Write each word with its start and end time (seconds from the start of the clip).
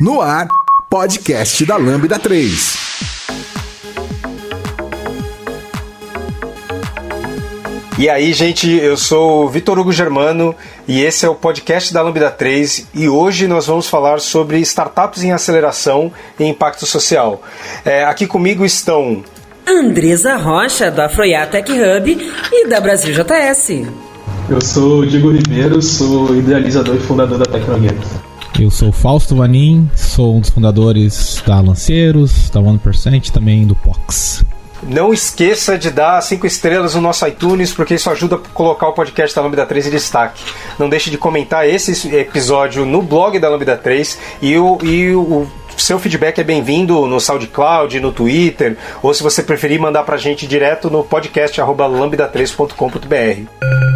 No 0.00 0.20
ar, 0.20 0.46
podcast 0.88 1.66
da 1.66 1.76
Lambda 1.76 2.20
3. 2.20 2.76
E 7.98 8.08
aí, 8.08 8.32
gente, 8.32 8.70
eu 8.70 8.96
sou 8.96 9.44
o 9.44 9.48
Vitor 9.48 9.76
Hugo 9.76 9.92
Germano 9.92 10.54
e 10.86 11.00
esse 11.00 11.26
é 11.26 11.28
o 11.28 11.34
podcast 11.34 11.92
da 11.92 12.00
Lambda 12.00 12.30
3 12.30 12.86
e 12.94 13.08
hoje 13.08 13.48
nós 13.48 13.66
vamos 13.66 13.88
falar 13.88 14.20
sobre 14.20 14.60
startups 14.60 15.24
em 15.24 15.32
aceleração 15.32 16.12
e 16.38 16.44
impacto 16.44 16.86
social. 16.86 17.42
É, 17.84 18.04
aqui 18.04 18.24
comigo 18.24 18.64
estão 18.64 19.24
Andresa 19.66 20.36
Rocha, 20.36 20.92
da 20.92 21.06
Afroiá 21.06 21.44
Tech 21.44 21.68
Hub 21.72 22.32
e 22.52 22.68
da 22.68 22.80
Brasil 22.80 23.12
JS. 23.12 23.88
Eu 24.48 24.60
sou 24.60 25.00
o 25.00 25.06
Diego 25.06 25.32
Ribeiro, 25.32 25.82
sou 25.82 26.36
idealizador 26.36 26.94
e 26.94 27.00
fundador 27.00 27.38
da 27.38 27.46
Tecnogueto. 27.46 28.27
Eu 28.58 28.72
sou 28.72 28.90
Fausto 28.90 29.36
Vanin, 29.36 29.88
sou 29.94 30.34
um 30.34 30.40
dos 30.40 30.50
fundadores 30.50 31.40
da 31.46 31.60
Lanceiros, 31.60 32.50
da 32.50 32.60
1% 32.60 33.30
também 33.30 33.64
do 33.64 33.76
POX. 33.76 34.44
Não 34.82 35.12
esqueça 35.12 35.78
de 35.78 35.90
dar 35.90 36.20
cinco 36.22 36.44
estrelas 36.44 36.96
no 36.96 37.00
nosso 37.00 37.24
iTunes, 37.26 37.72
porque 37.72 37.94
isso 37.94 38.10
ajuda 38.10 38.34
a 38.34 38.38
colocar 38.38 38.88
o 38.88 38.92
podcast 38.92 39.34
da 39.34 39.42
Lambda 39.42 39.64
3 39.64 39.86
em 39.86 39.90
destaque. 39.90 40.42
Não 40.76 40.88
deixe 40.88 41.08
de 41.08 41.16
comentar 41.16 41.68
esse 41.68 42.16
episódio 42.16 42.84
no 42.84 43.00
blog 43.00 43.38
da 43.38 43.48
Lambda 43.48 43.76
3 43.76 44.18
e 44.42 44.58
o, 44.58 44.76
e 44.82 45.14
o 45.14 45.46
seu 45.76 46.00
feedback 46.00 46.40
é 46.40 46.44
bem-vindo 46.44 47.06
no 47.06 47.20
SoundCloud, 47.20 48.00
no 48.00 48.12
Twitter, 48.12 48.76
ou 49.00 49.14
se 49.14 49.22
você 49.22 49.40
preferir, 49.42 49.80
mandar 49.80 50.02
pra 50.02 50.16
gente 50.16 50.48
direto 50.48 50.90
no 50.90 51.04
podcast 51.04 51.60
lambda3.com.br. 51.60 53.87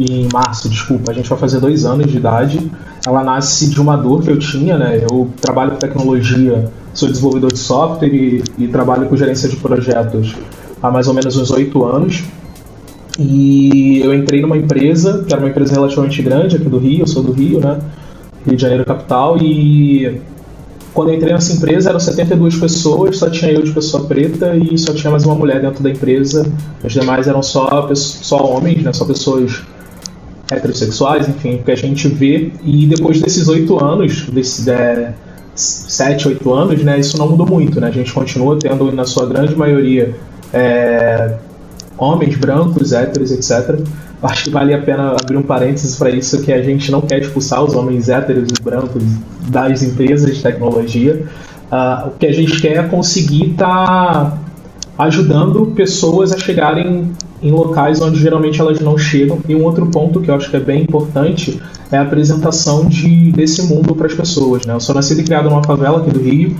em 0.00 0.28
março, 0.32 0.68
desculpa, 0.68 1.12
a 1.12 1.14
gente 1.14 1.28
vai 1.28 1.38
fazer 1.38 1.60
dois 1.60 1.84
anos 1.84 2.10
de 2.10 2.16
idade. 2.16 2.72
Ela 3.06 3.22
nasce 3.22 3.70
de 3.70 3.80
uma 3.80 3.96
dor 3.96 4.20
que 4.20 4.32
eu 4.32 4.38
tinha, 4.40 4.76
né? 4.76 5.00
Eu 5.00 5.30
trabalho 5.40 5.70
com 5.70 5.76
tecnologia 5.76 6.68
sou 6.94 7.08
desenvolvedor 7.08 7.52
de 7.52 7.58
software 7.58 8.08
e, 8.08 8.42
e, 8.58 8.68
trabalho 8.68 9.08
com 9.08 9.16
gerência 9.16 9.48
de 9.48 9.56
projetos 9.56 10.34
há 10.82 10.90
mais 10.90 11.08
ou 11.08 11.14
menos 11.14 11.36
uns 11.36 11.50
oito 11.50 11.84
anos. 11.84 12.24
E 13.18 14.00
eu 14.00 14.14
entrei 14.14 14.40
numa 14.40 14.56
empresa, 14.56 15.24
que 15.26 15.32
era 15.32 15.42
uma 15.42 15.50
empresa 15.50 15.74
relativamente 15.74 16.22
grande 16.22 16.56
aqui 16.56 16.68
do 16.68 16.78
Rio, 16.78 17.00
eu 17.00 17.06
sou 17.06 17.22
do 17.22 17.32
Rio, 17.32 17.60
né? 17.60 17.78
Rio 18.46 18.56
de 18.56 18.62
Janeiro 18.62 18.84
capital, 18.84 19.36
e 19.38 20.20
quando 20.94 21.08
eu 21.08 21.14
entrei 21.14 21.32
nessa 21.32 21.52
empresa 21.52 21.88
eram 21.88 22.00
72 22.00 22.56
pessoas, 22.56 23.16
só 23.18 23.30
tinha 23.30 23.50
eu 23.50 23.62
de 23.62 23.72
pessoa 23.72 24.04
preta 24.04 24.54
e 24.56 24.76
só 24.76 24.92
tinha 24.92 25.10
mais 25.10 25.24
uma 25.24 25.34
mulher 25.34 25.60
dentro 25.60 25.82
da 25.82 25.90
empresa. 25.90 26.46
Os 26.84 26.92
demais 26.92 27.26
eram 27.26 27.42
só, 27.42 27.88
só 27.94 28.44
homens, 28.44 28.82
né? 28.82 28.92
Só 28.92 29.04
pessoas 29.04 29.62
heterossexuais, 30.50 31.28
enfim, 31.28 31.62
que 31.64 31.70
a 31.70 31.76
gente 31.76 32.08
vê. 32.08 32.52
E 32.62 32.86
depois 32.86 33.20
desses 33.20 33.48
oito 33.48 33.82
anos, 33.82 34.26
desse, 34.26 34.70
é, 34.70 35.14
7, 35.54 36.28
8 36.28 36.52
anos, 36.52 36.82
né, 36.82 36.98
isso 36.98 37.18
não 37.18 37.28
mudou 37.28 37.46
muito. 37.46 37.80
Né? 37.80 37.88
A 37.88 37.90
gente 37.90 38.12
continua 38.12 38.58
tendo, 38.58 38.90
na 38.92 39.04
sua 39.04 39.26
grande 39.26 39.54
maioria, 39.54 40.14
é, 40.52 41.36
homens 41.96 42.36
brancos, 42.36 42.92
héteros, 42.92 43.30
etc. 43.30 43.78
Acho 44.22 44.44
que 44.44 44.50
vale 44.50 44.72
a 44.72 44.80
pena 44.80 45.16
abrir 45.20 45.36
um 45.36 45.42
parênteses 45.42 45.96
para 45.96 46.10
isso, 46.10 46.42
que 46.42 46.52
a 46.52 46.62
gente 46.62 46.90
não 46.90 47.00
quer 47.00 47.20
expulsar 47.20 47.62
os 47.62 47.74
homens 47.74 48.08
héteros 48.08 48.48
e 48.48 48.62
brancos 48.62 49.02
das 49.48 49.82
empresas 49.82 50.36
de 50.36 50.42
tecnologia. 50.42 51.26
Uh, 51.70 52.08
o 52.08 52.10
que 52.12 52.26
a 52.26 52.32
gente 52.32 52.60
quer 52.60 52.76
é 52.76 52.82
conseguir 52.82 53.52
estar 53.52 53.66
tá 53.66 54.38
ajudando 54.98 55.66
pessoas 55.74 56.32
a 56.32 56.38
chegarem 56.38 57.10
em 57.42 57.50
locais 57.50 58.00
onde 58.00 58.18
geralmente 58.18 58.60
elas 58.60 58.80
não 58.80 58.96
chegam. 58.96 59.38
E 59.48 59.54
um 59.54 59.64
outro 59.64 59.86
ponto 59.86 60.20
que 60.20 60.30
eu 60.30 60.34
acho 60.34 60.48
que 60.48 60.56
é 60.56 60.60
bem 60.60 60.82
importante 60.82 61.60
é 61.90 61.98
a 61.98 62.02
apresentação 62.02 62.86
de, 62.86 63.32
desse 63.32 63.62
mundo 63.62 63.94
para 63.94 64.06
as 64.06 64.14
pessoas. 64.14 64.64
Né? 64.64 64.74
Eu 64.74 64.80
sou 64.80 64.94
nascido 64.94 65.20
e 65.20 65.24
criado 65.24 65.50
numa 65.50 65.62
favela 65.62 65.98
aqui 65.98 66.10
do 66.10 66.20
Rio, 66.20 66.56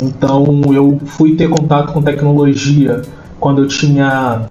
então 0.00 0.62
eu 0.72 0.98
fui 1.04 1.36
ter 1.36 1.48
contato 1.48 1.92
com 1.92 2.02
tecnologia 2.02 3.02
quando 3.38 3.62
eu 3.62 3.68
tinha 3.68 4.48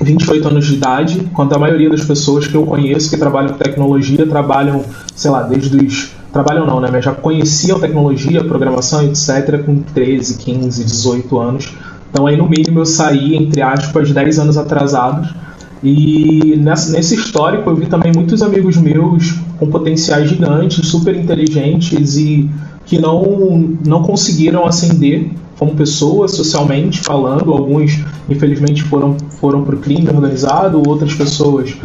28 0.00 0.48
anos 0.48 0.66
de 0.66 0.74
idade, 0.74 1.30
quando 1.32 1.54
a 1.54 1.58
maioria 1.58 1.88
das 1.88 2.04
pessoas 2.04 2.46
que 2.46 2.54
eu 2.54 2.66
conheço 2.66 3.08
que 3.10 3.16
trabalham 3.16 3.50
com 3.50 3.58
tecnologia 3.58 4.26
trabalham, 4.26 4.82
sei 5.14 5.30
lá, 5.30 5.42
desde 5.42 5.76
os. 5.76 6.12
Trabalham 6.32 6.66
não, 6.66 6.80
né? 6.80 6.88
Mas 6.90 7.04
já 7.04 7.12
conheciam 7.12 7.78
tecnologia, 7.78 8.42
programação, 8.42 9.04
etc., 9.04 9.62
com 9.64 9.76
13, 9.80 10.38
15, 10.38 10.84
18 10.84 11.38
anos. 11.38 11.72
Então 12.14 12.28
aí 12.28 12.36
no 12.36 12.48
mínimo 12.48 12.78
eu 12.78 12.86
saí, 12.86 13.34
entre 13.34 13.60
aspas, 13.60 14.12
10 14.12 14.38
anos 14.38 14.56
atrasados. 14.56 15.34
E 15.82 16.54
nesse 16.56 17.16
histórico 17.16 17.68
eu 17.68 17.74
vi 17.74 17.86
também 17.86 18.12
muitos 18.14 18.40
amigos 18.40 18.76
meus 18.76 19.32
com 19.58 19.66
potenciais 19.66 20.30
gigantes, 20.30 20.86
super 20.86 21.16
inteligentes 21.16 22.16
e 22.16 22.48
que 22.86 23.00
não, 23.00 23.76
não 23.84 24.02
conseguiram 24.04 24.64
ascender 24.64 25.28
como 25.58 25.74
pessoas 25.74 26.36
socialmente 26.36 27.00
falando. 27.00 27.50
Alguns, 27.50 27.98
infelizmente, 28.28 28.84
foram, 28.84 29.16
foram 29.40 29.64
para 29.64 29.74
o 29.74 29.78
crime 29.78 30.08
organizado, 30.08 30.80
outras 30.88 31.12
pessoas 31.14 31.76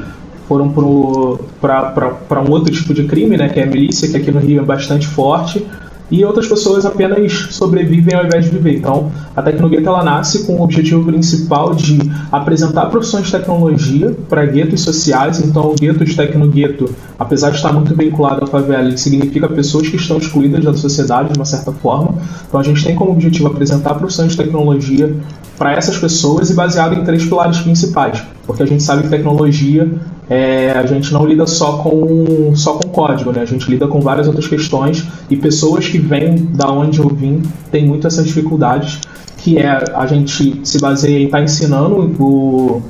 foram 0.47 0.69
para 0.69 2.41
um 2.41 2.51
outro 2.51 2.71
tipo 2.71 2.93
de 2.93 3.05
crime, 3.05 3.35
né, 3.35 3.49
que 3.49 3.59
é 3.59 3.63
a 3.63 3.65
milícia, 3.65 4.07
que 4.07 4.17
aqui 4.17 4.31
no 4.31 4.39
Rio 4.39 4.61
é 4.61 4.65
bastante 4.65 5.07
forte 5.07 5.65
e 6.11 6.23
outras 6.25 6.47
pessoas 6.47 6.85
apenas 6.85 7.47
sobrevivem 7.51 8.15
ao 8.15 8.25
invés 8.25 8.45
de 8.45 8.51
viver. 8.51 8.77
Então, 8.77 9.11
a 9.35 9.41
Tecnogueto 9.41 9.87
ela 9.87 10.03
nasce 10.03 10.45
com 10.45 10.53
o 10.53 10.63
objetivo 10.63 11.03
principal 11.05 11.73
de 11.75 11.99
apresentar 12.31 12.87
profissões 12.87 13.25
de 13.25 13.31
tecnologia 13.31 14.15
para 14.27 14.45
guetos 14.45 14.81
sociais. 14.81 15.39
Então, 15.39 15.71
o 15.71 15.75
gueto 15.75 16.03
de 16.03 16.15
Tecnogueto, 16.15 16.93
apesar 17.17 17.51
de 17.51 17.57
estar 17.57 17.71
muito 17.73 17.95
vinculado 17.95 18.43
à 18.43 18.47
favela, 18.47 18.95
significa 18.97 19.47
pessoas 19.47 19.87
que 19.87 19.95
estão 19.95 20.17
excluídas 20.17 20.63
da 20.63 20.73
sociedade 20.73 21.33
de 21.33 21.39
uma 21.39 21.45
certa 21.45 21.71
forma. 21.71 22.15
Então, 22.47 22.59
a 22.59 22.63
gente 22.63 22.83
tem 22.83 22.95
como 22.95 23.11
objetivo 23.11 23.47
apresentar 23.47 23.95
profissões 23.95 24.31
de 24.31 24.37
tecnologia 24.37 25.15
para 25.57 25.73
essas 25.73 25.97
pessoas 25.97 26.49
e 26.49 26.53
baseado 26.53 26.93
em 26.93 27.03
três 27.03 27.25
pilares 27.25 27.59
principais, 27.59 28.23
porque 28.45 28.63
a 28.63 28.65
gente 28.65 28.81
sabe 28.81 29.03
que 29.03 29.09
tecnologia 29.09 29.91
é, 30.29 30.71
a 30.71 30.85
gente 30.85 31.11
não 31.11 31.25
lida 31.25 31.47
só 31.47 31.77
com, 31.79 32.55
só 32.55 32.73
com 32.73 32.87
código, 32.89 33.31
né? 33.31 33.41
A 33.41 33.45
gente 33.45 33.69
lida 33.69 33.87
com 33.87 33.99
várias 33.99 34.27
outras 34.27 34.47
questões 34.47 35.03
e 35.29 35.35
pessoas 35.35 35.87
que 35.87 35.97
vêm 35.97 36.35
da 36.53 36.71
onde 36.71 36.99
eu 36.99 37.09
vim 37.09 37.41
têm 37.71 37.87
muito 37.87 38.05
essas 38.05 38.25
dificuldades, 38.27 38.99
que 39.37 39.57
é 39.57 39.83
a 39.95 40.05
gente 40.05 40.61
se 40.63 40.79
baseia 40.79 41.19
em 41.19 41.25
estar 41.25 41.39
tá 41.39 41.43
ensinando 41.43 41.95
o, 42.23 42.81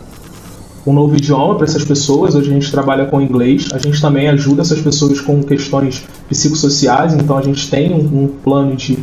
um 0.86 0.92
novo 0.92 1.16
idioma 1.16 1.56
para 1.56 1.66
essas 1.66 1.86
pessoas. 1.86 2.36
Hoje 2.36 2.50
a 2.50 2.54
gente 2.54 2.70
trabalha 2.70 3.06
com 3.06 3.22
inglês. 3.22 3.70
A 3.72 3.78
gente 3.78 4.02
também 4.02 4.28
ajuda 4.28 4.62
essas 4.62 4.82
pessoas 4.82 5.22
com 5.22 5.42
questões 5.42 6.04
psicossociais, 6.28 7.14
então 7.14 7.38
a 7.38 7.42
gente 7.42 7.70
tem 7.70 7.94
um, 7.94 8.24
um 8.24 8.28
plano 8.28 8.76
de 8.76 9.00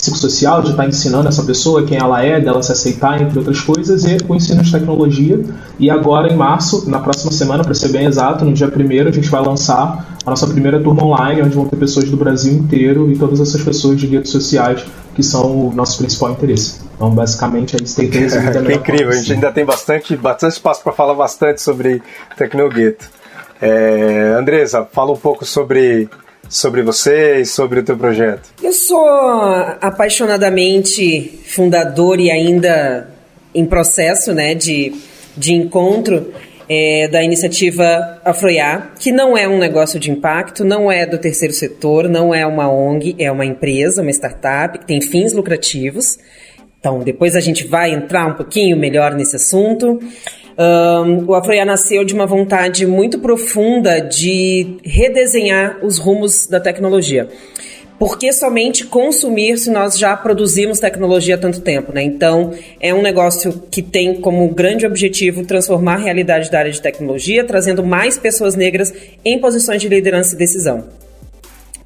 psicossocial, 0.00 0.62
de 0.62 0.70
estar 0.70 0.86
ensinando 0.88 1.28
essa 1.28 1.42
pessoa 1.42 1.84
quem 1.84 1.98
ela 1.98 2.24
é, 2.24 2.40
dela 2.40 2.62
se 2.62 2.72
aceitar, 2.72 3.20
entre 3.20 3.38
outras 3.38 3.60
coisas, 3.60 4.04
e 4.04 4.16
o 4.28 4.34
ensino 4.34 4.62
de 4.62 4.72
tecnologia. 4.72 5.40
E 5.78 5.90
agora, 5.90 6.32
em 6.32 6.36
março, 6.36 6.88
na 6.88 6.98
próxima 6.98 7.30
semana, 7.30 7.62
para 7.62 7.74
ser 7.74 7.88
bem 7.88 8.06
exato, 8.06 8.44
no 8.44 8.52
dia 8.52 8.66
1 8.66 9.08
a 9.08 9.12
gente 9.12 9.28
vai 9.28 9.42
lançar 9.44 10.18
a 10.24 10.30
nossa 10.30 10.46
primeira 10.46 10.80
turma 10.80 11.04
online, 11.04 11.42
onde 11.42 11.54
vão 11.54 11.66
ter 11.66 11.76
pessoas 11.76 12.08
do 12.10 12.16
Brasil 12.16 12.52
inteiro 12.52 13.10
e 13.10 13.16
todas 13.16 13.40
essas 13.40 13.62
pessoas 13.62 13.98
de 13.98 14.06
redes 14.06 14.30
sociais 14.30 14.84
que 15.14 15.22
são 15.22 15.68
o 15.68 15.72
nosso 15.74 15.98
principal 15.98 16.30
interesse. 16.30 16.80
Então, 16.94 17.10
basicamente, 17.10 17.76
é 17.76 17.82
isso 17.82 17.96
tem 17.96 18.08
que 18.10 18.18
É 18.18 18.74
incrível, 18.74 19.10
a 19.10 19.12
gente 19.12 19.32
ainda 19.32 19.52
tem 19.52 19.64
bastante, 19.64 20.16
bastante 20.16 20.52
espaço 20.52 20.82
para 20.82 20.92
falar 20.92 21.14
bastante 21.14 21.60
sobre 21.60 22.02
Tecnogueto. 22.36 23.08
É, 23.60 24.34
Andresa, 24.38 24.86
fala 24.90 25.12
um 25.12 25.16
pouco 25.16 25.44
sobre 25.44 26.08
sobre 26.50 26.82
você 26.82 27.40
e 27.40 27.46
sobre 27.46 27.78
o 27.78 27.82
teu 27.82 27.96
projeto? 27.96 28.50
Eu 28.60 28.72
sou 28.72 29.08
apaixonadamente 29.80 31.40
fundador 31.46 32.18
e 32.18 32.30
ainda 32.30 33.08
em 33.54 33.64
processo 33.64 34.34
né, 34.34 34.54
de, 34.54 34.92
de 35.36 35.54
encontro 35.54 36.34
é, 36.68 37.08
da 37.08 37.22
iniciativa 37.22 38.20
Afroiá, 38.24 38.92
que 38.98 39.10
não 39.10 39.36
é 39.36 39.48
um 39.48 39.58
negócio 39.58 39.98
de 39.98 40.10
impacto, 40.10 40.64
não 40.64 40.90
é 40.90 41.06
do 41.06 41.18
terceiro 41.18 41.54
setor, 41.54 42.08
não 42.08 42.34
é 42.34 42.44
uma 42.46 42.70
ONG, 42.70 43.14
é 43.18 43.30
uma 43.30 43.44
empresa, 43.46 44.02
uma 44.02 44.10
startup 44.10 44.78
que 44.78 44.86
tem 44.86 45.00
fins 45.00 45.32
lucrativos. 45.32 46.18
Então, 46.78 47.00
depois 47.00 47.36
a 47.36 47.40
gente 47.40 47.66
vai 47.66 47.92
entrar 47.92 48.26
um 48.26 48.34
pouquinho 48.34 48.76
melhor 48.76 49.14
nesse 49.14 49.36
assunto. 49.36 50.00
Um, 50.60 51.24
o 51.26 51.34
Afroiá 51.34 51.64
nasceu 51.64 52.04
de 52.04 52.12
uma 52.12 52.26
vontade 52.26 52.86
muito 52.86 53.18
profunda 53.18 53.98
de 53.98 54.76
redesenhar 54.84 55.78
os 55.82 55.96
rumos 55.96 56.46
da 56.46 56.60
tecnologia. 56.60 57.28
Por 57.98 58.18
que 58.18 58.30
somente 58.30 58.84
consumir 58.84 59.56
se 59.56 59.70
nós 59.70 59.98
já 59.98 60.14
produzimos 60.14 60.78
tecnologia 60.78 61.36
há 61.36 61.38
tanto 61.38 61.62
tempo, 61.62 61.92
né? 61.94 62.02
Então, 62.02 62.52
é 62.78 62.92
um 62.92 63.00
negócio 63.00 63.62
que 63.70 63.80
tem 63.80 64.20
como 64.20 64.46
grande 64.50 64.84
objetivo 64.84 65.46
transformar 65.46 65.94
a 65.94 65.98
realidade 66.04 66.50
da 66.50 66.58
área 66.58 66.72
de 66.72 66.80
tecnologia, 66.80 67.42
trazendo 67.42 67.82
mais 67.82 68.18
pessoas 68.18 68.54
negras 68.54 68.92
em 69.24 69.38
posições 69.38 69.80
de 69.80 69.88
liderança 69.88 70.34
e 70.34 70.38
decisão. 70.38 70.84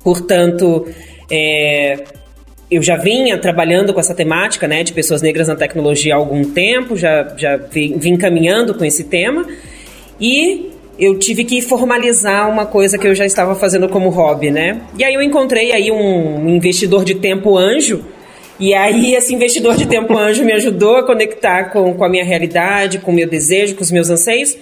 Portanto, 0.03 0.87
é, 1.31 2.05
eu 2.75 2.83
já 2.83 2.97
vinha 2.97 3.39
trabalhando 3.39 3.93
com 3.95 4.01
essa 4.01 4.15
temática, 4.15 4.67
né, 4.67 4.83
de 4.83 4.93
pessoas 4.93 5.23
negras 5.23 5.49
na 5.49 5.57
tecnologia 5.57 6.15
há 6.15 6.17
algum 6.17 6.45
tempo, 6.45 6.97
já, 6.97 7.35
já 7.37 7.57
vim, 7.57 7.97
vim 7.99 8.17
caminhando 8.17 8.75
com 8.75 8.85
esse 8.85 9.05
tema, 9.05 9.47
e 10.21 10.71
eu 10.99 11.19
tive 11.19 11.45
que 11.45 11.61
formalizar 11.61 12.49
uma 12.49 12.67
coisa 12.67 12.99
que 12.99 13.07
eu 13.07 13.15
já 13.15 13.27
estava 13.27 13.55
fazendo 13.55 13.89
como 13.89 14.11
hobby, 14.11 14.51
né? 14.51 14.81
E 14.97 15.05
aí 15.05 15.15
eu 15.15 15.23
encontrei 15.23 15.73
aí 15.73 15.91
um 15.91 16.49
investidor 16.49 17.05
de 17.05 17.17
tempo 17.17 17.57
anjo, 17.57 18.05
e 18.59 18.73
aí 18.73 19.15
esse 19.15 19.35
investidor 19.35 19.77
de 19.77 19.87
tempo 19.87 20.17
anjo 20.17 20.45
me 20.45 20.53
ajudou 20.53 20.97
a 20.97 21.03
conectar 21.05 21.71
com, 21.73 21.93
com 21.95 22.05
a 22.05 22.09
minha 22.09 22.25
realidade, 22.25 22.99
com 22.99 23.11
o 23.11 23.15
meu 23.15 23.29
desejo, 23.29 23.75
com 23.75 23.83
os 23.83 23.91
meus 23.91 24.09
anseios, 24.11 24.57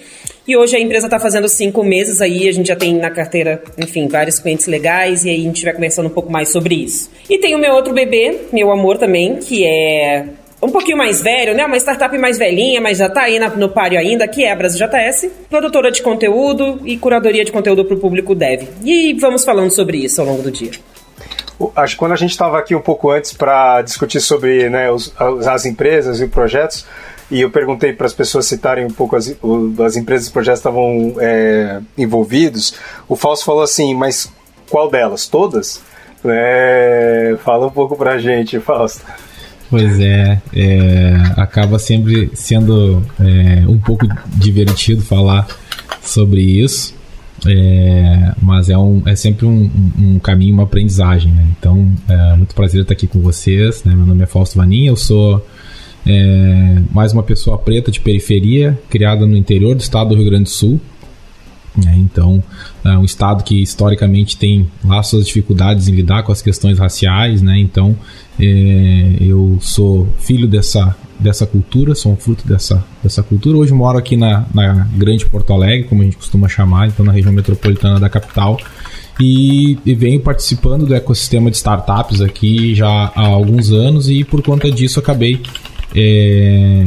e 0.47 0.57
hoje 0.57 0.77
a 0.77 0.81
empresa 0.81 1.07
está 1.07 1.21
fazendo 1.21 1.49
cinco 1.49 1.85
meses 1.85 2.21
aí, 2.21 2.49
a 2.49 2.53
gente 2.53 2.67
já 2.67 2.77
tem 2.77 2.95
na 2.95 3.11
carteira, 3.11 3.63
enfim, 3.79 4.09
vários 4.09 4.39
clientes 4.39 4.67
legais, 4.67 5.25
e 5.25 5.31
aí 5.31 5.41
a 5.41 5.45
gente 5.45 5.65
vai 5.65 5.73
conversando 5.73 6.07
um 6.07 6.11
pouco 6.11 6.33
mais 6.33 6.51
sobre 6.51 6.75
isso. 6.75 7.11
E 7.31 7.39
tem 7.39 7.55
o 7.55 7.59
meu 7.59 7.73
outro 7.75 7.93
bebê, 7.93 8.41
meu 8.53 8.71
amor 8.73 8.99
também, 8.99 9.37
que 9.37 9.65
é 9.65 10.27
um 10.63 10.71
pouquinho 10.71 10.97
mais 10.97 11.21
velho, 11.21 11.55
né? 11.55 11.67
Uma 11.67 11.77
startup 11.77 12.17
mais 12.19 12.39
velhinha, 12.39 12.81
mas 12.81 12.99
já 12.99 13.07
está 13.07 13.23
aí 13.23 13.39
no 13.57 13.69
páreo 13.69 13.99
ainda, 13.99 14.29
que 14.29 14.45
é 14.45 14.53
a 14.53 14.57
Brasil 14.57 14.87
JS, 14.87 15.29
produtora 15.51 15.91
de 15.91 16.01
conteúdo 16.01 16.81
e 16.85 16.97
curadoria 16.97 17.45
de 17.45 17.51
conteúdo 17.51 17.85
para 17.85 17.97
o 17.97 18.01
público 18.01 18.35
dev. 18.35 18.69
E 18.85 19.13
vamos 19.15 19.45
falando 19.45 19.71
sobre 19.71 19.99
isso 19.99 20.21
ao 20.21 20.27
longo 20.27 20.43
do 20.43 20.51
dia. 20.51 20.71
Acho 21.77 21.95
que 21.95 21.99
quando 21.99 22.13
a 22.13 22.17
gente 22.17 22.31
estava 22.31 22.59
aqui 22.59 22.75
um 22.75 22.81
pouco 22.81 23.11
antes 23.11 23.33
para 23.33 23.83
discutir 23.83 24.21
sobre 24.21 24.69
né, 24.69 24.91
os, 24.91 25.13
as 25.47 25.67
empresas 25.67 26.21
e 26.21 26.27
projetos, 26.27 26.87
e 27.33 27.41
eu 27.41 27.51
perguntei 27.51 27.95
para 27.95 28.07
as 28.07 28.13
pessoas 28.13 28.45
citarem 28.45 28.85
um 28.85 28.91
pouco 28.91 29.17
as, 29.17 29.35
as 29.85 29.97
empresas 29.97 30.29
e 30.29 30.31
projetos 30.31 30.61
estavam 30.61 31.15
é, 31.19 31.81
envolvidos. 31.97 32.75
O 33.09 33.17
Fausto 33.17 33.47
falou 33.47 33.63
assim, 33.63 33.95
mas 33.95 34.31
qual 34.69 34.91
delas? 34.91 35.27
Todas? 35.27 35.81
É, 36.23 37.35
fala 37.43 37.67
um 37.67 37.71
pouco 37.71 37.97
para 37.97 38.13
a 38.13 38.19
gente, 38.19 38.61
Fausto. 38.61 39.03
Pois 39.71 39.99
é, 39.99 40.43
é, 40.55 41.15
acaba 41.39 41.79
sempre 41.79 42.31
sendo 42.35 43.03
é, 43.19 43.67
um 43.67 43.79
pouco 43.79 44.07
divertido 44.27 45.01
falar 45.01 45.49
sobre 46.03 46.43
isso, 46.43 46.95
é, 47.47 48.35
mas 48.43 48.69
é, 48.69 48.77
um, 48.77 49.03
é 49.07 49.17
sempre 49.17 49.47
um, 49.47 49.71
um, 49.99 50.19
caminho, 50.19 50.53
uma 50.53 50.65
aprendizagem. 50.65 51.33
Né? 51.33 51.47
Então, 51.59 51.91
é 52.07 52.37
muito 52.37 52.55
prazer 52.55 52.83
estar 52.83 52.93
aqui 52.93 53.07
com 53.07 53.21
vocês. 53.21 53.83
Né? 53.85 53.95
Meu 53.95 54.05
nome 54.05 54.23
é 54.23 54.27
Fausto 54.27 54.59
Vaninha, 54.59 54.91
eu 54.91 54.97
sou 54.97 55.43
é, 56.07 56.83
mais 56.91 57.13
uma 57.13 57.23
pessoa 57.23 57.59
preta 57.59 57.91
de 57.91 58.01
periferia, 58.01 58.79
criada 58.91 59.27
no 59.27 59.37
interior 59.37 59.75
do 59.75 59.81
estado 59.81 60.11
do 60.11 60.17
Rio 60.17 60.27
Grande 60.27 60.45
do 60.45 60.51
Sul. 60.51 60.81
É, 61.87 61.97
então, 61.97 62.43
é 62.85 62.99
um 62.99 63.05
estado 63.05 63.43
que 63.43 63.63
historicamente 63.63 64.37
tem 64.37 64.69
lá 64.85 65.03
suas 65.03 65.27
dificuldades 65.27 65.89
em 65.89 65.93
lidar 65.93 66.23
com 66.23 66.31
as 66.31 66.43
questões 66.43 66.79
raciais, 66.79 67.41
né? 67.41 67.59
Então, 67.59 67.97
é, 68.39 69.17
eu 69.21 69.57
sou 69.61 70.07
filho 70.19 70.47
dessa, 70.47 70.95
dessa 71.19 71.47
cultura, 71.47 71.95
sou 71.95 72.13
um 72.13 72.17
fruto 72.17 72.47
dessa, 72.47 72.85
dessa 73.03 73.23
cultura. 73.23 73.57
Hoje 73.57 73.73
moro 73.73 73.97
aqui 73.97 74.17
na, 74.17 74.45
na 74.53 74.87
Grande 74.95 75.25
Porto 75.25 75.53
Alegre, 75.53 75.85
como 75.85 76.03
a 76.03 76.05
gente 76.05 76.19
costuma 76.19 76.47
chamar, 76.47 76.89
então 76.89 77.07
na 77.07 77.13
região 77.13 77.33
metropolitana 77.33 77.99
da 77.99 78.11
capital. 78.11 78.59
E, 79.21 79.79
e, 79.85 79.95
venho 79.95 80.21
participando 80.21 80.87
do 80.87 80.95
ecossistema 80.95 81.51
de 81.51 81.57
startups 81.57 82.21
aqui 82.21 82.75
já 82.75 83.13
há 83.15 83.27
alguns 83.27 83.71
anos 83.71 84.09
e 84.09 84.25
por 84.25 84.43
conta 84.43 84.71
disso 84.71 84.99
acabei 84.99 85.41
é, 85.95 86.85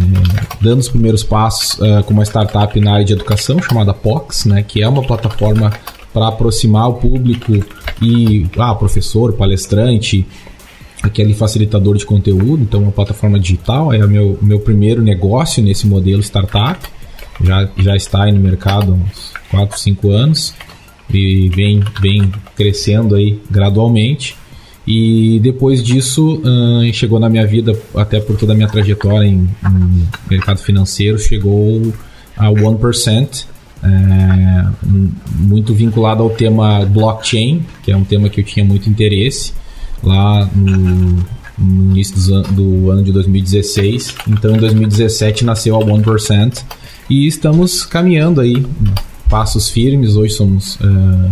dando 0.62 0.80
os 0.80 0.90
primeiros 0.90 1.24
passos 1.24 1.80
uh, 1.80 2.04
com 2.06 2.14
uma 2.14 2.24
startup 2.24 2.80
na 2.80 2.94
área 2.94 3.06
de 3.06 3.14
educação 3.14 3.62
chamada 3.62 3.94
POX, 3.94 4.46
né, 4.46 4.64
que 4.64 4.82
é 4.82 4.88
uma 4.88 5.04
plataforma 5.04 5.72
para 6.14 6.30
aproximar 6.30 6.90
o 6.90 6.94
público 6.94 7.54
e 8.02 8.48
ah, 8.58 8.74
professor, 8.74 9.34
palestrante, 9.34 10.26
aquele 11.04 11.34
facilitador 11.34 11.98
de 11.98 12.06
conteúdo, 12.06 12.64
então 12.64 12.82
uma 12.82 12.92
plataforma 12.92 13.40
digital, 13.40 13.94
é 13.94 14.04
o 14.04 14.08
meu, 14.08 14.40
meu 14.42 14.60
primeiro 14.60 15.02
negócio 15.02 15.62
nesse 15.62 15.86
modelo 15.86 16.22
startup, 16.24 16.80
já, 17.42 17.70
já 17.78 17.96
está 17.96 18.24
aí 18.24 18.32
no 18.32 18.40
mercado 18.40 18.94
há 18.94 18.96
uns 18.96 19.34
4, 19.52 19.80
5 19.80 20.10
anos 20.10 20.54
e 21.14 21.50
vem, 21.50 21.84
vem 22.02 22.32
crescendo 22.56 23.16
aí 23.16 23.40
gradualmente. 23.50 24.36
E 24.88 25.40
depois 25.40 25.84
disso, 25.84 26.42
uh, 26.44 26.94
chegou 26.94 27.20
na 27.20 27.30
minha 27.30 27.46
vida, 27.46 27.78
até 27.96 28.20
por 28.20 28.38
toda 28.38 28.54
a 28.54 28.56
minha 28.56 28.68
trajetória 28.68 29.26
em, 29.26 29.50
em 29.66 30.08
mercado 30.30 30.60
financeiro, 30.60 31.18
chegou 31.18 31.92
a 32.38 32.48
1%, 32.48 33.46
é, 33.84 34.66
muito 35.38 35.74
vinculado 35.74 36.24
ao 36.24 36.30
tema 36.30 36.86
blockchain, 36.86 37.64
que 37.84 37.92
é 37.92 37.98
um 37.98 38.04
tema 38.04 38.30
que 38.30 38.42
eu 38.42 38.44
tinha 38.44 38.66
muito 38.66 38.90
interesse 38.90 39.54
lá 40.04 40.50
no, 40.56 41.26
no 41.58 41.92
início 41.92 42.16
do, 42.16 42.44
do, 42.44 42.92
ano 42.92 43.04
de 43.04 43.12
2016. 43.12 44.16
Então, 44.28 44.56
em 44.56 44.60
2017 44.60 45.46
nasceu 45.46 45.76
a 45.76 45.80
1% 45.80 46.64
e 47.10 47.28
estamos 47.28 47.86
caminhando 47.86 48.42
aí, 48.42 48.66
passos 49.30 49.70
firmes. 49.70 50.16
Hoje 50.16 50.34
somos 50.34 50.76
uh, 50.76 51.32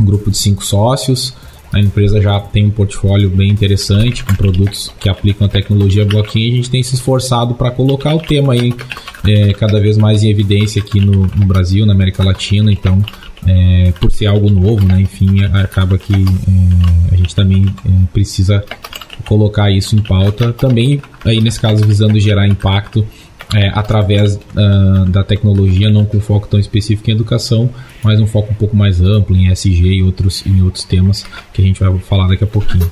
um 0.00 0.04
grupo 0.04 0.30
de 0.30 0.38
cinco 0.38 0.64
sócios. 0.64 1.34
A 1.72 1.80
empresa 1.80 2.20
já 2.20 2.40
tem 2.40 2.66
um 2.66 2.70
portfólio 2.70 3.28
bem 3.28 3.50
interessante 3.50 4.24
com 4.24 4.34
produtos 4.34 4.92
que 4.98 5.08
aplicam 5.08 5.46
a 5.46 5.50
tecnologia 5.50 6.04
blockchain. 6.04 6.52
A 6.52 6.56
gente 6.56 6.70
tem 6.70 6.82
se 6.82 6.94
esforçado 6.94 7.54
para 7.54 7.70
colocar 7.70 8.14
o 8.14 8.20
tema 8.20 8.54
aí 8.54 8.74
é, 9.26 9.52
cada 9.52 9.78
vez 9.78 9.98
mais 9.98 10.22
em 10.22 10.30
evidência 10.30 10.80
aqui 10.80 10.98
no, 10.98 11.26
no 11.26 11.44
Brasil, 11.44 11.84
na 11.84 11.92
América 11.92 12.24
Latina. 12.24 12.72
Então, 12.72 13.04
é, 13.46 13.92
por 14.00 14.10
ser 14.10 14.26
algo 14.26 14.48
novo, 14.50 14.84
né, 14.86 15.00
enfim, 15.00 15.44
acaba 15.44 15.98
que 15.98 16.14
é, 16.14 17.14
a 17.14 17.16
gente 17.16 17.34
também 17.34 17.66
é, 17.66 17.90
precisa 18.12 18.64
colocar 19.26 19.70
isso 19.70 19.94
em 19.94 20.02
pauta. 20.02 20.52
Também, 20.54 21.02
aí 21.24 21.40
nesse 21.40 21.60
caso, 21.60 21.84
visando 21.84 22.18
gerar 22.18 22.48
impacto 22.48 23.06
é, 23.54 23.68
através 23.68 24.34
uh, 24.34 25.06
da 25.08 25.24
tecnologia, 25.24 25.90
não 25.90 26.04
com 26.04 26.20
foco 26.20 26.46
tão 26.46 26.60
específico 26.60 27.10
em 27.10 27.14
educação, 27.14 27.70
mas 28.02 28.20
um 28.20 28.26
foco 28.26 28.52
um 28.52 28.54
pouco 28.54 28.76
mais 28.76 29.00
amplo 29.00 29.34
em 29.34 29.50
SG 29.50 29.86
e 29.86 30.02
outros, 30.02 30.44
em 30.46 30.62
outros 30.62 30.84
temas 30.84 31.24
que 31.52 31.62
a 31.62 31.64
gente 31.64 31.80
vai 31.80 31.98
falar 32.00 32.28
daqui 32.28 32.44
a 32.44 32.46
pouquinho. 32.46 32.90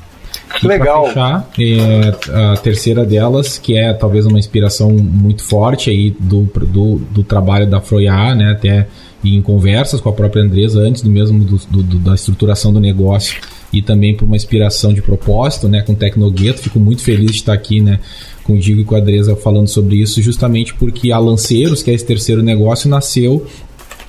Que 0.59 0.67
legal. 0.67 1.09
Fechar, 1.09 1.51
é, 1.59 2.53
a 2.53 2.57
terceira 2.57 3.05
delas, 3.05 3.59
que 3.59 3.77
é 3.77 3.93
talvez 3.93 4.25
uma 4.25 4.39
inspiração 4.39 4.91
muito 4.91 5.43
forte 5.45 5.91
aí 5.91 6.17
do, 6.19 6.45
do, 6.45 6.97
do 7.11 7.23
trabalho 7.23 7.67
da 7.69 7.81
Froiá, 7.81 8.35
né? 8.35 8.53
Até 8.53 8.87
em 9.25 9.43
conversas 9.43 10.01
com 10.01 10.09
a 10.09 10.13
própria 10.13 10.43
Andresa 10.43 10.81
antes 10.81 11.03
do 11.03 11.11
mesmo 11.11 11.43
do, 11.43 11.57
do, 11.83 11.99
da 11.99 12.15
estruturação 12.15 12.73
do 12.73 12.81
negócio 12.81 13.37
e 13.73 13.83
também 13.83 14.17
por 14.17 14.25
uma 14.25 14.37
inspiração 14.37 14.95
de 14.95 15.03
propósito, 15.03 15.69
né, 15.69 15.83
com 15.83 15.93
o 15.93 15.97
Tecnogueto. 15.97 16.61
Fico 16.61 16.79
muito 16.79 17.03
feliz 17.03 17.33
de 17.33 17.39
estar 17.39 17.53
aqui, 17.53 17.81
né, 17.81 17.99
com 18.47 18.53
o 18.53 18.57
e 18.57 18.85
com 18.85 18.95
a 18.95 18.99
Andresa 18.99 19.35
falando 19.35 19.67
sobre 19.67 19.97
isso, 19.97 20.23
justamente 20.23 20.73
porque 20.75 21.11
a 21.11 21.19
Lanceiros, 21.19 21.83
que 21.83 21.91
é 21.91 21.95
esse 21.95 22.05
terceiro 22.05 22.43
negócio, 22.43 22.89
nasceu 22.89 23.45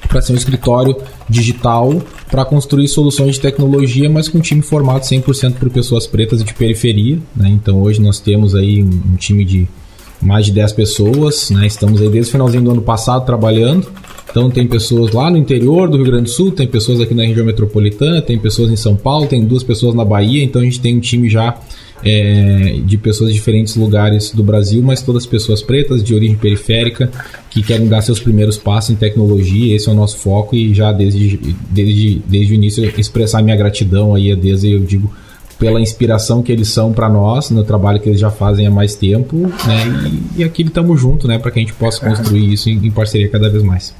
para 0.07 0.21
ser 0.21 0.33
um 0.33 0.35
escritório 0.35 0.95
digital 1.27 2.01
para 2.29 2.45
construir 2.45 2.87
soluções 2.87 3.35
de 3.35 3.41
tecnologia, 3.41 4.09
mas 4.09 4.29
com 4.29 4.37
um 4.37 4.41
time 4.41 4.61
formado 4.61 5.01
100% 5.01 5.55
por 5.55 5.69
pessoas 5.69 6.05
pretas 6.05 6.41
e 6.41 6.43
de 6.43 6.53
periferia. 6.53 7.19
Né? 7.35 7.49
Então 7.49 7.81
hoje 7.81 7.99
nós 8.01 8.19
temos 8.19 8.53
aí 8.53 8.83
um, 8.83 9.13
um 9.13 9.15
time 9.15 9.43
de 9.43 9.67
mais 10.21 10.45
de 10.45 10.51
10 10.51 10.71
pessoas, 10.73 11.49
né? 11.49 11.67
estamos 11.67 12.01
aí 12.01 12.09
desde 12.09 12.29
o 12.29 12.31
finalzinho 12.31 12.63
do 12.63 12.71
ano 12.71 12.81
passado 12.81 13.25
trabalhando. 13.25 13.87
Então 14.29 14.49
tem 14.49 14.67
pessoas 14.67 15.11
lá 15.11 15.29
no 15.29 15.37
interior 15.37 15.89
do 15.89 15.97
Rio 15.97 16.05
Grande 16.05 16.25
do 16.25 16.29
Sul, 16.29 16.51
tem 16.51 16.67
pessoas 16.67 16.99
aqui 16.99 17.13
na 17.13 17.23
região 17.23 17.45
metropolitana, 17.45 18.21
tem 18.21 18.37
pessoas 18.37 18.71
em 18.71 18.75
São 18.75 18.95
Paulo, 18.95 19.27
tem 19.27 19.43
duas 19.43 19.63
pessoas 19.63 19.95
na 19.95 20.05
Bahia, 20.05 20.43
então 20.43 20.61
a 20.61 20.65
gente 20.65 20.79
tem 20.79 20.95
um 20.95 20.99
time 20.99 21.29
já 21.29 21.57
é, 22.03 22.79
de 22.85 22.97
pessoas 22.97 23.31
de 23.31 23.35
diferentes 23.35 23.75
lugares 23.75 24.31
do 24.31 24.43
Brasil, 24.43 24.81
mas 24.83 25.01
todas 25.01 25.25
pessoas 25.25 25.61
pretas, 25.61 26.03
de 26.03 26.13
origem 26.13 26.35
periférica, 26.35 27.09
que 27.49 27.63
querem 27.63 27.87
dar 27.87 28.01
seus 28.01 28.19
primeiros 28.19 28.57
passos 28.57 28.91
em 28.91 28.95
tecnologia. 28.95 29.75
Esse 29.75 29.89
é 29.89 29.91
o 29.91 29.95
nosso 29.95 30.17
foco 30.17 30.55
e 30.55 30.73
já 30.73 30.91
desde, 30.91 31.37
desde, 31.69 32.21
desde 32.27 32.53
o 32.53 32.55
início 32.55 32.93
expressar 32.99 33.41
minha 33.41 33.55
gratidão 33.55 34.13
aí 34.13 34.31
a 34.31 34.35
desde 34.35 34.71
eu 34.71 34.79
digo 34.79 35.11
pela 35.57 35.81
inspiração 35.81 36.43
que 36.43 36.51
eles 36.51 36.67
são 36.67 36.93
para 36.93 37.09
nós 37.09 37.49
no 37.49 37.63
trabalho 37.63 37.99
que 37.99 38.09
eles 38.09 38.21
já 38.21 38.29
fazem 38.29 38.67
há 38.67 38.71
mais 38.71 38.93
tempo, 38.95 39.35
né? 39.37 40.21
E, 40.35 40.41
e 40.41 40.43
aqui 40.43 40.61
estamos 40.61 41.01
juntos, 41.01 41.27
né, 41.27 41.39
para 41.39 41.49
que 41.49 41.57
a 41.57 41.61
gente 41.61 41.73
possa 41.73 42.05
construir 42.05 42.53
isso 42.53 42.69
em, 42.69 42.85
em 42.85 42.91
parceria 42.91 43.27
cada 43.27 43.49
vez 43.49 43.63
mais. 43.63 43.91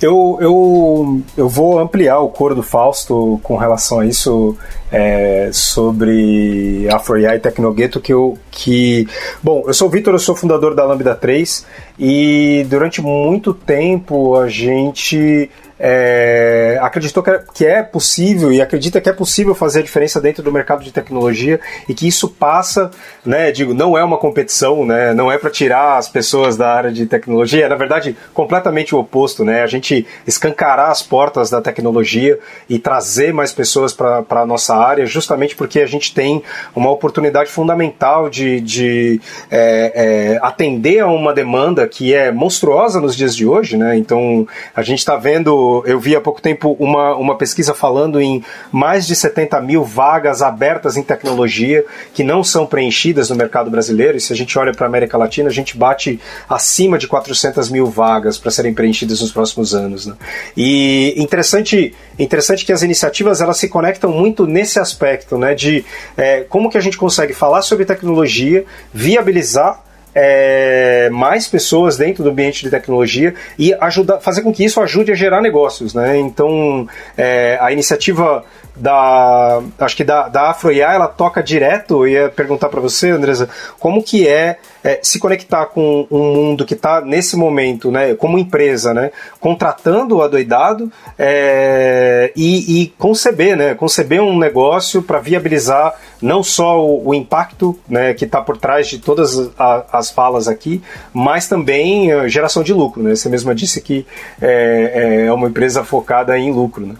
Eu, 0.00 0.38
eu, 0.40 1.22
eu 1.36 1.48
vou 1.48 1.78
ampliar 1.78 2.20
o 2.20 2.28
coro 2.28 2.54
do 2.54 2.62
Fausto 2.62 3.40
com 3.42 3.56
relação 3.56 4.00
a 4.00 4.06
isso 4.06 4.56
é, 4.92 5.48
sobre 5.52 6.86
AI 6.90 7.36
e 7.36 7.40
Tecnogueto 7.40 8.00
que 8.00 8.12
eu 8.12 8.38
que 8.50 9.08
bom 9.42 9.64
eu 9.66 9.74
sou 9.74 9.88
o 9.88 9.90
Vitor 9.90 10.14
eu 10.14 10.18
sou 10.18 10.36
fundador 10.36 10.74
da 10.74 10.84
Lambda 10.84 11.14
3 11.14 11.66
e 11.98 12.66
durante 12.68 13.00
muito 13.00 13.52
tempo 13.52 14.36
a 14.36 14.48
gente 14.48 15.50
é, 15.78 16.78
acreditou 16.80 17.22
que 17.52 17.66
é 17.66 17.82
possível 17.82 18.50
e 18.52 18.62
acredita 18.62 19.00
que 19.00 19.08
é 19.08 19.12
possível 19.12 19.54
fazer 19.54 19.80
a 19.80 19.82
diferença 19.82 20.20
dentro 20.20 20.42
do 20.42 20.50
mercado 20.50 20.82
de 20.82 20.90
tecnologia 20.90 21.60
e 21.88 21.94
que 21.94 22.08
isso 22.08 22.28
passa, 22.28 22.90
né, 23.24 23.52
digo, 23.52 23.74
não 23.74 23.96
é 23.96 24.02
uma 24.02 24.16
competição, 24.16 24.86
né, 24.86 25.12
não 25.12 25.30
é 25.30 25.38
para 25.38 25.50
tirar 25.50 25.98
as 25.98 26.08
pessoas 26.08 26.56
da 26.56 26.72
área 26.72 26.90
de 26.90 27.06
tecnologia, 27.06 27.66
é 27.66 27.68
na 27.68 27.76
verdade 27.76 28.16
completamente 28.32 28.94
o 28.94 28.98
oposto, 28.98 29.44
né, 29.44 29.62
a 29.62 29.66
gente 29.66 30.06
escancarar 30.26 30.90
as 30.90 31.02
portas 31.02 31.50
da 31.50 31.60
tecnologia 31.60 32.38
e 32.68 32.78
trazer 32.78 33.32
mais 33.32 33.52
pessoas 33.52 33.92
para 33.92 34.24
a 34.30 34.46
nossa 34.46 34.74
área, 34.74 35.04
justamente 35.04 35.54
porque 35.54 35.80
a 35.80 35.86
gente 35.86 36.14
tem 36.14 36.42
uma 36.74 36.90
oportunidade 36.90 37.50
fundamental 37.50 38.30
de, 38.30 38.60
de 38.60 39.20
é, 39.50 39.92
é, 39.94 40.38
atender 40.42 41.00
a 41.00 41.06
uma 41.06 41.34
demanda 41.34 41.86
que 41.86 42.14
é 42.14 42.32
monstruosa 42.32 43.00
nos 43.00 43.14
dias 43.14 43.36
de 43.36 43.46
hoje, 43.46 43.76
né, 43.76 43.96
então 43.98 44.46
a 44.74 44.82
gente 44.82 45.00
está 45.00 45.16
vendo 45.16 45.65
eu 45.86 45.98
vi 45.98 46.14
há 46.14 46.20
pouco 46.20 46.40
tempo 46.40 46.76
uma, 46.78 47.14
uma 47.16 47.36
pesquisa 47.36 47.74
falando 47.74 48.20
em 48.20 48.44
mais 48.70 49.06
de 49.06 49.14
70 49.14 49.60
mil 49.60 49.84
vagas 49.84 50.42
abertas 50.42 50.96
em 50.96 51.02
tecnologia 51.02 51.84
que 52.12 52.22
não 52.24 52.42
são 52.42 52.66
preenchidas 52.66 53.30
no 53.30 53.36
mercado 53.36 53.70
brasileiro. 53.70 54.16
E 54.16 54.20
se 54.20 54.32
a 54.32 54.36
gente 54.36 54.58
olha 54.58 54.72
para 54.72 54.86
a 54.86 54.88
América 54.88 55.16
Latina, 55.16 55.48
a 55.48 55.52
gente 55.52 55.76
bate 55.76 56.20
acima 56.48 56.98
de 56.98 57.06
400 57.06 57.70
mil 57.70 57.86
vagas 57.86 58.38
para 58.38 58.50
serem 58.50 58.74
preenchidas 58.74 59.20
nos 59.20 59.32
próximos 59.32 59.74
anos. 59.74 60.06
Né? 60.06 60.14
E 60.56 61.14
interessante, 61.16 61.94
interessante 62.18 62.64
que 62.64 62.72
as 62.72 62.82
iniciativas 62.82 63.40
elas 63.40 63.56
se 63.56 63.68
conectam 63.68 64.10
muito 64.10 64.46
nesse 64.46 64.78
aspecto, 64.78 65.38
né, 65.38 65.54
de 65.54 65.84
é, 66.16 66.40
como 66.42 66.70
que 66.70 66.78
a 66.78 66.80
gente 66.80 66.98
consegue 66.98 67.32
falar 67.32 67.62
sobre 67.62 67.84
tecnologia, 67.84 68.64
viabilizar 68.92 69.85
é, 70.18 71.10
mais 71.12 71.46
pessoas 71.46 71.98
dentro 71.98 72.24
do 72.24 72.30
ambiente 72.30 72.62
de 72.62 72.70
tecnologia 72.70 73.34
e 73.58 73.74
ajudar, 73.74 74.18
fazer 74.18 74.40
com 74.40 74.50
que 74.50 74.64
isso 74.64 74.80
ajude 74.80 75.12
a 75.12 75.14
gerar 75.14 75.42
negócios. 75.42 75.92
Né? 75.92 76.16
Então, 76.16 76.88
é, 77.18 77.58
a 77.60 77.70
iniciativa 77.70 78.42
da 78.76 79.62
acho 79.78 79.96
que 79.96 80.04
da, 80.04 80.28
da 80.28 80.50
AfroIA 80.50 80.92
ela 80.92 81.08
toca 81.08 81.42
direto. 81.42 82.06
Eu 82.06 82.08
ia 82.08 82.28
perguntar 82.28 82.68
para 82.68 82.80
você, 82.80 83.10
Andresa, 83.10 83.48
como 83.78 84.02
que 84.02 84.28
é, 84.28 84.58
é, 84.84 85.00
se 85.02 85.18
conectar 85.18 85.66
com 85.66 86.06
um 86.10 86.34
mundo 86.34 86.64
que 86.64 86.74
está 86.74 87.00
nesse 87.00 87.36
momento, 87.36 87.90
né, 87.90 88.14
como 88.14 88.38
empresa, 88.38 88.92
né, 88.92 89.10
contratando 89.40 90.16
o 90.16 90.22
adoidado 90.22 90.92
é, 91.18 92.32
e, 92.36 92.82
e, 92.82 92.86
conceber, 92.98 93.56
né, 93.56 93.74
conceber 93.74 94.22
um 94.22 94.38
negócio 94.38 95.02
para 95.02 95.18
viabilizar 95.18 95.94
não 96.20 96.42
só 96.42 96.84
o, 96.84 97.08
o 97.08 97.14
impacto 97.14 97.78
né, 97.88 98.14
que 98.14 98.24
está 98.24 98.40
por 98.40 98.56
trás 98.56 98.88
de 98.88 98.98
todas 98.98 99.50
a, 99.58 99.84
as 99.92 100.10
falas 100.10 100.48
aqui, 100.48 100.82
mas 101.12 101.48
também 101.48 102.12
a 102.12 102.28
geração 102.28 102.62
de 102.62 102.72
lucro. 102.72 103.02
Né? 103.02 103.14
Você 103.14 103.28
mesma 103.28 103.54
disse 103.54 103.80
que 103.80 104.06
é, 104.40 105.26
é 105.26 105.32
uma 105.32 105.48
empresa 105.48 105.84
focada 105.84 106.38
em 106.38 106.52
lucro. 106.52 106.86
Né? 106.86 106.94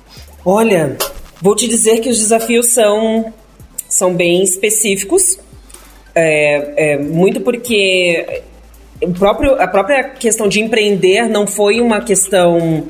Olha, 0.45 0.97
Vou 1.41 1.55
te 1.55 1.69
dizer 1.69 2.01
que 2.01 2.09
os 2.09 2.19
desafios 2.19 2.69
são, 2.69 3.33
são 3.89 4.15
bem 4.15 4.43
específicos, 4.43 5.39
é, 6.15 6.95
é, 6.95 6.99
muito 6.99 7.43
porque 7.43 8.43
o 9.03 9.13
próprio, 9.13 9.61
a 9.61 9.69
própria 9.69 10.05
questão 10.05 10.49
de 10.49 10.61
empreender 10.61 11.29
não 11.29 11.47
foi 11.47 11.81
uma 11.81 12.01
questão 12.01 12.89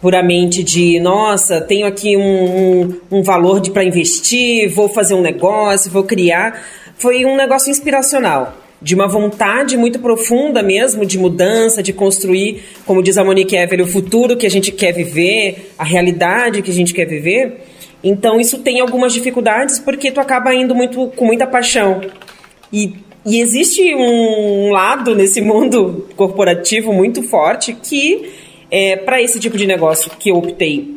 puramente 0.00 0.62
de, 0.62 0.98
nossa, 0.98 1.60
tenho 1.60 1.86
aqui 1.86 2.16
um, 2.16 2.22
um, 2.22 3.00
um 3.18 3.22
valor 3.22 3.60
para 3.70 3.84
investir, 3.84 4.68
vou 4.70 4.88
fazer 4.88 5.14
um 5.14 5.20
negócio, 5.20 5.90
vou 5.90 6.04
criar. 6.04 6.62
Foi 6.96 7.24
um 7.24 7.36
negócio 7.36 7.70
inspiracional 7.70 8.56
de 8.82 8.94
uma 8.94 9.06
vontade 9.06 9.76
muito 9.76 9.98
profunda 9.98 10.62
mesmo 10.62 11.04
de 11.04 11.18
mudança, 11.18 11.82
de 11.82 11.92
construir, 11.92 12.62
como 12.86 13.02
diz 13.02 13.18
a 13.18 13.24
Monique 13.24 13.54
Evelyn, 13.54 13.84
o 13.84 13.86
futuro 13.86 14.36
que 14.36 14.46
a 14.46 14.50
gente 14.50 14.72
quer 14.72 14.92
viver, 14.92 15.72
a 15.78 15.84
realidade 15.84 16.62
que 16.62 16.70
a 16.70 16.74
gente 16.74 16.94
quer 16.94 17.06
viver. 17.06 17.66
Então 18.02 18.40
isso 18.40 18.58
tem 18.58 18.80
algumas 18.80 19.12
dificuldades 19.12 19.78
porque 19.78 20.10
tu 20.10 20.20
acaba 20.20 20.54
indo 20.54 20.74
muito 20.74 21.08
com 21.08 21.26
muita 21.26 21.46
paixão. 21.46 22.00
E, 22.72 22.94
e 23.26 23.40
existe 23.40 23.94
um 23.94 24.70
lado 24.70 25.14
nesse 25.14 25.42
mundo 25.42 26.08
corporativo 26.16 26.90
muito 26.92 27.22
forte 27.22 27.74
que 27.74 28.30
é, 28.70 28.96
para 28.96 29.20
esse 29.20 29.38
tipo 29.40 29.56
de 29.56 29.66
negócio 29.66 30.10
que 30.18 30.30
eu 30.30 30.36
optei 30.36 30.96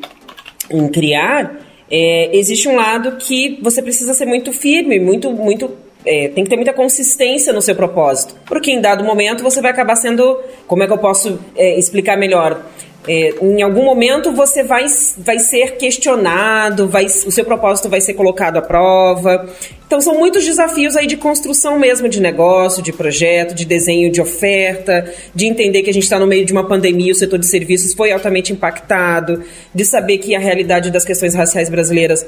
em 0.70 0.88
criar, 0.90 1.60
é, 1.90 2.36
existe 2.36 2.68
um 2.68 2.76
lado 2.76 3.18
que 3.18 3.60
você 3.62 3.82
precisa 3.82 4.14
ser 4.14 4.26
muito 4.26 4.52
firme, 4.54 5.00
muito, 5.00 5.32
muito 5.32 5.70
é, 6.06 6.28
tem 6.30 6.44
que 6.44 6.50
ter 6.50 6.56
muita 6.56 6.74
consistência 6.74 7.54
no 7.54 7.62
seu 7.62 7.76
propósito. 7.76 8.36
Porque 8.46 8.72
em 8.72 8.82
dado 8.82 9.04
momento 9.04 9.44
você 9.44 9.62
vai 9.62 9.72
acabar 9.72 9.96
sendo. 9.96 10.40
Como 10.68 10.84
é 10.84 10.88
que 10.88 10.94
eu 10.94 10.98
posso 10.98 11.40
é, 11.56 11.78
explicar 11.78 12.18
melhor? 12.18 12.66
É, 13.08 13.34
em 13.42 13.62
algum 13.62 13.84
momento 13.84 14.32
você 14.32 14.64
vai, 14.64 14.86
vai 15.18 15.38
ser 15.40 15.76
questionado, 15.76 16.88
vai, 16.88 17.06
o 17.06 17.32
seu 17.32 17.44
propósito 17.44 17.90
vai 17.90 18.00
ser 18.00 18.14
colocado 18.14 18.58
à 18.58 18.62
prova. 18.62 19.50
Então 19.86 20.00
são 20.00 20.18
muitos 20.18 20.46
desafios 20.46 20.96
aí 20.96 21.06
de 21.06 21.18
construção 21.18 21.78
mesmo 21.78 22.08
de 22.08 22.22
negócio, 22.22 22.82
de 22.82 22.94
projeto, 22.94 23.54
de 23.54 23.66
desenho 23.66 24.12
de 24.12 24.22
oferta, 24.22 25.12
de 25.36 25.46
entender 25.46 25.84
que 25.84 25.90
a 25.90 25.94
gente 25.94 26.04
está 26.04 26.18
no 26.18 26.26
meio 26.26 26.46
de 26.46 26.54
uma 26.54 26.66
pandemia, 26.66 27.12
o 27.12 27.16
setor 27.16 27.40
de 27.40 27.46
serviços 27.46 27.94
foi 27.94 28.12
altamente 28.12 28.54
impactado, 28.54 29.44
de 29.76 29.84
saber 29.84 30.18
que 30.20 30.34
a 30.34 30.40
realidade 30.40 30.90
das 30.90 31.04
questões 31.04 31.36
raciais 31.36 31.70
brasileiras 31.70 32.26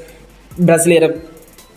brasileira 0.58 1.16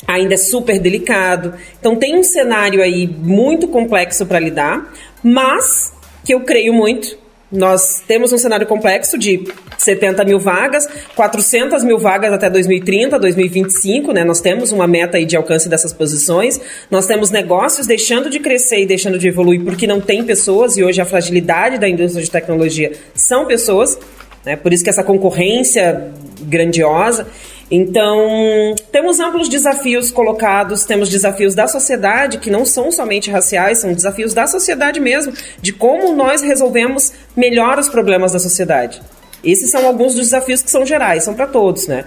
ainda 0.08 0.34
é 0.34 0.38
super 0.38 0.80
delicado. 0.80 1.54
Então 1.80 1.96
tem 1.96 2.18
um 2.18 2.24
cenário 2.24 2.82
aí 2.82 3.08
muito 3.08 3.68
complexo 3.68 4.26
para 4.26 4.40
lidar, 4.40 4.94
mas 5.24 5.94
que 6.26 6.34
eu 6.34 6.42
creio 6.42 6.74
muito 6.74 7.18
nós 7.52 8.04
temos 8.08 8.32
um 8.32 8.38
cenário 8.38 8.68
complexo 8.68 9.18
de 9.18 9.44
70 9.78 10.24
mil 10.24 10.40
vagas, 10.40 10.88
400 11.16 11.84
mil 11.84 11.98
vagas 11.98 12.32
até 12.32 12.50
2030, 12.50 13.18
2025, 13.18 14.12
né? 14.12 14.24
Nós 14.24 14.40
temos 14.40 14.72
uma 14.72 14.88
meta 14.88 15.18
aí 15.18 15.26
de 15.26 15.36
alcance 15.36 15.68
dessas 15.68 15.92
posições. 15.92 16.60
Nós 16.92 17.08
temos 17.08 17.32
negócios 17.32 17.88
deixando 17.88 18.30
de 18.30 18.40
crescer 18.40 18.82
e 18.82 18.86
deixando 18.86 19.18
de 19.18 19.28
evoluir 19.28 19.64
porque 19.64 19.88
não 19.88 20.00
tem 20.00 20.24
pessoas, 20.24 20.78
e 20.78 20.84
hoje 20.84 21.02
a 21.02 21.06
fragilidade 21.06 21.80
da 21.80 21.90
indústria 21.90 22.24
de 22.24 22.30
tecnologia 22.30 22.92
são 23.16 23.46
pessoas, 23.46 23.98
né? 24.46 24.56
Por 24.56 24.72
isso 24.72 24.84
que 24.84 24.90
essa 24.90 25.04
concorrência 25.04 26.12
grandiosa. 26.42 27.28
Então, 27.72 28.74
temos 28.92 29.20
amplos 29.20 29.48
desafios 29.48 30.10
colocados, 30.10 30.86
temos 30.86 31.08
desafios 31.08 31.54
da 31.54 31.68
sociedade, 31.68 32.40
que 32.40 32.50
não 32.50 32.66
são 32.66 32.92
somente 32.92 33.30
raciais, 33.30 33.78
são 33.78 33.94
desafios 33.94 34.34
da 34.34 34.48
sociedade 34.48 35.00
mesmo, 35.00 35.34
de 35.62 35.72
como 35.72 36.16
nós 36.16 36.42
resolvemos 36.42 37.14
melhor 37.36 37.78
os 37.78 37.88
problemas 37.88 38.32
da 38.32 38.40
sociedade. 38.40 39.02
Esses 39.44 39.70
são 39.70 39.86
alguns 39.86 40.16
dos 40.16 40.24
desafios 40.24 40.64
que 40.64 40.72
são 40.72 40.86
gerais, 40.86 41.24
são 41.24 41.36
para 41.36 41.46
todos, 41.46 41.88
né? 41.88 42.06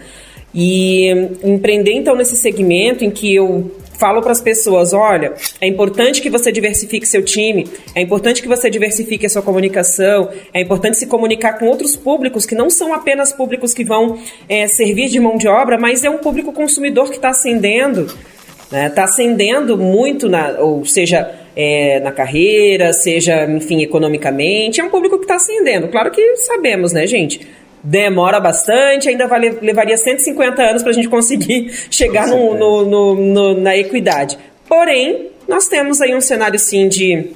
E 0.54 1.08
empreender 1.42 1.92
então 1.92 2.16
nesse 2.16 2.36
segmento 2.36 3.04
em 3.04 3.10
que 3.10 3.34
eu 3.34 3.70
falo 4.02 4.20
para 4.20 4.32
as 4.32 4.40
pessoas: 4.40 4.92
olha, 4.92 5.34
é 5.60 5.66
importante 5.68 6.20
que 6.20 6.28
você 6.28 6.50
diversifique 6.50 7.06
seu 7.06 7.24
time, 7.24 7.68
é 7.94 8.00
importante 8.00 8.42
que 8.42 8.48
você 8.48 8.68
diversifique 8.68 9.24
a 9.24 9.28
sua 9.28 9.42
comunicação, 9.42 10.28
é 10.52 10.60
importante 10.60 10.96
se 10.96 11.06
comunicar 11.06 11.56
com 11.56 11.66
outros 11.66 11.94
públicos 11.94 12.44
que 12.44 12.56
não 12.56 12.68
são 12.68 12.92
apenas 12.92 13.32
públicos 13.32 13.72
que 13.72 13.84
vão 13.84 14.18
é, 14.48 14.66
servir 14.66 15.08
de 15.08 15.20
mão 15.20 15.36
de 15.36 15.46
obra, 15.46 15.78
mas 15.78 16.02
é 16.02 16.10
um 16.10 16.18
público 16.18 16.52
consumidor 16.52 17.10
que 17.10 17.16
está 17.16 17.28
ascendendo. 17.28 18.06
Está 18.06 18.76
né? 18.76 18.90
Tá 18.90 19.04
ascendendo 19.04 19.78
muito, 19.78 20.28
na, 20.28 20.58
ou 20.58 20.84
seja, 20.84 21.30
é, 21.54 22.00
na 22.00 22.10
carreira, 22.10 22.92
seja, 22.92 23.44
enfim, 23.44 23.82
economicamente. 23.82 24.80
É 24.80 24.84
um 24.84 24.88
público 24.88 25.18
que 25.18 25.24
está 25.24 25.36
ascendendo. 25.36 25.88
Claro 25.88 26.10
que 26.10 26.36
sabemos, 26.38 26.92
né, 26.92 27.06
gente? 27.06 27.46
Demora 27.82 28.38
bastante, 28.38 29.08
ainda 29.08 29.26
vale, 29.26 29.58
levaria 29.60 29.96
150 29.96 30.62
anos 30.62 30.82
para 30.82 30.90
a 30.90 30.94
gente 30.94 31.08
conseguir 31.08 31.72
chegar 31.90 32.28
no, 32.28 32.54
no, 32.54 32.84
no, 32.84 33.14
no, 33.14 33.60
na 33.60 33.76
equidade. 33.76 34.38
Porém, 34.68 35.30
nós 35.48 35.66
temos 35.66 36.00
aí 36.00 36.14
um 36.14 36.20
cenário 36.20 36.58
sim 36.58 36.88
de, 36.88 37.30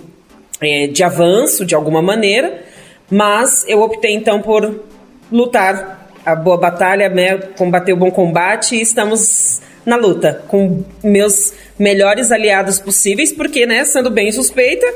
é, 0.61 0.87
de 0.87 1.03
avanço 1.03 1.65
de 1.67 1.75
alguma 1.75 2.01
maneira, 2.01 2.63
mas 3.11 3.65
eu 3.69 3.81
optei 3.81 4.15
então 4.15 4.41
por 4.41 4.85
lutar 5.31 6.09
a 6.25 6.35
boa 6.35 6.57
batalha, 6.57 7.09
né, 7.09 7.39
combater 7.57 7.93
o 7.93 7.97
bom 7.97 8.11
combate 8.11 8.75
e 8.75 8.81
estamos 8.81 9.61
na 9.85 9.95
luta 9.95 10.43
com 10.49 10.83
meus 11.03 11.53
melhores 11.79 12.33
aliados 12.33 12.81
possíveis, 12.81 13.33
porque, 13.33 13.65
né, 13.65 13.85
sendo 13.85 14.11
bem 14.11 14.33
suspeita, 14.33 14.87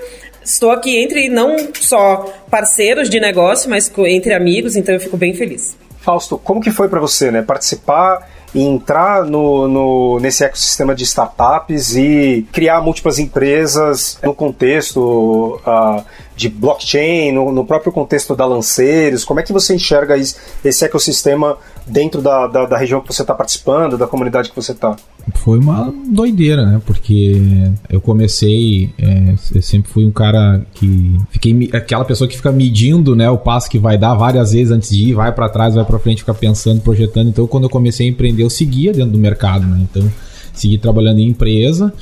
estou 0.43 0.71
aqui 0.71 0.97
entre 0.97 1.29
não 1.29 1.57
só 1.75 2.33
parceiros 2.51 3.09
de 3.09 3.21
negócio, 3.21 3.69
mas 3.69 3.91
entre 4.07 4.33
amigos, 4.35 4.77
então 4.77 4.95
eu 4.95 5.01
fico 5.01 5.17
bem 5.17 5.35
feliz. 5.35 5.77
Fausto, 6.01 6.39
como 6.39 6.61
que 6.61 6.71
foi 6.71 6.89
para 6.89 7.01
você, 7.01 7.31
né, 7.31 7.43
participar 7.43 8.27
e 8.55 8.63
entrar 8.63 9.25
no, 9.25 9.69
no, 9.69 10.19
nesse 10.21 10.45
ecossistema 10.45 10.95
de 10.95 11.05
startups 11.05 11.97
e 11.97 12.47
criar 12.53 12.81
múltiplas 12.81 13.19
empresas 13.19 14.19
no 14.23 14.35
contexto 14.35 15.61
uh, 15.67 16.05
de 16.41 16.49
blockchain, 16.49 17.33
no, 17.33 17.53
no, 17.53 17.67
próprio 17.67 17.93
contexto 17.93 18.35
da 18.35 18.47
Lanceiros? 18.47 19.25
Como 19.25 19.41
é 19.41 19.43
que 19.43 19.53
você 19.53 19.75
enxerga 19.75 20.17
esse 20.17 20.85
ecossistema 20.87 21.59
dentro 21.87 22.23
da, 22.23 22.47
da, 22.47 22.65
da 22.65 22.79
região 22.79 23.03
que 23.03 23.13
você 23.13 23.21
está 23.21 23.35
participando, 23.35 23.99
da 23.99 24.07
comunidade 24.07 24.49
que 24.49 24.57
você 24.57 24.73
está? 24.73 24.97
Foi 25.35 25.59
uma 25.59 25.93
doideira, 26.09 26.65
né? 26.65 26.81
Porque 26.87 27.71
eu 27.91 28.01
comecei, 28.01 28.89
é, 28.99 29.35
eu 29.55 29.61
sempre 29.61 29.91
fui 29.93 30.07
um 30.07 30.11
cara 30.11 30.63
que 30.73 31.21
fiquei 31.31 31.69
aquela 31.75 32.07
pessoa 32.07 32.27
que 32.27 32.37
fica 32.37 32.51
medindo, 32.51 33.15
né, 33.15 33.29
o 33.29 33.37
passo 33.37 33.69
que 33.69 33.79
vai 33.79 33.99
dar 33.99 34.15
várias 34.15 34.53
vezes 34.53 34.73
antes 34.73 34.89
de 34.89 35.11
ir, 35.11 35.15
vai 35.15 35.33
para 35.33 35.47
trás, 35.51 35.75
vai 35.75 35.85
para 35.85 35.99
frente, 35.99 36.21
fica 36.21 36.33
pensando, 36.33 36.81
projetando. 36.81 37.29
Então, 37.29 37.47
quando 37.47 37.65
eu 37.65 37.71
comecei 37.71 38.07
a 38.07 38.11
empreender, 38.11 38.45
eu 38.45 38.51
seguia 38.51 38.95
dentro 38.95 39.13
do 39.13 39.19
mercado, 39.19 39.67
né? 39.67 39.79
Então, 39.83 40.11
segui 40.55 40.79
trabalhando 40.79 41.19
em 41.19 41.29
empresa, 41.29 41.93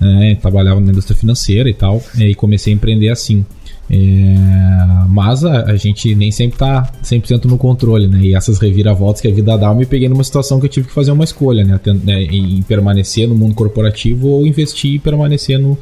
né? 0.00 0.36
trabalhava 0.36 0.80
na 0.80 0.92
indústria 0.92 1.16
financeira 1.16 1.68
e 1.68 1.74
tal, 1.74 2.00
e 2.16 2.36
comecei 2.36 2.72
a 2.72 2.76
empreender 2.76 3.08
assim. 3.08 3.44
É, 3.90 5.06
mas 5.08 5.44
a, 5.44 5.64
a, 5.64 5.76
gente 5.76 6.14
nem 6.14 6.30
sempre 6.30 6.56
tá 6.56 6.92
100% 7.02 7.46
no 7.46 7.58
controle, 7.58 8.06
né? 8.06 8.20
E 8.20 8.34
essas 8.36 8.60
reviravoltas 8.60 9.20
que 9.20 9.26
a 9.26 9.32
vida 9.32 9.58
dá, 9.58 9.66
eu 9.66 9.74
me 9.74 9.84
peguei 9.84 10.08
numa 10.08 10.22
situação 10.22 10.60
que 10.60 10.66
eu 10.66 10.70
tive 10.70 10.86
que 10.86 10.94
fazer 10.94 11.10
uma 11.10 11.24
escolha, 11.24 11.64
né? 11.64 11.80
né 12.04 12.22
em 12.22 12.62
permanecer 12.62 13.26
no 13.26 13.34
mundo 13.34 13.54
corporativo 13.54 14.28
ou 14.28 14.46
investir 14.46 14.94
e 14.94 14.98
permanecer 15.00 15.58
no, 15.58 15.76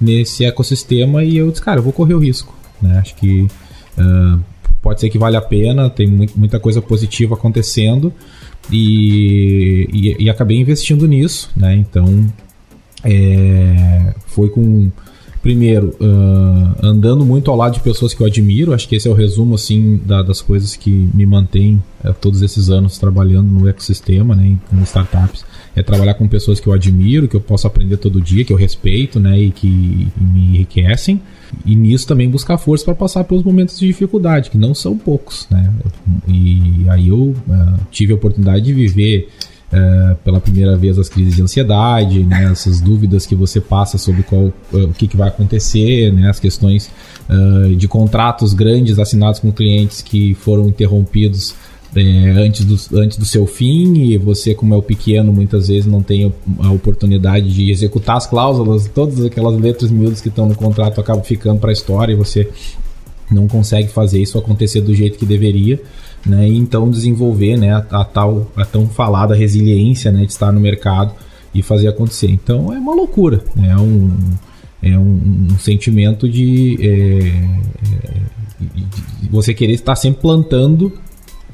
nesse 0.00 0.46
ecossistema. 0.46 1.22
E 1.22 1.36
eu 1.36 1.50
disse, 1.50 1.62
cara, 1.62 1.80
eu 1.80 1.82
vou 1.82 1.92
correr 1.92 2.14
o 2.14 2.18
risco, 2.18 2.56
né? 2.80 2.98
Acho 2.98 3.14
que 3.16 3.42
uh, 3.42 4.40
pode 4.80 4.98
ser 4.98 5.10
que 5.10 5.18
vale 5.18 5.36
a 5.36 5.42
pena, 5.42 5.90
tem 5.90 6.06
muito, 6.06 6.38
muita 6.38 6.58
coisa 6.58 6.80
positiva 6.80 7.34
acontecendo. 7.34 8.10
E, 8.72 9.86
e, 9.92 10.24
e 10.24 10.30
acabei 10.30 10.58
investindo 10.58 11.06
nisso, 11.06 11.50
né? 11.54 11.74
Então, 11.74 12.26
é, 13.04 14.14
foi 14.26 14.48
com 14.48 14.90
primeiro, 15.42 15.96
uh, 16.00 16.86
andando 16.86 17.24
muito 17.24 17.50
ao 17.50 17.56
lado 17.56 17.74
de 17.74 17.80
pessoas 17.80 18.12
que 18.12 18.20
eu 18.20 18.26
admiro, 18.26 18.74
acho 18.74 18.88
que 18.88 18.94
esse 18.94 19.08
é 19.08 19.10
o 19.10 19.14
resumo 19.14 19.54
assim 19.54 20.00
da, 20.04 20.22
das 20.22 20.42
coisas 20.42 20.76
que 20.76 20.90
me 21.14 21.24
mantém 21.24 21.82
uh, 22.04 22.12
todos 22.12 22.42
esses 22.42 22.68
anos 22.68 22.98
trabalhando 22.98 23.48
no 23.48 23.68
ecossistema, 23.68 24.34
né, 24.36 24.56
em, 24.72 24.82
startups, 24.82 25.44
é 25.74 25.82
trabalhar 25.82 26.14
com 26.14 26.28
pessoas 26.28 26.60
que 26.60 26.66
eu 26.66 26.72
admiro, 26.72 27.26
que 27.28 27.36
eu 27.36 27.40
posso 27.40 27.66
aprender 27.66 27.96
todo 27.96 28.20
dia, 28.20 28.44
que 28.44 28.52
eu 28.52 28.56
respeito, 28.56 29.18
né, 29.18 29.38
e 29.38 29.50
que 29.50 29.66
e 29.66 30.12
me 30.20 30.40
enriquecem. 30.48 31.20
E 31.64 31.74
nisso 31.74 32.06
também 32.06 32.28
buscar 32.28 32.58
força 32.58 32.84
para 32.84 32.94
passar 32.94 33.24
pelos 33.24 33.42
momentos 33.42 33.78
de 33.78 33.86
dificuldade, 33.86 34.50
que 34.50 34.58
não 34.58 34.72
são 34.72 34.96
poucos, 34.96 35.48
né? 35.50 35.72
E 36.28 36.86
aí 36.88 37.08
eu 37.08 37.16
uh, 37.16 37.34
tive 37.90 38.12
a 38.12 38.16
oportunidade 38.16 38.64
de 38.64 38.72
viver 38.72 39.28
é, 39.72 40.16
pela 40.24 40.40
primeira 40.40 40.76
vez 40.76 40.98
as 40.98 41.08
crises 41.08 41.36
de 41.36 41.42
ansiedade, 41.42 42.24
né, 42.24 42.50
essas 42.50 42.80
dúvidas 42.80 43.24
que 43.24 43.36
você 43.36 43.60
passa 43.60 43.96
sobre 43.98 44.22
qual, 44.22 44.52
é, 44.74 44.76
o 44.76 44.92
que, 44.92 45.06
que 45.06 45.16
vai 45.16 45.28
acontecer, 45.28 46.12
né, 46.12 46.28
as 46.28 46.40
questões 46.40 46.90
uh, 47.28 47.74
de 47.76 47.86
contratos 47.86 48.52
grandes 48.52 48.98
assinados 48.98 49.38
com 49.38 49.52
clientes 49.52 50.02
que 50.02 50.34
foram 50.34 50.66
interrompidos 50.66 51.54
é, 51.94 52.00
antes, 52.36 52.64
do, 52.64 52.98
antes 53.00 53.16
do 53.16 53.24
seu 53.24 53.46
fim 53.46 53.94
e 53.94 54.18
você, 54.18 54.54
como 54.54 54.74
é 54.74 54.76
o 54.76 54.82
pequeno, 54.82 55.32
muitas 55.32 55.68
vezes 55.68 55.86
não 55.86 56.02
tem 56.02 56.32
a 56.60 56.70
oportunidade 56.70 57.52
de 57.52 57.70
executar 57.70 58.16
as 58.16 58.26
cláusulas, 58.26 58.88
todas 58.92 59.24
aquelas 59.24 59.56
letras 59.58 59.90
miúdas 59.90 60.20
que 60.20 60.28
estão 60.28 60.48
no 60.48 60.54
contrato 60.54 61.00
acabam 61.00 61.24
ficando 61.24 61.60
para 61.60 61.70
a 61.70 61.72
história 61.72 62.12
e 62.12 62.16
você 62.16 62.48
não 63.30 63.46
consegue 63.46 63.88
fazer 63.88 64.20
isso 64.20 64.36
acontecer 64.38 64.80
do 64.80 64.94
jeito 64.94 65.18
que 65.18 65.26
deveria 65.26 65.80
né? 66.24 66.48
E 66.48 66.56
então 66.56 66.90
desenvolver, 66.90 67.56
né, 67.56 67.72
a, 67.72 68.00
a, 68.00 68.04
tal, 68.04 68.50
a 68.56 68.64
tão 68.64 68.88
falada 68.88 69.34
resiliência, 69.34 70.10
né, 70.10 70.24
de 70.24 70.32
estar 70.32 70.52
no 70.52 70.60
mercado 70.60 71.14
e 71.54 71.62
fazer 71.62 71.88
acontecer. 71.88 72.30
Então 72.30 72.72
é 72.72 72.78
uma 72.78 72.94
loucura, 72.94 73.42
né? 73.56 73.70
É 73.70 73.76
um, 73.76 74.10
é 74.82 74.98
um, 74.98 75.48
um 75.50 75.58
sentimento 75.58 76.28
de, 76.28 76.78
é, 76.80 77.28
é, 77.86 78.74
de, 78.74 79.28
você 79.30 79.52
querer 79.52 79.74
estar 79.74 79.96
sempre 79.96 80.22
plantando 80.22 80.92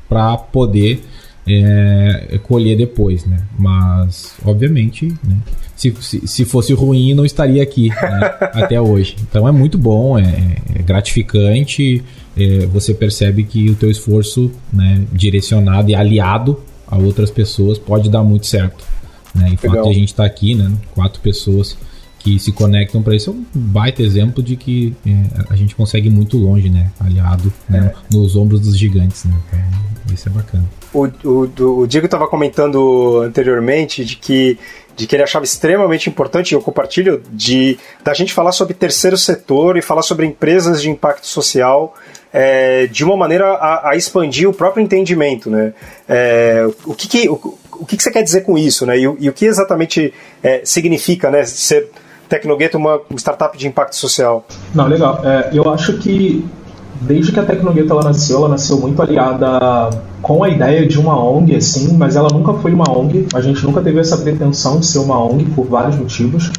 para 0.09 0.37
poder 0.37 1.03
é, 1.47 2.39
colher 2.43 2.77
depois, 2.77 3.25
né? 3.25 3.39
Mas, 3.59 4.35
obviamente, 4.45 5.13
né? 5.25 5.37
se, 5.77 5.95
se, 6.01 6.27
se, 6.27 6.45
fosse 6.45 6.73
ruim, 6.73 7.15
não 7.15 7.25
estaria 7.25 7.63
aqui 7.63 7.89
né? 7.89 8.21
até 8.55 8.81
hoje. 8.81 9.17
Então 9.29 9.47
é 9.47 9.53
muito 9.53 9.77
bom, 9.77 10.19
é, 10.19 10.57
é 10.75 10.83
gratificante 10.83 12.03
é, 12.37 12.67
você 12.67 12.93
percebe 12.93 13.45
que 13.45 13.71
o 13.71 13.75
teu 13.75 13.91
esforço 13.91 14.51
né, 14.73 15.03
direcionado 15.13 15.91
e 15.91 15.95
aliado 15.95 16.61
a 16.87 16.97
outras 16.97 17.31
pessoas 17.31 17.79
pode 17.79 18.09
dar 18.11 18.23
muito 18.23 18.47
certo. 18.47 18.85
Né? 19.35 19.51
E 19.53 19.57
fato 19.57 19.89
a 19.89 19.93
gente 19.93 20.09
estar 20.09 20.23
tá 20.23 20.27
aqui, 20.29 20.55
né, 20.55 20.71
quatro 20.95 21.21
pessoas 21.21 21.77
que 22.19 22.39
se 22.41 22.51
conectam 22.51 23.03
para 23.03 23.15
isso 23.15 23.31
é 23.31 23.33
um 23.33 23.45
baita 23.55 24.03
exemplo 24.03 24.43
de 24.43 24.57
que 24.57 24.95
é, 25.07 25.45
a 25.49 25.55
gente 25.55 25.77
consegue 25.77 26.09
ir 26.09 26.11
muito 26.11 26.37
longe, 26.37 26.69
né? 26.69 26.91
Aliado 26.99 27.53
né, 27.69 27.93
é. 27.95 28.17
nos 28.17 28.35
ombros 28.35 28.61
dos 28.61 28.77
gigantes, 28.77 29.25
né? 29.25 29.35
Então, 29.53 30.13
isso 30.13 30.29
é 30.29 30.33
bacana. 30.33 30.65
O, 30.93 31.07
o, 31.25 31.83
o 31.83 31.87
Diego 31.87 32.07
estava 32.07 32.27
comentando 32.27 33.21
anteriormente 33.23 34.05
de 34.05 34.17
que 34.17 34.59
de 34.97 35.07
que 35.07 35.15
ele 35.15 35.23
achava 35.23 35.45
extremamente 35.45 36.09
importante, 36.09 36.53
e 36.53 36.55
eu 36.55 36.63
compartilho, 36.63 37.23
de 37.31 37.79
da 38.03 38.15
gente 38.15 38.33
falar 38.33 38.53
sobre 38.53 38.73
terceiro 38.73 39.17
setor 39.17 39.77
e 39.77 39.83
falar 39.83 40.03
sobre 40.03 40.25
empresas 40.25 40.81
de 40.81 40.89
impacto 40.89 41.27
social 41.27 41.95
é, 42.33 42.87
de 42.87 43.05
uma 43.05 43.17
maneira 43.17 43.53
a, 43.53 43.91
a, 43.91 43.97
expandir 43.97 44.49
o 44.49 44.53
próprio 44.53 44.83
entendimento, 44.83 45.51
né? 45.51 45.75
É, 46.09 46.67
o 46.85 46.95
que, 46.95 47.09
que 47.09 47.29
o, 47.29 47.35
o, 47.81 47.87
que, 47.87 47.97
que 47.97 48.03
você 48.03 48.11
quer 48.11 48.23
dizer 48.23 48.41
com 48.41 48.57
isso, 48.57 48.87
né? 48.87 48.99
E, 48.99 49.03
e 49.03 49.29
o 49.29 49.33
que 49.33 49.45
exatamente 49.45 50.13
é, 50.43 50.63
significa, 50.65 51.31
né? 51.31 51.45
Ser 51.45 51.91
Tecnogueto 52.29 52.77
uma 52.77 53.01
startup 53.17 53.57
de 53.57 53.69
impacto 53.69 53.95
social? 53.95 54.45
Não, 54.75 54.89
legal. 54.89 55.21
É, 55.25 55.51
eu 55.53 55.71
acho 55.71 55.99
que 55.99 56.45
desde 57.03 57.33
que 57.33 57.39
a 57.39 57.45
Tecnogueto 57.45 57.93
ela 57.93 58.03
nasceu, 58.03 58.39
ela 58.39 58.49
nasceu 58.49 58.79
muito 58.79 59.01
aliada 59.01 59.91
com 60.27 60.43
a 60.43 60.49
ideia 60.49 60.85
de 60.85 60.99
uma 60.99 61.17
ONG, 61.17 61.55
assim, 61.55 61.97
mas 61.97 62.17
ela 62.17 62.29
nunca 62.33 62.53
foi 62.55 62.73
uma 62.73 62.91
ONG. 62.91 63.29
A 63.33 63.41
gente 63.41 63.65
nunca 63.65 63.81
teve 63.81 64.01
essa 64.01 64.17
pretensão 64.17 64.81
de 64.81 64.87
ser 64.87 64.99
uma 64.99 65.25
ONG 65.25 65.45
por 65.55 65.67
vários 65.67 65.95
motivos. 65.95 66.51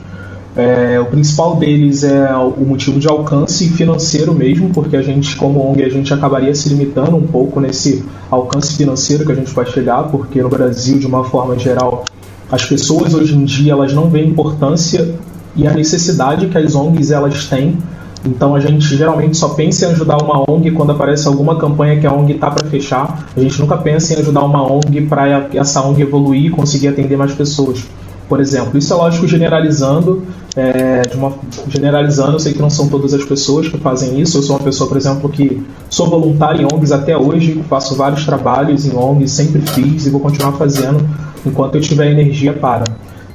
É, 0.56 0.98
o 1.02 1.06
principal 1.08 1.58
deles 1.58 2.02
é 2.06 2.34
o 2.34 2.66
motivo 2.66 2.98
de 2.98 3.10
alcance 3.10 3.68
financeiro 3.68 4.34
mesmo, 4.34 4.70
porque 4.70 4.96
a 4.96 5.02
gente, 5.02 5.36
como 5.36 5.70
ONG, 5.70 5.84
a 5.84 5.90
gente 5.90 6.14
acabaria 6.14 6.56
se 6.56 6.70
limitando 6.70 7.18
um 7.18 7.28
pouco 7.28 7.60
nesse 7.60 8.06
alcance 8.32 8.74
financeiro 8.74 9.26
que 9.26 9.34
a 9.34 9.36
gente 9.36 9.52
vai 9.54 9.66
chegar, 9.66 10.04
porque 10.04 10.42
no 10.42 10.48
Brasil, 10.48 10.98
de 10.98 11.06
uma 11.06 11.26
forma 11.26 11.60
geral, 11.60 12.06
as 12.50 12.64
pessoas 12.64 13.14
hoje 13.14 13.36
em 13.36 13.44
dia 13.44 13.74
elas 13.74 13.94
não 13.94 14.10
veem 14.10 14.30
importância 14.30 15.14
e 15.58 15.68
a 15.68 15.74
necessidade 15.74 16.48
que 16.48 16.58
as 16.58 16.74
ONGs 16.74 17.12
elas 17.12 17.48
têm. 17.48 17.78
Então 18.26 18.56
a 18.56 18.60
gente 18.60 18.84
geralmente 18.96 19.38
só 19.38 19.50
pensa 19.50 19.86
em 19.86 19.92
ajudar 19.92 20.18
uma 20.18 20.44
ONG 20.50 20.72
quando 20.72 20.92
aparece 20.92 21.28
alguma 21.28 21.58
campanha 21.58 22.00
que 22.00 22.08
a 22.08 22.14
ONG 22.14 22.34
está 22.34 22.52
para 22.52 22.68
fechar. 22.68 23.28
A 23.36 23.40
gente 23.40 23.60
nunca 23.60 23.78
pensa 23.78 24.14
em 24.14 24.20
ajudar 24.20 24.44
uma 24.44 24.64
ONG 24.72 25.02
para 25.08 25.48
essa 25.54 25.82
ONG 25.82 26.02
evoluir 26.02 26.46
e 26.46 26.50
conseguir 26.50 26.90
atender 26.90 27.18
mais 27.18 27.34
pessoas 27.34 27.84
por 28.28 28.40
exemplo. 28.40 28.78
Isso 28.78 28.94
é 28.94 28.96
lógico 28.96 29.28
generalizando, 29.28 30.24
é, 30.56 31.02
uma, 31.16 31.34
generalizando, 31.68 32.34
eu 32.34 32.40
sei 32.40 32.54
que 32.54 32.62
não 32.62 32.70
são 32.70 32.90
todas 32.90 33.14
as 33.14 33.24
pessoas 33.24 33.68
que 33.68 33.78
fazem 33.78 34.20
isso. 34.20 34.38
Eu 34.38 34.44
sou 34.44 34.58
uma 34.58 34.64
pessoa, 34.64 34.88
por 34.88 34.98
exemplo, 34.98 35.30
que 35.30 35.66
sou 35.90 36.10
voluntário 36.10 36.62
em 36.62 36.66
ONGs 36.66 36.92
até 36.92 37.18
hoje, 37.18 37.64
faço 37.70 37.96
vários 37.96 38.26
trabalhos 38.26 38.86
em 38.86 38.96
ONGs, 38.96 39.32
sempre 39.32 39.62
fiz 39.62 40.06
e 40.06 40.10
vou 40.10 40.20
continuar 40.20 40.54
fazendo 40.54 41.08
enquanto 41.46 41.76
eu 41.76 41.82
tiver 41.82 42.12
energia 42.12 42.54
para. 42.54 42.84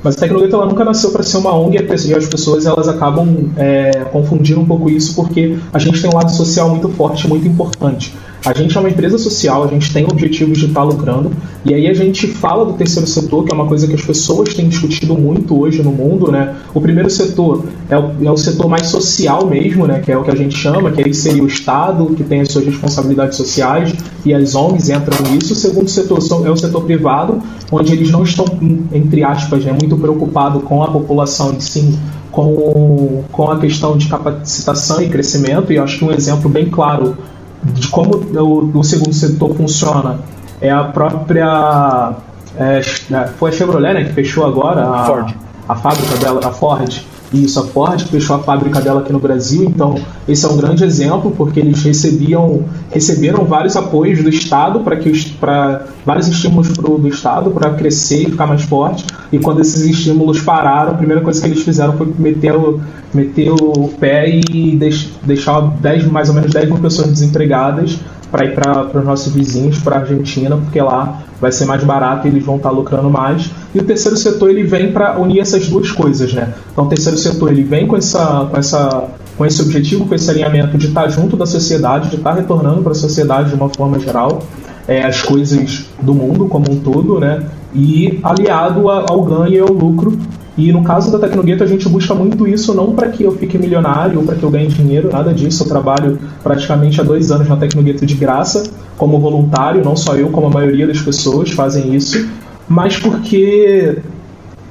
Mas 0.03 0.17
a 0.17 0.21
Tecnogueto 0.21 0.57
ela 0.57 0.67
nunca 0.67 0.85
nasceu 0.85 1.11
para 1.11 1.23
ser 1.23 1.37
uma 1.37 1.55
ONG 1.55 1.77
e 1.77 2.15
as 2.15 2.27
pessoas 2.27 2.67
elas 2.67 2.88
acabam 2.88 3.51
é, 3.57 4.05
confundindo 4.11 4.61
um 4.61 4.67
pouco 4.67 4.91
isso 4.91 5.15
porque 5.15 5.57
a 5.73 5.79
gente 5.79 6.01
tem 6.01 6.11
um 6.11 6.15
lado 6.15 6.33
social 6.33 6.69
muito 6.69 6.88
forte, 6.88 7.29
muito 7.29 7.47
importante. 7.47 8.15
A 8.44 8.52
gente 8.52 8.76
é 8.76 8.81
uma 8.81 8.90
empresa 8.90 9.16
social, 9.18 9.62
a 9.62 9.68
gente 9.68 9.92
tem 9.92 10.05
objetivos 10.05 10.59
de 10.59 10.66
estar 10.66 10.83
lucrando, 10.83 11.31
e 11.64 11.72
aí 11.72 11.87
a 11.87 11.94
gente 11.94 12.26
fala 12.26 12.64
do 12.64 12.72
terceiro 12.72 13.07
setor, 13.07 13.44
que 13.44 13.52
é 13.52 13.55
uma 13.55 13.66
coisa 13.66 13.87
que 13.87 13.94
as 13.94 14.02
pessoas 14.02 14.52
têm 14.52 14.68
discutido 14.68 15.14
muito 15.14 15.61
hoje 15.61 15.81
no 15.81 15.92
mundo, 15.92 16.33
né? 16.33 16.57
O 16.74 16.81
primeiro 16.81 17.09
setor 17.09 17.64
é 17.88 17.96
o, 17.96 18.12
é 18.20 18.31
o 18.31 18.37
setor 18.37 18.68
mais 18.68 18.88
social 18.88 19.46
mesmo, 19.46 19.87
né? 19.87 20.00
Que 20.00 20.11
é 20.11 20.18
o 20.18 20.24
que 20.24 20.31
a 20.33 20.35
gente 20.35 20.57
chama, 20.57 20.90
que 20.90 21.07
aí 21.07 21.14
seria 21.14 21.42
o 21.42 21.46
Estado, 21.46 22.07
que 22.16 22.24
tem 22.24 22.40
as 22.40 22.48
suas 22.48 22.64
responsabilidades 22.64 23.37
sociais, 23.37 23.94
e 24.24 24.35
as 24.35 24.57
ONGs 24.57 24.90
entram 24.90 25.18
nisso. 25.31 25.52
O 25.52 25.57
segundo 25.57 25.88
setor 25.88 26.18
é 26.44 26.50
o 26.50 26.57
setor 26.57 26.83
privado, 26.83 27.40
onde 27.70 27.92
eles 27.92 28.11
não 28.11 28.24
estão, 28.24 28.44
entre 28.92 29.22
aspas, 29.22 29.64
né, 29.64 29.70
muito 29.70 29.96
preocupados 29.96 30.64
com 30.64 30.83
a 30.83 30.88
população 30.88 31.52
em 31.52 31.61
si, 31.61 31.96
com, 32.33 33.22
com 33.31 33.50
a 33.52 33.59
questão 33.61 33.96
de 33.96 34.09
capacitação 34.09 35.00
e 35.00 35.09
crescimento, 35.09 35.72
e 35.72 35.78
acho 35.78 35.98
que 35.98 36.05
um 36.05 36.11
exemplo 36.11 36.50
bem 36.50 36.68
claro 36.68 37.16
de 37.62 37.88
como 37.88 38.16
o, 38.16 38.79
o 38.79 38.85
segundo 38.85 39.12
setor 39.12 39.55
funciona 39.55 40.20
é 40.61 40.70
a 40.70 40.85
própria. 40.85 42.14
É, 42.57 42.79
é, 42.79 43.27
foi 43.38 43.51
a 43.51 43.53
Chevrolet 43.53 43.94
né, 43.94 44.05
que 44.05 44.12
fechou 44.12 44.46
agora 44.46 44.87
a, 44.87 45.05
Ford. 45.05 45.35
a 45.68 45.75
fábrica 45.75 46.16
dela, 46.16 46.40
a 46.44 46.53
Ford. 46.53 47.03
Isso, 47.33 47.59
a 47.59 47.64
Ford 47.64 48.01
fechou 48.03 48.37
a 48.37 48.38
fábrica 48.40 48.81
dela 48.81 49.01
aqui 49.01 49.12
no 49.12 49.18
Brasil, 49.18 49.64
então 49.64 49.95
esse 50.29 50.45
é 50.45 50.49
um 50.49 50.57
grande 50.57 50.85
exemplo, 50.85 51.31
porque 51.31 51.61
eles 51.61 51.83
recebiam, 51.83 52.64
receberam 52.90 53.45
vários 53.45 53.75
apoios 53.75 54.23
do 54.23 54.29
Estado 54.29 54.81
para 54.81 54.97
que 54.97 55.31
para 55.40 55.87
vários 56.05 56.29
estímulos 56.29 56.68
pro, 56.68 56.99
do 56.99 57.09
Estado 57.09 57.51
para 57.51 57.71
crescer 57.71 58.23
e 58.23 58.31
ficar 58.31 58.47
mais 58.47 58.62
forte. 58.62 59.07
E 59.33 59.38
quando 59.38 59.61
esses 59.61 59.83
estímulos 59.85 60.40
pararam, 60.40 60.92
a 60.92 60.95
primeira 60.95 61.23
coisa 61.23 61.40
que 61.40 61.47
eles 61.47 61.62
fizeram 61.62 61.97
foi 61.97 62.12
meter 62.18 62.55
o, 62.55 62.81
meter 63.14 63.51
o 63.51 63.88
pé 63.99 64.29
e 64.29 64.77
deix, 64.77 65.09
deixar 65.23 65.61
10, 65.61 66.07
mais 66.07 66.29
ou 66.29 66.35
menos 66.35 66.53
10 66.53 66.68
mil 66.68 66.79
pessoas 66.79 67.09
desempregadas 67.09 67.99
para 68.33 68.47
ir 68.47 68.55
para 68.55 68.99
os 68.99 69.05
nossos 69.05 69.33
vizinhos, 69.33 69.79
para 69.79 69.97
a 69.97 69.99
Argentina, 70.01 70.57
porque 70.57 70.81
lá 70.81 71.21
vai 71.38 71.53
ser 71.53 71.66
mais 71.66 71.85
barato 71.85 72.27
e 72.27 72.31
eles 72.31 72.42
vão 72.42 72.57
estar 72.57 72.71
tá 72.71 72.75
lucrando 72.75 73.11
mais. 73.11 73.51
E 73.75 73.79
o 73.79 73.85
terceiro 73.85 74.16
setor 74.16 74.49
ele 74.49 74.64
vem 74.64 74.90
para 74.90 75.21
unir 75.21 75.40
essas 75.40 75.68
duas 75.68 75.90
coisas, 75.90 76.33
né? 76.33 76.55
Então 76.73 76.87
o 76.87 76.88
terceiro 76.88 77.18
setor 77.18 77.53
ele 77.53 77.62
vem 77.62 77.87
com 77.87 77.97
essa, 77.97 78.49
com 78.51 78.57
essa 78.57 79.05
com 79.37 79.47
esse 79.47 79.62
objetivo, 79.62 80.07
com 80.07 80.14
esse 80.14 80.31
alinhamento 80.31 80.77
de 80.77 80.88
estar 80.88 81.03
tá 81.03 81.09
junto 81.09 81.37
da 81.37 81.47
sociedade, 81.47 82.11
de 82.11 82.16
estar 82.16 82.31
tá 82.31 82.37
retornando 82.37 82.83
para 82.83 82.92
a 82.92 82.95
sociedade 82.95 83.51
de 83.51 83.55
uma 83.55 83.68
forma 83.68 83.99
geral 83.99 84.42
é, 84.87 85.05
as 85.05 85.23
coisas 85.23 85.87
do 86.01 86.14
mundo 86.14 86.47
como 86.47 86.71
um 86.71 86.77
todo, 86.77 87.18
né? 87.21 87.47
E 87.75 88.18
aliado 88.23 88.88
ao 88.88 89.23
ganho 89.23 89.53
e 89.53 89.59
ao 89.59 89.73
lucro 89.73 90.18
e 90.57 90.71
no 90.71 90.83
caso 90.83 91.11
da 91.11 91.19
Tecnogueto, 91.19 91.65
a 91.65 91.67
gente 91.67 91.88
busca 91.88 92.15
muito 92.15 92.47
isso 92.47 92.75
não 92.75 92.93
para 92.93 93.09
que 93.09 93.23
eu 93.23 93.33
fique 93.33 93.57
milionário 93.57 94.19
ou 94.19 94.25
para 94.25 94.35
que 94.35 94.43
eu 94.43 94.51
ganhe 94.51 94.69
dinheiro, 94.69 95.11
nada 95.11 95.33
disso. 95.33 95.62
Eu 95.62 95.69
trabalho 95.69 96.19
praticamente 96.43 97.01
há 97.01 97.05
dois 97.05 97.31
anos 97.31 97.49
na 97.49 97.57
Tecnogueto 97.57 98.05
de 98.05 98.15
graça, 98.15 98.65
como 98.99 99.19
voluntário, 99.19 99.83
não 99.83 99.97
só 99.97 100.15
eu, 100.15 100.29
como 100.29 100.49
a 100.49 100.51
maioria 100.51 100.87
das 100.87 101.01
pessoas 101.01 101.51
fazem 101.51 101.95
isso, 101.95 102.29
mas 102.69 102.99
porque 102.99 103.99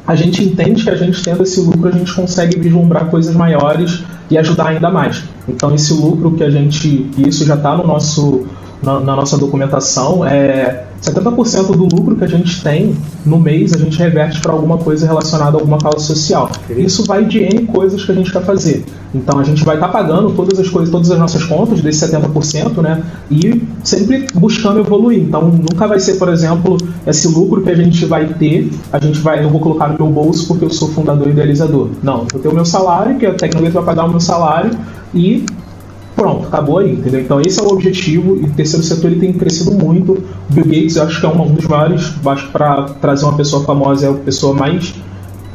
a 0.06 0.16
gente 0.16 0.44
entende 0.44 0.84
que 0.84 0.90
a 0.90 0.96
gente 0.96 1.24
tendo 1.24 1.44
esse 1.44 1.60
lucro, 1.60 1.90
a 1.90 1.92
gente 1.92 2.14
consegue 2.14 2.60
vislumbrar 2.60 3.06
coisas 3.06 3.36
maiores 3.36 4.04
e 4.30 4.38
ajudar 4.38 4.68
ainda 4.68 4.90
mais. 4.90 5.24
Então, 5.48 5.74
esse 5.74 5.94
lucro 5.94 6.32
que 6.32 6.44
a 6.44 6.50
gente. 6.50 7.10
Isso 7.18 7.44
já 7.46 7.56
está 7.56 7.76
no 7.76 7.86
nosso 7.86 8.46
na, 8.82 9.00
na 9.00 9.16
nossa 9.16 9.38
documentação, 9.38 10.26
é 10.26 10.86
70% 11.02 11.76
do 11.76 11.84
lucro 11.84 12.16
que 12.16 12.24
a 12.24 12.28
gente 12.28 12.62
tem 12.62 12.96
no 13.26 13.40
mês 13.40 13.74
a 13.74 13.78
gente 13.78 13.98
reverte 13.98 14.40
para 14.40 14.52
alguma 14.52 14.78
coisa 14.78 15.08
relacionada 15.08 15.58
a 15.58 15.60
alguma 15.60 15.80
causa 15.80 16.00
social. 16.00 16.50
Isso 16.70 17.06
vai 17.06 17.26
de 17.26 17.40
N 17.40 17.66
coisas 17.66 18.04
que 18.04 18.12
a 18.12 18.16
gente 18.16 18.32
quer 18.32 18.44
fazer. 18.44 18.86
Então 19.14 19.40
a 19.40 19.44
gente 19.44 19.64
vai 19.64 19.76
estar 19.76 19.88
tá 19.88 19.94
pagando 19.94 20.32
todas 20.32 20.60
as 20.60 20.70
coisas, 20.70 20.92
todas 20.92 21.12
as 21.12 21.20
nossas 21.20 21.44
contas 21.44 21.82
desse 21.82 22.06
70%, 22.08 22.82
né? 22.82 23.04
E 23.30 23.62
sempre 23.84 24.28
buscando 24.34 24.80
evoluir. 24.80 25.20
Então 25.20 25.50
nunca 25.50 25.88
vai 25.88 26.00
ser, 26.00 26.16
por 26.16 26.30
exemplo, 26.30 26.78
esse 27.06 27.28
lucro 27.28 27.62
que 27.62 27.70
a 27.70 27.76
gente 27.76 28.06
vai 28.06 28.28
ter, 28.34 28.72
a 28.92 29.00
gente 29.00 29.20
vai, 29.20 29.44
eu 29.44 29.50
vou 29.50 29.60
colocar 29.60 29.88
no 29.90 29.98
meu 29.98 30.08
bolso 30.08 30.48
porque 30.48 30.64
eu 30.64 30.70
sou 30.70 30.90
fundador 30.90 31.28
e 31.28 31.32
idealizador. 31.32 31.90
Não, 32.04 32.22
eu 32.22 32.28
vou 32.32 32.42
ter 32.42 32.48
o 32.48 32.54
meu 32.54 32.66
salário, 32.66 33.18
que 33.18 33.26
a 33.26 33.34
tecnologia 33.34 33.82
vai 33.82 33.84
pagar 33.84 34.06
o 34.06 34.10
meu 34.10 34.20
salário 34.20 34.72
e 35.14 35.46
pronto, 36.22 36.46
acabou 36.46 36.78
aí, 36.78 36.92
entendeu? 36.92 37.20
Então 37.20 37.42
esse 37.42 37.60
é 37.60 37.64
o 37.64 37.68
objetivo 37.68 38.38
e 38.38 38.46
o 38.46 38.50
terceiro 38.52 38.86
setor 38.86 39.10
ele 39.10 39.20
tem 39.20 39.34
crescido 39.34 39.72
muito. 39.72 40.12
O 40.14 40.54
Bill 40.54 40.66
Gates 40.66 40.96
eu 40.96 41.04
acho 41.04 41.20
que 41.20 41.26
é 41.26 41.30
um 41.30 41.52
dos 41.52 41.66
maiores, 41.66 42.14
acho 42.24 42.46
que 42.46 42.52
para 42.52 42.84
trazer 43.02 43.26
uma 43.26 43.36
pessoa 43.36 43.64
famosa 43.64 44.06
é 44.06 44.10
a 44.12 44.14
pessoa 44.14 44.54
mais 44.54 44.94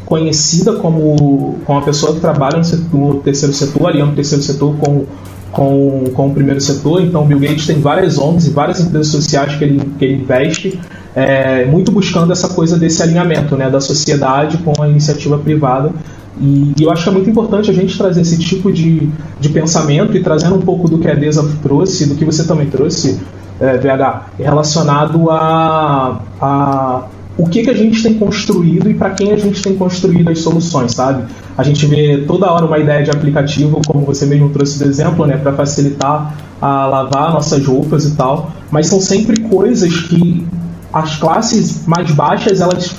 conhecida 0.05 0.73
como, 0.73 1.57
como 1.65 1.79
a 1.79 1.83
pessoa 1.83 2.15
que 2.15 2.21
trabalha 2.21 2.59
no, 2.59 2.65
setor, 2.65 3.15
no 3.15 3.21
terceiro 3.21 3.55
setor, 3.55 3.89
aliando 3.91 4.11
o 4.11 4.15
terceiro 4.17 4.43
setor 4.43 4.75
com, 4.77 5.05
com, 5.53 6.05
com 6.13 6.27
o 6.27 6.35
primeiro 6.35 6.61
setor. 6.61 7.01
Então 7.01 7.23
o 7.23 7.27
Bill 7.27 7.39
Gates 7.39 7.65
tem 7.65 7.81
várias 7.81 8.19
ONGs 8.19 8.49
e 8.49 8.51
várias 8.51 8.81
empresas 8.81 9.13
sociais 9.13 9.55
que 9.55 9.63
ele, 9.63 9.81
que 9.97 10.05
ele 10.05 10.15
investe, 10.15 10.81
é, 11.15 11.65
muito 11.65 11.93
buscando 11.93 12.33
essa 12.33 12.49
coisa 12.49 12.77
desse 12.77 13.01
alinhamento 13.05 13.57
né, 13.57 13.71
da 13.71 13.81
sociedade 13.81 14.59
com 14.59 14.83
a 14.83 14.89
iniciativa 14.89 15.39
privada. 15.39 15.93
E, 16.41 16.75
e, 16.79 16.83
eu 16.83 16.91
acho 16.91 17.05
que 17.05 17.09
é 17.09 17.13
muito 17.13 17.31
importante 17.31 17.71
a 17.71 17.75
gente 17.75 17.97
trazer 17.97 18.21
esse 18.21 18.39
tipo 18.39 18.71
de, 18.71 19.09
de 19.41 19.49
pensamento 19.49 20.17
e 20.17 20.23
trazendo 20.23 20.57
um 20.57 20.61
pouco 20.61 20.89
do 20.89 20.99
que 20.99 21.09
a 21.09 21.15
Deza 21.15 21.49
trouxe, 21.63 22.07
do 22.07 22.15
que 22.15 22.25
você 22.25 22.45
também 22.45 22.67
trouxe, 22.69 23.21
é, 23.59 23.79
VH, 23.79 24.27
relacionado 24.39 25.31
a, 25.31 26.21
a 26.41 27.05
o 27.39 27.47
que, 27.47 27.63
que 27.63 27.71
a 27.71 27.75
gente 27.75 28.03
tem 28.03 28.15
construído 28.15 28.89
e 28.89 28.95
para 28.95 29.11
quem 29.11 29.33
a 29.33 29.37
gente 29.37 29.61
tem 29.63 29.77
construído 29.77 30.31
as 30.31 30.39
soluções, 30.39 30.93
sabe? 30.93 31.25
A 31.57 31.63
gente 31.63 31.85
vê 31.87 32.25
toda 32.27 32.51
hora 32.51 32.65
uma 32.65 32.79
ideia 32.79 33.05
de 33.05 33.11
aplicativo, 33.11 33.81
como 33.87 34.07
você 34.07 34.25
mesmo 34.25 34.49
trouxe 34.49 34.79
do 34.79 34.89
exemplo, 34.89 35.27
né, 35.27 35.37
para 35.37 35.53
facilitar 35.53 36.35
a 36.61 36.87
lavar 36.87 37.35
nossas 37.35 37.67
roupas 37.67 38.07
e 38.07 38.17
tal, 38.17 38.53
mas 38.71 38.87
são 38.87 39.01
sempre 39.01 39.41
coisas 39.41 39.95
que 40.03 40.47
as 40.93 41.17
classes 41.17 41.87
mais 41.87 42.11
baixas 42.11 42.63
elas 42.63 42.97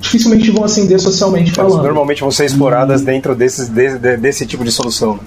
dificilmente 0.00 0.50
vão 0.50 0.64
acender 0.64 1.00
socialmente 1.00 1.52
falando. 1.52 1.82
Normalmente 1.82 2.20
vão 2.20 2.30
ser 2.30 2.46
exploradas 2.46 3.02
dentro 3.02 3.34
desses, 3.34 3.68
desse, 3.68 3.98
desse 3.98 4.46
tipo 4.46 4.64
de 4.64 4.72
solução. 4.72 5.18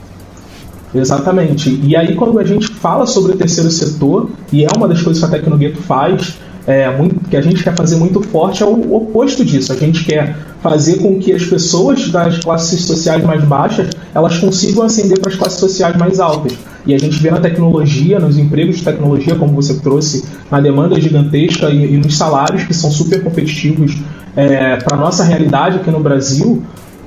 Exatamente. 0.94 1.80
E 1.84 1.96
aí, 1.96 2.16
quando 2.16 2.40
a 2.40 2.44
gente 2.44 2.68
fala 2.68 3.06
sobre 3.06 3.34
o 3.34 3.38
terceiro 3.38 3.70
setor, 3.70 4.30
e 4.52 4.66
é 4.66 4.68
uma 4.76 4.88
das 4.88 5.02
coisas 5.02 5.22
que 5.22 5.26
a 5.28 5.38
Tecnogueto 5.38 5.82
faz, 5.84 6.38
é, 6.66 6.90
muito, 6.96 7.20
que 7.30 7.38
a 7.38 7.42
gente 7.42 7.64
quer 7.64 7.76
fazer 7.76 7.96
muito 7.96 8.22
forte, 8.22 8.64
é 8.64 8.66
o 8.66 8.94
oposto 8.96 9.46
disso. 9.46 9.72
A 9.72 9.76
gente 9.76 10.04
quer 10.04 10.36
fazer 10.62 10.98
com 10.98 11.18
que 11.18 11.34
as 11.34 11.44
pessoas 11.44 12.10
das 12.10 12.40
classes 12.40 12.86
sociais 12.86 13.24
mais 13.24 13.44
baixas 13.44 13.90
elas 14.14 14.38
consigam 14.38 14.84
ascender 14.84 15.20
para 15.20 15.32
as 15.32 15.38
classes 15.38 15.60
sociais 15.60 15.96
mais 15.96 16.20
altas. 16.20 16.54
E 16.86 16.94
a 16.94 16.98
gente 16.98 17.22
vê 17.22 17.30
na 17.30 17.40
tecnologia, 17.40 18.20
nos 18.20 18.38
empregos 18.38 18.78
de 18.78 18.84
tecnologia, 18.84 19.36
como 19.36 19.54
você 19.54 19.76
trouxe, 19.76 20.26
na 20.50 20.60
demanda 20.60 21.00
gigantesca 21.00 21.70
e, 21.70 21.94
e 21.94 21.98
nos 21.98 22.18
salários 22.18 22.64
que 22.64 22.74
são 22.74 22.90
super 22.90 23.24
competitivos 23.24 23.98
é, 24.36 24.78
para 24.78 24.96
a 24.96 25.00
nossa 25.00 25.24
realidade 25.24 25.78
aqui 25.78 25.92
no 25.92 26.00
Brasil, 26.00 26.64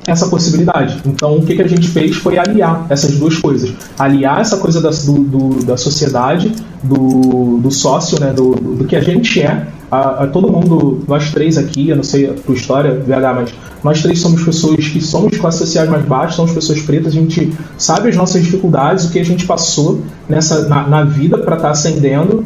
essa 0.07 0.27
possibilidade. 0.27 1.01
Então, 1.07 1.37
o 1.37 1.45
que, 1.45 1.55
que 1.55 1.63
a 1.63 1.69
gente 1.69 1.89
fez 1.89 2.17
foi 2.17 2.39
aliar 2.39 2.87
essas 2.89 3.17
duas 3.17 3.37
coisas. 3.39 3.73
Aliar 3.99 4.41
essa 4.41 4.57
coisa 4.57 4.81
da, 4.81 4.91
do, 4.91 5.13
do, 5.23 5.65
da 5.65 5.77
sociedade, 5.77 6.53
do, 6.83 7.59
do 7.59 7.71
sócio, 7.71 8.19
né, 8.21 8.33
do, 8.33 8.55
do 8.55 8.85
que 8.85 8.97
a 8.97 9.01
gente 9.01 9.41
é. 9.41 9.67
A, 9.91 10.25
a, 10.25 10.27
todo 10.27 10.51
mundo, 10.51 11.05
nós 11.07 11.31
três 11.31 11.57
aqui, 11.57 11.91
eu 11.91 11.97
não 11.97 12.03
sei 12.03 12.31
a 12.31 12.33
tua 12.33 12.55
história, 12.55 12.95
VH, 12.95 13.35
mas 13.35 13.55
nós 13.85 14.03
três 14.03 14.21
somos 14.21 14.43
pessoas 14.43 14.89
que 14.89 15.01
somos 15.01 15.37
classes 15.37 15.61
sociais 15.61 15.89
mais 15.89 16.05
baixas, 16.05 16.35
somos 16.35 16.53
pessoas 16.53 16.81
pretas, 16.81 17.09
a 17.09 17.17
gente 17.17 17.53
sabe 17.77 18.09
as 18.09 18.17
nossas 18.17 18.43
dificuldades, 18.43 19.05
o 19.05 19.11
que 19.11 19.19
a 19.19 19.25
gente 19.25 19.47
passou 19.47 20.01
nessa, 20.29 20.67
na, 20.67 20.89
na 20.89 21.05
vida 21.05 21.39
para 21.39 21.57
estar 21.57 21.69
tá 21.69 21.73
ascendendo. 21.73 22.45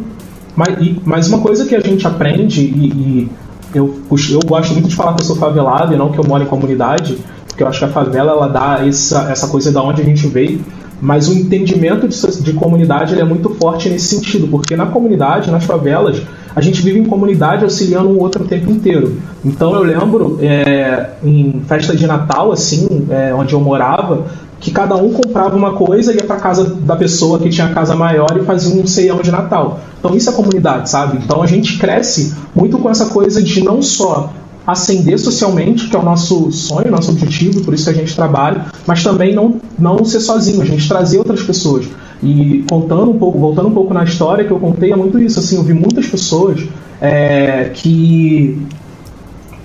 Mas, 0.57 0.77
e, 0.81 1.01
mas 1.05 1.29
uma 1.29 1.39
coisa 1.39 1.65
que 1.65 1.75
a 1.75 1.81
gente 1.81 2.07
aprende, 2.07 2.63
e, 2.63 2.87
e 2.87 3.31
eu, 3.75 3.95
eu 4.31 4.41
gosto 4.47 4.73
muito 4.73 4.89
de 4.89 4.97
falar 4.97 5.15
que 5.15 5.23
eu 5.23 5.27
sou 5.27 5.37
favelado 5.37 5.93
e 5.93 5.97
não 5.97 6.11
que 6.11 6.19
eu 6.19 6.25
moro 6.25 6.43
em 6.43 6.47
comunidade, 6.47 7.19
porque 7.57 7.63
eu 7.63 7.69
acho 7.69 7.79
que 7.79 7.85
a 7.87 7.89
favela 7.89 8.33
ela 8.33 8.49
dá 8.49 8.87
essa, 8.87 9.31
essa 9.31 9.49
coisa 9.49 9.73
da 9.73 9.83
onde 9.83 10.03
a 10.03 10.05
gente 10.05 10.29
veio, 10.29 10.61
mas 11.01 11.27
o 11.27 11.33
entendimento 11.33 12.07
de, 12.07 12.43
de 12.43 12.53
comunidade 12.53 13.19
é 13.19 13.25
muito 13.25 13.49
forte 13.55 13.89
nesse 13.89 14.15
sentido, 14.15 14.47
porque 14.47 14.77
na 14.77 14.85
comunidade, 14.85 15.51
nas 15.51 15.65
favelas, 15.65 16.21
a 16.55 16.61
gente 16.61 16.83
vive 16.83 16.99
em 16.99 17.07
comunidade 17.07 17.65
auxiliando 17.65 18.11
um 18.11 18.19
outro 18.19 18.45
o 18.45 18.47
tempo 18.47 18.71
inteiro. 18.71 19.17
Então 19.43 19.75
eu 19.75 19.83
lembro 19.83 20.39
é, 20.43 21.13
em 21.25 21.63
festa 21.67 21.97
de 21.97 22.07
Natal, 22.07 22.53
assim, 22.53 23.07
é, 23.09 23.35
onde 23.35 23.55
eu 23.55 23.61
morava, 23.61 24.27
que 24.61 24.71
cada 24.71 24.97
um 24.97 25.11
comprava 25.15 25.57
uma 25.57 25.73
coisa, 25.73 26.13
ia 26.13 26.25
para 26.25 26.37
casa 26.37 26.65
da 26.65 26.97
pessoa 26.97 27.39
que 27.39 27.49
tinha 27.49 27.69
a 27.69 27.73
casa 27.73 27.95
maior 27.95 28.37
e 28.39 28.45
fazia 28.45 28.79
um 28.79 28.87
ceião 28.87 29.23
de 29.23 29.31
Natal. 29.31 29.81
Então 29.99 30.15
isso 30.15 30.29
é 30.29 30.33
comunidade, 30.35 30.91
sabe? 30.91 31.19
Então 31.25 31.43
a 31.43 31.47
gente 31.47 31.79
cresce 31.79 32.35
muito 32.55 32.79
com 32.79 32.91
essa 32.91 33.07
coisa 33.07 33.43
de 33.43 33.65
não 33.65 33.81
só 33.81 34.31
ascender 34.67 35.19
socialmente, 35.19 35.89
que 35.89 35.95
é 35.95 35.99
o 35.99 36.03
nosso 36.03 36.51
sonho, 36.51 36.91
nosso 36.91 37.13
objetivo, 37.13 37.63
por 37.63 37.73
isso 37.73 37.85
que 37.85 37.91
a 37.91 37.95
gente 37.95 38.15
trabalha, 38.15 38.67
mas 38.87 39.03
também 39.03 39.35
não, 39.35 39.61
não 39.79 40.05
ser 40.05 40.21
sozinho, 40.21 40.61
a 40.61 40.65
gente 40.65 40.89
trazer 40.89 41.19
outras 41.19 41.43
pessoas. 41.43 41.87
E 42.23 42.65
contando 42.69 43.11
um 43.11 43.19
pouco, 43.19 43.39
voltando 43.39 43.69
um 43.69 43.75
pouco 43.75 43.95
na 43.95 44.03
história 44.03 44.45
que 44.45 44.51
eu 44.51 44.59
contei, 44.59 44.93
é 44.93 44.97
muito 44.97 45.19
isso. 45.19 45.39
Assim, 45.39 45.57
eu 45.57 45.63
vi 45.63 45.75
muitas 45.75 46.07
pessoas 46.07 46.65
é, 47.01 47.71
que 47.75 48.59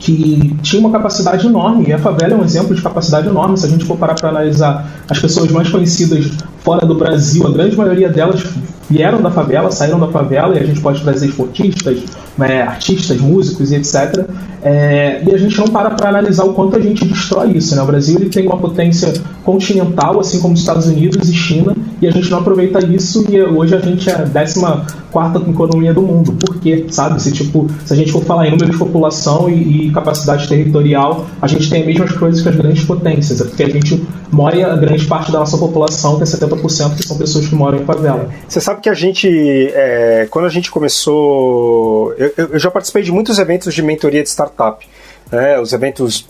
que 0.02 0.56
tinha 0.64 0.80
uma 0.80 0.90
capacidade 0.90 1.46
enorme, 1.46 1.86
e 1.88 1.94
a 1.94 2.00
favela 2.00 2.34
é 2.34 2.36
um 2.36 2.44
exemplo 2.44 2.76
de 2.76 2.82
capacidade 2.82 3.28
enorme. 3.28 3.56
Se 3.56 3.68
a 3.68 3.70
gente 3.70 3.86
for 3.86 3.96
parar 3.96 4.16
para 4.16 4.30
analisar 4.30 4.92
as 5.08 5.20
pessoas 5.20 5.52
mais 5.52 5.70
conhecidas 5.70 6.26
fora 6.64 6.86
do 6.88 6.96
Brasil, 6.96 7.46
a 7.46 7.52
grande 7.52 7.78
maioria 7.78 8.10
delas 8.10 8.44
vieram 8.90 9.22
da 9.22 9.30
favela, 9.30 9.72
saíram 9.72 10.00
da 10.00 10.08
favela, 10.08 10.56
e 10.56 10.60
a 10.60 10.66
gente 10.66 10.82
pode 10.82 11.02
trazer 11.04 11.28
esportistas, 11.28 12.00
né, 12.38 12.62
artistas, 12.62 13.20
músicos 13.20 13.72
e 13.72 13.76
etc. 13.76 14.26
É, 14.64 15.24
e 15.26 15.34
a 15.34 15.38
gente 15.38 15.58
não 15.58 15.68
para 15.68 15.92
para 15.92 16.10
analisar 16.10 16.46
o 16.46 16.54
quanto 16.54 16.78
a 16.78 16.80
gente 16.80 17.06
destrói 17.06 17.52
isso. 17.52 17.76
Né? 17.76 17.82
O 17.82 17.86
Brasil 17.86 18.18
ele 18.20 18.30
tem 18.30 18.46
uma 18.46 18.58
potência 18.58 19.14
continental, 19.44 20.20
assim 20.20 20.40
como 20.40 20.54
os 20.54 20.60
Estados 20.60 20.88
Unidos 20.88 21.30
e 21.30 21.34
China, 21.34 21.76
e 22.02 22.08
a 22.08 22.12
gente 22.12 22.30
não 22.30 22.40
aproveita 22.40 22.84
isso, 22.86 23.26
e 23.30 23.42
hoje 23.42 23.76
a 23.76 23.80
gente 23.80 24.10
é 24.10 24.14
a 24.14 24.18
14 24.18 25.50
economia 25.50 25.94
do 25.94 26.02
mundo. 26.02 26.34
Por 26.34 26.60
quê? 26.60 26.86
Sabe? 26.90 27.22
Se, 27.22 27.32
tipo, 27.32 27.68
se 27.86 27.94
a 27.94 27.96
gente 27.96 28.12
for 28.12 28.24
falar 28.24 28.48
em 28.48 28.52
número 28.52 28.72
de 28.72 28.78
população 28.78 29.50
e, 29.50 29.88
e 29.88 29.92
capacidade 29.92 30.48
territorial, 30.48 31.26
a 31.42 31.48
gente 31.48 31.70
tem 31.70 31.82
as 31.82 31.88
mesmas 31.88 32.12
coisas 32.14 32.42
que 32.42 32.50
as 32.50 32.56
grandes 32.56 32.84
potências. 32.84 33.42
É 33.42 33.44
porque 33.46 33.64
a 33.64 33.70
gente 33.70 34.06
mora 34.32 34.74
a 34.74 34.76
grande 34.76 35.06
parte 35.06 35.32
da 35.32 35.40
nossa 35.40 35.58
população, 35.58 36.18
que 36.18 36.24
é 36.24 36.26
70%, 36.26 36.96
que 36.96 37.08
são 37.08 37.18
pessoas 37.18 37.48
que 37.48 37.56
moram 37.56 37.80
em 37.80 37.86
favela. 37.86 38.30
Você 38.48 38.62
sabe 38.62 38.82
que 38.82 38.90
a 38.90 38.94
gente, 38.94 39.28
é, 39.28 40.28
quando 40.30 40.46
a 40.46 40.50
gente 40.50 40.72
começou. 40.72 42.14
Eu, 42.18 42.50
eu 42.54 42.60
já 42.60 42.72
participei 42.72 43.04
de 43.04 43.12
muitos 43.12 43.40
eventos 43.40 43.74
de 43.74 43.82
mentoria 43.82 44.24
de 44.24 44.30
startup 44.30 44.86
né, 45.32 45.60
os 45.60 45.72
eventos 45.72 46.28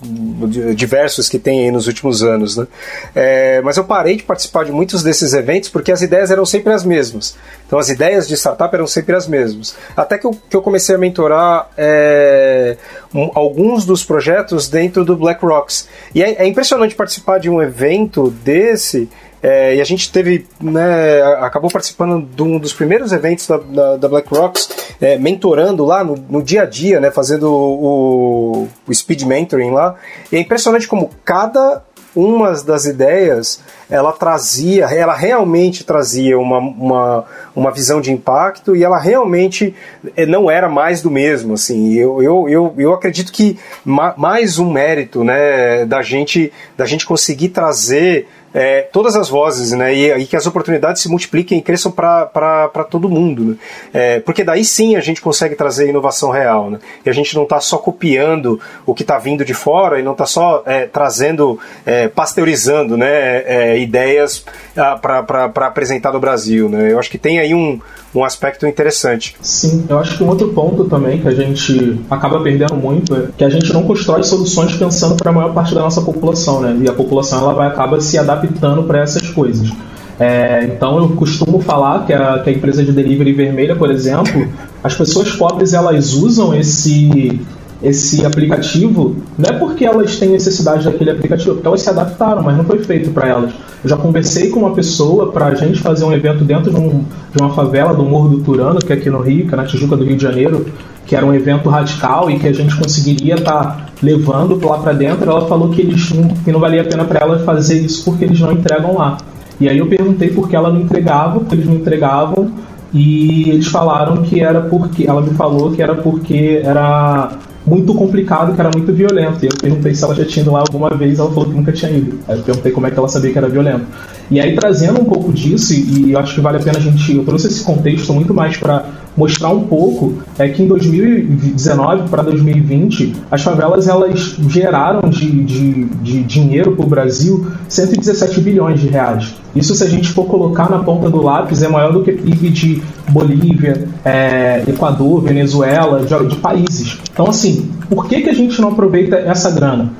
diversos 0.75 1.27
que 1.27 1.39
tem 1.39 1.71
nos 1.71 1.87
últimos 1.87 2.23
anos. 2.23 2.55
Né? 2.55 2.67
É, 3.15 3.61
mas 3.61 3.75
eu 3.77 3.83
parei 3.83 4.15
de 4.17 4.23
participar 4.23 4.63
de 4.63 4.71
muitos 4.71 5.01
desses 5.01 5.33
eventos 5.33 5.69
porque 5.69 5.91
as 5.91 6.01
ideias 6.01 6.29
eram 6.29 6.45
sempre 6.45 6.71
as 6.71 6.85
mesmas. 6.85 7.35
Então 7.65 7.79
as 7.79 7.89
ideias 7.89 8.27
de 8.27 8.35
startup 8.35 8.73
eram 8.73 8.85
sempre 8.85 9.15
as 9.15 9.27
mesmas. 9.27 9.75
Até 9.97 10.17
que 10.17 10.27
eu, 10.27 10.31
que 10.49 10.55
eu 10.55 10.61
comecei 10.61 10.93
a 10.95 10.97
mentorar 10.97 11.69
é, 11.77 12.77
um, 13.13 13.31
alguns 13.33 13.85
dos 13.85 14.03
projetos 14.03 14.69
dentro 14.69 15.03
do 15.03 15.15
Black 15.15 15.43
Rocks. 15.43 15.87
E 16.13 16.21
é, 16.21 16.43
é 16.43 16.47
impressionante 16.47 16.93
participar 16.93 17.39
de 17.39 17.49
um 17.49 17.61
evento 17.61 18.29
desse 18.43 19.09
é, 19.41 19.75
e 19.75 19.81
a 19.81 19.83
gente 19.83 20.11
teve, 20.11 20.45
né, 20.59 21.21
acabou 21.39 21.69
participando 21.69 22.27
de 22.27 22.43
um 22.43 22.59
dos 22.59 22.73
primeiros 22.73 23.11
eventos 23.11 23.47
da, 23.47 23.57
da, 23.57 23.97
da 23.97 24.07
Black 24.07 24.29
Rocks, 24.29 24.69
é, 25.01 25.17
mentorando 25.17 25.83
lá 25.83 26.03
no, 26.03 26.15
no, 26.29 26.43
dia 26.43 26.61
a 26.61 26.65
dia, 26.65 26.99
né, 26.99 27.09
fazendo 27.09 27.51
o, 27.51 28.67
o 28.87 28.93
speed 28.93 29.23
mentoring 29.23 29.71
lá. 29.71 29.95
E 30.31 30.35
é 30.35 30.39
impressionante 30.39 30.87
como 30.87 31.09
cada 31.25 31.81
uma 32.15 32.51
das 32.63 32.85
ideias 32.85 33.61
ela 33.89 34.11
trazia, 34.11 34.85
ela 34.85 35.15
realmente 35.15 35.83
trazia 35.83 36.37
uma, 36.37 36.57
uma, 36.59 37.25
uma 37.55 37.71
visão 37.71 37.99
de 37.99 38.11
impacto 38.11 38.75
e 38.75 38.83
ela 38.83 38.99
realmente 38.99 39.73
é, 40.15 40.25
não 40.25 40.51
era 40.51 40.69
mais 40.69 41.01
do 41.01 41.09
mesmo. 41.09 41.53
Assim, 41.53 41.93
eu, 41.93 42.21
eu, 42.21 42.49
eu, 42.49 42.73
eu 42.77 42.93
acredito 42.93 43.31
que 43.31 43.57
mais 43.85 44.59
um 44.59 44.69
mérito 44.69 45.23
né, 45.23 45.85
da 45.85 46.01
gente 46.01 46.51
da 46.77 46.85
gente 46.85 47.05
conseguir 47.05 47.49
trazer 47.49 48.27
é, 48.53 48.81
todas 48.81 49.15
as 49.15 49.29
vozes, 49.29 49.71
né? 49.71 49.93
E, 49.93 50.11
e, 50.11 50.25
que 50.25 50.35
as 50.35 50.45
oportunidades 50.45 51.01
se 51.01 51.09
multipliquem 51.09 51.59
e 51.59 51.61
cresçam 51.61 51.91
para 51.91 52.85
todo 52.89 53.09
mundo. 53.09 53.43
Né? 53.45 53.55
É, 53.93 54.19
porque 54.19 54.43
daí 54.43 54.63
sim 54.65 54.95
a 54.95 54.99
gente 54.99 55.21
consegue 55.21 55.55
trazer 55.55 55.89
inovação 55.89 56.31
real. 56.31 56.69
Né? 56.69 56.79
E 57.05 57.09
a 57.09 57.13
gente 57.13 57.35
não 57.35 57.43
está 57.43 57.59
só 57.59 57.77
copiando 57.77 58.59
o 58.85 58.93
que 58.93 59.03
está 59.03 59.17
vindo 59.17 59.45
de 59.45 59.53
fora 59.53 59.99
e 59.99 60.03
não 60.03 60.11
está 60.11 60.25
só 60.25 60.63
é, 60.65 60.85
trazendo, 60.85 61.59
é, 61.85 62.07
pasteurizando 62.07 62.97
né? 62.97 63.43
É, 63.45 63.79
ideias 63.79 64.45
ah, 64.75 64.97
para 64.97 65.45
apresentar 65.67 66.11
no 66.11 66.19
Brasil. 66.19 66.67
Né? 66.69 66.91
Eu 66.91 66.99
acho 66.99 67.09
que 67.09 67.17
tem 67.17 67.39
aí 67.39 67.53
um, 67.53 67.79
um 68.13 68.23
aspecto 68.23 68.67
interessante. 68.67 69.35
Sim, 69.41 69.85
eu 69.87 69.97
acho 69.97 70.17
que 70.17 70.23
um 70.23 70.27
outro 70.27 70.49
ponto 70.49 70.85
também 70.85 71.21
que 71.21 71.27
a 71.27 71.31
gente 71.31 72.01
acaba 72.09 72.41
perdendo 72.41 72.75
muito 72.75 73.15
é 73.15 73.27
que 73.37 73.43
a 73.43 73.49
gente 73.49 73.71
não 73.73 73.83
constrói 73.83 74.23
soluções 74.23 74.75
pensando 74.75 75.15
para 75.15 75.29
a 75.29 75.33
maior 75.33 75.53
parte 75.53 75.73
da 75.73 75.81
nossa 75.81 76.01
população, 76.01 76.61
né? 76.61 76.77
E 76.81 76.89
a 76.89 76.93
população 76.93 77.39
ela 77.39 77.53
vai 77.53 77.67
acaba 77.67 77.99
se 78.01 78.17
adaptando 78.17 78.40
para 78.87 78.99
essas 78.99 79.29
coisas. 79.29 79.71
É, 80.19 80.65
então 80.65 80.99
eu 80.99 81.09
costumo 81.09 81.59
falar 81.59 82.05
que 82.05 82.13
a, 82.13 82.39
que 82.39 82.49
a 82.49 82.53
empresa 82.53 82.83
de 82.83 82.91
delivery 82.91 83.33
vermelha, 83.33 83.75
por 83.75 83.89
exemplo, 83.89 84.47
as 84.83 84.93
pessoas 84.93 85.31
pobres 85.31 85.73
elas 85.73 86.13
usam 86.13 86.53
esse 86.53 87.41
esse 87.81 88.23
aplicativo 88.23 89.15
não 89.37 89.49
é 89.49 89.57
porque 89.57 89.83
elas 89.83 90.17
têm 90.17 90.29
necessidade 90.29 90.85
daquele 90.85 91.09
aplicativo, 91.09 91.55
porque 91.55 91.67
elas 91.67 91.81
se 91.81 91.89
adaptaram, 91.89 92.43
mas 92.43 92.55
não 92.55 92.63
foi 92.63 92.77
feito 92.83 93.09
para 93.09 93.27
elas. 93.27 93.51
Eu 93.83 93.89
já 93.89 93.97
conversei 93.97 94.49
com 94.49 94.59
uma 94.59 94.73
pessoa 94.73 95.31
para 95.31 95.47
a 95.47 95.55
gente 95.55 95.79
fazer 95.79 96.05
um 96.05 96.13
evento 96.13 96.43
dentro 96.43 96.69
de, 96.69 96.77
um, 96.77 97.03
de, 97.33 97.41
uma 97.41 97.49
favela 97.53 97.95
do 97.95 98.03
Morro 98.03 98.29
do 98.29 98.43
Turano, 98.43 98.79
que 98.79 98.93
é 98.93 98.95
aqui 98.95 99.09
no 99.09 99.19
Rio, 99.19 99.47
que 99.47 99.53
é 99.55 99.57
na 99.57 99.65
Tijuca 99.65 99.97
do 99.97 100.03
Rio 100.03 100.15
de 100.15 100.21
Janeiro, 100.21 100.67
que 101.11 101.15
era 101.17 101.25
um 101.25 101.33
evento 101.33 101.67
radical 101.67 102.31
e 102.31 102.39
que 102.39 102.47
a 102.47 102.53
gente 102.53 102.73
conseguiria 102.73 103.35
estar 103.35 103.63
tá 103.63 103.85
levando 104.01 104.65
lá 104.65 104.77
para 104.77 104.93
dentro. 104.93 105.29
Ela 105.29 105.45
falou 105.45 105.67
que, 105.67 105.81
eles 105.81 106.09
não, 106.09 106.29
que 106.29 106.49
não 106.53 106.57
valia 106.57 106.83
a 106.83 106.85
pena 106.85 107.03
para 107.03 107.19
ela 107.19 107.39
fazer 107.39 107.81
isso 107.81 108.05
porque 108.05 108.23
eles 108.23 108.39
não 108.39 108.53
entregam 108.53 108.95
lá. 108.95 109.17
E 109.59 109.67
aí 109.67 109.77
eu 109.77 109.87
perguntei 109.87 110.29
por 110.29 110.47
que 110.47 110.55
ela 110.55 110.71
não 110.71 110.79
entregava, 110.79 111.41
porque 111.41 111.55
eles 111.55 111.65
não 111.65 111.75
entregavam, 111.75 112.51
e 112.93 113.49
eles 113.49 113.67
falaram 113.67 114.23
que 114.23 114.39
era 114.39 114.61
porque. 114.61 115.05
Ela 115.05 115.21
me 115.21 115.31
falou 115.31 115.73
que 115.73 115.81
era 115.81 115.95
porque 115.95 116.61
era 116.63 117.31
muito 117.67 117.93
complicado, 117.93 118.55
que 118.55 118.61
era 118.61 118.71
muito 118.73 118.93
violento. 118.93 119.43
E 119.43 119.47
eu 119.47 119.57
perguntei 119.61 119.93
se 119.93 120.05
ela 120.05 120.15
já 120.15 120.23
tinha 120.23 120.43
ido 120.43 120.53
lá 120.53 120.59
alguma 120.59 120.91
vez, 120.91 121.19
ela 121.19 121.27
falou 121.27 121.49
que 121.49 121.55
nunca 121.57 121.73
tinha 121.73 121.91
ido. 121.91 122.19
Aí 122.25 122.37
eu 122.37 122.43
perguntei 122.45 122.71
como 122.71 122.87
é 122.87 122.91
que 122.91 122.97
ela 122.97 123.09
sabia 123.09 123.33
que 123.33 123.37
era 123.37 123.49
violento. 123.49 123.85
E 124.31 124.39
aí, 124.39 124.55
trazendo 124.55 125.01
um 125.01 125.03
pouco 125.03 125.33
disso, 125.33 125.73
e 125.73 126.15
acho 126.15 126.35
que 126.35 126.41
vale 126.41 126.57
a 126.57 126.61
pena 126.61 126.77
a 126.77 126.81
gente. 126.81 127.13
Eu 127.13 127.25
trouxe 127.25 127.47
esse 127.47 127.63
contexto 127.63 128.13
muito 128.13 128.33
mais 128.33 128.55
para 128.55 128.85
mostrar 129.15 129.49
um 129.49 129.67
pouco 129.67 130.13
é 130.39 130.47
que 130.47 130.63
em 130.63 130.67
2019 130.67 132.09
para 132.09 132.23
2020 132.23 133.13
as 133.29 133.41
favelas 133.41 133.87
elas 133.87 134.37
geraram 134.47 135.09
de, 135.09 135.43
de, 135.43 135.83
de 135.83 136.23
dinheiro 136.23 136.75
para 136.75 136.85
o 136.85 136.87
Brasil 136.87 137.51
117 137.67 138.39
bilhões 138.39 138.79
de 138.79 138.87
reais. 138.87 139.35
Isso 139.53 139.75
se 139.75 139.83
a 139.83 139.87
gente 139.89 140.09
for 140.09 140.25
colocar 140.25 140.69
na 140.69 140.79
ponta 140.79 141.09
do 141.09 141.21
lápis 141.21 141.61
é 141.61 141.67
maior 141.67 141.91
do 141.91 142.03
que 142.03 142.13
PIB 142.13 142.49
de 142.49 142.81
Bolívia, 143.09 143.85
é, 144.05 144.63
Equador, 144.65 145.21
Venezuela, 145.21 146.05
de, 146.05 146.27
de, 146.27 146.35
países. 146.37 146.97
Então 147.11 147.27
assim, 147.27 147.69
por 147.89 148.07
que, 148.07 148.21
que 148.21 148.29
a 148.29 148.33
gente 148.33 148.61
não 148.61 148.69
aproveita 148.69 149.17
essa 149.17 149.51
grana? 149.51 149.91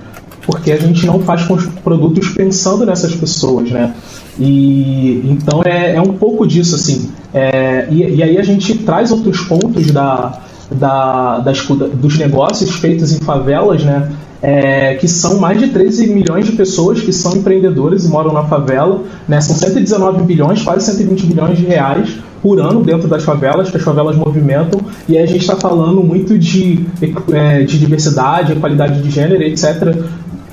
Porque 0.45 0.71
a 0.71 0.77
gente 0.77 1.05
não 1.05 1.19
faz 1.19 1.43
produtos 1.83 2.29
pensando 2.29 2.85
nessas 2.85 3.15
pessoas, 3.15 3.69
né? 3.69 3.93
E 4.39 5.21
então 5.25 5.61
é, 5.63 5.95
é 5.95 6.01
um 6.01 6.13
pouco 6.13 6.47
disso 6.47 6.75
assim. 6.75 7.11
É, 7.33 7.87
e, 7.91 8.15
e, 8.15 8.23
aí 8.23 8.37
a 8.37 8.43
gente 8.43 8.77
traz 8.79 9.11
outros 9.11 9.41
pontos 9.41 9.91
da, 9.91 10.39
da, 10.71 11.39
das, 11.39 11.65
dos 11.65 12.17
negócios 12.17 12.71
feitos 12.71 13.13
em 13.13 13.19
favelas, 13.19 13.83
né? 13.83 14.11
É, 14.41 14.95
que 14.95 15.07
são 15.07 15.39
mais 15.39 15.59
de 15.59 15.67
13 15.67 16.07
milhões 16.07 16.45
de 16.47 16.53
pessoas 16.53 16.99
que 16.99 17.13
são 17.13 17.35
empreendedores 17.35 18.05
e 18.05 18.07
moram 18.09 18.33
na 18.33 18.43
favela. 18.45 19.03
Né? 19.27 19.39
São 19.39 19.55
119 19.55 20.23
bilhões, 20.23 20.63
quase 20.63 20.83
120 20.85 21.27
bilhões 21.27 21.59
de 21.59 21.65
reais 21.65 22.17
por 22.41 22.59
ano 22.59 22.83
dentro 22.83 23.07
das 23.07 23.23
favelas, 23.23 23.69
que 23.69 23.77
as 23.77 23.83
favelas 23.83 24.15
movimentam, 24.15 24.81
e 25.07 25.17
a 25.17 25.25
gente 25.25 25.41
está 25.41 25.55
falando 25.55 26.01
muito 26.03 26.37
de, 26.37 26.85
é, 27.31 27.61
de 27.63 27.77
diversidade, 27.77 28.53
equalidade 28.53 29.01
de 29.01 29.11
gênero, 29.11 29.43
etc. 29.43 29.95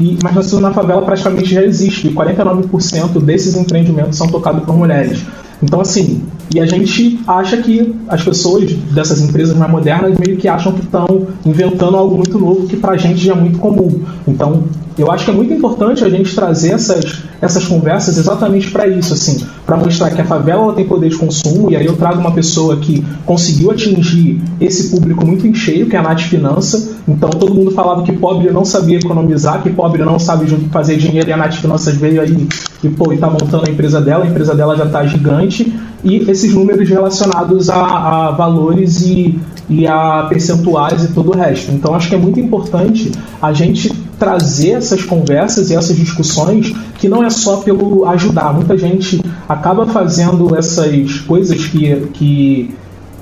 E, 0.01 0.19
mas 0.23 0.53
na 0.53 0.73
favela 0.73 1.03
praticamente 1.03 1.53
já 1.53 1.63
existe, 1.63 2.09
e 2.09 2.13
49% 2.13 3.21
desses 3.21 3.57
empreendimentos 3.57 4.17
são 4.17 4.29
tocados 4.29 4.65
por 4.65 4.77
mulheres. 4.77 5.25
Então, 5.63 5.81
assim, 5.81 6.23
e 6.55 6.61
a 6.61 6.67
gente 6.67 7.19
acha 7.27 7.57
que 7.57 7.95
as 8.09 8.23
pessoas 8.23 8.73
dessas 8.73 9.21
empresas 9.21 9.57
mais 9.57 9.71
modernas 9.71 10.17
meio 10.19 10.37
que 10.37 10.47
acham 10.47 10.73
que 10.73 10.81
estão 10.81 11.27
inventando 11.45 11.97
algo 11.97 12.17
muito 12.17 12.39
novo 12.39 12.67
que 12.67 12.77
pra 12.77 12.97
gente 12.97 13.19
já 13.19 13.33
é 13.33 13.37
muito 13.37 13.59
comum. 13.59 14.03
Então, 14.27 14.65
eu 14.99 15.11
acho 15.13 15.25
que 15.25 15.31
é 15.31 15.35
muito 15.35 15.53
importante 15.53 16.05
a 16.05 16.11
gente 16.11 16.35
trazer 16.35 16.73
essas, 16.73 17.23
essas 17.41 17.65
conversas 17.67 18.19
exatamente 18.19 18.71
para 18.71 18.87
isso, 18.89 19.15
assim, 19.15 19.47
para 19.65 19.77
mostrar 19.77 20.11
que 20.11 20.21
a 20.21 20.25
favela 20.25 20.73
tem 20.73 20.85
poder 20.85 21.09
de 21.09 21.17
consumo, 21.17 21.71
e 21.71 21.77
aí 21.77 21.87
eu 21.87 21.97
trago 21.97 22.19
uma 22.19 22.33
pessoa 22.33 22.77
que 22.77 23.05
conseguiu 23.25 23.71
atingir 23.71 24.41
esse 24.61 24.91
público 24.91 25.25
muito 25.25 25.47
em 25.47 25.55
cheio, 25.55 25.87
que 25.87 25.95
é 25.95 25.99
a 25.99 26.03
Nath 26.03 26.23
Finança. 26.23 26.97
Então 27.07 27.31
todo 27.31 27.55
mundo 27.55 27.71
falava 27.71 28.03
que 28.03 28.13
pobre 28.13 28.51
não 28.51 28.65
sabia 28.65 28.99
economizar, 28.99 29.63
que 29.63 29.71
pobre 29.71 30.03
não 30.05 30.19
sabe 30.19 30.47
fazer 30.73 30.97
dinheiro, 30.97 31.29
e 31.29 31.33
a 31.33 31.37
Nath 31.37 31.55
Finanças 31.55 31.95
veio 31.95 32.21
aí 32.21 32.49
e, 32.83 32.89
pô, 32.89 33.13
e 33.13 33.19
tá 33.19 33.31
montando 33.31 33.65
a 33.69 33.71
empresa 33.71 34.01
dela, 34.01 34.25
a 34.25 34.27
empresa 34.27 34.55
dela 34.55 34.77
já 34.77 34.85
está 34.85 35.07
gigante, 35.07 35.73
e 36.03 36.17
esses 36.31 36.53
números 36.53 36.89
relacionados 36.89 37.71
a, 37.71 37.77
a 37.77 38.31
valores 38.33 39.03
e, 39.03 39.39
e 39.69 39.87
a 39.87 40.27
percentuais 40.29 41.05
e 41.05 41.09
todo 41.09 41.31
o 41.31 41.37
resto. 41.37 41.71
Então 41.73 41.95
acho 41.95 42.09
que 42.09 42.15
é 42.15 42.19
muito 42.19 42.41
importante 42.41 43.13
a 43.41 43.53
gente 43.53 44.08
trazer 44.19 44.71
essas 44.71 45.03
conversas 45.03 45.71
e 45.71 45.77
essas 45.77 45.97
discussões 45.97 46.75
que 46.99 47.09
não 47.09 47.25
é 47.25 47.31
só 47.31 47.59
pelo 47.59 48.05
ajudar. 48.07 48.53
Muita 48.53 48.77
gente 48.77 49.23
acaba 49.49 49.87
fazendo 49.87 50.57
essas 50.57 51.21
coisas 51.21 51.67
que, 51.67 52.09
que 52.15 52.75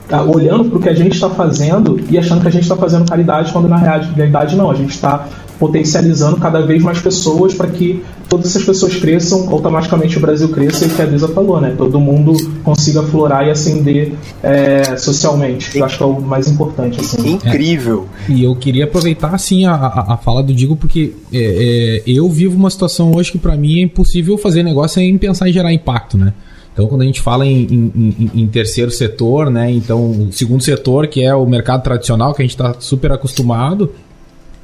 tá 0.09 0.23
olhando 0.23 0.65
para 0.65 0.79
o 0.79 0.81
que 0.81 0.89
a 0.89 0.95
gente 0.95 1.15
está 1.15 1.29
fazendo 1.29 2.01
e 2.09 2.17
achando 2.17 2.41
que 2.41 2.49
a 2.49 2.51
gente 2.51 2.63
está 2.63 2.77
fazendo 2.77 3.09
caridade, 3.09 3.53
quando 3.53 3.69
na 3.69 3.77
realidade 3.77 4.57
não. 4.57 4.71
A 4.71 4.75
gente 4.75 4.91
está 4.91 5.27
potencializando 5.59 6.37
cada 6.37 6.61
vez 6.61 6.83
mais 6.83 7.01
pessoas 7.01 7.55
para 7.55 7.69
que 7.69 8.03
todas 8.29 8.47
essas 8.47 8.65
pessoas 8.65 8.97
cresçam, 8.97 9.49
automaticamente 9.51 10.19
o 10.19 10.21
Brasil 10.21 10.49
cresça, 10.49 10.85
e 10.85 10.89
o 10.89 10.91
que 10.91 11.03
a 11.03 11.07
Brisa 11.07 11.29
falou, 11.29 11.61
né? 11.61 11.75
Todo 11.77 11.99
mundo 12.01 12.35
consiga 12.63 13.03
florar 13.03 13.47
e 13.47 13.51
ascender 13.51 14.13
é, 14.43 14.97
socialmente. 14.97 15.79
Eu 15.79 15.85
acho 15.85 15.97
que 15.97 16.03
é 16.03 16.07
o 16.07 16.21
mais 16.21 16.49
importante. 16.49 17.01
Assim. 17.01 17.35
Incrível! 17.35 18.07
É. 18.29 18.33
E 18.33 18.45
eu 18.45 18.55
queria 18.57 18.85
aproveitar, 18.85 19.35
assim, 19.35 19.65
a, 19.65 19.75
a, 19.75 20.15
a 20.15 20.17
fala 20.17 20.43
do 20.43 20.55
Digo, 20.55 20.77
porque 20.77 21.15
é, 21.33 22.03
é 22.07 22.11
eu 22.11 22.29
vivo 22.29 22.57
uma 22.57 22.71
situação 22.71 23.15
hoje 23.15 23.33
que 23.33 23.39
para 23.39 23.57
mim 23.57 23.81
é 23.81 23.83
impossível 23.83 24.37
fazer 24.37 24.63
negócio 24.63 24.97
sem 24.97 25.17
pensar 25.19 25.49
em 25.49 25.53
gerar 25.53 25.73
impacto, 25.73 26.19
né? 26.19 26.33
Então, 26.77 26.89
quando 26.89 27.01
a 27.01 27.05
gente 27.07 27.23
fala 27.23 27.47
em, 27.47 27.65
em, 27.65 28.31
em, 28.35 28.47
terceiro 28.49 28.91
setor, 28.91 29.51
né? 29.51 29.71
Então, 29.71 30.11
o 30.11 30.31
segundo 30.31 30.63
setor, 30.63 31.07
que 31.07 31.23
é 31.23 31.35
o 31.35 31.47
mercado 31.47 31.83
tradicional, 31.83 32.35
que 32.35 32.43
a 32.43 32.45
gente 32.45 32.53
está 32.53 32.77
super 32.79 33.13
acostumado, 33.13 33.95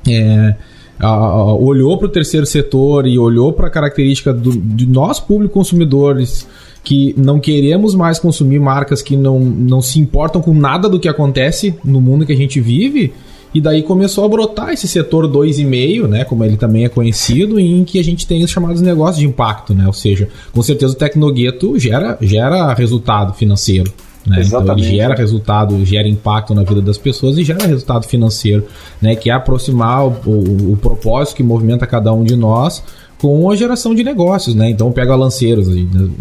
é, 0.06 0.54
olhou 1.00 1.98
para 1.98 2.06
o 2.06 2.10
terceiro 2.10 2.46
setor 2.46 3.06
e 3.06 3.18
olhou 3.18 3.52
para 3.52 3.66
a 3.66 3.70
característica 3.70 4.32
do, 4.32 4.52
de 4.52 4.86
nós, 4.86 5.18
público 5.18 5.54
consumidores, 5.54 6.46
que 6.84 7.14
não 7.16 7.38
queremos 7.38 7.94
mais 7.94 8.18
consumir 8.18 8.58
marcas 8.58 9.02
que 9.02 9.16
não, 9.16 9.38
não 9.38 9.80
se 9.80 10.00
importam 10.00 10.40
com 10.40 10.54
nada 10.54 10.88
do 10.88 10.98
que 10.98 11.08
acontece 11.08 11.74
no 11.84 12.00
mundo 12.00 12.26
que 12.26 12.32
a 12.32 12.36
gente 12.36 12.60
vive. 12.60 13.12
E 13.54 13.60
daí 13.60 13.82
começou 13.82 14.24
a 14.24 14.28
brotar 14.28 14.70
esse 14.70 14.88
setor 14.88 15.28
2,5, 15.28 16.08
né, 16.08 16.24
como 16.24 16.42
ele 16.42 16.56
também 16.56 16.84
é 16.84 16.88
conhecido, 16.88 17.60
em 17.60 17.84
que 17.84 17.98
a 17.98 18.04
gente 18.04 18.26
tem 18.26 18.42
os 18.42 18.50
chamados 18.50 18.80
negócios 18.80 19.18
de 19.18 19.26
impacto, 19.26 19.74
né? 19.74 19.86
Ou 19.86 19.92
seja, 19.92 20.28
com 20.52 20.62
certeza 20.62 20.94
o 20.94 20.96
Tecnogueto 20.96 21.78
gera, 21.78 22.16
gera 22.22 22.72
resultado 22.72 23.34
financeiro. 23.34 23.92
Né? 24.26 24.42
Então 24.44 24.64
ele 24.72 24.82
gera 24.82 25.14
resultado, 25.14 25.84
gera 25.84 26.08
impacto 26.08 26.54
na 26.54 26.62
vida 26.62 26.80
das 26.80 26.98
pessoas 26.98 27.36
e 27.38 27.44
gera 27.44 27.66
resultado 27.66 28.06
financeiro, 28.06 28.66
né? 29.00 29.16
que 29.16 29.30
é 29.30 29.32
aproximar 29.32 30.06
o, 30.06 30.10
o, 30.26 30.72
o 30.72 30.76
propósito 30.76 31.36
que 31.36 31.42
movimenta 31.42 31.86
cada 31.86 32.12
um 32.12 32.22
de 32.24 32.36
nós 32.36 32.82
com 33.22 33.48
a 33.48 33.54
geração 33.54 33.94
de 33.94 34.02
negócios, 34.02 34.52
né? 34.52 34.68
Então 34.68 34.90
pega 34.90 35.14
Lanceiros, 35.14 35.68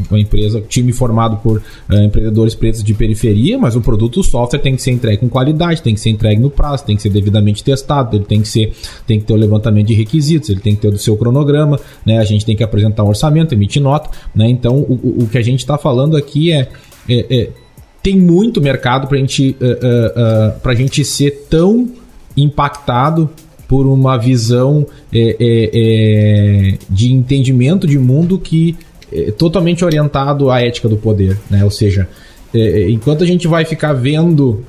uma 0.07 0.19
empresa, 0.19 0.61
time 0.61 0.93
formado 0.93 1.37
por 1.37 1.57
uh, 1.57 1.95
empreendedores 1.95 2.53
pretos 2.53 2.83
de 2.83 2.93
periferia, 2.93 3.57
mas 3.57 3.75
o 3.75 3.81
produto, 3.81 4.19
o 4.19 4.23
software 4.23 4.59
tem 4.59 4.75
que 4.75 4.83
ser 4.83 4.91
entregue 4.91 5.17
com 5.17 5.27
qualidade, 5.27 5.81
tem 5.81 5.95
que 5.95 5.99
ser 5.99 6.11
entregue 6.11 6.39
no 6.39 6.51
prazo, 6.51 6.85
tem 6.85 6.95
que 6.95 7.01
ser 7.01 7.09
devidamente 7.09 7.63
testado, 7.63 8.15
ele 8.15 8.25
tem 8.25 8.43
que 8.43 8.47
ser, 8.47 8.71
tem 9.07 9.19
que 9.19 9.25
ter 9.25 9.33
o 9.33 9.35
levantamento 9.35 9.87
de 9.87 9.95
requisitos, 9.95 10.51
ele 10.51 10.59
tem 10.59 10.75
que 10.75 10.81
ter 10.81 10.89
o 10.89 10.97
seu 10.99 11.17
cronograma, 11.17 11.79
né? 12.05 12.19
A 12.19 12.23
gente 12.23 12.45
tem 12.45 12.55
que 12.55 12.63
apresentar 12.63 13.03
um 13.03 13.07
orçamento, 13.07 13.55
emitir 13.55 13.81
nota, 13.81 14.07
né? 14.35 14.47
Então 14.47 14.75
o, 14.77 15.23
o 15.23 15.27
que 15.27 15.39
a 15.39 15.41
gente 15.41 15.61
está 15.61 15.79
falando 15.79 16.15
aqui 16.15 16.51
é, 16.51 16.69
é, 17.09 17.35
é 17.35 17.49
tem 18.01 18.19
muito 18.19 18.61
mercado 18.61 19.07
para 19.07 19.17
gente, 19.17 19.55
uh, 19.61 19.65
uh, 19.65 20.71
uh, 20.71 20.75
gente 20.75 21.05
ser 21.05 21.47
tão 21.49 21.89
impactado 22.35 23.29
por 23.67 23.85
uma 23.87 24.17
visão 24.17 24.85
é, 25.13 25.37
é, 25.39 25.69
é, 25.73 26.77
de 26.89 27.13
entendimento 27.13 27.87
de 27.87 27.97
mundo 27.97 28.37
que 28.37 28.75
é 29.13 29.31
totalmente 29.31 29.85
orientado 29.85 30.51
à 30.51 30.59
ética 30.61 30.89
do 30.89 30.97
poder, 30.97 31.39
né? 31.49 31.63
Ou 31.63 31.71
seja, 31.71 32.09
é, 32.53 32.59
é, 32.59 32.89
enquanto 32.89 33.23
a 33.23 33.27
gente 33.27 33.47
vai 33.47 33.63
ficar 33.63 33.93
vendo 33.93 34.65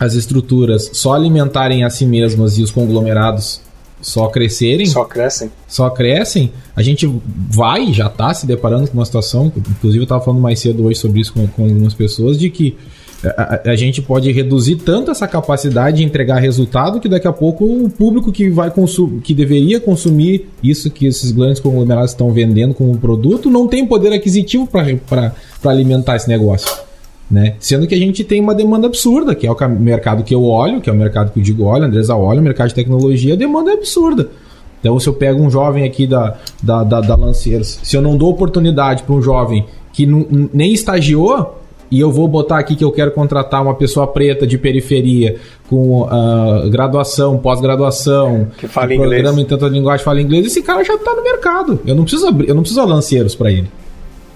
as 0.00 0.14
estruturas 0.14 0.90
só 0.94 1.14
alimentarem 1.14 1.84
a 1.84 1.90
si 1.90 2.04
mesmas 2.04 2.58
e 2.58 2.62
os 2.64 2.72
conglomerados 2.72 3.60
só 4.04 4.28
crescerem. 4.28 4.84
Só 4.84 5.04
crescem. 5.04 5.50
Só 5.66 5.88
crescem. 5.88 6.52
A 6.76 6.82
gente 6.82 7.10
vai, 7.50 7.90
já 7.92 8.06
está 8.06 8.34
se 8.34 8.46
deparando 8.46 8.86
com 8.86 8.98
uma 8.98 9.04
situação, 9.04 9.50
inclusive 9.56 10.00
eu 10.00 10.04
estava 10.04 10.22
falando 10.22 10.40
mais 10.40 10.60
cedo 10.60 10.84
hoje 10.84 10.98
sobre 10.98 11.22
isso 11.22 11.32
com, 11.32 11.46
com 11.48 11.64
algumas 11.64 11.94
pessoas, 11.94 12.38
de 12.38 12.50
que 12.50 12.76
a, 13.24 13.70
a, 13.70 13.76
gente 13.76 14.02
pode 14.02 14.30
reduzir 14.30 14.76
tanto 14.76 15.10
essa 15.10 15.26
capacidade 15.26 15.96
de 15.96 16.04
entregar 16.04 16.38
resultado 16.38 17.00
que 17.00 17.08
daqui 17.08 17.26
a 17.26 17.32
pouco 17.32 17.64
o 17.64 17.88
público 17.88 18.30
que 18.30 18.50
vai 18.50 18.70
consumir, 18.70 19.22
que 19.22 19.34
deveria 19.34 19.80
consumir 19.80 20.50
isso 20.62 20.90
que 20.90 21.06
esses 21.06 21.32
grandes 21.32 21.58
conglomerados 21.58 22.10
estão 22.10 22.30
vendendo 22.30 22.74
como 22.74 22.98
produto 22.98 23.50
não 23.50 23.66
tem 23.66 23.86
poder 23.86 24.12
aquisitivo 24.12 24.66
para 24.66 25.32
alimentar 25.64 26.16
esse 26.16 26.28
negócio. 26.28 26.83
Né? 27.30 27.56
Sendo 27.58 27.86
que 27.86 27.94
a 27.94 27.98
gente 27.98 28.22
tem 28.22 28.40
uma 28.40 28.54
demanda 28.54 28.86
absurda, 28.86 29.34
que 29.34 29.46
é 29.46 29.50
o 29.50 29.68
mercado 29.70 30.22
que 30.22 30.34
eu 30.34 30.44
olho, 30.44 30.80
que 30.80 30.90
é 30.90 30.92
o 30.92 30.96
mercado 30.96 31.32
que 31.32 31.40
eu 31.40 31.42
digo, 31.42 31.64
olha, 31.64 31.86
Andresa 31.86 32.14
olha, 32.14 32.40
o 32.40 32.42
mercado 32.42 32.68
de 32.68 32.74
tecnologia, 32.74 33.34
a 33.34 33.36
demanda 33.36 33.70
é 33.70 33.74
absurda. 33.74 34.28
Então, 34.80 35.00
se 35.00 35.08
eu 35.08 35.14
pego 35.14 35.42
um 35.42 35.50
jovem 35.50 35.84
aqui 35.84 36.06
da, 36.06 36.36
da, 36.62 36.84
da, 36.84 37.00
da 37.00 37.16
Lanceiros, 37.16 37.80
se 37.82 37.96
eu 37.96 38.02
não 38.02 38.18
dou 38.18 38.30
oportunidade 38.30 39.02
para 39.02 39.14
um 39.14 39.22
jovem 39.22 39.64
que 39.94 40.06
nem 40.52 40.74
estagiou, 40.74 41.58
e 41.90 42.00
eu 42.00 42.10
vou 42.10 42.28
botar 42.28 42.58
aqui 42.58 42.74
que 42.74 42.84
eu 42.84 42.92
quero 42.92 43.12
contratar 43.12 43.62
uma 43.62 43.74
pessoa 43.74 44.06
preta 44.06 44.46
de 44.46 44.58
periferia 44.58 45.36
com 45.70 46.02
uh, 46.02 46.68
graduação, 46.68 47.38
pós-graduação, 47.38 48.48
que 48.58 48.66
fala 48.66 48.88
programa 48.88 49.16
inglês. 49.16 49.38
em 49.38 49.44
tanta 49.44 49.68
linguagem 49.68 50.04
fala 50.04 50.20
inglês, 50.20 50.46
esse 50.46 50.60
cara 50.60 50.84
já 50.84 50.94
está 50.94 51.14
no 51.14 51.22
mercado. 51.22 51.80
Eu 51.86 51.94
não 51.94 52.02
preciso 52.02 52.26
abrir, 52.26 52.48
eu 52.48 52.54
não 52.54 52.62
preciso 52.62 52.84
lanceiros 52.84 53.34
para 53.34 53.50
ele. 53.50 53.68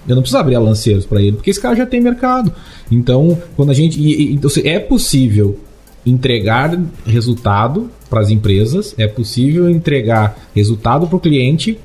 Eu 0.09 0.15
não 0.15 0.23
preciso 0.23 0.39
abrir 0.39 0.55
a 0.55 0.59
lanceiros 0.59 1.05
para 1.05 1.21
ele, 1.21 1.33
porque 1.33 1.51
esse 1.51 1.61
cara 1.61 1.75
já 1.75 1.85
tem 1.85 2.01
mercado. 2.01 2.51
Então, 2.91 3.37
quando 3.55 3.69
a 3.69 3.73
gente. 3.73 3.99
E, 3.99 4.31
e, 4.31 4.33
então, 4.33 4.49
é 4.63 4.79
possível 4.79 5.57
entregar 6.05 6.79
resultado 7.05 7.89
para 8.09 8.21
as 8.21 8.29
empresas, 8.29 8.95
é 8.97 9.07
possível 9.07 9.69
entregar 9.69 10.49
resultado 10.55 11.05
para 11.07 11.15
o 11.15 11.19
cliente 11.19 11.77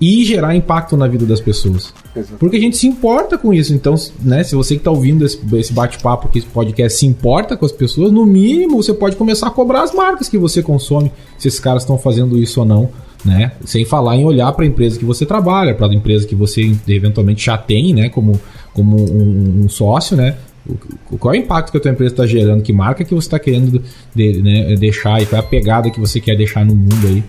e 0.00 0.24
gerar 0.24 0.56
impacto 0.56 0.96
na 0.96 1.06
vida 1.06 1.26
das 1.26 1.40
pessoas. 1.40 1.92
Exato. 2.16 2.38
Porque 2.38 2.56
a 2.56 2.60
gente 2.60 2.76
se 2.76 2.88
importa 2.88 3.36
com 3.36 3.52
isso. 3.52 3.74
Então, 3.74 3.94
né, 4.22 4.42
se 4.42 4.54
você 4.54 4.74
que 4.74 4.80
está 4.80 4.90
ouvindo 4.90 5.26
esse, 5.26 5.38
esse 5.54 5.72
bate-papo 5.72 6.26
aqui, 6.26 6.38
esse 6.38 6.48
podcast, 6.48 6.98
se 6.98 7.06
importa 7.06 7.56
com 7.56 7.66
as 7.66 7.72
pessoas, 7.72 8.10
no 8.10 8.24
mínimo 8.24 8.82
você 8.82 8.94
pode 8.94 9.14
começar 9.14 9.48
a 9.48 9.50
cobrar 9.50 9.82
as 9.82 9.92
marcas 9.92 10.28
que 10.28 10.38
você 10.38 10.62
consome, 10.62 11.12
se 11.38 11.48
esses 11.48 11.60
caras 11.60 11.82
estão 11.82 11.98
fazendo 11.98 12.38
isso 12.38 12.60
ou 12.60 12.66
não 12.66 12.88
né? 13.24 13.52
Sem 13.64 13.84
falar 13.84 14.16
em 14.16 14.24
olhar 14.24 14.52
para 14.52 14.64
a 14.64 14.68
empresa 14.68 14.98
que 14.98 15.04
você 15.04 15.26
trabalha, 15.26 15.74
para 15.74 15.86
a 15.86 15.94
empresa 15.94 16.26
que 16.26 16.34
você 16.34 16.72
eventualmente 16.88 17.44
já 17.44 17.56
tem, 17.56 17.94
né? 17.94 18.08
Como, 18.08 18.40
como 18.72 18.96
um, 18.96 19.64
um 19.64 19.68
sócio, 19.68 20.16
né? 20.16 20.36
Qual 21.18 21.34
é 21.34 21.38
o 21.38 21.40
impacto 21.40 21.70
que 21.70 21.78
a 21.78 21.80
tua 21.80 21.90
empresa 21.90 22.12
está 22.12 22.26
gerando? 22.26 22.62
Que 22.62 22.72
marca 22.72 23.04
que 23.04 23.14
você 23.14 23.26
está 23.26 23.38
querendo 23.38 23.82
de, 24.14 24.42
né, 24.42 24.74
deixar 24.76 25.20
e 25.20 25.26
qual 25.26 25.40
é 25.40 25.44
a 25.44 25.46
pegada 25.48 25.90
que 25.90 25.98
você 25.98 26.20
quer 26.20 26.36
deixar 26.36 26.64
no 26.64 26.74
mundo 26.74 27.06
aí? 27.06 27.24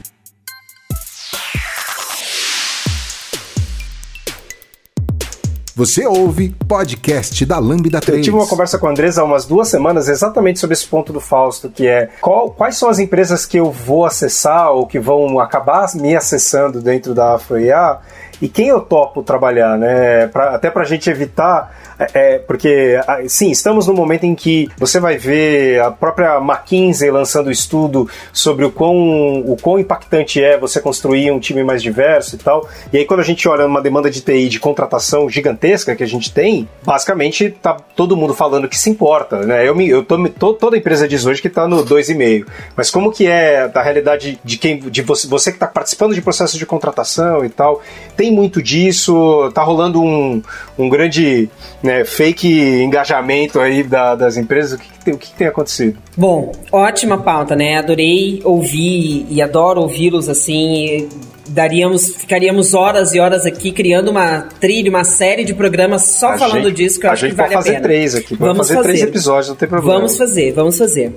Você 5.73 6.05
ouve 6.05 6.49
podcast 6.67 7.45
da 7.45 7.57
Lambda 7.57 8.01
3. 8.01 8.17
Eu 8.17 8.23
tive 8.23 8.36
uma 8.36 8.45
conversa 8.45 8.77
com 8.77 8.88
a 8.88 8.89
Andresa 8.89 9.21
há 9.21 9.23
umas 9.23 9.45
duas 9.45 9.69
semanas 9.69 10.10
exatamente 10.10 10.60
sobre 10.60 10.73
esse 10.73 10.86
ponto 10.86 11.13
do 11.13 11.21
Fausto, 11.21 11.69
que 11.69 11.88
é 11.88 12.10
qual, 12.19 12.51
quais 12.51 12.75
são 12.75 12.89
as 12.89 12.99
empresas 12.99 13.45
que 13.45 13.57
eu 13.57 13.71
vou 13.71 14.05
acessar 14.05 14.71
ou 14.71 14.86
que 14.86 14.99
vão 14.99 15.39
acabar 15.39 15.88
me 15.95 16.13
acessando 16.13 16.81
dentro 16.81 17.13
da 17.13 17.36
AfroIA 17.36 17.99
e 18.41 18.49
quem 18.49 18.67
eu 18.67 18.81
topo 18.81 19.23
trabalhar, 19.23 19.77
né? 19.77 20.27
Pra, 20.27 20.55
até 20.55 20.69
para 20.69 20.81
a 20.81 20.86
gente 20.86 21.10
evitar 21.10 21.73
é, 22.02 22.10
é, 22.14 22.40
porque, 22.40 23.00
sim, 23.28 23.52
estamos 23.52 23.86
num 23.86 23.94
momento 23.94 24.24
em 24.24 24.34
que 24.34 24.68
você 24.76 25.00
vai 25.00 25.18
ver 25.18 25.80
a 25.82 25.92
própria 25.92 26.38
McKinsey 26.38 27.12
lançando 27.12 27.52
estudo 27.52 28.10
sobre 28.34 28.66
o 28.66 28.72
quão, 28.72 29.42
o 29.42 29.56
quão 29.62 29.78
impactante 29.78 30.44
é 30.44 30.58
você 30.58 30.80
construir 30.80 31.30
um 31.30 31.40
time 31.40 31.64
mais 31.64 31.84
diverso 31.84 32.36
e 32.36 32.40
tal. 32.40 32.68
E 32.92 32.98
aí, 32.98 33.06
quando 33.06 33.20
a 33.20 33.24
gente 33.24 33.48
olha 33.48 33.68
uma 33.68 33.82
demanda 33.82 34.10
de 34.10 34.22
TI 34.22 34.50
de 34.50 34.60
contratação 34.60 35.30
gigantesca 35.30 35.96
que 35.96 36.04
a 36.04 36.08
gente 36.08 36.34
tem, 36.34 36.68
basicamente 36.84 37.52
tá 37.62 37.78
todo 37.96 38.18
mundo 38.18 38.34
falando 38.34 38.68
que 38.68 38.78
se 38.78 38.90
importa, 38.90 39.46
né? 39.46 39.68
Eu, 39.68 39.76
me, 39.76 39.88
eu 39.88 40.04
tô, 40.04 40.28
tô 40.30 40.54
toda 40.54 40.78
empresa 40.78 41.08
diz 41.08 41.26
hoje 41.26 41.42
que 41.42 41.48
está 41.48 41.68
no 41.68 41.86
2,5. 41.86 42.46
Mas 42.76 42.90
como 42.90 43.12
que 43.12 43.28
é 43.28 43.68
da 43.68 43.82
realidade 43.82 44.40
de 44.44 44.58
quem 44.58 44.80
de 44.80 45.02
você, 45.04 45.28
você 45.28 45.52
que 45.52 45.58
está 45.58 45.68
participando 45.68 46.16
de 46.16 46.22
processos 46.22 46.58
de 46.58 46.66
contratação 46.66 47.46
e 47.46 47.50
tal? 47.50 47.82
Tem 48.18 48.32
muito 48.32 48.62
disso, 48.62 49.52
tá 49.54 49.62
rolando 49.62 50.02
um, 50.02 50.42
um 50.80 50.90
grande 50.90 51.50
né, 51.84 51.90
fake 52.06 52.47
engajamento 52.84 53.60
aí 53.60 53.84
da, 53.84 54.15
das 54.15 54.38
empresas? 54.38 54.73
O, 54.73 54.77
que, 54.82 54.89
que, 54.89 54.99
tem, 54.99 55.13
o 55.13 55.17
que, 55.17 55.27
que, 55.30 55.36
tem 55.36 55.47
acontecido? 55.47 55.97
Bom, 56.17 56.51
ótima 56.71 57.17
pauta, 57.17 57.56
né? 57.56 57.77
Adorei 57.77 58.41
ouvir 58.43 59.25
e 59.30 59.41
adoro 59.41 59.82
ouvi-los 59.82 60.30
assim. 60.30 61.10
Daríamos, 61.47 62.15
ficaríamos 62.15 62.73
horas 62.73 63.13
e 63.13 63.19
horas 63.19 63.45
aqui 63.45 63.71
criando 63.71 64.10
uma 64.10 64.47
trilha, 64.60 64.89
uma 64.89 65.04
série 65.04 65.43
de 65.43 65.54
programas 65.54 66.04
só 66.04 66.30
a 66.30 66.38
falando 66.38 66.69
gente, 66.69 66.75
disso 66.75 66.99
que 66.99 67.06
eu 67.06 67.12
acho 67.12 67.27
que 67.27 67.34
vale 67.34 67.56
a 67.56 67.58
pena. 67.58 67.63
fazer 67.63 67.82
três 67.82 68.15
aqui, 68.15 68.36
vamos 68.36 68.58
fazer, 68.58 68.75
fazer 68.75 68.88
três 68.88 69.01
episódios, 69.01 69.49
não 69.49 69.56
tem 69.56 69.67
problema. 69.67 69.97
Vamos 69.97 70.17
fazer, 70.17 70.54
vamos 70.54 70.77
fazer. 70.77 71.13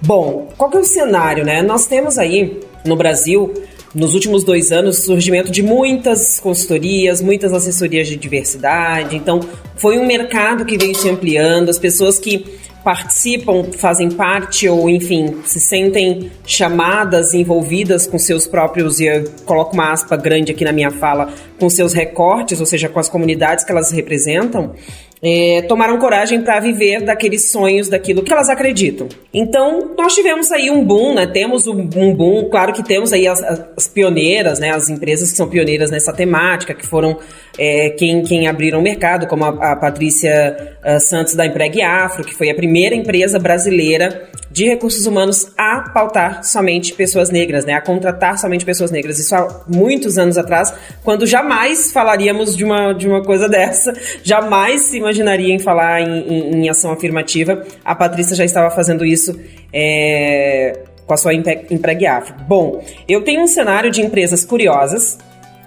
Bom, 0.00 0.48
qual 0.56 0.70
que 0.70 0.76
é 0.76 0.80
o 0.80 0.84
cenário, 0.84 1.44
né? 1.44 1.62
Nós 1.62 1.86
temos 1.86 2.18
aí 2.18 2.60
no 2.84 2.96
Brasil 2.96 3.52
nos 3.94 4.14
últimos 4.14 4.44
dois 4.44 4.70
anos, 4.70 4.98
o 4.98 5.02
surgimento 5.02 5.50
de 5.50 5.62
muitas 5.62 6.38
consultorias, 6.38 7.20
muitas 7.20 7.52
assessorias 7.52 8.06
de 8.08 8.16
diversidade. 8.16 9.16
Então, 9.16 9.40
foi 9.76 9.98
um 9.98 10.06
mercado 10.06 10.64
que 10.64 10.76
veio 10.76 10.94
se 10.94 11.08
ampliando, 11.08 11.68
as 11.68 11.78
pessoas 11.78 12.18
que 12.18 12.44
participam, 12.84 13.64
fazem 13.76 14.10
parte 14.10 14.68
ou, 14.68 14.88
enfim, 14.88 15.42
se 15.44 15.60
sentem 15.60 16.30
chamadas, 16.46 17.34
envolvidas 17.34 18.06
com 18.06 18.18
seus 18.18 18.46
próprios, 18.46 19.00
e 19.00 19.06
eu 19.06 19.24
coloco 19.44 19.74
uma 19.74 19.92
aspa 19.92 20.16
grande 20.16 20.52
aqui 20.52 20.64
na 20.64 20.72
minha 20.72 20.90
fala, 20.90 21.32
com 21.58 21.68
seus 21.68 21.92
recortes, 21.92 22.60
ou 22.60 22.66
seja, 22.66 22.88
com 22.88 22.98
as 22.98 23.08
comunidades 23.08 23.64
que 23.64 23.72
elas 23.72 23.90
representam, 23.90 24.74
é, 25.22 25.62
tomaram 25.62 25.98
coragem 25.98 26.42
para 26.42 26.60
viver 26.60 27.02
daqueles 27.02 27.50
sonhos, 27.50 27.88
daquilo 27.88 28.22
que 28.22 28.32
elas 28.32 28.48
acreditam. 28.48 29.08
Então, 29.34 29.94
nós 29.96 30.14
tivemos 30.14 30.50
aí 30.52 30.70
um 30.70 30.84
boom, 30.84 31.14
né? 31.14 31.26
Temos 31.26 31.66
um 31.66 32.14
boom, 32.14 32.48
claro 32.48 32.72
que 32.72 32.84
temos 32.84 33.12
aí 33.12 33.26
as, 33.26 33.42
as 33.42 33.88
pioneiras, 33.88 34.58
né? 34.58 34.70
As 34.70 34.88
empresas 34.88 35.30
que 35.30 35.36
são 35.36 35.48
pioneiras 35.48 35.90
nessa 35.90 36.12
temática, 36.12 36.72
que 36.72 36.86
foram 36.86 37.18
é, 37.58 37.90
quem, 37.90 38.22
quem 38.22 38.46
abriram 38.46 38.78
o 38.78 38.82
mercado, 38.82 39.26
como 39.26 39.44
a, 39.44 39.72
a 39.72 39.76
Patrícia 39.76 40.76
a 40.84 41.00
Santos 41.00 41.34
da 41.34 41.44
Empregue 41.44 41.82
Afro, 41.82 42.24
que 42.24 42.34
foi 42.34 42.50
a 42.50 42.54
primeira 42.54 42.94
empresa 42.94 43.38
brasileira 43.38 44.28
de 44.58 44.66
recursos 44.66 45.06
humanos 45.06 45.52
a 45.56 45.88
pautar 45.94 46.42
somente 46.42 46.92
pessoas 46.92 47.30
negras, 47.30 47.64
né? 47.64 47.74
A 47.74 47.80
contratar 47.80 48.36
somente 48.36 48.64
pessoas 48.64 48.90
negras. 48.90 49.16
Isso 49.20 49.32
há 49.32 49.62
muitos 49.68 50.18
anos 50.18 50.36
atrás, 50.36 50.74
quando 51.04 51.24
jamais 51.26 51.92
falaríamos 51.92 52.56
de 52.56 52.64
uma, 52.64 52.92
de 52.92 53.06
uma 53.06 53.22
coisa 53.22 53.46
dessa, 53.48 53.94
jamais 54.24 54.82
se 54.82 54.96
imaginaria 54.96 55.54
em 55.54 55.60
falar 55.60 56.00
em, 56.00 56.26
em, 56.26 56.56
em 56.56 56.68
ação 56.68 56.90
afirmativa. 56.90 57.64
A 57.84 57.94
Patrícia 57.94 58.34
já 58.34 58.44
estava 58.44 58.74
fazendo 58.74 59.06
isso 59.06 59.38
é, 59.72 60.80
com 61.06 61.14
a 61.14 61.16
sua 61.16 61.32
Empregue 61.32 62.06
Afro. 62.06 62.34
Bom, 62.48 62.84
eu 63.08 63.22
tenho 63.22 63.42
um 63.42 63.46
cenário 63.46 63.92
de 63.92 64.02
empresas 64.02 64.44
curiosas, 64.44 65.18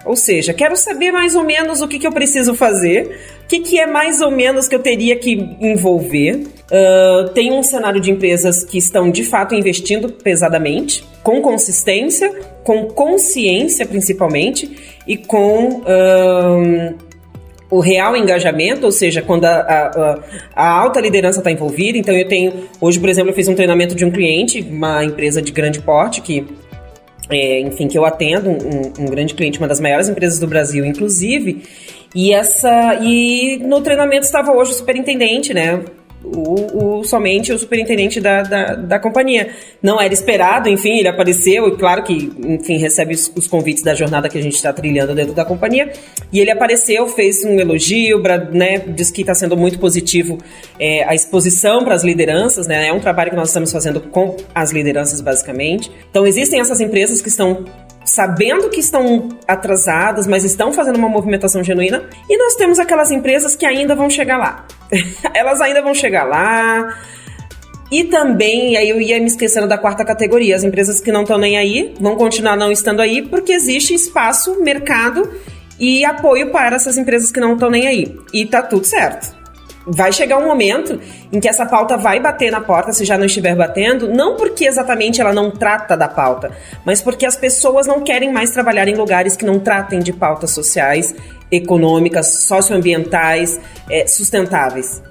ou 0.04 0.16
seja, 0.16 0.52
quero 0.52 0.76
saber 0.76 1.12
mais 1.12 1.34
ou 1.34 1.44
menos 1.44 1.80
o 1.80 1.88
que, 1.88 1.98
que 1.98 2.06
eu 2.06 2.12
preciso 2.12 2.54
fazer, 2.54 3.18
o 3.44 3.46
que, 3.46 3.60
que 3.60 3.78
é 3.78 3.86
mais 3.86 4.20
ou 4.20 4.30
menos 4.30 4.68
que 4.68 4.74
eu 4.74 4.80
teria 4.80 5.16
que 5.16 5.32
envolver. 5.60 6.44
Uh, 6.70 7.28
tem 7.34 7.52
um 7.52 7.62
cenário 7.62 8.00
de 8.00 8.10
empresas 8.10 8.64
que 8.64 8.78
estão 8.78 9.10
de 9.10 9.24
fato 9.24 9.54
investindo 9.54 10.10
pesadamente, 10.10 11.04
com 11.22 11.40
consistência, 11.40 12.32
com 12.64 12.86
consciência 12.86 13.86
principalmente, 13.86 15.00
e 15.06 15.16
com. 15.16 15.82
Uh, 15.82 17.12
o 17.72 17.80
real 17.80 18.14
engajamento, 18.14 18.84
ou 18.84 18.92
seja, 18.92 19.22
quando 19.22 19.46
a, 19.46 19.54
a, 19.54 20.18
a 20.54 20.68
alta 20.78 21.00
liderança 21.00 21.38
está 21.38 21.50
envolvida. 21.50 21.96
Então, 21.96 22.14
eu 22.14 22.28
tenho. 22.28 22.68
Hoje, 22.78 23.00
por 23.00 23.08
exemplo, 23.08 23.30
eu 23.30 23.34
fiz 23.34 23.48
um 23.48 23.54
treinamento 23.54 23.94
de 23.94 24.04
um 24.04 24.10
cliente, 24.10 24.60
uma 24.60 25.02
empresa 25.02 25.40
de 25.40 25.50
grande 25.50 25.80
porte, 25.80 26.20
que 26.20 26.46
é, 27.32 27.60
enfim, 27.60 27.88
que 27.88 27.98
eu 27.98 28.04
atendo, 28.04 28.50
um, 28.50 29.04
um, 29.04 29.06
grande 29.06 29.34
cliente, 29.34 29.58
uma 29.58 29.68
das 29.68 29.80
maiores 29.80 30.08
empresas 30.08 30.38
do 30.38 30.46
Brasil, 30.46 30.84
inclusive. 30.84 31.62
E 32.14 32.32
essa 32.32 32.98
e 33.02 33.58
no 33.58 33.80
treinamento 33.80 34.26
estava 34.26 34.52
hoje 34.52 34.72
o 34.72 34.74
superintendente, 34.74 35.54
né? 35.54 35.82
O, 36.24 37.00
o, 37.00 37.04
somente 37.04 37.52
o 37.52 37.58
superintendente 37.58 38.20
da, 38.20 38.42
da, 38.42 38.74
da, 38.74 38.98
companhia. 38.98 39.50
Não 39.82 40.00
era 40.00 40.12
esperado, 40.12 40.68
enfim, 40.68 40.98
ele 40.98 41.08
apareceu 41.08 41.68
e 41.68 41.76
claro 41.76 42.02
que, 42.02 42.32
enfim, 42.44 42.78
recebe 42.78 43.14
os, 43.14 43.30
os 43.34 43.46
convites 43.46 43.82
da 43.82 43.94
jornada 43.94 44.28
que 44.28 44.38
a 44.38 44.42
gente 44.42 44.54
está 44.54 44.72
trilhando 44.72 45.14
dentro 45.14 45.32
da 45.32 45.44
companhia. 45.44 45.92
E 46.32 46.40
ele 46.40 46.50
apareceu, 46.50 47.06
fez 47.08 47.44
um 47.44 47.58
elogio, 47.58 48.20
né, 48.52 48.78
disse 48.78 49.12
que 49.12 49.22
está 49.22 49.34
sendo 49.34 49.56
muito 49.56 49.78
positivo 49.78 50.38
é, 50.78 51.04
a 51.04 51.14
exposição 51.14 51.84
para 51.84 51.94
as 51.94 52.04
lideranças, 52.04 52.66
né? 52.66 52.88
É 52.88 52.92
um 52.92 53.00
trabalho 53.00 53.30
que 53.30 53.36
nós 53.36 53.48
estamos 53.48 53.72
fazendo 53.72 54.00
com 54.00 54.36
as 54.54 54.72
lideranças, 54.72 55.20
basicamente. 55.20 55.90
Então, 56.10 56.26
existem 56.26 56.60
essas 56.60 56.80
empresas 56.80 57.20
que 57.20 57.28
estão 57.28 57.64
sabendo 58.04 58.68
que 58.68 58.80
estão 58.80 59.28
atrasadas, 59.46 60.26
mas 60.26 60.44
estão 60.44 60.72
fazendo 60.72 60.96
uma 60.96 61.08
movimentação 61.08 61.62
genuína. 61.62 62.08
E 62.28 62.36
nós 62.36 62.54
temos 62.54 62.78
aquelas 62.78 63.10
empresas 63.10 63.56
que 63.56 63.66
ainda 63.66 63.94
vão 63.94 64.10
chegar 64.10 64.38
lá. 64.38 64.66
Elas 65.34 65.60
ainda 65.60 65.82
vão 65.82 65.94
chegar 65.94 66.24
lá. 66.24 66.96
E 67.90 68.04
também, 68.04 68.76
aí 68.76 68.88
eu 68.88 69.00
ia 69.00 69.20
me 69.20 69.26
esquecendo 69.26 69.68
da 69.68 69.76
quarta 69.76 70.04
categoria, 70.04 70.56
as 70.56 70.64
empresas 70.64 71.00
que 71.00 71.12
não 71.12 71.22
estão 71.22 71.36
nem 71.36 71.58
aí, 71.58 71.94
vão 72.00 72.16
continuar 72.16 72.56
não 72.56 72.72
estando 72.72 73.02
aí, 73.02 73.20
porque 73.20 73.52
existe 73.52 73.92
espaço, 73.92 74.62
mercado 74.62 75.30
e 75.78 76.02
apoio 76.02 76.50
para 76.50 76.76
essas 76.76 76.96
empresas 76.96 77.30
que 77.30 77.38
não 77.38 77.52
estão 77.52 77.68
nem 77.70 77.86
aí. 77.86 78.16
E 78.32 78.46
tá 78.46 78.62
tudo 78.62 78.86
certo 78.86 79.41
vai 79.86 80.12
chegar 80.12 80.38
um 80.38 80.46
momento 80.46 81.00
em 81.32 81.40
que 81.40 81.48
essa 81.48 81.66
pauta 81.66 81.96
vai 81.96 82.20
bater 82.20 82.50
na 82.50 82.60
porta, 82.60 82.92
se 82.92 83.04
já 83.04 83.18
não 83.18 83.26
estiver 83.26 83.54
batendo, 83.54 84.08
não 84.08 84.36
porque 84.36 84.66
exatamente 84.66 85.20
ela 85.20 85.32
não 85.32 85.50
trata 85.50 85.96
da 85.96 86.08
pauta, 86.08 86.50
mas 86.84 87.02
porque 87.02 87.26
as 87.26 87.36
pessoas 87.36 87.86
não 87.86 88.00
querem 88.00 88.32
mais 88.32 88.50
trabalhar 88.50 88.88
em 88.88 88.94
lugares 88.94 89.36
que 89.36 89.44
não 89.44 89.58
tratem 89.58 90.00
de 90.00 90.12
pautas 90.12 90.50
sociais, 90.50 91.14
econômicas, 91.50 92.44
socioambientais, 92.46 93.58
é, 93.90 94.06
sustentáveis 94.06 95.02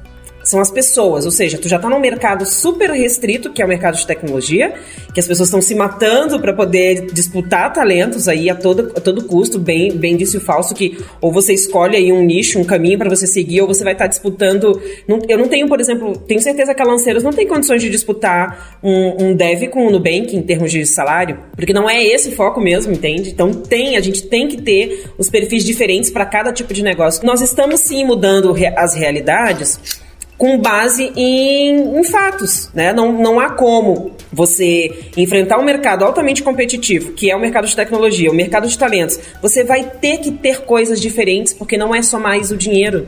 são 0.43 0.59
as 0.59 0.71
pessoas, 0.71 1.25
ou 1.25 1.31
seja, 1.31 1.57
tu 1.57 1.67
já 1.67 1.75
está 1.75 1.89
num 1.89 1.99
mercado 1.99 2.45
super 2.45 2.89
restrito, 2.91 3.51
que 3.51 3.61
é 3.61 3.65
o 3.65 3.67
mercado 3.67 3.97
de 3.97 4.05
tecnologia, 4.05 4.73
que 5.13 5.19
as 5.19 5.27
pessoas 5.27 5.49
estão 5.49 5.61
se 5.61 5.75
matando 5.75 6.39
para 6.39 6.53
poder 6.53 7.07
disputar 7.13 7.71
talentos 7.73 8.27
aí 8.27 8.49
a 8.49 8.55
todo, 8.55 8.91
a 8.95 8.99
todo 8.99 9.23
custo, 9.25 9.59
bem, 9.59 9.91
bem 9.91 10.15
disse 10.15 10.37
o 10.37 10.41
falso, 10.41 10.73
que 10.73 10.97
ou 11.19 11.31
você 11.31 11.53
escolhe 11.53 11.95
aí 11.95 12.11
um 12.11 12.23
nicho, 12.23 12.59
um 12.59 12.63
caminho 12.63 12.97
para 12.97 13.09
você 13.09 13.27
seguir, 13.27 13.61
ou 13.61 13.67
você 13.67 13.83
vai 13.83 13.93
estar 13.93 14.05
tá 14.05 14.09
disputando. 14.09 14.81
Não, 15.07 15.19
eu 15.27 15.37
não 15.37 15.47
tenho, 15.47 15.67
por 15.67 15.79
exemplo, 15.79 16.17
tenho 16.17 16.41
certeza 16.41 16.73
que 16.73 16.81
a 16.81 16.85
Lanceiros 16.85 17.23
não 17.23 17.31
tem 17.31 17.47
condições 17.47 17.81
de 17.81 17.89
disputar 17.89 18.79
um, 18.83 19.25
um 19.25 19.35
dev 19.35 19.67
com 19.69 19.87
o 19.87 19.91
Nubank 19.91 20.35
em 20.35 20.41
termos 20.41 20.71
de 20.71 20.85
salário, 20.85 21.39
porque 21.55 21.73
não 21.73 21.89
é 21.89 22.03
esse 22.03 22.31
foco 22.31 22.59
mesmo, 22.59 22.93
entende? 22.93 23.29
Então 23.29 23.53
tem, 23.53 23.97
a 23.97 24.01
gente 24.01 24.27
tem 24.27 24.47
que 24.47 24.61
ter 24.61 25.05
os 25.17 25.29
perfis 25.29 25.63
diferentes 25.63 26.09
para 26.09 26.25
cada 26.25 26.51
tipo 26.51 26.73
de 26.73 26.83
negócio. 26.83 27.25
Nós 27.25 27.41
estamos 27.41 27.81
sim 27.81 28.05
mudando 28.05 28.55
as 28.75 28.95
realidades 28.95 30.00
com 30.41 30.57
base 30.57 31.13
em, 31.15 31.99
em, 31.99 32.03
fatos, 32.03 32.71
né? 32.73 32.91
Não, 32.91 33.11
não 33.11 33.39
há 33.39 33.51
como 33.51 34.09
você 34.33 35.11
enfrentar 35.15 35.59
um 35.59 35.63
mercado 35.63 36.03
altamente 36.03 36.41
competitivo, 36.41 37.11
que 37.11 37.29
é 37.29 37.35
o 37.35 37.39
mercado 37.39 37.67
de 37.67 37.75
tecnologia, 37.75 38.31
o 38.31 38.33
mercado 38.33 38.67
de 38.67 38.75
talentos. 38.75 39.19
Você 39.39 39.63
vai 39.63 39.83
ter 39.83 40.17
que 40.17 40.31
ter 40.31 40.61
coisas 40.61 40.99
diferentes, 40.99 41.53
porque 41.53 41.77
não 41.77 41.93
é 41.93 42.01
só 42.01 42.17
mais 42.17 42.49
o 42.49 42.57
dinheiro. 42.57 43.05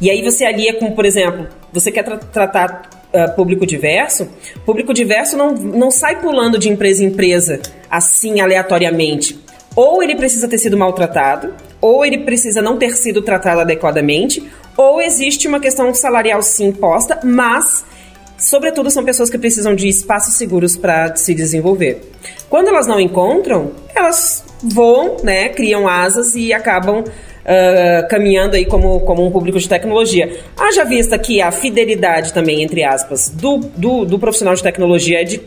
E 0.00 0.10
aí 0.10 0.22
você 0.22 0.46
alia 0.46 0.72
com, 0.72 0.90
por 0.92 1.04
exemplo, 1.04 1.48
você 1.70 1.92
quer 1.92 2.02
tra 2.02 2.16
tratar 2.16 3.08
uh, 3.12 3.36
público 3.36 3.66
diverso, 3.66 4.26
público 4.64 4.94
diverso 4.94 5.36
não, 5.36 5.52
não 5.52 5.90
sai 5.90 6.18
pulando 6.18 6.58
de 6.58 6.70
empresa 6.70 7.04
em 7.04 7.08
empresa 7.08 7.60
assim 7.90 8.40
aleatoriamente. 8.40 9.38
Ou 9.76 10.02
ele 10.02 10.16
precisa 10.16 10.48
ter 10.48 10.56
sido 10.56 10.78
maltratado, 10.78 11.52
ou 11.78 12.06
ele 12.06 12.18
precisa 12.18 12.62
não 12.62 12.78
ter 12.78 12.96
sido 12.96 13.20
tratado 13.20 13.60
adequadamente, 13.60 14.42
ou 14.78 15.00
existe 15.02 15.48
uma 15.48 15.58
questão 15.58 15.92
salarial 15.92 16.40
sim 16.40 16.70
posta, 16.70 17.18
mas 17.24 17.84
sobretudo 18.38 18.92
são 18.92 19.04
pessoas 19.04 19.28
que 19.28 19.36
precisam 19.36 19.74
de 19.74 19.88
espaços 19.88 20.34
seguros 20.34 20.76
para 20.76 21.16
se 21.16 21.34
desenvolver. 21.34 22.00
Quando 22.48 22.68
elas 22.68 22.86
não 22.86 23.00
encontram, 23.00 23.72
elas 23.92 24.44
voam, 24.62 25.16
né, 25.24 25.48
criam 25.48 25.88
asas 25.88 26.36
e 26.36 26.52
acabam 26.52 27.00
uh, 27.00 28.08
caminhando 28.08 28.54
aí 28.54 28.64
como, 28.64 29.00
como 29.00 29.26
um 29.26 29.32
público 29.32 29.58
de 29.58 29.68
tecnologia. 29.68 30.38
Haja 30.56 30.84
vista 30.84 31.18
que 31.18 31.42
a 31.42 31.50
fidelidade 31.50 32.32
também, 32.32 32.62
entre 32.62 32.84
aspas, 32.84 33.28
do, 33.28 33.58
do, 33.58 34.04
do 34.04 34.16
profissional 34.16 34.54
de 34.54 34.62
tecnologia 34.62 35.22
é 35.22 35.24
de 35.24 35.42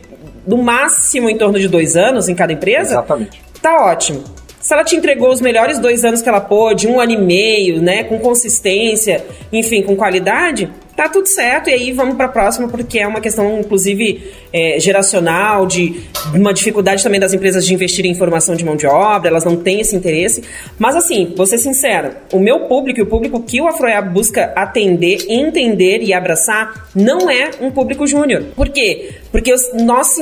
no 0.46 0.62
máximo 0.62 1.30
em 1.30 1.38
torno 1.38 1.58
de 1.58 1.68
dois 1.68 1.96
anos 1.96 2.28
em 2.28 2.34
cada 2.34 2.52
empresa. 2.52 2.92
Exatamente. 2.92 3.42
Tá 3.62 3.86
ótimo. 3.86 4.24
Se 4.62 4.72
ela 4.72 4.84
te 4.84 4.94
entregou 4.94 5.30
os 5.30 5.40
melhores 5.40 5.80
dois 5.80 6.04
anos 6.04 6.22
que 6.22 6.28
ela 6.28 6.40
pôde, 6.40 6.86
um 6.86 7.00
ano 7.00 7.12
e 7.12 7.16
meio, 7.16 7.82
né, 7.82 8.04
com 8.04 8.20
consistência, 8.20 9.24
enfim, 9.52 9.82
com 9.82 9.96
qualidade, 9.96 10.70
tá 10.96 11.08
tudo 11.08 11.26
certo. 11.26 11.68
E 11.68 11.72
aí 11.72 11.92
vamos 11.92 12.16
para 12.16 12.26
a 12.26 12.28
próxima, 12.28 12.68
porque 12.68 13.00
é 13.00 13.06
uma 13.06 13.20
questão, 13.20 13.58
inclusive, 13.58 14.22
é, 14.52 14.78
geracional, 14.78 15.66
de 15.66 16.02
uma 16.32 16.54
dificuldade 16.54 17.02
também 17.02 17.18
das 17.18 17.34
empresas 17.34 17.66
de 17.66 17.74
investir 17.74 18.06
em 18.06 18.14
formação 18.14 18.54
de 18.54 18.64
mão 18.64 18.76
de 18.76 18.86
obra, 18.86 19.30
elas 19.30 19.44
não 19.44 19.56
têm 19.56 19.80
esse 19.80 19.96
interesse. 19.96 20.44
Mas 20.78 20.94
assim, 20.94 21.32
vou 21.36 21.44
ser 21.44 21.58
sincera, 21.58 22.22
o 22.32 22.38
meu 22.38 22.60
público 22.60 23.00
e 23.00 23.02
o 23.02 23.06
público 23.06 23.42
que 23.42 23.60
o 23.60 23.66
Afroiab 23.66 24.10
busca 24.10 24.52
atender, 24.54 25.26
entender 25.28 26.02
e 26.02 26.14
abraçar 26.14 26.88
não 26.94 27.28
é 27.28 27.50
um 27.60 27.72
público 27.72 28.06
júnior. 28.06 28.44
Por 28.54 28.68
quê? 28.68 29.10
Porque 29.32 29.52
eu, 29.52 29.56
nós, 29.84 30.16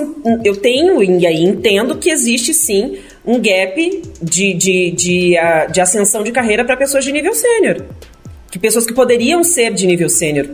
eu 0.44 0.56
tenho 0.56 1.02
e 1.02 1.26
aí 1.26 1.42
entendo 1.42 1.96
que 1.96 2.10
existe 2.10 2.54
sim 2.54 2.96
um 3.24 3.40
gap 3.40 4.02
de, 4.22 4.54
de, 4.54 4.90
de, 4.90 5.36
de 5.70 5.80
ascensão 5.80 6.22
de 6.22 6.32
carreira 6.32 6.64
para 6.64 6.76
pessoas 6.76 7.04
de 7.04 7.12
nível 7.12 7.34
sênior. 7.34 7.84
Que 8.50 8.58
pessoas 8.58 8.86
que 8.86 8.92
poderiam 8.92 9.44
ser 9.44 9.72
de 9.72 9.86
nível 9.86 10.08
sênior, 10.08 10.48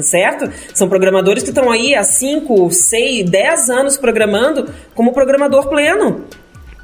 certo? 0.00 0.50
São 0.74 0.88
programadores 0.88 1.42
que 1.42 1.48
estão 1.48 1.70
aí 1.70 1.94
há 1.94 2.04
5, 2.04 2.70
6, 2.70 3.28
10 3.28 3.70
anos 3.70 3.96
programando 3.96 4.72
como 4.94 5.12
programador 5.12 5.68
pleno. 5.68 6.24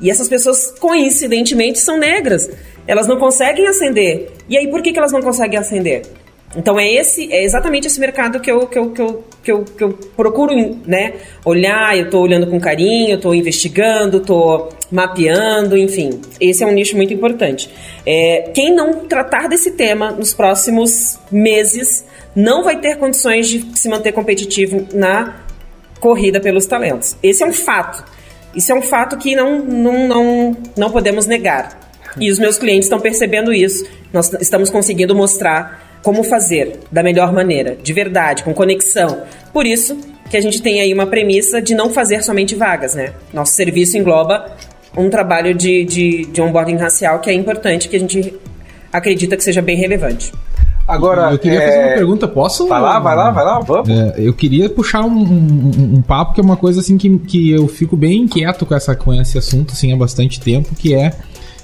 E 0.01 0.11
essas 0.11 0.29
pessoas, 0.29 0.73
coincidentemente, 0.79 1.79
são 1.79 1.99
negras. 1.99 2.51
Elas 2.87 3.07
não 3.07 3.19
conseguem 3.19 3.67
ascender. 3.67 4.31
E 4.49 4.57
aí, 4.57 4.69
por 4.69 4.83
que, 4.83 4.93
que 4.93 4.99
elas 4.99 5.13
não 5.13 5.21
conseguem 5.21 5.59
ascender? 5.59 6.03
Então 6.57 6.81
é 6.81 6.91
esse, 6.91 7.31
é 7.33 7.45
exatamente 7.45 7.87
esse 7.87 8.01
mercado 8.01 8.41
que 8.41 8.51
eu, 8.51 8.67
que 8.67 8.79
eu, 8.79 8.91
que 8.91 9.03
eu, 9.03 9.25
que 9.43 9.53
eu, 9.53 9.65
que 9.65 9.85
eu 9.85 9.99
procuro 10.17 10.55
né, 10.87 11.15
olhar, 11.45 11.97
eu 11.97 12.07
estou 12.07 12.23
olhando 12.23 12.47
com 12.47 12.59
carinho, 12.59 13.17
estou 13.17 13.35
investigando, 13.35 14.17
estou 14.17 14.71
mapeando, 14.91 15.77
enfim. 15.77 16.21
Esse 16.41 16.65
é 16.65 16.67
um 16.67 16.73
nicho 16.73 16.97
muito 16.97 17.13
importante. 17.13 17.71
É, 18.07 18.51
quem 18.55 18.75
não 18.75 19.07
tratar 19.07 19.47
desse 19.49 19.73
tema 19.73 20.11
nos 20.11 20.33
próximos 20.33 21.19
meses 21.31 22.07
não 22.35 22.65
vai 22.65 22.81
ter 22.81 22.97
condições 22.97 23.49
de 23.49 23.79
se 23.79 23.89
manter 23.89 24.13
competitivo 24.13 24.87
na 24.95 25.37
corrida 26.01 26.41
pelos 26.41 26.67
talentos. 26.67 27.17
Esse 27.23 27.43
é 27.43 27.47
um 27.47 27.53
fato. 27.53 28.05
Isso 28.55 28.73
é 28.73 28.75
um 28.75 28.83
fato 28.83 29.19
que 29.19 29.37
não, 29.37 29.63
não, 29.63 30.09
não, 30.09 30.57
não 30.77 30.91
podemos 30.91 31.27
negar. 31.27 31.79
E 32.19 32.31
os 32.31 32.39
meus 32.39 32.57
clientes 32.57 32.87
estão 32.87 32.99
percebendo 32.99 33.53
isso. 33.53 33.87
Nós 34.13 34.33
estamos 34.41 34.71
conseguindo 34.71 35.15
mostrar 35.15 35.88
como 36.03 36.23
fazer 36.23 36.81
da 36.91 37.03
melhor 37.03 37.33
maneira, 37.33 37.77
de 37.83 37.93
verdade, 37.93 38.43
com 38.43 38.55
conexão. 38.55 39.23
Por 39.53 39.67
isso 39.67 39.99
que 40.31 40.37
a 40.37 40.41
gente 40.41 40.61
tem 40.61 40.81
aí 40.81 40.93
uma 40.93 41.07
premissa 41.07 41.61
de 41.61 41.75
não 41.75 41.91
fazer 41.91 42.23
somente 42.23 42.55
vagas, 42.55 42.95
né? 42.95 43.13
Nosso 43.33 43.53
serviço 43.53 43.97
engloba 43.97 44.53
um 44.97 45.09
trabalho 45.09 45.55
de, 45.55 45.85
de, 45.85 46.27
de 46.27 46.41
onboarding 46.41 46.77
racial 46.77 47.21
que 47.21 47.31
é 47.31 47.33
importante, 47.33 47.89
que 47.89 47.97
a 47.97 48.01
gente 48.01 48.35
acredita 48.93 49.37
que 49.37 49.45
seja 49.45 49.63
bem 49.63 49.77
relevante. 49.77 50.33
Agora, 50.87 51.31
eu 51.33 51.39
queria 51.39 51.63
é... 51.63 51.67
fazer 51.67 51.79
uma 51.79 51.95
pergunta, 51.97 52.29
posso? 52.29 52.67
Vai 52.67 52.81
lá, 52.81 52.99
vai 52.99 53.15
lá, 53.15 53.31
vai 53.31 53.45
lá, 53.45 53.61
vamos. 53.61 53.91
É, 53.91 54.15
eu 54.17 54.33
queria 54.33 54.71
puxar 54.71 55.05
um, 55.05 55.19
um, 55.19 55.95
um, 55.97 56.03
papo 56.03 56.33
que 56.33 56.41
é 56.41 56.43
uma 56.43 56.57
coisa 56.57 56.81
assim 56.81 56.97
que, 56.97 57.19
que 57.19 57.51
eu 57.51 57.69
fico 57.69 57.95
bem 57.95 58.23
inquieto 58.23 58.65
com, 58.65 58.75
essa, 58.75 58.97
com 58.97 59.13
esse 59.13 59.37
assunto 59.37 59.73
assim, 59.73 59.93
há 59.93 59.97
bastante 59.97 60.41
tempo, 60.41 60.75
que 60.75 60.95
é 60.95 61.13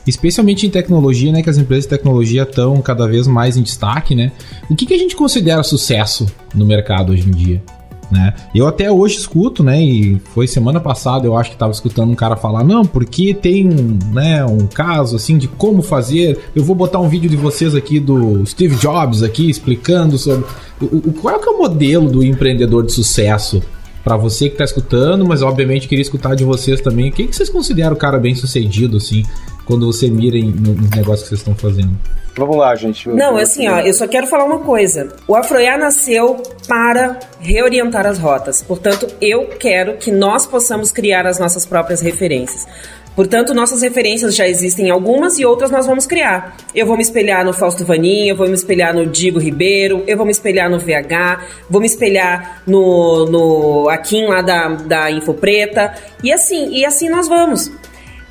especialmente 0.06 0.66
em 0.66 0.70
tecnologia, 0.70 1.32
né, 1.32 1.42
que 1.42 1.50
as 1.50 1.58
empresas 1.58 1.84
de 1.84 1.90
tecnologia 1.90 2.42
estão 2.42 2.80
cada 2.80 3.06
vez 3.06 3.26
mais 3.26 3.56
em 3.56 3.62
destaque, 3.62 4.14
né? 4.14 4.32
O 4.68 4.74
que, 4.74 4.86
que 4.86 4.94
a 4.94 4.98
gente 4.98 5.16
considera 5.16 5.62
sucesso 5.62 6.26
no 6.54 6.64
mercado 6.64 7.12
hoje 7.12 7.28
em 7.28 7.30
dia? 7.30 7.62
né? 8.10 8.34
Eu 8.54 8.66
até 8.66 8.90
hoje 8.90 9.16
escuto, 9.16 9.62
né? 9.62 9.82
E 9.82 10.20
foi 10.34 10.46
semana 10.46 10.80
passada 10.80 11.26
eu 11.26 11.36
acho 11.36 11.50
que 11.50 11.56
estava 11.56 11.72
escutando 11.72 12.10
um 12.10 12.14
cara 12.14 12.36
falar, 12.36 12.64
não, 12.64 12.84
porque 12.84 13.34
tem 13.34 13.68
um, 13.68 13.98
né, 14.12 14.44
um 14.44 14.66
caso 14.66 15.16
assim 15.16 15.36
de 15.36 15.48
como 15.48 15.82
fazer. 15.82 16.38
Eu 16.54 16.64
vou 16.64 16.74
botar 16.74 17.00
um 17.00 17.08
vídeo 17.08 17.28
de 17.28 17.36
vocês 17.36 17.74
aqui 17.74 17.98
do 17.98 18.44
Steve 18.46 18.76
Jobs 18.76 19.22
aqui 19.22 19.50
explicando 19.50 20.18
sobre 20.18 20.46
o, 20.80 21.12
qual 21.12 21.36
é, 21.36 21.38
que 21.38 21.48
é 21.48 21.52
o 21.52 21.58
modelo 21.58 22.10
do 22.10 22.24
empreendedor 22.24 22.84
de 22.84 22.92
sucesso 22.92 23.62
para 24.02 24.16
você 24.16 24.48
que 24.48 24.54
está 24.54 24.64
escutando, 24.64 25.26
mas 25.26 25.40
obviamente 25.40 25.88
queria 25.88 26.02
escutar 26.02 26.34
de 26.34 26.44
vocês 26.44 26.80
também. 26.80 27.10
Quem 27.10 27.26
que 27.26 27.34
vocês 27.34 27.48
consideram 27.48 27.94
o 27.94 27.96
cara 27.96 28.18
bem 28.18 28.34
sucedido 28.34 28.98
assim, 28.98 29.24
quando 29.64 29.86
você 29.86 30.08
mira 30.08 30.36
em, 30.36 30.50
nos 30.50 30.90
negócios 30.90 31.22
que 31.22 31.28
vocês 31.28 31.40
estão 31.40 31.54
fazendo? 31.54 31.96
Vamos 32.36 32.56
lá, 32.56 32.74
gente. 32.74 33.08
Não, 33.08 33.36
assim, 33.36 33.68
ó, 33.68 33.78
eu 33.78 33.94
só 33.94 34.08
quero 34.08 34.26
falar 34.26 34.44
uma 34.44 34.58
coisa. 34.58 35.08
O 35.28 35.36
Afroiá 35.36 35.78
nasceu 35.78 36.42
para 36.66 37.20
reorientar 37.38 38.06
as 38.06 38.18
rotas. 38.18 38.60
Portanto, 38.60 39.06
eu 39.20 39.46
quero 39.58 39.98
que 39.98 40.10
nós 40.10 40.44
possamos 40.44 40.90
criar 40.90 41.26
as 41.26 41.38
nossas 41.38 41.64
próprias 41.64 42.00
referências. 42.00 42.66
Portanto, 43.14 43.54
nossas 43.54 43.82
referências 43.82 44.34
já 44.34 44.48
existem 44.48 44.90
algumas 44.90 45.38
e 45.38 45.44
outras 45.44 45.70
nós 45.70 45.86
vamos 45.86 46.04
criar. 46.04 46.56
Eu 46.74 46.84
vou 46.84 46.96
me 46.96 47.02
espelhar 47.02 47.44
no 47.44 47.52
Fausto 47.52 47.84
Vaninho, 47.84 48.32
eu 48.32 48.36
vou 48.36 48.48
me 48.48 48.54
espelhar 48.54 48.92
no 48.92 49.06
Digo 49.06 49.38
Ribeiro, 49.38 50.02
eu 50.08 50.16
vou 50.16 50.26
me 50.26 50.32
espelhar 50.32 50.68
no 50.68 50.80
VH, 50.80 51.46
vou 51.70 51.80
me 51.80 51.86
espelhar 51.86 52.62
no, 52.66 53.26
no 53.26 53.88
Akin 53.88 54.26
lá 54.26 54.42
da, 54.42 54.68
da 54.70 55.10
Info 55.12 55.32
Preta. 55.32 55.94
E 56.24 56.32
assim, 56.32 56.74
e 56.74 56.84
assim 56.84 57.08
nós 57.08 57.28
vamos 57.28 57.70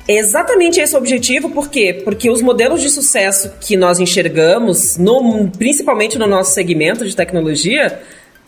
exatamente 0.08 0.80
esse 0.80 0.94
o 0.94 0.98
objetivo, 0.98 1.50
por 1.50 1.68
quê? 1.68 2.00
Porque 2.04 2.30
os 2.30 2.42
modelos 2.42 2.80
de 2.80 2.90
sucesso 2.90 3.52
que 3.60 3.76
nós 3.76 3.98
enxergamos, 3.98 4.96
no, 4.96 5.48
principalmente 5.50 6.18
no 6.18 6.26
nosso 6.26 6.52
segmento 6.52 7.06
de 7.06 7.14
tecnologia, 7.14 8.00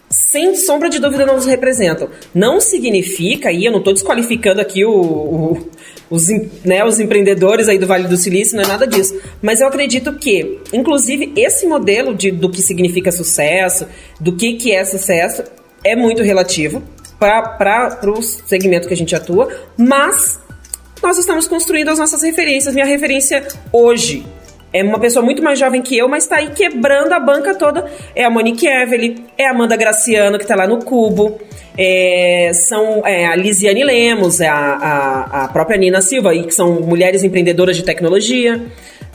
sem 0.09 0.55
sombra 0.55 0.89
de 0.89 0.99
dúvida 0.99 1.27
não 1.27 1.35
nos 1.35 1.47
representam. 1.47 2.09
Não 2.35 2.61
significa, 2.61 3.51
e 3.51 3.65
eu 3.65 3.73
não 3.73 3.79
estou 3.79 3.93
desqualificando 3.93 4.61
aqui 4.61 4.85
o, 4.85 4.93
o, 4.93 5.69
os, 6.09 6.29
né, 6.65 6.85
os 6.85 7.01
empreendedores 7.01 7.69
aí 7.69 7.79
do 7.79 7.87
Vale 7.87 8.07
do 8.07 8.17
Silício, 8.17 8.57
não 8.57 8.65
é 8.65 8.69
nada 8.69 8.87
disso. 8.87 9.19
Mas 9.43 9.61
eu 9.61 9.67
acredito 9.67 10.13
que, 10.15 10.59
inclusive, 10.73 11.33
esse 11.37 11.67
modelo 11.67 12.15
de, 12.15 12.31
do 12.31 12.51
que 12.51 12.63
significa 12.63 13.11
sucesso, 13.11 13.87
do 14.21 14.37
que, 14.37 14.55
que 14.55 14.73
é 14.73 14.85
sucesso, 14.85 15.43
é 15.83 15.97
muito 15.97 16.23
relativo 16.23 16.83
para 17.19 17.99
o 18.05 18.23
segmento 18.23 18.87
que 18.87 18.95
a 18.95 18.97
gente 18.97 19.15
atua, 19.17 19.49
mas 19.77 20.39
nós 21.07 21.19
estamos 21.19 21.47
construindo 21.47 21.89
as 21.89 22.01
nossas 22.01 22.21
referências. 22.21 22.75
Minha 22.75 22.85
referência 22.85 23.47
hoje 23.73 24.27
é 24.73 24.83
uma 24.83 24.99
pessoa 24.99 25.25
muito 25.25 25.41
mais 25.41 25.57
jovem 25.57 25.81
que 25.81 25.97
eu, 25.97 26.09
mas 26.09 26.25
está 26.25 26.39
aí 26.39 26.51
quebrando 26.51 27.13
a 27.13 27.21
banca 27.21 27.55
toda. 27.55 27.89
É 28.13 28.25
a 28.25 28.31
Monique 28.31 28.67
Evelyn, 28.67 29.15
é 29.39 29.47
a 29.47 29.53
Amanda 29.53 29.77
Graciano, 29.77 30.37
que 30.37 30.43
está 30.43 30.57
lá 30.57 30.67
no 30.67 30.85
Cubo, 30.85 31.39
é, 31.79 32.51
são 32.55 33.07
é, 33.07 33.25
a 33.25 33.37
Lisiane 33.37 33.85
Lemos, 33.85 34.41
é 34.41 34.49
a, 34.49 34.57
a, 34.57 35.45
a 35.45 35.49
própria 35.49 35.79
Nina 35.79 36.03
Silva, 36.03 36.33
que 36.43 36.51
são 36.51 36.81
mulheres 36.81 37.23
empreendedoras 37.23 37.77
de 37.77 37.85
tecnologia. 37.85 38.61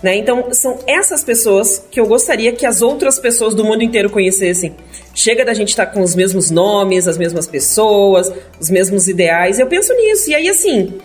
Né? 0.01 0.15
Então, 0.15 0.47
são 0.53 0.79
essas 0.87 1.25
pessoas 1.25 1.85
que 1.91 1.99
eu 1.99 2.07
gostaria 2.07 2.53
que 2.53 2.65
as 2.65 2.81
outras 2.81 3.19
pessoas 3.19 3.53
do 3.53 3.65
mundo 3.65 3.83
inteiro 3.83 4.09
conhecessem. 4.09 4.73
Chega 5.13 5.43
da 5.43 5.53
gente 5.53 5.69
estar 5.69 5.87
tá 5.87 5.91
com 5.91 5.99
os 5.99 6.15
mesmos 6.15 6.49
nomes, 6.49 7.05
as 7.05 7.17
mesmas 7.17 7.47
pessoas, 7.47 8.31
os 8.57 8.69
mesmos 8.69 9.09
ideais. 9.09 9.59
Eu 9.59 9.67
penso 9.67 9.93
nisso. 9.93 10.29
E 10.29 10.35
aí, 10.35 10.47
assim, 10.47 10.97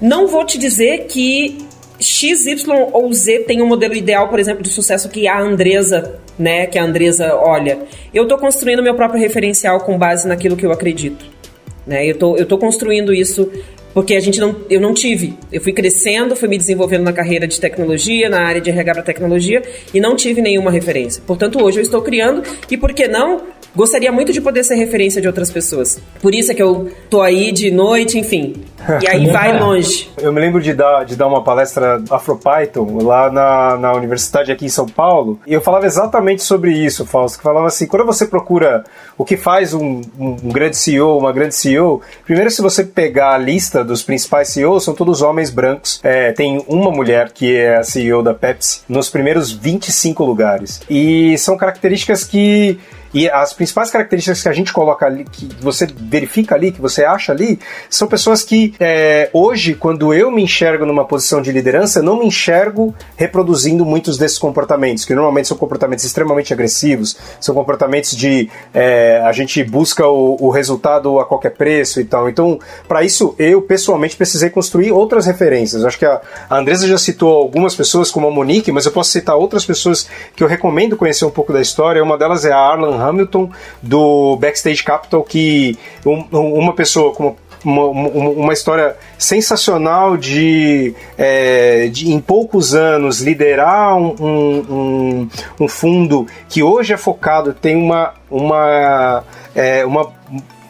não 0.00 0.26
vou 0.26 0.44
te 0.44 0.58
dizer 0.58 1.06
que 1.06 1.58
X, 2.00 2.46
Y 2.46 2.88
ou 2.92 3.12
Z 3.12 3.40
tem 3.40 3.60
um 3.60 3.66
modelo 3.66 3.94
ideal, 3.94 4.28
por 4.28 4.38
exemplo, 4.38 4.62
de 4.62 4.68
sucesso 4.68 5.08
que 5.08 5.26
a 5.26 5.40
Andresa, 5.40 6.20
né? 6.38 6.66
Que 6.66 6.78
a 6.78 6.84
Andresa 6.84 7.34
olha. 7.34 7.78
Eu 8.14 8.22
estou 8.22 8.38
construindo 8.38 8.82
meu 8.82 8.94
próprio 8.94 9.20
referencial 9.20 9.80
com 9.80 9.98
base 9.98 10.26
naquilo 10.28 10.56
que 10.56 10.64
eu 10.64 10.72
acredito. 10.72 11.26
Né? 11.86 12.06
Eu 12.06 12.16
tô, 12.16 12.36
eu 12.36 12.46
tô 12.46 12.58
construindo 12.58 13.12
isso 13.12 13.50
porque 13.94 14.14
a 14.14 14.20
gente 14.20 14.38
não, 14.38 14.54
eu 14.70 14.80
não 14.80 14.94
tive. 14.94 15.36
Eu 15.50 15.60
fui 15.60 15.72
crescendo, 15.72 16.36
fui 16.36 16.48
me 16.48 16.56
desenvolvendo 16.56 17.02
na 17.02 17.12
carreira 17.12 17.48
de 17.48 17.58
tecnologia, 17.58 18.28
na 18.28 18.42
área 18.42 18.60
de 18.60 18.70
RH 18.70 18.94
para 18.94 19.02
tecnologia 19.02 19.62
e 19.92 19.98
não 19.98 20.14
tive 20.14 20.40
nenhuma 20.40 20.70
referência. 20.70 21.22
Portanto, 21.26 21.60
hoje 21.60 21.78
eu 21.78 21.82
estou 21.82 22.00
criando 22.02 22.42
e 22.70 22.76
por 22.76 22.92
que 22.92 23.08
não 23.08 23.42
Gostaria 23.78 24.10
muito 24.10 24.32
de 24.32 24.40
poder 24.40 24.64
ser 24.64 24.74
referência 24.74 25.22
de 25.22 25.28
outras 25.28 25.52
pessoas. 25.52 26.00
Por 26.20 26.34
isso 26.34 26.50
é 26.50 26.54
que 26.56 26.60
eu 26.60 26.90
tô 27.08 27.22
aí 27.22 27.52
de 27.52 27.70
noite, 27.70 28.18
enfim. 28.18 28.56
E 29.00 29.06
aí 29.06 29.26
vai 29.30 29.56
longe. 29.56 30.10
Eu 30.18 30.32
me 30.32 30.40
lembro 30.40 30.60
de 30.60 30.74
dar, 30.74 31.04
de 31.04 31.14
dar 31.14 31.28
uma 31.28 31.44
palestra 31.44 32.02
AfroPython 32.10 33.04
lá 33.04 33.30
na, 33.30 33.76
na 33.76 33.92
universidade 33.92 34.50
aqui 34.50 34.66
em 34.66 34.68
São 34.68 34.84
Paulo. 34.84 35.38
E 35.46 35.54
eu 35.54 35.60
falava 35.60 35.86
exatamente 35.86 36.42
sobre 36.42 36.72
isso, 36.72 37.06
Fausto. 37.06 37.38
Que 37.38 37.44
falava 37.44 37.68
assim: 37.68 37.86
quando 37.86 38.04
você 38.04 38.26
procura 38.26 38.82
o 39.16 39.24
que 39.24 39.36
faz 39.36 39.72
um, 39.72 40.00
um, 40.18 40.36
um 40.42 40.48
grande 40.48 40.76
CEO, 40.76 41.16
uma 41.16 41.32
grande 41.32 41.54
CEO, 41.54 42.02
primeiro, 42.24 42.50
se 42.50 42.60
você 42.60 42.82
pegar 42.82 43.34
a 43.34 43.38
lista 43.38 43.84
dos 43.84 44.02
principais 44.02 44.48
CEOs, 44.48 44.82
são 44.82 44.92
todos 44.92 45.22
homens 45.22 45.50
brancos. 45.50 46.00
É, 46.02 46.32
tem 46.32 46.64
uma 46.66 46.90
mulher 46.90 47.30
que 47.30 47.54
é 47.54 47.76
a 47.76 47.84
CEO 47.84 48.24
da 48.24 48.34
Pepsi 48.34 48.80
nos 48.88 49.08
primeiros 49.08 49.52
25 49.52 50.24
lugares. 50.24 50.80
E 50.90 51.38
são 51.38 51.56
características 51.56 52.24
que 52.24 52.76
e 53.12 53.28
as 53.30 53.52
principais 53.52 53.90
características 53.90 54.42
que 54.42 54.48
a 54.48 54.52
gente 54.52 54.72
coloca 54.72 55.06
ali, 55.06 55.24
que 55.24 55.48
você 55.60 55.86
verifica 55.86 56.54
ali, 56.54 56.72
que 56.72 56.80
você 56.80 57.04
acha 57.04 57.32
ali, 57.32 57.58
são 57.88 58.06
pessoas 58.06 58.42
que 58.42 58.74
é, 58.78 59.30
hoje, 59.32 59.74
quando 59.74 60.12
eu 60.12 60.30
me 60.30 60.42
enxergo 60.42 60.84
numa 60.84 61.04
posição 61.04 61.40
de 61.40 61.50
liderança, 61.50 62.02
não 62.02 62.18
me 62.18 62.26
enxergo 62.26 62.94
reproduzindo 63.16 63.84
muitos 63.84 64.18
desses 64.18 64.38
comportamentos, 64.38 65.04
que 65.04 65.14
normalmente 65.14 65.48
são 65.48 65.56
comportamentos 65.56 66.04
extremamente 66.04 66.52
agressivos, 66.52 67.16
são 67.40 67.54
comportamentos 67.54 68.16
de 68.16 68.50
é, 68.74 69.22
a 69.24 69.32
gente 69.32 69.62
busca 69.64 70.06
o, 70.06 70.36
o, 70.40 70.50
resultado 70.50 71.18
a 71.18 71.24
qualquer 71.24 71.50
preço 71.50 72.00
e 72.00 72.04
tal. 72.04 72.28
Então, 72.28 72.58
para 72.86 73.02
isso, 73.02 73.34
eu 73.38 73.62
pessoalmente 73.62 74.16
precisei 74.16 74.50
construir 74.50 74.92
outras 74.92 75.26
referências. 75.26 75.84
acho 75.84 75.98
que 75.98 76.06
a, 76.06 76.20
a 76.48 76.58
Andresa 76.58 76.86
já 76.86 76.98
citou 76.98 77.36
algumas 77.36 77.74
pessoas, 77.74 78.10
como 78.10 78.26
a 78.26 78.30
Monique, 78.30 78.72
mas 78.72 78.86
eu 78.86 78.92
posso 78.92 79.10
citar 79.10 79.36
outras 79.36 79.64
pessoas 79.64 80.08
que 80.36 80.42
eu 80.42 80.48
recomendo 80.48 80.96
conhecer 80.96 81.24
um 81.24 81.30
pouco 81.30 81.52
da 81.52 81.60
história. 81.60 82.02
Uma 82.02 82.18
delas 82.18 82.44
é 82.44 82.52
a 82.52 82.58
Arlan 82.58 82.97
Hamilton 83.00 83.50
do 83.82 84.36
Backstage 84.36 84.82
Capital, 84.82 85.22
que 85.22 85.78
um, 86.04 86.24
uma 86.32 86.74
pessoa 86.74 87.12
com 87.14 87.36
uma, 87.64 87.84
uma, 87.86 88.08
uma, 88.08 88.52
história 88.52 88.96
sensacional 89.18 90.16
de, 90.16 90.94
é, 91.16 91.88
de, 91.88 92.12
em 92.12 92.20
poucos 92.20 92.74
anos, 92.74 93.20
liderar 93.20 93.96
um, 93.96 94.14
um, 94.20 95.28
um, 95.60 95.68
fundo 95.68 96.26
que 96.48 96.62
hoje 96.62 96.92
é 96.92 96.96
focado, 96.96 97.52
tem 97.52 97.76
uma, 97.76 98.14
uma, 98.30 99.24
é, 99.54 99.84
uma 99.84 100.12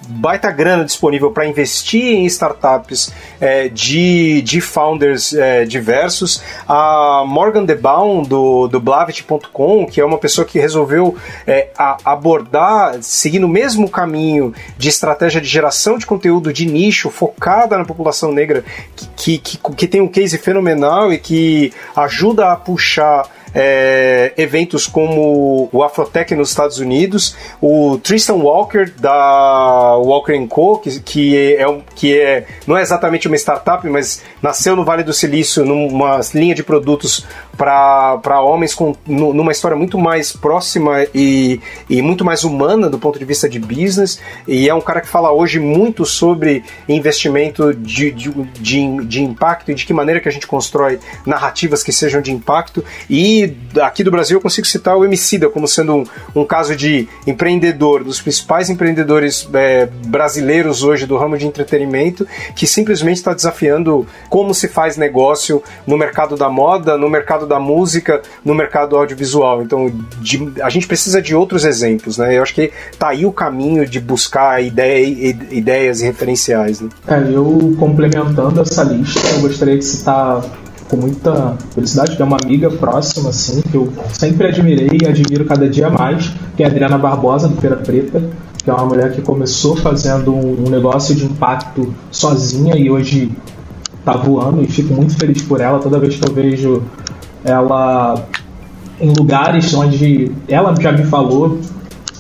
baita 0.09 0.51
grana 0.51 0.85
disponível 0.85 1.31
para 1.31 1.47
investir 1.47 2.15
em 2.15 2.25
startups 2.27 3.13
é, 3.41 3.69
de, 3.69 4.41
de 4.43 4.61
founders 4.61 5.35
é, 5.35 5.65
diversos. 5.65 6.43
A 6.67 7.25
Morgan 7.27 7.65
DeBaum, 7.65 8.23
do, 8.23 8.69
do 8.69 8.81
Blavit.com, 8.81 9.87
que 9.87 10.01
é 10.01 10.05
uma 10.05 10.19
pessoa 10.19 10.47
que 10.47 10.59
resolveu 10.59 11.17
é, 11.47 11.69
a, 11.77 11.99
abordar, 12.05 12.97
seguindo 13.03 13.45
o 13.45 13.49
mesmo 13.49 13.89
caminho 13.89 14.55
de 14.79 14.89
estratégia 14.89 15.41
de 15.41 15.47
geração 15.47 15.99
de 15.99 16.07
conteúdo 16.07 16.53
de 16.53 16.65
nicho, 16.65 17.11
focada 17.11 17.77
na 17.77 17.85
população 17.85 18.33
negra, 18.33 18.65
que, 19.17 19.39
que, 19.39 19.59
que, 19.59 19.75
que 19.75 19.87
tem 19.87 20.01
um 20.01 20.09
case 20.09 20.39
fenomenal 20.39 21.13
e 21.13 21.19
que 21.19 21.73
ajuda 21.95 22.51
a 22.51 22.57
puxar 22.57 23.38
é, 23.55 24.33
eventos 24.37 24.87
como 24.87 25.69
o 25.73 25.83
Afrotech 25.83 26.35
nos 26.35 26.51
Estados 26.51 26.79
Unidos, 26.79 27.37
o 27.61 27.99
Tristan 28.03 28.35
Walker 28.35 28.91
da 28.99 29.97
Walker 29.97 30.47
Co, 30.47 30.79
que, 30.79 31.01
que, 31.01 31.57
é, 31.57 31.81
que 31.95 32.19
é 32.19 32.47
não 32.67 32.77
é 32.77 32.83
exatamente 32.83 33.27
uma 33.27 33.37
startup, 33.37 33.87
mas 33.89 34.23
nasceu 34.43 34.77
no 34.77 34.85
Vale 34.85 35.03
do 35.03 35.13
Silício 35.13 35.65
numa 35.65 36.21
linha 36.35 36.55
de 36.55 36.63
produtos 36.63 37.27
para 37.59 38.41
homens 38.41 38.73
com, 38.73 38.95
numa 39.05 39.51
história 39.51 39.77
muito 39.77 39.99
mais 39.99 40.33
próxima 40.33 41.05
e, 41.13 41.61
e 41.91 42.01
muito 42.01 42.25
mais 42.25 42.45
humana 42.45 42.89
do 42.89 43.01
ponto 43.01 43.19
de 43.19 43.25
vista 43.25 43.49
de 43.49 43.59
business. 43.59 44.21
E 44.47 44.69
é 44.69 44.75
um 44.75 44.81
cara 44.81 45.01
que 45.01 45.09
fala 45.09 45.33
hoje 45.33 45.59
muito 45.59 46.07
sobre 46.07 46.63
investimento 46.89 47.75
de, 47.75 48.13
de, 48.13 48.31
de, 48.61 49.05
de 49.05 49.23
impacto 49.25 49.73
e 49.73 49.75
de 49.75 49.85
que 49.85 49.93
maneira 49.93 50.21
que 50.21 50.29
a 50.29 50.33
gente 50.33 50.47
constrói 50.47 51.01
narrativas 51.27 51.83
que 51.83 51.93
sejam 51.93 52.23
de 52.23 52.31
impacto. 52.31 52.85
E 53.11 53.57
aqui 53.83 54.05
do 54.05 54.11
Brasil 54.11 54.37
eu 54.37 54.41
consigo 54.41 54.67
citar 54.67 54.97
o 54.97 55.05
Emicida 55.05 55.49
como 55.49 55.67
sendo 55.67 55.97
um, 55.97 56.05
um 56.37 56.45
caso 56.45 56.77
de 56.77 57.09
empreendedor, 57.27 58.05
dos 58.05 58.21
principais 58.21 58.71
empreendedores 58.71 59.49
é, 59.53 59.87
brasileiros 60.07 60.85
hoje 60.85 61.07
do 61.07 61.17
ramo 61.17 61.37
de 61.37 61.45
entretenimento, 61.45 62.25
que 62.55 62.69
simplesmente 62.69 63.17
está 63.17 63.35
desafiando 63.35 64.07
como 64.29 64.55
se 64.55 64.69
faz 64.69 64.97
negócio 64.97 65.61
no 65.85 65.99
mercado 65.99 66.37
da 66.37 66.49
moda, 66.49 66.97
no 66.97 67.11
mercado 67.11 67.48
da 67.49 67.59
música, 67.59 68.23
no 68.45 68.55
mercado 68.55 68.97
audiovisual. 68.97 69.63
Então, 69.63 69.91
de, 70.21 70.53
a 70.63 70.69
gente 70.69 70.87
precisa 70.87 71.21
de 71.21 71.35
outros 71.35 71.65
exemplos, 71.65 72.19
né? 72.19 72.37
Eu 72.37 72.43
acho 72.43 72.55
que 72.55 72.71
tá 72.99 73.09
aí 73.09 73.27
o 73.27 73.33
caminho 73.33 73.87
de 73.87 73.99
buscar 73.99 74.63
ideia, 74.63 75.35
ideias 75.51 76.01
e 76.01 76.05
referenciais. 76.05 76.81
Né? 76.81 76.89
É, 77.09 77.19
eu 77.33 77.75
complementando 77.79 78.61
essa 78.61 78.85
lista, 78.85 79.21
eu 79.35 79.41
gostaria 79.41 79.77
de 79.77 79.85
citar 79.85 80.43
com 80.89 80.97
muita 80.97 81.57
felicidade, 81.75 82.17
que 82.17 82.23
é 82.23 82.25
uma 82.25 82.39
amiga 82.43 82.71
próxima, 82.71 83.31
assim, 83.31 83.61
que 83.61 83.77
eu 83.77 83.93
sempre 84.13 84.49
admirei 84.49 84.89
e 85.03 85.07
admiro 85.07 85.45
cada 85.45 85.69
dia 85.69 85.91
mais, 85.91 86.33
que 86.57 86.63
é 86.63 86.67
a 86.67 86.69
Adriana 86.71 86.99
Barbosa, 86.99 87.49
do 87.49 87.61
Feira 87.61 87.77
Preta, 87.77 88.23
que 88.63 88.71
é 88.71 88.73
uma 88.73 88.87
mulher 88.87 89.13
que 89.13 89.23
começou 89.23 89.77
fazendo 89.77 90.35
um 90.35 90.69
negócio 90.69 91.15
de 91.15 91.25
impacto 91.25 91.95
sozinha 92.11 92.77
e 92.77 92.91
hoje 92.91 93.31
tá 94.05 94.17
voando 94.17 94.63
e 94.63 94.67
fico 94.67 94.95
muito 94.95 95.17
feliz 95.17 95.43
por 95.43 95.61
ela 95.61 95.79
toda 95.79 95.99
vez 95.99 96.17
que 96.17 96.27
eu 96.27 96.33
vejo 96.33 96.83
ela 97.49 98.27
em 99.01 99.13
lugares 99.13 99.73
onde 99.75 100.33
ela 100.49 100.75
já 100.81 100.93
me 100.93 101.05
falou 101.05 101.61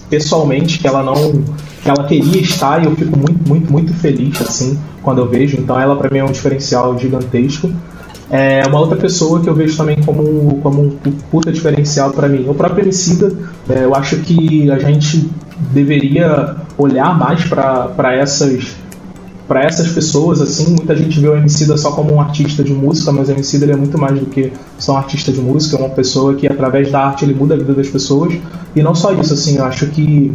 pessoalmente 0.08 0.78
que 0.78 0.86
ela 0.86 1.02
não 1.02 1.42
que 1.82 1.88
ela 1.88 2.04
queria 2.04 2.40
estar 2.40 2.82
e 2.82 2.86
eu 2.86 2.96
fico 2.96 3.16
muito 3.16 3.48
muito 3.48 3.70
muito 3.70 3.92
feliz 3.94 4.40
assim 4.40 4.78
quando 5.02 5.18
eu 5.18 5.28
vejo 5.28 5.56
então 5.58 5.78
ela 5.78 5.96
para 5.96 6.10
mim 6.10 6.18
é 6.18 6.24
um 6.24 6.32
diferencial 6.32 6.98
gigantesco 6.98 7.70
é 8.30 8.62
uma 8.66 8.78
outra 8.78 8.96
pessoa 8.96 9.40
que 9.40 9.48
eu 9.48 9.54
vejo 9.54 9.76
também 9.76 9.96
como, 10.02 10.60
como 10.60 10.82
um 10.82 11.12
puta 11.30 11.50
diferencial 11.50 12.10
para 12.10 12.28
mim. 12.28 12.44
O 12.46 12.54
próprio 12.54 12.84
Emicida, 12.84 13.32
é, 13.70 13.84
eu 13.84 13.94
acho 13.94 14.18
que 14.18 14.70
a 14.70 14.78
gente 14.78 15.30
deveria 15.72 16.56
olhar 16.76 17.18
mais 17.18 17.44
para 17.44 18.14
essas 18.14 18.76
para 19.48 19.62
essas 19.62 19.88
pessoas, 19.88 20.42
assim, 20.42 20.74
muita 20.74 20.94
gente 20.94 21.18
vê 21.18 21.26
o 21.26 21.34
Emicida 21.34 21.74
só 21.78 21.92
como 21.92 22.12
um 22.14 22.20
artista 22.20 22.62
de 22.62 22.74
música, 22.74 23.10
mas 23.10 23.30
o 23.30 23.32
Emicida 23.32 23.64
ele 23.64 23.72
é 23.72 23.76
muito 23.76 23.96
mais 23.98 24.20
do 24.20 24.26
que 24.26 24.52
só 24.78 24.92
um 24.92 24.96
artista 24.98 25.32
de 25.32 25.40
música, 25.40 25.76
é 25.76 25.80
uma 25.80 25.88
pessoa 25.88 26.34
que 26.34 26.46
através 26.46 26.92
da 26.92 27.06
arte 27.06 27.24
ele 27.24 27.32
muda 27.32 27.54
a 27.54 27.56
vida 27.56 27.72
das 27.72 27.88
pessoas. 27.88 28.34
E 28.76 28.82
não 28.82 28.94
só 28.94 29.10
isso, 29.14 29.32
assim, 29.32 29.56
eu 29.56 29.64
acho 29.64 29.86
que 29.86 30.30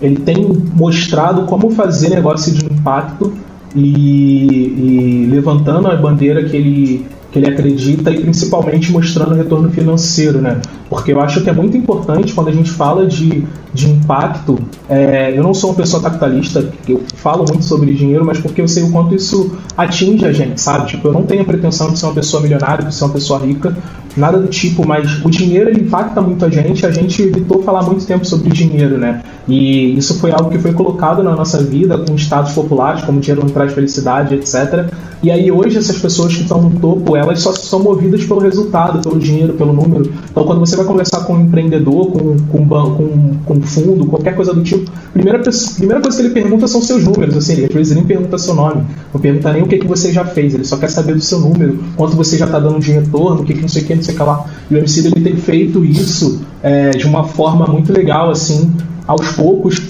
ele 0.00 0.16
tem 0.16 0.50
mostrado 0.74 1.44
como 1.44 1.70
fazer 1.70 2.08
negócio 2.08 2.50
de 2.50 2.64
impacto 2.64 3.32
e, 3.74 5.22
e 5.24 5.26
levantando 5.30 5.88
a 5.88 5.96
bandeira 5.96 6.42
que 6.44 6.56
ele 6.56 7.06
que 7.36 7.38
ele 7.38 7.50
acredita 7.50 8.10
e 8.10 8.20
principalmente 8.20 8.90
mostrando 8.90 9.32
o 9.32 9.34
retorno 9.34 9.70
financeiro, 9.70 10.40
né? 10.40 10.60
Porque 10.88 11.12
eu 11.12 11.20
acho 11.20 11.42
que 11.42 11.50
é 11.50 11.52
muito 11.52 11.76
importante 11.76 12.32
quando 12.32 12.48
a 12.48 12.52
gente 12.52 12.70
fala 12.70 13.06
de, 13.06 13.44
de 13.74 13.90
impacto. 13.90 14.58
É, 14.88 15.36
eu 15.36 15.42
não 15.42 15.52
sou 15.52 15.70
uma 15.70 15.76
pessoa 15.76 16.02
capitalista, 16.02 16.66
eu 16.88 17.02
falo 17.16 17.44
muito 17.46 17.64
sobre 17.64 17.92
dinheiro, 17.92 18.24
mas 18.24 18.38
porque 18.38 18.62
eu 18.62 18.68
sei 18.68 18.84
o 18.84 18.90
quanto 18.90 19.14
isso 19.14 19.52
atinge 19.76 20.24
a 20.24 20.32
gente, 20.32 20.60
sabe? 20.60 20.86
Tipo, 20.86 21.08
eu 21.08 21.12
não 21.12 21.24
tenho 21.24 21.42
a 21.42 21.44
pretensão 21.44 21.90
de 21.90 21.98
ser 21.98 22.06
uma 22.06 22.14
pessoa 22.14 22.42
milionária, 22.42 22.86
de 22.86 22.94
ser 22.94 23.04
uma 23.04 23.12
pessoa 23.12 23.38
rica, 23.40 23.76
nada 24.16 24.38
do 24.38 24.48
tipo, 24.48 24.86
mas 24.86 25.22
o 25.24 25.28
dinheiro 25.28 25.68
ele 25.68 25.82
impacta 25.82 26.22
muito 26.22 26.44
a 26.44 26.48
gente. 26.48 26.86
A 26.86 26.90
gente 26.90 27.20
evitou 27.20 27.62
falar 27.62 27.82
muito 27.82 28.06
tempo 28.06 28.24
sobre 28.24 28.48
dinheiro, 28.50 28.96
né? 28.96 29.22
E 29.46 29.96
isso 29.96 30.18
foi 30.18 30.32
algo 30.32 30.50
que 30.50 30.58
foi 30.58 30.72
colocado 30.72 31.22
na 31.22 31.36
nossa 31.36 31.62
vida 31.62 31.98
com 31.98 32.14
estados 32.14 32.52
populares, 32.52 33.04
como 33.04 33.20
dinheiro 33.20 33.42
não 33.42 33.50
traz 33.50 33.72
felicidade, 33.72 34.34
etc. 34.34 34.90
E 35.22 35.30
aí 35.30 35.50
hoje 35.50 35.78
essas 35.78 35.98
pessoas 35.98 36.34
que 36.34 36.42
estão 36.42 36.62
no 36.62 36.78
topo, 36.78 37.16
elas 37.26 37.40
só 37.40 37.52
são 37.52 37.80
movidas 37.80 38.24
pelo 38.24 38.40
resultado, 38.40 39.00
pelo 39.00 39.18
dinheiro, 39.18 39.54
pelo 39.54 39.72
número. 39.72 40.12
Então 40.30 40.44
quando 40.44 40.60
você 40.60 40.76
vai 40.76 40.84
conversar 40.84 41.24
com 41.24 41.34
um 41.34 41.40
empreendedor, 41.42 42.10
com, 42.10 42.36
com, 42.36 42.66
com, 42.66 43.34
com 43.44 43.62
fundo, 43.62 44.06
qualquer 44.06 44.34
coisa 44.34 44.52
do 44.52 44.62
tipo, 44.62 44.90
primeira, 45.12 45.40
primeira 45.76 46.00
coisa 46.00 46.16
que 46.16 46.22
ele 46.26 46.34
pergunta 46.34 46.66
são 46.66 46.80
seus 46.80 47.04
números. 47.04 47.36
Assim, 47.36 47.64
às 47.64 47.72
vezes 47.72 47.92
ele 47.92 48.00
nem 48.00 48.08
pergunta 48.08 48.38
seu 48.38 48.54
nome, 48.54 48.84
não 49.12 49.20
pergunta 49.20 49.52
nem 49.52 49.62
o 49.62 49.66
que, 49.66 49.78
que 49.78 49.86
você 49.86 50.12
já 50.12 50.24
fez, 50.24 50.54
ele 50.54 50.64
só 50.64 50.76
quer 50.76 50.88
saber 50.88 51.14
do 51.14 51.20
seu 51.20 51.40
número, 51.40 51.78
quanto 51.96 52.16
você 52.16 52.36
já 52.36 52.46
está 52.46 52.58
dando 52.58 52.78
de 52.78 52.92
retorno, 52.92 53.42
o 53.42 53.44
que, 53.44 53.54
que 53.54 53.62
não 53.62 53.68
sei 53.68 53.82
o 53.82 53.86
que, 53.86 53.94
não 53.94 54.02
sei 54.02 54.14
o 54.14 54.16
que 54.16 54.22
lá. 54.22 54.46
E 54.70 54.74
o 54.74 54.78
MC 54.78 55.06
ele 55.06 55.20
tem 55.20 55.36
feito 55.36 55.84
isso 55.84 56.40
é, 56.62 56.90
de 56.90 57.06
uma 57.06 57.24
forma 57.24 57.66
muito 57.66 57.92
legal, 57.92 58.30
assim, 58.30 58.72
aos 59.06 59.28
poucos, 59.32 59.80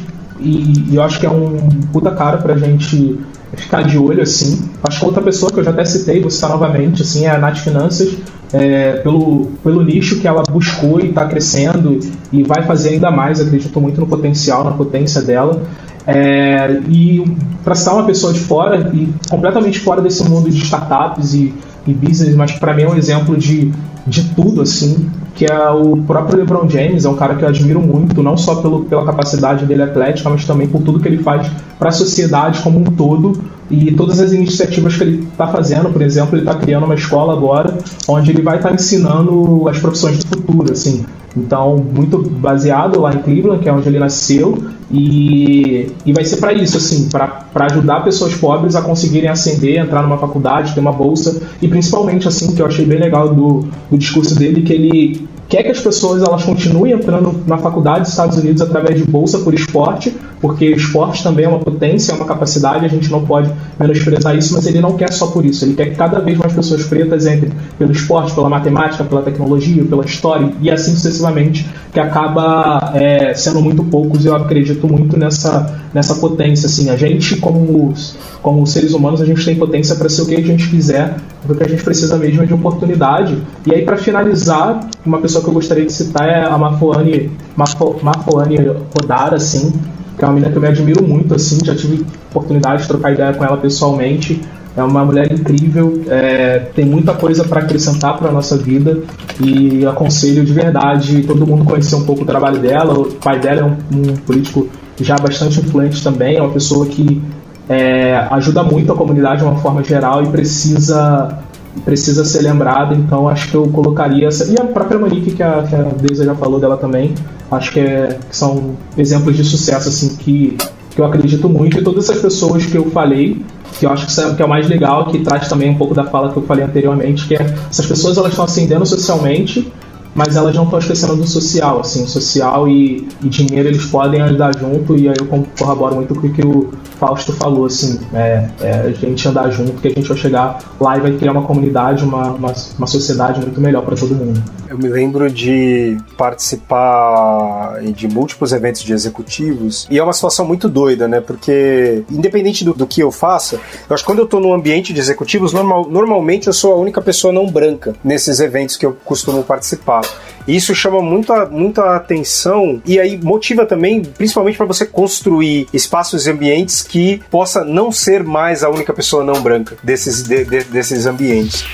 e, 0.40 0.90
e 0.90 0.96
eu 0.96 1.02
acho 1.02 1.18
que 1.18 1.26
é 1.26 1.30
um 1.30 1.56
puta 1.92 2.10
cara 2.10 2.38
pra 2.38 2.56
gente 2.56 3.18
ficar 3.54 3.82
de 3.82 3.98
olho, 3.98 4.22
assim. 4.22 4.68
Acho 4.82 5.00
que 5.00 5.04
outra 5.06 5.22
pessoa 5.22 5.52
que 5.52 5.58
eu 5.58 5.64
já 5.64 5.70
até 5.70 5.84
citei, 5.84 6.20
vou 6.20 6.30
citar 6.30 6.50
novamente, 6.50 7.02
assim, 7.02 7.26
é 7.26 7.30
a 7.30 7.38
Nath 7.38 7.58
Finanças, 7.58 8.16
é, 8.52 8.92
pelo, 8.94 9.46
pelo 9.62 9.82
nicho 9.82 10.20
que 10.20 10.26
ela 10.26 10.42
buscou 10.50 11.00
e 11.00 11.08
está 11.08 11.26
crescendo 11.26 11.98
e 12.32 12.42
vai 12.42 12.62
fazer 12.62 12.90
ainda 12.90 13.10
mais, 13.10 13.40
acredito 13.40 13.80
muito 13.80 14.00
no 14.00 14.06
potencial, 14.06 14.64
na 14.64 14.72
potência 14.72 15.22
dela. 15.22 15.62
É, 16.06 16.80
e 16.88 17.24
para 17.64 17.74
citar 17.74 17.94
uma 17.94 18.04
pessoa 18.04 18.32
de 18.32 18.38
fora 18.38 18.90
e 18.94 19.12
completamente 19.28 19.80
fora 19.80 20.00
desse 20.00 20.22
mundo 20.28 20.48
de 20.48 20.62
startups 20.62 21.34
e, 21.34 21.52
e 21.86 21.92
business, 21.92 22.34
mas 22.36 22.52
para 22.52 22.72
mim 22.74 22.82
é 22.82 22.88
um 22.88 22.96
exemplo 22.96 23.36
de, 23.36 23.72
de 24.06 24.22
tudo, 24.34 24.62
assim, 24.62 25.10
que 25.34 25.44
é 25.44 25.70
o 25.70 25.96
próprio 26.06 26.38
LeBron 26.38 26.68
James, 26.68 27.04
é 27.04 27.08
um 27.08 27.16
cara 27.16 27.34
que 27.34 27.42
eu 27.42 27.48
admiro 27.48 27.80
muito, 27.80 28.22
não 28.22 28.36
só 28.36 28.56
pelo, 28.56 28.84
pela 28.84 29.04
capacidade 29.04 29.66
dele 29.66 29.82
atlética, 29.82 30.30
mas 30.30 30.44
também 30.44 30.68
por 30.68 30.82
tudo 30.82 31.00
que 31.00 31.08
ele 31.08 31.22
faz 31.22 31.50
para 31.78 31.88
a 31.88 31.92
sociedade 31.92 32.60
como 32.62 32.78
um 32.78 32.84
todo 32.84 33.38
e 33.70 33.92
todas 33.92 34.20
as 34.20 34.32
iniciativas 34.32 34.96
que 34.96 35.02
ele 35.02 35.28
está 35.30 35.46
fazendo. 35.48 35.90
Por 35.90 36.02
exemplo, 36.02 36.36
ele 36.36 36.42
está 36.42 36.54
criando 36.54 36.84
uma 36.84 36.94
escola 36.94 37.32
agora 37.32 37.76
onde 38.08 38.30
ele 38.30 38.42
vai 38.42 38.56
estar 38.56 38.70
tá 38.70 38.74
ensinando 38.74 39.68
as 39.68 39.78
profissões 39.78 40.18
do 40.18 40.26
futuro, 40.26 40.72
assim. 40.72 41.04
Então, 41.36 41.76
muito 41.76 42.18
baseado 42.18 43.00
lá 43.00 43.12
em 43.14 43.18
Cleveland, 43.18 43.62
que 43.62 43.68
é 43.68 43.72
onde 43.72 43.86
ele 43.88 43.98
nasceu, 43.98 44.56
e, 44.90 45.90
e 46.06 46.12
vai 46.12 46.24
ser 46.24 46.38
para 46.38 46.54
isso, 46.54 46.78
assim, 46.78 47.10
para 47.10 47.66
ajudar 47.66 48.04
pessoas 48.04 48.34
pobres 48.34 48.74
a 48.74 48.80
conseguirem 48.80 49.28
ascender, 49.28 49.78
entrar 49.78 50.02
numa 50.02 50.16
faculdade, 50.16 50.72
ter 50.72 50.80
uma 50.80 50.92
bolsa, 50.92 51.42
e 51.60 51.68
principalmente, 51.68 52.26
assim, 52.26 52.54
que 52.54 52.62
eu 52.62 52.66
achei 52.66 52.86
bem 52.86 52.98
legal 52.98 53.34
do, 53.34 53.66
do 53.90 53.98
discurso 53.98 54.34
dele, 54.34 54.62
que 54.62 54.72
ele 54.72 55.28
quer 55.48 55.62
que 55.62 55.70
as 55.70 55.80
pessoas 55.80 56.22
elas 56.22 56.44
continuem 56.44 56.92
entrando 56.92 57.42
na 57.46 57.58
faculdade 57.58 58.00
dos 58.00 58.10
Estados 58.10 58.36
Unidos 58.36 58.60
através 58.62 58.98
de 58.98 59.04
bolsa 59.04 59.38
por 59.38 59.54
esporte, 59.54 60.14
porque 60.40 60.66
esporte 60.66 61.22
também 61.22 61.44
é 61.44 61.48
uma 61.48 61.58
potência, 61.58 62.12
é 62.12 62.14
uma 62.14 62.24
capacidade, 62.24 62.84
a 62.84 62.88
gente 62.88 63.10
não 63.10 63.24
pode 63.24 63.50
menosprezar 63.78 64.36
isso, 64.36 64.54
mas 64.54 64.66
ele 64.66 64.80
não 64.80 64.96
quer 64.96 65.12
só 65.12 65.28
por 65.28 65.44
isso, 65.44 65.64
ele 65.64 65.74
quer 65.74 65.90
que 65.90 65.96
cada 65.96 66.18
vez 66.20 66.36
mais 66.36 66.52
pessoas 66.52 66.84
pretas 66.84 67.26
entrem 67.26 67.52
pelo 67.78 67.92
esporte, 67.92 68.34
pela 68.34 68.48
matemática, 68.48 69.04
pela 69.04 69.22
tecnologia, 69.22 69.84
pela 69.84 70.04
história 70.04 70.52
e 70.60 70.70
assim 70.70 70.92
sucessivamente, 70.92 71.66
que 71.92 72.00
acaba 72.00 72.92
é, 72.94 73.32
sendo 73.34 73.60
muito 73.62 73.82
poucos 73.84 74.24
e 74.24 74.28
eu 74.28 74.36
acredito 74.36 74.86
muito 74.86 75.16
nessa, 75.18 75.80
nessa 75.94 76.14
potência. 76.16 76.66
Assim, 76.66 76.90
a 76.90 76.96
gente, 76.96 77.36
como, 77.36 77.94
como 78.42 78.66
seres 78.66 78.92
humanos, 78.92 79.20
a 79.22 79.24
gente 79.24 79.44
tem 79.44 79.56
potência 79.56 79.94
para 79.96 80.08
ser 80.08 80.22
o 80.22 80.26
que 80.26 80.34
a 80.34 80.42
gente 80.42 80.68
quiser, 80.68 81.16
porque 81.46 81.64
a 81.64 81.68
gente 81.68 81.82
precisa 81.82 82.16
mesmo 82.18 82.42
é 82.42 82.46
de 82.46 82.52
oportunidade. 82.52 83.38
E 83.66 83.74
aí, 83.74 83.82
para 83.82 83.96
finalizar, 83.96 84.80
uma 85.04 85.18
pessoa 85.18 85.35
que 85.42 85.48
eu 85.48 85.54
gostaria 85.54 85.84
de 85.84 85.92
citar 85.92 86.28
é 86.28 86.44
a 86.44 86.56
Mafoane, 86.56 87.30
Mafo, 87.56 87.96
Mafoane 88.02 88.56
Rodara, 88.94 89.36
assim, 89.36 89.72
que 90.16 90.24
é 90.24 90.26
uma 90.26 90.34
menina 90.34 90.50
que 90.50 90.56
eu 90.56 90.62
me 90.62 90.68
admiro 90.68 91.06
muito, 91.06 91.34
assim, 91.34 91.58
já 91.64 91.74
tive 91.74 92.04
oportunidade 92.30 92.82
de 92.82 92.88
trocar 92.88 93.12
ideia 93.12 93.32
com 93.32 93.44
ela 93.44 93.56
pessoalmente. 93.56 94.40
É 94.76 94.82
uma 94.82 95.02
mulher 95.04 95.32
incrível, 95.32 96.02
é, 96.06 96.58
tem 96.74 96.84
muita 96.84 97.14
coisa 97.14 97.44
para 97.44 97.62
acrescentar 97.62 98.18
para 98.18 98.30
nossa 98.30 98.58
vida 98.58 99.00
e 99.40 99.86
aconselho 99.86 100.44
de 100.44 100.52
verdade 100.52 101.22
todo 101.22 101.46
mundo 101.46 101.64
conhecer 101.64 101.94
um 101.94 102.04
pouco 102.04 102.24
o 102.24 102.26
trabalho 102.26 102.58
dela. 102.58 102.92
O 102.92 103.14
pai 103.14 103.40
dela 103.40 103.60
é 103.62 103.64
um, 103.64 104.10
um 104.10 104.16
político 104.16 104.68
já 105.00 105.16
bastante 105.16 105.60
influente 105.60 106.02
também, 106.04 106.36
é 106.36 106.42
uma 106.42 106.52
pessoa 106.52 106.84
que 106.84 107.22
é, 107.68 108.16
ajuda 108.30 108.62
muito 108.62 108.92
a 108.92 108.96
comunidade 108.96 109.38
de 109.38 109.44
uma 109.44 109.56
forma 109.56 109.82
geral 109.82 110.22
e 110.22 110.26
precisa 110.28 111.38
precisa 111.84 112.24
ser 112.24 112.42
lembrada, 112.42 112.94
então 112.94 113.28
acho 113.28 113.50
que 113.50 113.54
eu 113.54 113.66
colocaria 113.68 114.28
essa. 114.28 114.44
E 114.50 114.58
a 114.58 114.64
própria 114.64 114.98
Monique, 114.98 115.32
que 115.32 115.42
a, 115.42 115.62
que 115.62 115.74
a 115.74 116.24
já 116.24 116.34
falou 116.34 116.58
dela 116.58 116.76
também, 116.76 117.14
acho 117.50 117.72
que, 117.72 117.80
é, 117.80 118.18
que 118.28 118.36
são 118.36 118.76
exemplos 118.96 119.36
de 119.36 119.44
sucesso 119.44 119.88
assim 119.88 120.16
que, 120.16 120.56
que 120.90 121.00
eu 121.00 121.04
acredito 121.04 121.48
muito. 121.48 121.78
E 121.78 121.84
todas 121.84 122.08
essas 122.08 122.20
pessoas 122.20 122.66
que 122.66 122.76
eu 122.76 122.90
falei, 122.90 123.44
que 123.78 123.86
eu 123.86 123.90
acho 123.90 124.06
que, 124.06 124.20
é, 124.20 124.34
que 124.34 124.42
é 124.42 124.44
o 124.44 124.48
mais 124.48 124.68
legal, 124.68 125.06
que 125.06 125.18
traz 125.20 125.48
também 125.48 125.70
um 125.70 125.76
pouco 125.76 125.94
da 125.94 126.04
fala 126.04 126.32
que 126.32 126.36
eu 126.36 126.42
falei 126.42 126.64
anteriormente, 126.64 127.26
que 127.26 127.34
é 127.34 127.42
essas 127.70 127.86
pessoas 127.86 128.16
elas 128.16 128.30
estão 128.30 128.44
ascendendo 128.44 128.84
socialmente, 128.86 129.72
mas 130.16 130.34
elas 130.34 130.54
não 130.56 130.64
estão 130.64 130.78
esquecendo 130.78 131.14
do 131.14 131.26
social, 131.26 131.80
assim, 131.80 132.06
social 132.06 132.66
e, 132.66 133.06
e, 133.22 133.28
dinheiro 133.28 133.68
eles 133.68 133.84
podem 133.84 134.22
ajudar 134.22 134.58
junto, 134.58 134.96
e 134.96 135.10
aí 135.10 135.14
eu 135.18 135.26
corroboro 135.58 135.96
muito 135.96 136.14
com 136.14 136.26
o 136.26 136.32
que 136.32 136.40
o, 136.40 136.70
Fausto 136.98 137.32
falou, 137.32 137.66
assim, 137.66 138.00
é, 138.12 138.48
é, 138.60 138.70
a 138.80 138.90
gente 138.92 139.28
andar 139.28 139.50
junto, 139.50 139.72
que 139.80 139.88
a 139.88 139.90
gente 139.90 140.08
vai 140.08 140.16
chegar 140.16 140.58
lá 140.80 140.96
e 140.96 141.00
vai 141.00 141.12
criar 141.12 141.32
uma 141.32 141.42
comunidade, 141.42 142.04
uma, 142.04 142.32
uma, 142.32 142.52
uma 142.78 142.86
sociedade 142.86 143.40
muito 143.40 143.60
melhor 143.60 143.82
para 143.82 143.96
todo 143.96 144.14
mundo. 144.14 144.42
Eu 144.68 144.78
me 144.78 144.88
lembro 144.88 145.30
de 145.30 145.96
participar 146.16 147.80
de 147.94 148.08
múltiplos 148.08 148.52
eventos 148.52 148.82
de 148.82 148.92
executivos 148.92 149.86
e 149.90 149.98
é 149.98 150.02
uma 150.02 150.12
situação 150.12 150.44
muito 150.46 150.68
doida, 150.68 151.06
né? 151.06 151.20
Porque, 151.20 152.04
independente 152.10 152.64
do, 152.64 152.74
do 152.74 152.86
que 152.86 153.00
eu 153.00 153.10
faça, 153.10 153.56
eu 153.88 153.94
acho 153.94 154.02
que 154.02 154.06
quando 154.06 154.18
eu 154.20 154.26
tô 154.26 154.40
num 154.40 154.52
ambiente 154.52 154.92
de 154.92 155.00
executivos, 155.00 155.52
normal, 155.52 155.86
normalmente 155.88 156.46
eu 156.46 156.52
sou 156.52 156.72
a 156.72 156.76
única 156.76 157.00
pessoa 157.00 157.32
não 157.32 157.46
branca 157.46 157.94
nesses 158.02 158.40
eventos 158.40 158.76
que 158.76 158.84
eu 158.84 158.96
costumo 159.04 159.42
participar. 159.42 160.02
Isso 160.46 160.74
chama 160.74 161.02
muita, 161.02 161.46
muita 161.46 161.96
atenção 161.96 162.80
e 162.86 163.00
aí 163.00 163.18
motiva 163.20 163.66
também, 163.66 164.02
principalmente 164.02 164.56
para 164.56 164.66
você 164.66 164.86
construir 164.86 165.66
espaços 165.72 166.26
e 166.26 166.30
ambientes 166.30 166.82
que 166.82 167.20
possa 167.30 167.64
não 167.64 167.90
ser 167.90 168.22
mais 168.22 168.62
a 168.62 168.70
única 168.70 168.92
pessoa 168.92 169.24
não 169.24 169.42
branca 169.42 169.76
desses, 169.82 170.22
de, 170.22 170.44
de, 170.44 170.64
desses 170.64 171.04
ambientes. 171.06 171.64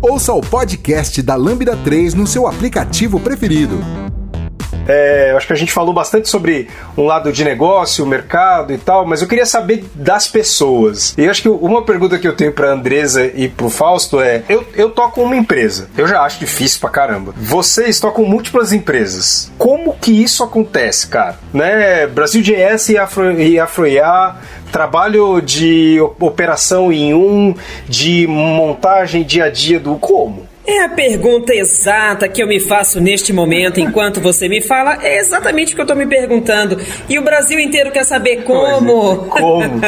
Ouça 0.00 0.32
o 0.32 0.40
podcast 0.40 1.20
da 1.20 1.34
Lambda 1.34 1.76
3 1.76 2.14
no 2.14 2.26
seu 2.26 2.46
aplicativo 2.46 3.18
preferido. 3.18 4.05
É, 4.88 5.34
acho 5.36 5.46
que 5.46 5.52
a 5.52 5.56
gente 5.56 5.72
falou 5.72 5.92
bastante 5.92 6.28
sobre 6.28 6.68
um 6.96 7.04
lado 7.04 7.32
de 7.32 7.44
negócio, 7.44 8.06
mercado 8.06 8.72
e 8.72 8.78
tal, 8.78 9.06
mas 9.06 9.22
eu 9.22 9.28
queria 9.28 9.46
saber 9.46 9.84
das 9.94 10.28
pessoas. 10.28 11.14
E 11.16 11.28
acho 11.28 11.42
que 11.42 11.48
uma 11.48 11.82
pergunta 11.82 12.18
que 12.18 12.26
eu 12.26 12.36
tenho 12.36 12.52
pra 12.52 12.72
Andresa 12.72 13.24
e 13.34 13.48
pro 13.48 13.68
Fausto 13.68 14.20
é: 14.20 14.42
eu, 14.48 14.64
eu 14.74 14.90
toco 14.90 15.20
uma 15.22 15.36
empresa, 15.36 15.88
eu 15.96 16.06
já 16.06 16.22
acho 16.22 16.38
difícil 16.38 16.80
pra 16.80 16.90
caramba. 16.90 17.34
Vocês 17.36 17.98
tocam 18.00 18.24
múltiplas 18.24 18.72
empresas. 18.72 19.50
Como 19.58 19.94
que 19.94 20.10
isso 20.22 20.42
acontece, 20.42 21.06
cara? 21.08 21.38
Né? 21.52 22.06
Brasil 22.06 22.42
GS 22.42 22.90
e 22.90 22.98
Afro, 22.98 23.24
trabalho 24.70 25.40
de 25.40 25.98
operação 26.20 26.92
em 26.92 27.14
um, 27.14 27.54
de 27.88 28.26
montagem 28.26 29.24
dia 29.24 29.44
a 29.44 29.50
dia 29.50 29.80
do 29.80 29.96
como? 29.96 30.46
É 30.66 30.82
a 30.82 30.88
pergunta 30.88 31.54
exata 31.54 32.28
que 32.28 32.42
eu 32.42 32.46
me 32.48 32.58
faço 32.58 33.00
neste 33.00 33.32
momento, 33.32 33.78
enquanto 33.78 34.20
você 34.20 34.48
me 34.48 34.60
fala, 34.60 34.98
é 35.00 35.18
exatamente 35.18 35.72
o 35.72 35.76
que 35.76 35.80
eu 35.80 35.84
estou 35.84 35.96
me 35.96 36.06
perguntando. 36.06 36.76
E 37.08 37.16
o 37.18 37.22
Brasil 37.22 37.60
inteiro 37.60 37.92
quer 37.92 38.04
saber 38.04 38.42
como. 38.42 39.16
Como? 39.28 39.80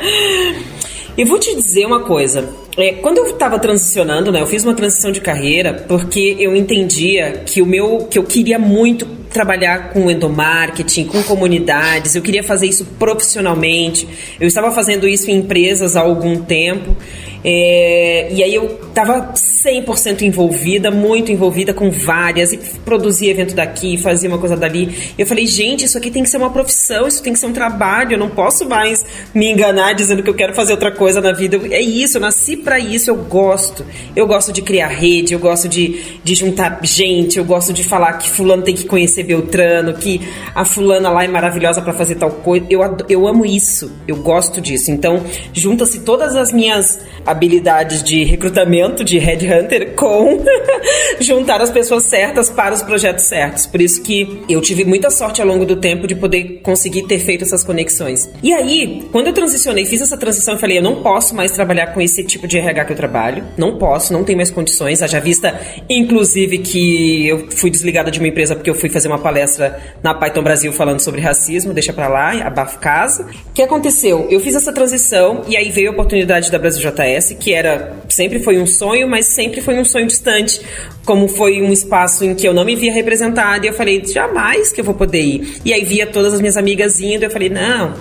e 1.18 1.24
vou 1.24 1.38
te 1.38 1.54
dizer 1.54 1.84
uma 1.84 2.00
coisa. 2.00 2.48
É, 2.78 2.94
quando 2.94 3.18
eu 3.18 3.26
estava 3.26 3.58
transicionando, 3.58 4.32
né, 4.32 4.40
eu 4.40 4.46
fiz 4.46 4.64
uma 4.64 4.74
transição 4.74 5.12
de 5.12 5.20
carreira 5.20 5.74
porque 5.86 6.34
eu 6.40 6.56
entendia 6.56 7.42
que 7.44 7.60
o 7.60 7.66
meu, 7.66 8.08
que 8.10 8.18
eu 8.18 8.24
queria 8.24 8.58
muito 8.58 9.06
trabalhar 9.34 9.92
com 9.92 10.10
endomarketing, 10.10 11.04
com 11.04 11.22
comunidades, 11.24 12.14
eu 12.14 12.22
queria 12.22 12.42
fazer 12.42 12.68
isso 12.68 12.86
profissionalmente. 12.98 14.08
Eu 14.40 14.46
estava 14.46 14.70
fazendo 14.70 15.06
isso 15.06 15.30
em 15.30 15.36
empresas 15.36 15.94
há 15.94 16.00
algum 16.00 16.40
tempo 16.40 16.96
é, 17.44 18.28
e 18.32 18.42
aí 18.42 18.54
eu 18.54 18.80
tava 18.94 19.34
100% 19.34 20.22
envolvida, 20.22 20.90
muito 20.90 21.30
envolvida 21.30 21.74
com 21.74 21.90
várias, 21.90 22.52
e 22.52 22.56
produzia 22.84 23.30
evento 23.30 23.54
daqui, 23.54 23.98
fazia 23.98 24.28
uma 24.30 24.38
coisa 24.38 24.56
dali. 24.56 25.12
Eu 25.18 25.26
falei, 25.26 25.46
gente, 25.46 25.84
isso 25.84 25.98
aqui 25.98 26.10
tem 26.10 26.22
que 26.22 26.30
ser 26.30 26.38
uma 26.38 26.48
profissão, 26.48 27.06
isso 27.06 27.22
tem 27.22 27.34
que 27.34 27.38
ser 27.38 27.46
um 27.46 27.52
trabalho, 27.52 28.12
eu 28.12 28.18
não 28.18 28.30
posso 28.30 28.66
mais 28.66 29.04
me 29.34 29.50
enganar 29.50 29.92
dizendo 29.92 30.22
que 30.22 30.30
eu 30.30 30.34
quero 30.34 30.54
fazer 30.54 30.72
outra 30.72 30.90
coisa 30.90 31.20
na 31.20 31.32
vida. 31.32 31.60
É 31.70 31.80
isso, 31.80 32.16
eu 32.16 32.20
nasci 32.20 32.56
para 32.56 32.78
isso, 32.78 33.10
eu 33.10 33.16
gosto. 33.16 33.84
Eu 34.16 34.26
gosto 34.26 34.50
de 34.52 34.62
criar 34.62 34.88
rede, 34.88 35.34
eu 35.34 35.38
gosto 35.38 35.68
de, 35.68 36.18
de 36.24 36.34
juntar 36.34 36.80
gente, 36.82 37.38
eu 37.38 37.44
gosto 37.44 37.72
de 37.72 37.84
falar 37.84 38.14
que 38.14 38.30
fulano 38.30 38.62
tem 38.62 38.74
que 38.74 38.84
conhecer 38.84 39.22
Beltrano, 39.22 39.94
que 39.94 40.20
a 40.54 40.64
fulana 40.64 41.10
lá 41.10 41.24
é 41.24 41.28
maravilhosa 41.28 41.82
para 41.82 41.92
fazer 41.92 42.14
tal 42.14 42.30
coisa. 42.30 42.66
Eu, 42.70 42.80
eu 43.08 43.26
amo 43.26 43.44
isso, 43.44 43.92
eu 44.08 44.16
gosto 44.16 44.60
disso. 44.60 44.90
Então, 44.90 45.22
junta-se 45.52 46.00
todas 46.00 46.36
as 46.36 46.52
minhas 46.52 47.00
habilidades 47.34 48.02
de 48.02 48.22
recrutamento, 48.22 49.02
de 49.02 49.18
headhunter, 49.18 49.94
com 49.94 50.42
juntar 51.20 51.60
as 51.60 51.70
pessoas 51.70 52.04
certas 52.04 52.48
para 52.48 52.74
os 52.74 52.82
projetos 52.82 53.24
certos. 53.24 53.66
Por 53.66 53.80
isso 53.80 54.02
que 54.02 54.42
eu 54.48 54.60
tive 54.60 54.84
muita 54.84 55.10
sorte 55.10 55.42
ao 55.42 55.48
longo 55.48 55.66
do 55.66 55.76
tempo 55.76 56.06
de 56.06 56.14
poder 56.14 56.60
conseguir 56.62 57.02
ter 57.02 57.18
feito 57.18 57.42
essas 57.42 57.64
conexões. 57.64 58.30
E 58.42 58.52
aí, 58.52 59.02
quando 59.10 59.26
eu 59.26 59.32
transicionei, 59.32 59.84
fiz 59.84 60.00
essa 60.00 60.16
transição, 60.16 60.54
eu 60.54 60.60
falei, 60.60 60.78
eu 60.78 60.82
não 60.82 61.02
posso 61.02 61.34
mais 61.34 61.50
trabalhar 61.52 61.88
com 61.88 62.00
esse 62.00 62.22
tipo 62.22 62.46
de 62.46 62.58
RH 62.58 62.84
que 62.84 62.92
eu 62.92 62.96
trabalho. 62.96 63.44
Não 63.58 63.76
posso, 63.76 64.12
não 64.12 64.22
tenho 64.22 64.36
mais 64.36 64.50
condições. 64.50 65.02
Haja 65.02 65.18
vista, 65.20 65.58
inclusive, 65.88 66.58
que 66.58 67.26
eu 67.26 67.50
fui 67.50 67.70
desligada 67.70 68.10
de 68.10 68.18
uma 68.20 68.28
empresa 68.28 68.54
porque 68.54 68.70
eu 68.70 68.74
fui 68.74 68.88
fazer 68.88 69.08
uma 69.08 69.18
palestra 69.18 69.80
na 70.02 70.14
Python 70.14 70.42
Brasil 70.42 70.72
falando 70.72 71.00
sobre 71.00 71.20
racismo, 71.20 71.74
deixa 71.74 71.92
pra 71.92 72.08
lá, 72.08 72.32
abafa 72.46 72.78
casa. 72.78 73.24
O 73.24 73.52
que 73.52 73.62
aconteceu? 73.62 74.28
Eu 74.30 74.40
fiz 74.40 74.54
essa 74.54 74.72
transição 74.72 75.42
e 75.48 75.56
aí 75.56 75.70
veio 75.70 75.90
a 75.90 75.92
oportunidade 75.92 76.50
da 76.50 76.58
Brasil 76.58 76.80
JS 76.80 77.23
que 77.32 77.54
era 77.54 77.94
sempre 78.08 78.40
foi 78.40 78.58
um 78.58 78.66
sonho, 78.66 79.08
mas 79.08 79.26
sempre 79.26 79.60
foi 79.60 79.78
um 79.78 79.84
sonho 79.84 80.06
distante. 80.06 80.60
Como 81.04 81.28
foi 81.28 81.62
um 81.62 81.70
espaço 81.72 82.24
em 82.24 82.34
que 82.34 82.48
eu 82.48 82.52
não 82.52 82.64
me 82.64 82.74
via 82.74 82.92
representada, 82.92 83.64
e 83.64 83.68
eu 83.68 83.74
falei, 83.74 84.04
jamais 84.04 84.72
que 84.72 84.80
eu 84.80 84.84
vou 84.84 84.94
poder 84.94 85.20
ir. 85.20 85.60
E 85.64 85.72
aí 85.72 85.84
via 85.84 86.06
todas 86.06 86.34
as 86.34 86.40
minhas 86.40 86.56
amigas 86.56 87.00
indo, 87.00 87.24
eu 87.24 87.30
falei, 87.30 87.48
não, 87.48 87.94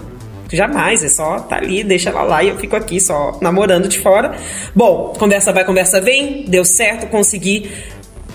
jamais, 0.52 1.04
é 1.04 1.10
só 1.10 1.40
tá 1.40 1.58
ali, 1.58 1.84
deixa 1.84 2.10
ela 2.10 2.24
lá 2.24 2.44
e 2.44 2.50
eu 2.50 2.58
fico 2.58 2.76
aqui 2.76 3.00
só 3.00 3.38
namorando 3.42 3.88
de 3.88 4.00
fora. 4.00 4.36
Bom, 4.76 5.14
conversa 5.18 5.52
vai, 5.52 5.66
conversa 5.66 6.00
vem, 6.00 6.46
deu 6.48 6.64
certo, 6.64 7.08
consegui 7.08 7.70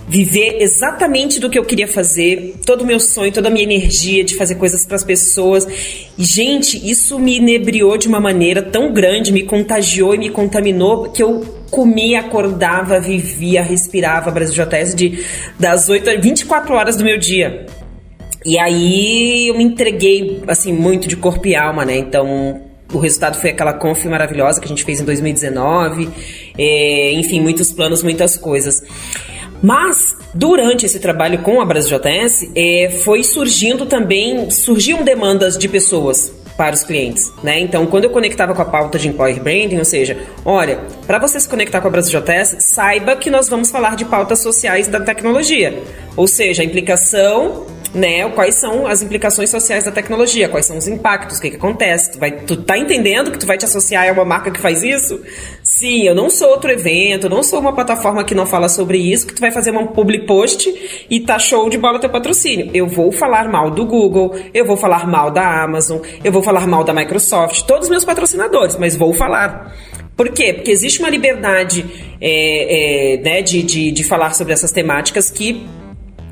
viver 0.08 0.56
exatamente 0.60 1.38
do 1.38 1.50
que 1.50 1.58
eu 1.58 1.64
queria 1.64 1.86
fazer, 1.86 2.56
todo 2.64 2.82
o 2.82 2.86
meu 2.86 2.98
sonho, 2.98 3.30
toda 3.30 3.48
a 3.48 3.50
minha 3.50 3.64
energia 3.64 4.24
de 4.24 4.34
fazer 4.34 4.54
coisas 4.54 4.84
para 4.86 4.96
as 4.96 5.04
pessoas. 5.04 5.66
E, 6.16 6.24
gente, 6.24 6.78
isso 6.90 7.18
me 7.18 7.36
inebriou 7.36 7.98
de 7.98 8.08
uma 8.08 8.20
maneira 8.20 8.62
tão 8.62 8.92
grande, 8.92 9.32
me 9.32 9.42
contagiou 9.42 10.14
e 10.14 10.18
me 10.18 10.30
contaminou 10.30 11.10
que 11.10 11.22
eu 11.22 11.40
comia, 11.70 12.20
acordava, 12.20 12.98
vivia, 12.98 13.62
respirava 13.62 14.30
Brasil 14.30 14.64
JS 14.64 14.94
de, 14.94 15.24
das 15.58 15.88
8 15.88 16.08
a 16.08 16.16
24 16.16 16.74
horas 16.74 16.96
do 16.96 17.04
meu 17.04 17.18
dia. 17.18 17.66
E 18.44 18.58
aí 18.58 19.48
eu 19.48 19.56
me 19.58 19.64
entreguei, 19.64 20.42
assim, 20.46 20.72
muito 20.72 21.06
de 21.06 21.16
corpo 21.16 21.46
e 21.46 21.54
alma, 21.54 21.84
né? 21.84 21.98
Então, 21.98 22.62
o 22.92 22.98
resultado 22.98 23.38
foi 23.38 23.50
aquela 23.50 23.74
conf 23.74 24.06
maravilhosa 24.06 24.60
que 24.60 24.64
a 24.64 24.68
gente 24.68 24.84
fez 24.84 25.00
em 25.00 25.04
2019. 25.04 26.08
É, 26.56 27.12
enfim, 27.12 27.40
muitos 27.40 27.72
planos, 27.72 28.02
muitas 28.02 28.36
coisas. 28.36 28.82
Mas 29.62 30.16
durante 30.34 30.86
esse 30.86 30.98
trabalho 30.98 31.38
com 31.38 31.60
a 31.60 31.64
Brasil 31.64 31.98
JS, 31.98 32.50
é, 32.54 32.90
foi 33.04 33.22
surgindo 33.24 33.86
também, 33.86 34.50
surgiam 34.50 35.02
demandas 35.02 35.56
de 35.58 35.68
pessoas 35.68 36.32
para 36.58 36.74
os 36.74 36.82
clientes, 36.82 37.32
né? 37.40 37.60
Então, 37.60 37.86
quando 37.86 38.04
eu 38.04 38.10
conectava 38.10 38.52
com 38.52 38.60
a 38.60 38.64
pauta 38.64 38.98
de 38.98 39.08
employer 39.08 39.40
branding, 39.40 39.78
ou 39.78 39.84
seja, 39.84 40.18
olha, 40.44 40.80
para 41.06 41.20
você 41.20 41.38
se 41.38 41.48
conectar 41.48 41.80
com 41.80 41.86
a 41.86 41.90
Brasil 41.90 42.20
JS, 42.20 42.56
saiba 42.58 43.14
que 43.14 43.30
nós 43.30 43.48
vamos 43.48 43.70
falar 43.70 43.94
de 43.94 44.04
pautas 44.04 44.40
sociais 44.40 44.88
da 44.88 44.98
tecnologia, 44.98 45.80
ou 46.16 46.26
seja, 46.26 46.62
a 46.62 46.64
implicação 46.64 47.64
né, 47.94 48.28
quais 48.30 48.56
são 48.56 48.86
as 48.86 49.02
implicações 49.02 49.50
sociais 49.50 49.84
da 49.84 49.90
tecnologia, 49.90 50.48
quais 50.48 50.66
são 50.66 50.76
os 50.76 50.86
impactos, 50.86 51.38
o 51.38 51.40
que, 51.40 51.50
que 51.50 51.56
acontece. 51.56 52.12
Tu, 52.12 52.18
vai, 52.18 52.32
tu 52.32 52.56
tá 52.56 52.76
entendendo 52.76 53.30
que 53.30 53.38
tu 53.38 53.46
vai 53.46 53.56
te 53.56 53.64
associar 53.64 54.08
a 54.08 54.12
uma 54.12 54.24
marca 54.24 54.50
que 54.50 54.60
faz 54.60 54.82
isso? 54.82 55.22
Sim, 55.78 56.02
eu 56.02 56.12
não 56.12 56.28
sou 56.28 56.48
outro 56.48 56.72
evento, 56.72 57.26
eu 57.28 57.30
não 57.30 57.40
sou 57.40 57.60
uma 57.60 57.72
plataforma 57.72 58.24
que 58.24 58.34
não 58.34 58.44
fala 58.44 58.68
sobre 58.68 58.98
isso, 58.98 59.24
que 59.24 59.32
tu 59.32 59.40
vai 59.40 59.52
fazer 59.52 59.70
uma 59.70 59.86
public 59.86 60.26
post 60.26 61.06
e 61.08 61.20
tá 61.20 61.38
show 61.38 61.70
de 61.70 61.78
bola 61.78 62.00
teu 62.00 62.10
patrocínio. 62.10 62.68
Eu 62.74 62.88
vou 62.88 63.12
falar 63.12 63.48
mal 63.48 63.70
do 63.70 63.86
Google, 63.86 64.34
eu 64.52 64.64
vou 64.64 64.76
falar 64.76 65.06
mal 65.06 65.30
da 65.30 65.62
Amazon, 65.62 66.00
eu 66.24 66.32
vou 66.32 66.42
falar 66.42 66.66
mal 66.66 66.82
da 66.82 66.92
Microsoft, 66.92 67.62
todos 67.62 67.84
os 67.84 67.90
meus 67.90 68.04
patrocinadores, 68.04 68.76
mas 68.76 68.96
vou 68.96 69.14
falar. 69.14 69.72
Por 70.16 70.30
quê? 70.30 70.52
Porque 70.52 70.72
existe 70.72 70.98
uma 70.98 71.10
liberdade 71.10 71.86
é, 72.20 73.14
é, 73.14 73.16
né, 73.18 73.40
de, 73.40 73.62
de, 73.62 73.92
de 73.92 74.02
falar 74.02 74.34
sobre 74.34 74.52
essas 74.52 74.72
temáticas 74.72 75.30
que 75.30 75.64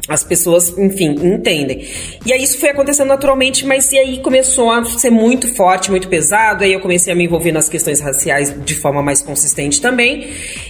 as 0.09 0.23
pessoas, 0.23 0.77
enfim, 0.79 1.15
entendem. 1.23 1.87
E 2.25 2.33
aí 2.33 2.43
isso 2.43 2.59
foi 2.59 2.71
acontecendo 2.71 3.09
naturalmente, 3.09 3.67
mas 3.67 3.91
e 3.93 3.99
aí 3.99 4.21
começou 4.21 4.71
a 4.71 4.85
ser 4.85 5.11
muito 5.11 5.53
forte, 5.55 5.91
muito 5.91 6.09
pesado. 6.09 6.65
Aí 6.65 6.73
eu 6.73 6.81
comecei 6.81 7.13
a 7.13 7.17
me 7.17 7.25
envolver 7.25 7.53
nas 7.53 7.69
questões 7.69 8.01
raciais 8.01 8.55
de 8.65 8.75
forma 8.75 9.03
mais 9.03 9.23
consistente 9.23 9.81
também. 9.81 10.29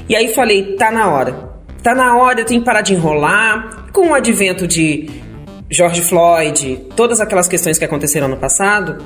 E 0.09 0.16
aí 0.16 0.28
falei, 0.28 0.76
tá 0.76 0.91
na 0.91 1.11
hora. 1.11 1.57
Tá 1.82 1.95
na 1.95 2.16
hora, 2.16 2.41
eu 2.41 2.45
tenho 2.45 2.61
que 2.61 2.66
parar 2.66 2.80
de 2.80 2.95
enrolar. 2.95 3.91
Com 3.93 4.09
o 4.09 4.14
advento 4.14 4.66
de 4.66 5.09
George 5.70 6.03
Floyd, 6.03 6.87
todas 6.95 7.20
aquelas 7.20 7.49
questões 7.49 7.78
que 7.78 7.84
aconteceram 7.84 8.28
no 8.28 8.37
passado, 8.37 9.05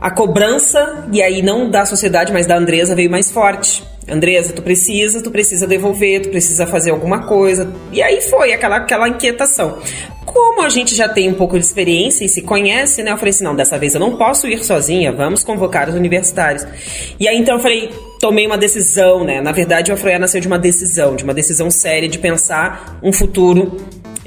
a 0.00 0.10
cobrança, 0.10 1.06
e 1.12 1.22
aí 1.22 1.42
não 1.42 1.70
da 1.70 1.86
sociedade, 1.86 2.32
mas 2.32 2.46
da 2.46 2.56
Andresa, 2.56 2.94
veio 2.94 3.10
mais 3.10 3.30
forte. 3.30 3.82
Andresa, 4.08 4.52
tu 4.52 4.62
precisa, 4.62 5.22
tu 5.22 5.30
precisa 5.30 5.66
devolver, 5.66 6.22
tu 6.22 6.28
precisa 6.28 6.66
fazer 6.66 6.90
alguma 6.90 7.26
coisa. 7.26 7.72
E 7.92 8.02
aí 8.02 8.20
foi 8.20 8.52
aquela, 8.52 8.76
aquela 8.76 9.08
inquietação. 9.08 9.78
Como 10.26 10.62
a 10.62 10.68
gente 10.68 10.94
já 10.94 11.08
tem 11.08 11.28
um 11.28 11.34
pouco 11.34 11.58
de 11.58 11.64
experiência 11.64 12.24
e 12.24 12.28
se 12.28 12.42
conhece, 12.42 13.02
né? 13.02 13.12
Eu 13.12 13.16
falei 13.16 13.30
assim: 13.30 13.44
não, 13.44 13.54
dessa 13.54 13.78
vez 13.78 13.94
eu 13.94 14.00
não 14.00 14.16
posso 14.16 14.46
ir 14.48 14.62
sozinha, 14.64 15.12
vamos 15.12 15.44
convocar 15.44 15.88
os 15.88 15.94
universitários. 15.94 16.66
E 17.18 17.28
aí 17.28 17.38
então 17.38 17.54
eu 17.54 17.60
falei: 17.60 17.90
tomei 18.20 18.46
uma 18.46 18.58
decisão, 18.58 19.24
né? 19.24 19.40
Na 19.40 19.52
verdade, 19.52 19.90
o 19.90 19.94
Afroia 19.94 20.18
nasceu 20.18 20.40
de 20.40 20.46
uma 20.46 20.58
decisão, 20.58 21.14
de 21.14 21.24
uma 21.24 21.32
decisão 21.32 21.70
séria 21.70 22.08
de 22.08 22.18
pensar 22.18 22.98
um 23.02 23.12
futuro 23.12 23.76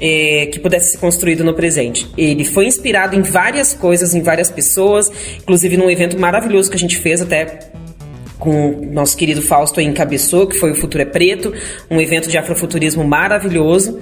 é, 0.00 0.46
que 0.46 0.58
pudesse 0.58 0.92
ser 0.92 0.98
construído 0.98 1.44
no 1.44 1.54
presente. 1.54 2.08
Ele 2.16 2.44
foi 2.44 2.66
inspirado 2.66 3.16
em 3.16 3.22
várias 3.22 3.74
coisas, 3.74 4.14
em 4.14 4.22
várias 4.22 4.50
pessoas, 4.50 5.10
inclusive 5.40 5.76
num 5.76 5.90
evento 5.90 6.18
maravilhoso 6.18 6.70
que 6.70 6.76
a 6.76 6.80
gente 6.80 6.96
fez 6.96 7.20
até 7.20 7.70
com 8.38 8.70
o 8.70 8.92
nosso 8.92 9.16
querido 9.16 9.42
Fausto 9.42 9.80
encabeçou, 9.80 10.46
que 10.46 10.56
foi 10.56 10.70
o 10.70 10.74
Futuro 10.74 11.02
é 11.02 11.06
Preto, 11.06 11.52
um 11.90 12.00
evento 12.00 12.28
de 12.28 12.38
afrofuturismo 12.38 13.04
maravilhoso. 13.04 13.98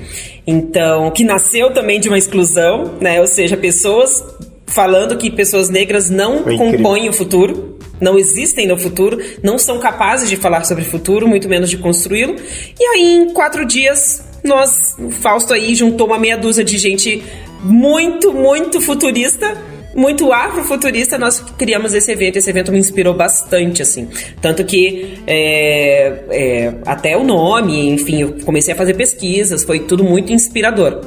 Então, 0.46 1.10
que 1.10 1.24
nasceu 1.24 1.72
também 1.72 1.98
de 1.98 2.08
uma 2.08 2.18
exclusão, 2.18 2.96
né? 3.00 3.20
Ou 3.20 3.26
seja, 3.26 3.56
pessoas 3.56 4.22
falando 4.66 5.16
que 5.16 5.30
pessoas 5.30 5.70
negras 5.70 6.10
não 6.10 6.42
compõem 6.42 7.08
o 7.08 7.12
futuro, 7.12 7.78
não 8.00 8.18
existem 8.18 8.66
no 8.66 8.76
futuro, 8.76 9.18
não 9.42 9.58
são 9.58 9.78
capazes 9.78 10.28
de 10.28 10.36
falar 10.36 10.64
sobre 10.64 10.82
o 10.82 10.86
futuro, 10.86 11.26
muito 11.26 11.48
menos 11.48 11.70
de 11.70 11.78
construí-lo. 11.78 12.36
E 12.78 12.84
aí, 12.84 13.14
em 13.14 13.32
quatro 13.32 13.64
dias, 13.64 14.22
nós, 14.44 14.94
o 14.98 15.10
Fausto 15.10 15.54
aí 15.54 15.74
juntou 15.74 16.06
uma 16.06 16.18
meia 16.18 16.36
dúzia 16.36 16.62
de 16.62 16.76
gente 16.76 17.22
muito, 17.62 18.34
muito 18.34 18.80
futurista 18.80 19.56
muito 19.96 20.32
afrofuturista, 20.32 21.16
nós 21.16 21.40
criamos 21.56 21.94
esse 21.94 22.12
evento. 22.12 22.36
Esse 22.36 22.50
evento 22.50 22.70
me 22.70 22.78
inspirou 22.78 23.14
bastante, 23.14 23.82
assim. 23.82 24.08
Tanto 24.40 24.64
que 24.64 25.18
é, 25.26 26.24
é, 26.30 26.74
até 26.84 27.16
o 27.16 27.24
nome, 27.24 27.88
enfim, 27.88 28.20
eu 28.20 28.36
comecei 28.44 28.74
a 28.74 28.76
fazer 28.76 28.94
pesquisas, 28.94 29.64
foi 29.64 29.80
tudo 29.80 30.04
muito 30.04 30.32
inspirador. 30.32 31.00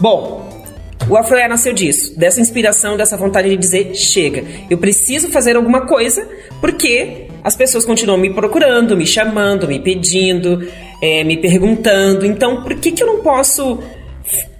Bom, 0.00 0.48
o 1.08 1.16
Afroé 1.16 1.46
nasceu 1.48 1.72
disso, 1.72 2.18
dessa 2.18 2.40
inspiração, 2.40 2.96
dessa 2.96 3.16
vontade 3.16 3.48
de 3.48 3.56
dizer: 3.56 3.94
chega, 3.94 4.44
eu 4.70 4.78
preciso 4.78 5.28
fazer 5.28 5.56
alguma 5.56 5.86
coisa, 5.86 6.26
porque 6.60 7.26
as 7.42 7.56
pessoas 7.56 7.84
continuam 7.84 8.18
me 8.18 8.32
procurando, 8.32 8.96
me 8.96 9.06
chamando, 9.06 9.66
me 9.66 9.78
pedindo, 9.78 10.66
é, 11.02 11.24
me 11.24 11.36
perguntando. 11.36 12.24
Então, 12.24 12.62
por 12.62 12.74
que, 12.76 12.92
que 12.92 13.02
eu 13.02 13.06
não 13.06 13.20
posso 13.22 13.82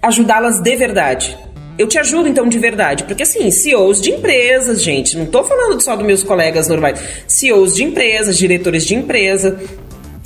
ajudá-las 0.03 0.61
de 0.61 0.76
verdade? 0.76 1.39
Eu 1.81 1.87
te 1.87 1.99
ajudo 1.99 2.28
então 2.28 2.47
de 2.47 2.59
verdade. 2.59 3.05
Porque 3.05 3.22
assim, 3.22 3.51
CEOs 3.51 4.01
de 4.01 4.11
empresas, 4.11 4.83
gente, 4.83 5.16
não 5.16 5.24
tô 5.24 5.43
falando 5.43 5.81
só 5.81 5.97
dos 5.97 6.07
meus 6.07 6.22
colegas 6.22 6.68
normais, 6.68 7.01
CEOs 7.26 7.74
de 7.74 7.85
empresas, 7.85 8.37
diretores 8.37 8.85
de 8.85 8.95
empresa, 8.95 9.59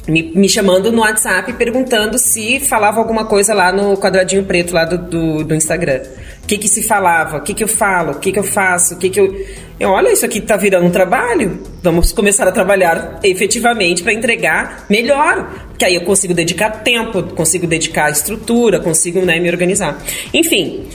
me, 0.06 0.22
me, 0.34 0.48
chamando 0.48 0.92
no 0.92 1.00
WhatsApp 1.00 1.52
perguntando 1.54 2.18
se 2.18 2.60
falava 2.60 2.98
alguma 2.98 3.24
coisa 3.24 3.54
lá 3.54 3.72
no 3.72 3.96
quadradinho 3.96 4.44
preto 4.44 4.74
lá 4.74 4.84
do, 4.84 4.98
do, 4.98 5.44
do 5.44 5.54
Instagram. 5.54 6.02
O 6.42 6.46
que 6.46 6.58
que 6.58 6.68
se 6.68 6.82
falava? 6.82 7.38
O 7.38 7.40
que 7.40 7.54
que 7.54 7.64
eu 7.64 7.68
falo? 7.68 8.12
O 8.12 8.18
que 8.18 8.30
que 8.30 8.38
eu 8.38 8.44
faço? 8.44 8.94
O 8.94 8.98
que 8.98 9.08
que 9.08 9.18
eu... 9.18 9.46
eu 9.80 9.88
olha, 9.88 10.12
isso 10.12 10.26
aqui 10.26 10.42
tá 10.42 10.58
virando 10.58 10.86
um 10.86 10.90
trabalho. 10.90 11.58
Vamos 11.82 12.12
começar 12.12 12.46
a 12.46 12.52
trabalhar 12.52 13.20
efetivamente 13.22 14.02
para 14.02 14.12
entregar 14.12 14.84
melhor. 14.90 15.70
Que 15.78 15.86
aí 15.86 15.94
eu 15.94 16.02
consigo 16.02 16.34
dedicar 16.34 16.82
tempo, 16.82 17.22
consigo 17.22 17.66
dedicar 17.66 18.10
estrutura, 18.10 18.80
consigo 18.80 19.22
né, 19.22 19.40
me 19.40 19.48
organizar. 19.48 20.02
Enfim, 20.34 20.86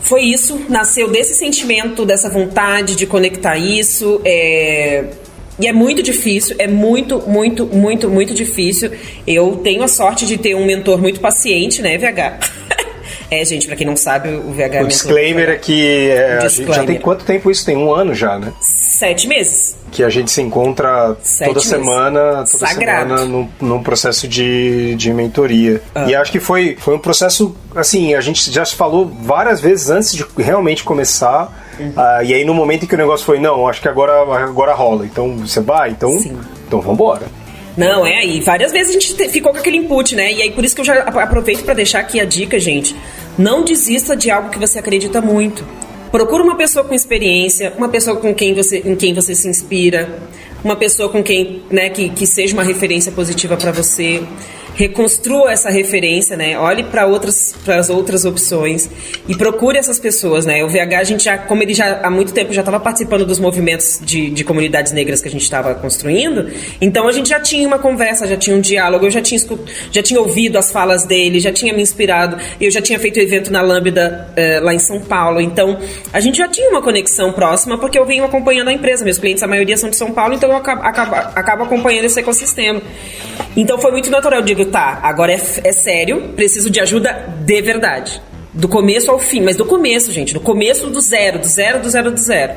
foi 0.00 0.22
isso, 0.22 0.60
nasceu 0.68 1.08
desse 1.10 1.34
sentimento, 1.34 2.04
dessa 2.04 2.28
vontade 2.28 2.94
de 2.94 3.06
conectar 3.06 3.56
isso. 3.56 4.20
É... 4.24 5.04
E 5.60 5.66
é 5.66 5.72
muito 5.72 6.04
difícil, 6.04 6.54
é 6.56 6.68
muito, 6.68 7.20
muito, 7.26 7.66
muito, 7.66 8.08
muito 8.08 8.32
difícil. 8.32 8.92
Eu 9.26 9.56
tenho 9.56 9.82
a 9.82 9.88
sorte 9.88 10.24
de 10.24 10.38
ter 10.38 10.54
um 10.54 10.64
mentor 10.64 11.00
muito 11.02 11.18
paciente, 11.18 11.82
né, 11.82 11.98
VH? 11.98 12.38
é, 13.28 13.44
gente, 13.44 13.66
para 13.66 13.74
quem 13.74 13.84
não 13.84 13.96
sabe, 13.96 14.28
o 14.28 14.52
VH 14.52 14.74
é 14.74 14.82
O 14.84 14.86
disclaimer 14.86 15.48
é 15.48 15.56
que 15.56 16.10
é, 16.10 16.38
disclaimer. 16.38 16.74
já 16.76 16.84
tem 16.84 16.98
quanto 17.00 17.24
tempo 17.24 17.50
isso? 17.50 17.66
Tem 17.66 17.76
um 17.76 17.92
ano 17.92 18.14
já, 18.14 18.38
né? 18.38 18.52
Sete 18.98 19.28
meses 19.28 19.76
que 19.92 20.02
a 20.02 20.10
gente 20.10 20.30
se 20.30 20.42
encontra 20.42 21.16
Sete 21.22 21.48
toda 21.48 21.60
meses. 21.60 21.70
semana, 21.70 22.20
toda 22.50 22.66
Sagrado. 22.66 23.08
semana 23.08 23.24
num, 23.24 23.48
num, 23.60 23.82
processo 23.82 24.26
de, 24.26 24.94
de 24.96 25.12
mentoria. 25.12 25.80
Ah. 25.94 26.06
E 26.08 26.14
acho 26.14 26.30
que 26.30 26.40
foi, 26.40 26.76
foi 26.78 26.94
um 26.94 26.98
processo, 26.98 27.54
assim, 27.74 28.14
a 28.14 28.20
gente 28.20 28.50
já 28.50 28.64
se 28.64 28.74
falou 28.74 29.06
várias 29.06 29.60
vezes 29.60 29.88
antes 29.88 30.14
de 30.14 30.26
realmente 30.36 30.84
começar. 30.84 31.66
Uhum. 31.78 31.90
Uh, 31.90 32.24
e 32.24 32.34
aí 32.34 32.44
no 32.44 32.52
momento 32.52 32.84
em 32.84 32.86
que 32.88 32.94
o 32.94 32.98
negócio 32.98 33.24
foi, 33.24 33.38
não, 33.38 33.68
acho 33.68 33.80
que 33.80 33.88
agora, 33.88 34.20
agora 34.42 34.74
rola. 34.74 35.06
Então 35.06 35.38
você 35.38 35.60
vai, 35.60 35.90
então, 35.90 36.10
Sim. 36.18 36.36
então 36.66 36.80
vambora. 36.80 37.26
Não, 37.76 38.04
é 38.04 38.18
aí. 38.18 38.40
Várias 38.40 38.72
vezes 38.72 38.90
a 38.90 38.98
gente 38.98 39.28
ficou 39.28 39.52
com 39.52 39.58
aquele 39.58 39.76
input, 39.76 40.16
né? 40.16 40.32
E 40.32 40.42
aí 40.42 40.50
por 40.50 40.64
isso 40.64 40.74
que 40.74 40.80
eu 40.80 40.84
já 40.84 41.02
aproveito 41.02 41.62
para 41.62 41.74
deixar 41.74 42.00
aqui 42.00 42.20
a 42.20 42.24
dica, 42.24 42.58
gente. 42.58 42.96
Não 43.38 43.62
desista 43.62 44.16
de 44.16 44.30
algo 44.30 44.50
que 44.50 44.58
você 44.58 44.80
acredita 44.80 45.20
muito. 45.20 45.64
Procura 46.10 46.42
uma 46.42 46.56
pessoa 46.56 46.84
com 46.84 46.94
experiência, 46.94 47.72
uma 47.76 47.88
pessoa 47.88 48.16
com 48.16 48.34
quem 48.34 48.54
você, 48.54 48.78
em 48.78 48.96
quem 48.96 49.12
você 49.12 49.34
se 49.34 49.48
inspira, 49.48 50.20
uma 50.64 50.76
pessoa 50.76 51.08
com 51.08 51.22
quem, 51.22 51.62
né, 51.70 51.90
que, 51.90 52.08
que 52.08 52.26
seja 52.26 52.54
uma 52.54 52.62
referência 52.62 53.12
positiva 53.12 53.56
para 53.56 53.70
você 53.72 54.22
reconstrua 54.78 55.50
essa 55.50 55.70
referência, 55.70 56.36
né? 56.36 56.56
Olhe 56.56 56.84
para 56.84 57.04
outras 57.04 57.52
para 57.64 57.80
as 57.80 57.90
outras 57.90 58.24
opções 58.24 58.88
e 59.26 59.34
procure 59.34 59.76
essas 59.76 59.98
pessoas, 59.98 60.46
né? 60.46 60.62
O 60.62 60.68
VH 60.68 61.00
a 61.00 61.04
gente 61.04 61.24
já, 61.24 61.36
como 61.36 61.64
ele 61.64 61.74
já 61.74 62.00
há 62.00 62.08
muito 62.08 62.32
tempo 62.32 62.52
já 62.52 62.60
estava 62.60 62.78
participando 62.78 63.26
dos 63.26 63.40
movimentos 63.40 63.98
de, 64.00 64.30
de 64.30 64.44
comunidades 64.44 64.92
negras 64.92 65.20
que 65.20 65.26
a 65.26 65.30
gente 65.30 65.42
estava 65.42 65.74
construindo, 65.74 66.48
então 66.80 67.08
a 67.08 67.12
gente 67.12 67.28
já 67.28 67.40
tinha 67.40 67.66
uma 67.66 67.80
conversa, 67.80 68.24
já 68.28 68.36
tinha 68.36 68.54
um 68.54 68.60
diálogo, 68.60 69.04
eu 69.04 69.10
já 69.10 69.20
tinha 69.20 69.40
já 69.90 70.00
tinha 70.00 70.20
ouvido 70.20 70.56
as 70.56 70.70
falas 70.70 71.04
dele, 71.04 71.40
já 71.40 71.52
tinha 71.52 71.74
me 71.74 71.82
inspirado, 71.82 72.36
eu 72.60 72.70
já 72.70 72.80
tinha 72.80 73.00
feito 73.00 73.18
evento 73.18 73.52
na 73.52 73.60
Lambda 73.60 74.28
eh, 74.36 74.60
lá 74.60 74.72
em 74.72 74.78
São 74.78 75.00
Paulo, 75.00 75.40
então 75.40 75.76
a 76.12 76.20
gente 76.20 76.38
já 76.38 76.46
tinha 76.46 76.70
uma 76.70 76.82
conexão 76.82 77.32
próxima 77.32 77.78
porque 77.78 77.98
eu 77.98 78.06
venho 78.06 78.24
acompanhando 78.24 78.68
a 78.68 78.72
empresa, 78.72 79.04
meus 79.04 79.18
clientes 79.18 79.42
a 79.42 79.48
maioria 79.48 79.76
são 79.76 79.90
de 79.90 79.96
São 79.96 80.12
Paulo, 80.12 80.34
então 80.34 80.50
eu 80.50 80.56
acabo, 80.56 80.82
acabo, 80.82 81.14
acabo 81.16 81.62
acompanhando 81.64 82.04
esse 82.04 82.20
ecossistema. 82.20 82.80
Então 83.56 83.78
foi 83.78 83.90
muito 83.90 84.08
natural, 84.10 84.40
digo, 84.42 84.67
tá, 84.68 85.00
agora 85.02 85.32
é, 85.32 85.40
é 85.64 85.72
sério, 85.72 86.32
preciso 86.34 86.70
de 86.70 86.80
ajuda 86.80 87.28
de 87.40 87.62
verdade. 87.62 88.22
Do 88.52 88.68
começo 88.68 89.10
ao 89.10 89.18
fim, 89.18 89.40
mas 89.40 89.56
do 89.56 89.64
começo, 89.64 90.12
gente, 90.12 90.34
do 90.34 90.40
começo 90.40 90.88
do 90.88 91.00
zero, 91.00 91.38
do 91.38 91.46
zero, 91.46 91.80
do 91.80 91.88
zero, 91.88 92.10
do 92.10 92.18
zero. 92.18 92.54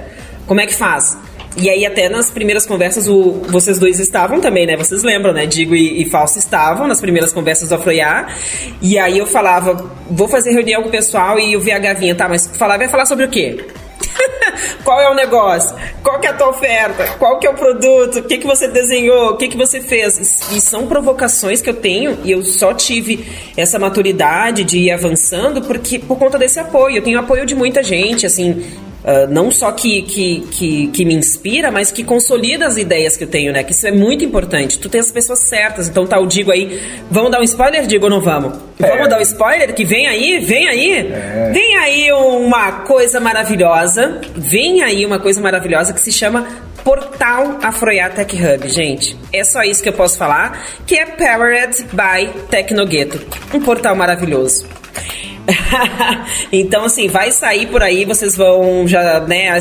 Como 0.47 0.59
é 0.59 0.66
que 0.66 0.74
faz? 0.74 1.18
E 1.57 1.70
aí, 1.70 1.86
até 1.86 2.07
nas 2.07 2.32
primeiras 2.32 2.66
conversas, 2.66 3.07
o, 3.07 3.41
vocês 3.49 3.78
dois 3.78 3.99
estavam 3.99 4.39
também, 4.39 4.66
né? 4.66 4.78
Vocês 4.78 5.03
lembram, 5.03 5.34
né? 5.34 5.45
Digo 5.45 5.76
e, 5.76 6.01
e 6.01 6.09
Falso 6.09 6.39
estavam 6.39 6.88
nas 6.88 7.01
primeiras 7.01 7.34
conversas 7.34 7.70
do 7.70 7.76
Afroiá. 7.76 8.28
E 8.82 8.97
aí 8.97 9.18
eu 9.18 9.26
falava, 9.26 9.91
vou 10.09 10.30
fazer 10.30 10.51
reunião 10.51 10.82
com 10.82 10.88
o 10.88 10.91
pessoal 10.91 11.38
e 11.38 11.55
o 11.57 11.59
VH 11.59 11.99
vinha, 11.99 12.16
tá, 12.16 12.30
mas 12.30 12.47
falar, 12.55 12.78
vai 12.78 12.88
falar 12.88 13.05
sobre 13.05 13.26
o 13.26 13.30
quê? 13.30 13.66
Qual 14.83 14.99
é 14.99 15.09
o 15.09 15.13
negócio? 15.13 15.75
Qual 16.03 16.19
que 16.19 16.27
é 16.27 16.29
a 16.29 16.33
tua 16.33 16.49
oferta? 16.49 17.05
Qual 17.17 17.39
que 17.39 17.47
é 17.47 17.49
o 17.49 17.53
produto? 17.53 18.19
O 18.19 18.23
que, 18.23 18.37
que 18.37 18.47
você 18.47 18.67
desenhou? 18.67 19.31
O 19.31 19.37
que, 19.37 19.47
que 19.47 19.57
você 19.57 19.81
fez? 19.81 20.17
E 20.51 20.61
são 20.61 20.87
provocações 20.87 21.61
que 21.61 21.69
eu 21.69 21.75
tenho 21.75 22.19
e 22.23 22.31
eu 22.31 22.43
só 22.43 22.73
tive 22.73 23.25
essa 23.55 23.79
maturidade 23.79 24.63
de 24.63 24.79
ir 24.79 24.91
avançando 24.91 25.61
porque 25.61 25.99
por 25.99 26.17
conta 26.17 26.37
desse 26.37 26.59
apoio. 26.59 26.97
Eu 26.97 27.03
tenho 27.03 27.19
apoio 27.19 27.45
de 27.45 27.55
muita 27.55 27.83
gente, 27.83 28.25
assim, 28.25 28.65
Uh, 29.03 29.31
não 29.31 29.49
só 29.49 29.71
que, 29.71 30.03
que, 30.03 30.41
que, 30.51 30.87
que, 30.87 31.05
me 31.05 31.15
inspira, 31.15 31.71
mas 31.71 31.91
que 31.91 32.03
consolida 32.03 32.67
as 32.67 32.77
ideias 32.77 33.17
que 33.17 33.23
eu 33.23 33.27
tenho, 33.27 33.51
né? 33.51 33.63
Que 33.63 33.71
isso 33.71 33.87
é 33.87 33.91
muito 33.91 34.23
importante. 34.23 34.77
Tu 34.77 34.89
tem 34.89 35.01
as 35.01 35.11
pessoas 35.11 35.39
certas. 35.39 35.87
Então 35.87 36.05
tá, 36.05 36.17
eu 36.17 36.27
digo 36.27 36.51
aí, 36.51 36.79
vamos 37.09 37.31
dar 37.31 37.39
um 37.39 37.43
spoiler, 37.43 37.87
digo 37.87 38.05
ou 38.05 38.11
não 38.11 38.21
vamos? 38.21 38.59
É. 38.79 38.87
Vamos 38.87 39.09
dar 39.09 39.17
um 39.17 39.21
spoiler 39.21 39.73
que 39.73 39.83
vem 39.83 40.07
aí, 40.07 40.39
vem 40.39 40.67
aí. 40.67 40.91
É. 40.99 41.49
Vem 41.51 41.77
aí 41.77 42.11
uma 42.11 42.71
coisa 42.83 43.19
maravilhosa. 43.19 44.21
Vem 44.35 44.83
aí 44.83 45.03
uma 45.03 45.17
coisa 45.17 45.41
maravilhosa 45.41 45.93
que 45.93 46.01
se 46.01 46.11
chama 46.11 46.45
Portal 46.83 47.59
Afroiá 47.63 48.09
Tech 48.09 48.35
Hub, 48.35 48.67
gente. 48.69 49.17
É 49.33 49.43
só 49.43 49.63
isso 49.63 49.81
que 49.81 49.89
eu 49.89 49.93
posso 49.93 50.17
falar, 50.17 50.63
que 50.85 50.95
é 50.95 51.05
Powered 51.05 51.85
by 51.91 52.29
Tecnogueto. 52.49 53.19
Um 53.53 53.59
portal 53.61 53.95
maravilhoso. 53.95 54.65
então, 56.51 56.85
assim, 56.85 57.07
vai 57.07 57.31
sair 57.31 57.67
por 57.67 57.81
aí, 57.81 58.05
vocês 58.05 58.35
vão 58.35 58.87
já, 58.87 59.19
né? 59.21 59.57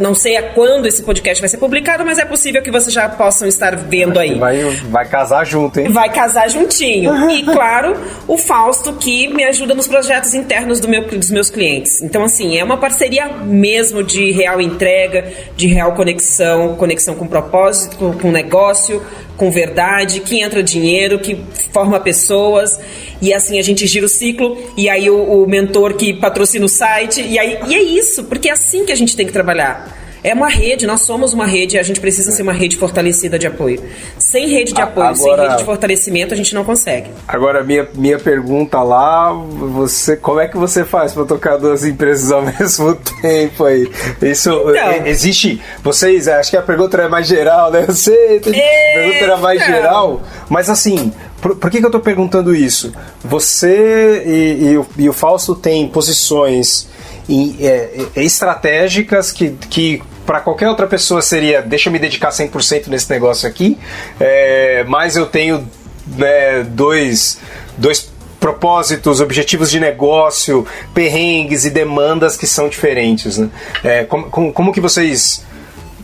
Não 0.00 0.14
sei 0.14 0.36
a 0.36 0.42
quando 0.42 0.86
esse 0.86 1.02
podcast 1.02 1.40
vai 1.40 1.48
ser 1.48 1.58
publicado, 1.58 2.04
mas 2.04 2.18
é 2.18 2.24
possível 2.24 2.62
que 2.62 2.70
vocês 2.70 2.92
já 2.92 3.08
possam 3.08 3.48
estar 3.48 3.76
vendo 3.76 4.18
aí. 4.18 4.38
Vai, 4.38 4.62
vai 4.90 5.08
casar 5.08 5.44
junto, 5.44 5.80
hein? 5.80 5.88
Vai 5.90 6.12
casar 6.12 6.48
juntinho. 6.48 7.30
e, 7.30 7.42
claro, 7.42 7.96
o 8.26 8.38
Fausto, 8.38 8.92
que 8.94 9.28
me 9.28 9.44
ajuda 9.44 9.74
nos 9.74 9.88
projetos 9.88 10.34
internos 10.34 10.80
do 10.80 10.88
meu, 10.88 11.06
dos 11.06 11.30
meus 11.30 11.50
clientes. 11.50 12.02
Então, 12.02 12.24
assim, 12.24 12.56
é 12.56 12.64
uma 12.64 12.76
parceria 12.76 13.28
mesmo 13.28 14.02
de 14.02 14.30
real 14.32 14.60
entrega, 14.60 15.32
de 15.56 15.66
real 15.66 15.94
conexão, 15.94 16.76
conexão 16.76 17.14
com 17.14 17.26
propósito, 17.26 17.96
com, 17.96 18.12
com 18.12 18.30
negócio, 18.30 19.02
com 19.36 19.50
verdade, 19.50 20.20
que 20.20 20.40
entra 20.40 20.62
dinheiro, 20.62 21.18
que 21.18 21.38
forma 21.72 21.98
pessoas. 22.00 22.78
E 23.20 23.32
assim 23.32 23.58
a 23.58 23.62
gente 23.62 23.86
gira 23.86 24.06
o 24.06 24.08
ciclo, 24.08 24.56
e 24.76 24.88
aí 24.88 25.08
o, 25.10 25.42
o 25.42 25.48
mentor 25.48 25.94
que 25.94 26.12
patrocina 26.12 26.64
o 26.64 26.68
site, 26.68 27.22
e, 27.22 27.38
aí, 27.38 27.58
e 27.66 27.74
é 27.74 27.82
isso, 27.82 28.24
porque 28.24 28.48
é 28.48 28.52
assim 28.52 28.84
que 28.84 28.92
a 28.92 28.96
gente 28.96 29.16
tem 29.16 29.26
que 29.26 29.32
trabalhar. 29.32 30.03
É 30.24 30.32
uma 30.32 30.48
rede, 30.48 30.86
nós 30.86 31.02
somos 31.02 31.34
uma 31.34 31.44
rede, 31.44 31.78
a 31.78 31.82
gente 31.82 32.00
precisa 32.00 32.32
ser 32.32 32.40
uma 32.40 32.54
rede 32.54 32.78
fortalecida 32.78 33.38
de 33.38 33.46
apoio. 33.46 33.78
Sem 34.18 34.48
rede 34.48 34.72
de 34.72 34.80
apoio, 34.80 35.08
agora, 35.08 35.36
sem 35.36 35.48
rede 35.48 35.56
de 35.58 35.64
fortalecimento, 35.64 36.32
a 36.32 36.36
gente 36.36 36.54
não 36.54 36.64
consegue. 36.64 37.10
Agora, 37.28 37.62
minha, 37.62 37.86
minha 37.94 38.18
pergunta 38.18 38.82
lá, 38.82 39.30
você, 39.34 40.16
como 40.16 40.40
é 40.40 40.48
que 40.48 40.56
você 40.56 40.82
faz 40.82 41.12
para 41.12 41.26
tocar 41.26 41.58
duas 41.58 41.84
empresas 41.84 42.32
ao 42.32 42.40
mesmo 42.58 42.94
tempo 43.20 43.66
aí? 43.66 43.86
Isso 44.22 44.48
então, 44.50 45.06
existe. 45.06 45.60
Vocês, 45.82 46.26
acho 46.26 46.50
que 46.50 46.56
a 46.56 46.62
pergunta 46.62 46.96
era 46.96 47.06
mais 47.06 47.26
geral, 47.26 47.70
né? 47.70 47.84
Eu 47.86 47.92
sei, 47.94 48.38
a 48.38 48.40
pergunta 48.40 49.24
era 49.24 49.36
mais 49.36 49.62
geral, 49.62 50.22
mas 50.48 50.70
assim, 50.70 51.12
por, 51.42 51.54
por, 51.56 51.70
que, 51.70 51.80
que 51.80 51.84
eu 51.84 51.88
estou 51.88 52.00
perguntando 52.00 52.56
isso? 52.56 52.94
Você 53.22 54.22
e, 54.24 54.70
e, 54.70 54.78
o, 54.78 54.86
e 54.96 55.06
o 55.06 55.12
Fausto 55.12 55.54
têm 55.54 55.86
posições 55.86 56.88
em, 57.28 57.56
é, 57.60 58.06
é, 58.16 58.22
estratégicas 58.24 59.30
que, 59.30 59.50
que 59.68 60.02
para 60.26 60.40
qualquer 60.40 60.68
outra 60.68 60.86
pessoa 60.86 61.22
seria 61.22 61.62
deixa 61.62 61.88
eu 61.88 61.92
me 61.92 61.98
dedicar 61.98 62.30
100% 62.30 62.88
nesse 62.88 63.10
negócio 63.10 63.48
aqui, 63.48 63.78
é, 64.18 64.84
mas 64.86 65.16
eu 65.16 65.26
tenho 65.26 65.68
né, 66.06 66.62
dois, 66.64 67.38
dois 67.76 68.12
propósitos, 68.40 69.20
objetivos 69.20 69.70
de 69.70 69.80
negócio, 69.80 70.66
perrengues 70.92 71.64
e 71.64 71.70
demandas 71.70 72.36
que 72.36 72.46
são 72.46 72.68
diferentes. 72.68 73.38
Né? 73.38 73.48
É, 73.82 74.04
como, 74.04 74.30
como, 74.30 74.52
como 74.52 74.72
que 74.72 74.80
vocês 74.80 75.42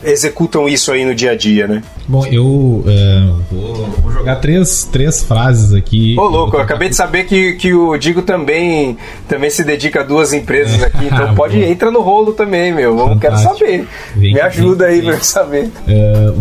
executam 0.03 0.67
isso 0.67 0.91
aí 0.91 1.05
no 1.05 1.13
dia 1.13 1.31
a 1.31 1.35
dia, 1.35 1.67
né? 1.67 1.83
Bom, 2.07 2.25
eu 2.25 2.83
é, 2.87 3.29
vou, 3.51 3.75
vou, 4.01 4.11
jogar 4.11 4.35
três, 4.37 4.87
três 4.91 5.23
frases 5.23 5.73
aqui. 5.73 6.15
Ô, 6.17 6.23
louco, 6.23 6.57
eu 6.57 6.61
acabei 6.61 6.89
de 6.89 6.95
saber 6.95 7.25
que, 7.25 7.53
que 7.53 7.73
o 7.73 7.97
Digo 7.97 8.21
também, 8.21 8.97
também 9.27 9.49
se 9.49 9.63
dedica 9.63 10.01
a 10.01 10.03
duas 10.03 10.33
empresas 10.33 10.81
aqui, 10.83 11.05
então 11.05 11.33
pode 11.35 11.61
entrar 11.63 11.91
no 11.91 12.01
rolo 12.01 12.33
também, 12.33 12.73
meu. 12.73 12.95
Vamos, 12.95 13.19
quero 13.19 13.37
saber. 13.37 13.87
Vem, 14.15 14.33
Me 14.33 14.41
ajuda 14.41 14.85
vem, 14.85 14.95
aí 14.95 15.01
vem. 15.01 15.09
pra 15.09 15.19
eu 15.19 15.23
saber. 15.23 15.69
É, 15.87 16.33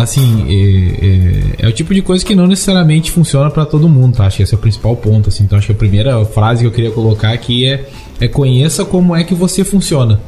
assim, 0.00 0.46
é, 0.48 1.64
é, 1.64 1.66
é, 1.66 1.68
o 1.68 1.72
tipo 1.72 1.94
de 1.94 2.02
coisa 2.02 2.24
que 2.24 2.34
não 2.34 2.46
necessariamente 2.46 3.10
funciona 3.10 3.50
para 3.50 3.64
todo 3.64 3.88
mundo, 3.88 4.16
tá? 4.16 4.26
Acho 4.26 4.38
que 4.38 4.42
esse 4.42 4.54
é 4.54 4.56
o 4.56 4.60
principal 4.60 4.94
ponto, 4.96 5.28
assim. 5.28 5.44
Então 5.44 5.58
acho 5.58 5.66
que 5.66 5.72
a 5.72 5.76
primeira 5.76 6.24
frase 6.26 6.60
que 6.60 6.66
eu 6.66 6.72
queria 6.72 6.90
colocar 6.90 7.32
aqui 7.32 7.66
é, 7.66 7.88
é 8.20 8.28
conheça 8.28 8.84
como 8.84 9.16
é 9.16 9.24
que 9.24 9.34
você 9.34 9.64
funciona 9.64 10.20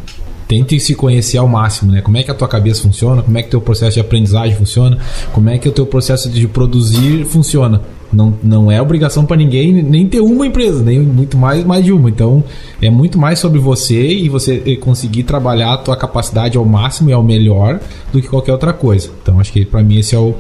tente 0.49 0.81
se 0.81 0.95
conhecer 0.95 1.37
ao 1.37 1.47
máximo, 1.47 1.93
né? 1.93 2.01
Como 2.01 2.17
é 2.17 2.23
que 2.23 2.31
a 2.31 2.35
tua 2.35 2.49
cabeça 2.49 2.83
funciona, 2.83 3.23
como 3.23 3.37
é 3.37 3.43
que 3.43 3.49
o 3.49 3.51
teu 3.51 3.61
processo 3.61 3.95
de 3.95 4.01
aprendizagem 4.01 4.57
funciona, 4.57 4.99
como 5.33 5.51
é 5.51 5.59
que 5.59 5.69
o 5.69 5.73
teu 5.73 5.85
processo 5.85 6.29
de 6.31 6.49
produzir 6.49 7.27
funciona. 7.27 7.83
Não, 8.11 8.33
não 8.43 8.73
é 8.73 8.81
obrigação 8.81 9.27
para 9.27 9.37
ninguém 9.37 9.71
nem 9.83 10.09
ter 10.09 10.21
uma 10.21 10.47
empresa, 10.47 10.83
nem 10.83 10.99
muito 10.99 11.37
mais 11.37 11.63
mais 11.63 11.85
de 11.85 11.93
uma. 11.93 12.09
Então, 12.09 12.43
é 12.81 12.89
muito 12.89 13.19
mais 13.19 13.39
sobre 13.39 13.59
você 13.59 14.09
e 14.09 14.31
você 14.31 14.77
conseguir 14.77 15.25
trabalhar 15.25 15.75
a 15.75 15.77
tua 15.77 15.95
capacidade 15.95 16.57
ao 16.57 16.65
máximo 16.65 17.11
e 17.11 17.13
ao 17.13 17.23
melhor 17.23 17.79
do 18.11 18.23
que 18.23 18.29
qualquer 18.29 18.53
outra 18.53 18.73
coisa. 18.73 19.11
Então, 19.23 19.39
acho 19.39 19.53
que 19.53 19.67
para 19.67 19.83
mim 19.83 19.99
esse 19.99 20.15
é 20.15 20.19
o 20.19 20.35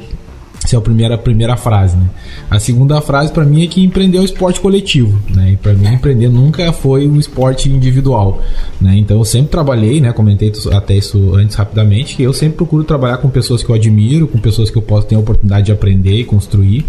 essa 0.69 0.77
é 0.77 0.79
a 0.79 0.83
primeira, 0.83 1.15
a 1.15 1.19
primeira 1.19 1.57
frase, 1.57 1.97
né? 1.97 2.07
A 2.51 2.61
segunda 2.61 3.01
frase 3.01 3.33
para 3.33 3.45
mim 3.45 3.65
é 3.65 3.67
que 3.67 3.83
empreender 3.83 4.19
é 4.19 4.21
o 4.21 4.25
esporte 4.25 4.61
coletivo, 4.61 5.19
né? 5.35 5.53
E 5.53 5.57
para 5.57 5.73
mim 5.73 5.87
empreender 5.95 6.29
nunca 6.29 6.71
foi 6.75 7.09
um 7.09 7.19
esporte 7.19 7.71
individual, 7.71 8.43
né? 8.79 8.97
Então 8.99 9.17
eu 9.17 9.25
sempre 9.25 9.51
trabalhei, 9.51 9.99
né? 9.99 10.13
Comentei 10.13 10.53
até 10.73 10.95
isso 10.95 11.35
antes 11.35 11.57
rapidamente, 11.57 12.17
que 12.17 12.23
eu 12.23 12.35
sempre 12.35 12.57
procuro 12.57 12.85
trabalhar 12.85 13.17
com 13.17 13.31
pessoas 13.31 13.63
que 13.63 13.71
eu 13.71 13.75
admiro, 13.75 14.29
com 14.29 14.39
pessoas 14.39 14.71
que 14.71 14.77
eu 14.77 14.83
posso 14.83 15.07
ter 15.07 15.17
a 15.17 15.19
oportunidade 15.19 15.67
de 15.67 15.73
aprender 15.73 16.21
e 16.21 16.25
construir, 16.25 16.85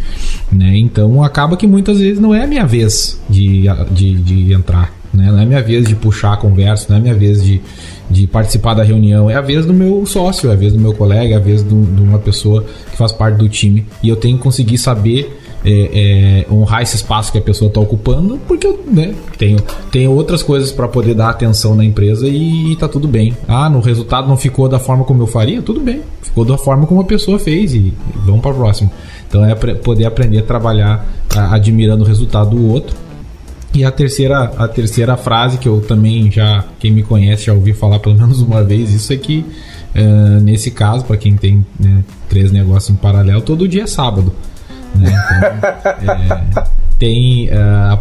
né? 0.52 0.78
Então 0.78 1.24
acaba 1.24 1.56
que 1.56 1.66
muitas 1.66 2.00
vezes 2.00 2.20
não 2.20 2.36
é 2.36 2.44
a 2.44 2.48
minha 2.48 2.66
vez 2.66 3.18
de, 3.30 3.64
de, 3.92 4.16
de 4.16 4.54
entrar, 4.54 4.94
né? 5.14 5.32
Não 5.32 5.40
é 5.40 5.46
minha 5.46 5.62
vez 5.62 5.88
de 5.88 5.96
puxar 5.96 6.34
a 6.34 6.38
conversa, 6.38 6.88
não 6.90 6.98
é 6.98 7.00
minha 7.00 7.16
vez 7.16 7.44
de 7.44 7.62
de 8.10 8.26
participar 8.26 8.74
da 8.74 8.84
reunião. 8.84 9.30
É 9.30 9.36
a 9.36 9.42
vez 9.42 9.66
do 9.66 9.74
meu 9.74 10.06
sócio, 10.06 10.50
é 10.50 10.54
a 10.54 10.56
vez 10.56 10.74
do 10.74 10.80
meu 10.80 10.94
colega, 10.94 11.36
é 11.36 11.38
a 11.38 11.40
vez 11.40 11.62
do, 11.62 11.84
de 11.84 12.02
uma 12.02 12.18
pessoa 12.18 12.66
que 12.90 12.98
faz 12.98 13.12
parte 13.12 13.38
do 13.38 13.48
time. 13.48 13.86
E 14.02 14.10
eu 14.10 14.16
tenho 14.16 14.38
que 14.38 14.44
conseguir 14.44 14.78
saber 14.78 15.40
é, 15.64 16.46
é, 16.50 16.54
honrar 16.54 16.82
esse 16.82 16.96
espaço 16.96 17.32
que 17.32 17.38
a 17.38 17.42
pessoa 17.42 17.68
está 17.68 17.80
ocupando, 17.80 18.40
porque 18.48 18.66
eu 18.66 18.80
né, 18.88 19.14
tenho, 19.38 19.60
tenho 19.92 20.12
outras 20.12 20.42
coisas 20.42 20.72
para 20.72 20.88
poder 20.88 21.14
dar 21.14 21.30
atenção 21.30 21.76
na 21.76 21.86
empresa 21.86 22.28
e, 22.28 22.74
está 22.74 22.88
tudo 22.88 23.08
bem. 23.08 23.36
Ah, 23.48 23.70
no 23.70 23.80
resultado 23.80 24.28
não 24.28 24.38
ficou 24.38 24.68
da 24.68 24.80
forma 24.80 25.04
como 25.04 25.22
eu 25.22 25.28
faria? 25.28 25.62
Tudo 25.62 25.80
bem, 25.80 26.02
ficou 26.22 26.46
da 26.46 26.58
forma 26.58 26.88
como 26.88 27.02
a 27.02 27.06
pessoa 27.06 27.38
fez 27.38 27.74
e, 27.74 27.78
e 27.78 27.94
vamos 28.26 28.42
para 28.42 28.52
o 28.52 28.56
próximo. 28.56 28.90
Então 29.28 29.46
é 29.46 29.54
poder 29.54 30.06
aprender 30.06 30.40
a 30.40 30.44
trabalhar 30.44 31.06
a, 31.36 31.54
admirando 31.54 32.04
o 32.04 32.08
resultado 32.08 32.52
do 32.52 32.68
outro 32.72 32.96
e 33.74 33.84
a 33.84 33.92
terceira, 33.92 34.52
a 34.58 34.68
terceira 34.68 35.16
frase 35.16 35.58
que 35.58 35.68
eu 35.68 35.82
também 35.82 36.32
já, 36.32 36.66
quem 36.80 36.92
me 36.92 37.04
conhece 37.04 37.46
já 37.46 37.54
ouvi 37.54 37.74
falar 37.74 38.00
pelo 38.00 38.16
menos 38.16 38.42
uma 38.42 38.64
vez, 38.64 38.92
isso 38.92 39.14
é 39.14 39.18
que 39.18 39.46
uh, 39.96 40.40
nesse 40.42 40.72
caso, 40.72 41.06
para 41.06 41.18
quem 41.18 41.36
tem 41.36 41.66
né, 41.80 42.04
três 42.28 42.52
negócios 42.52 42.90
em 42.90 42.96
paralelo, 42.96 43.42
todo 43.42 43.68
dia 43.68 43.84
é 43.84 43.88
sábado. 43.88 44.34
Né? 44.96 45.12
Então, 46.02 46.16
é, 46.16 46.64
tem 46.98 47.48
uh, 47.48 47.54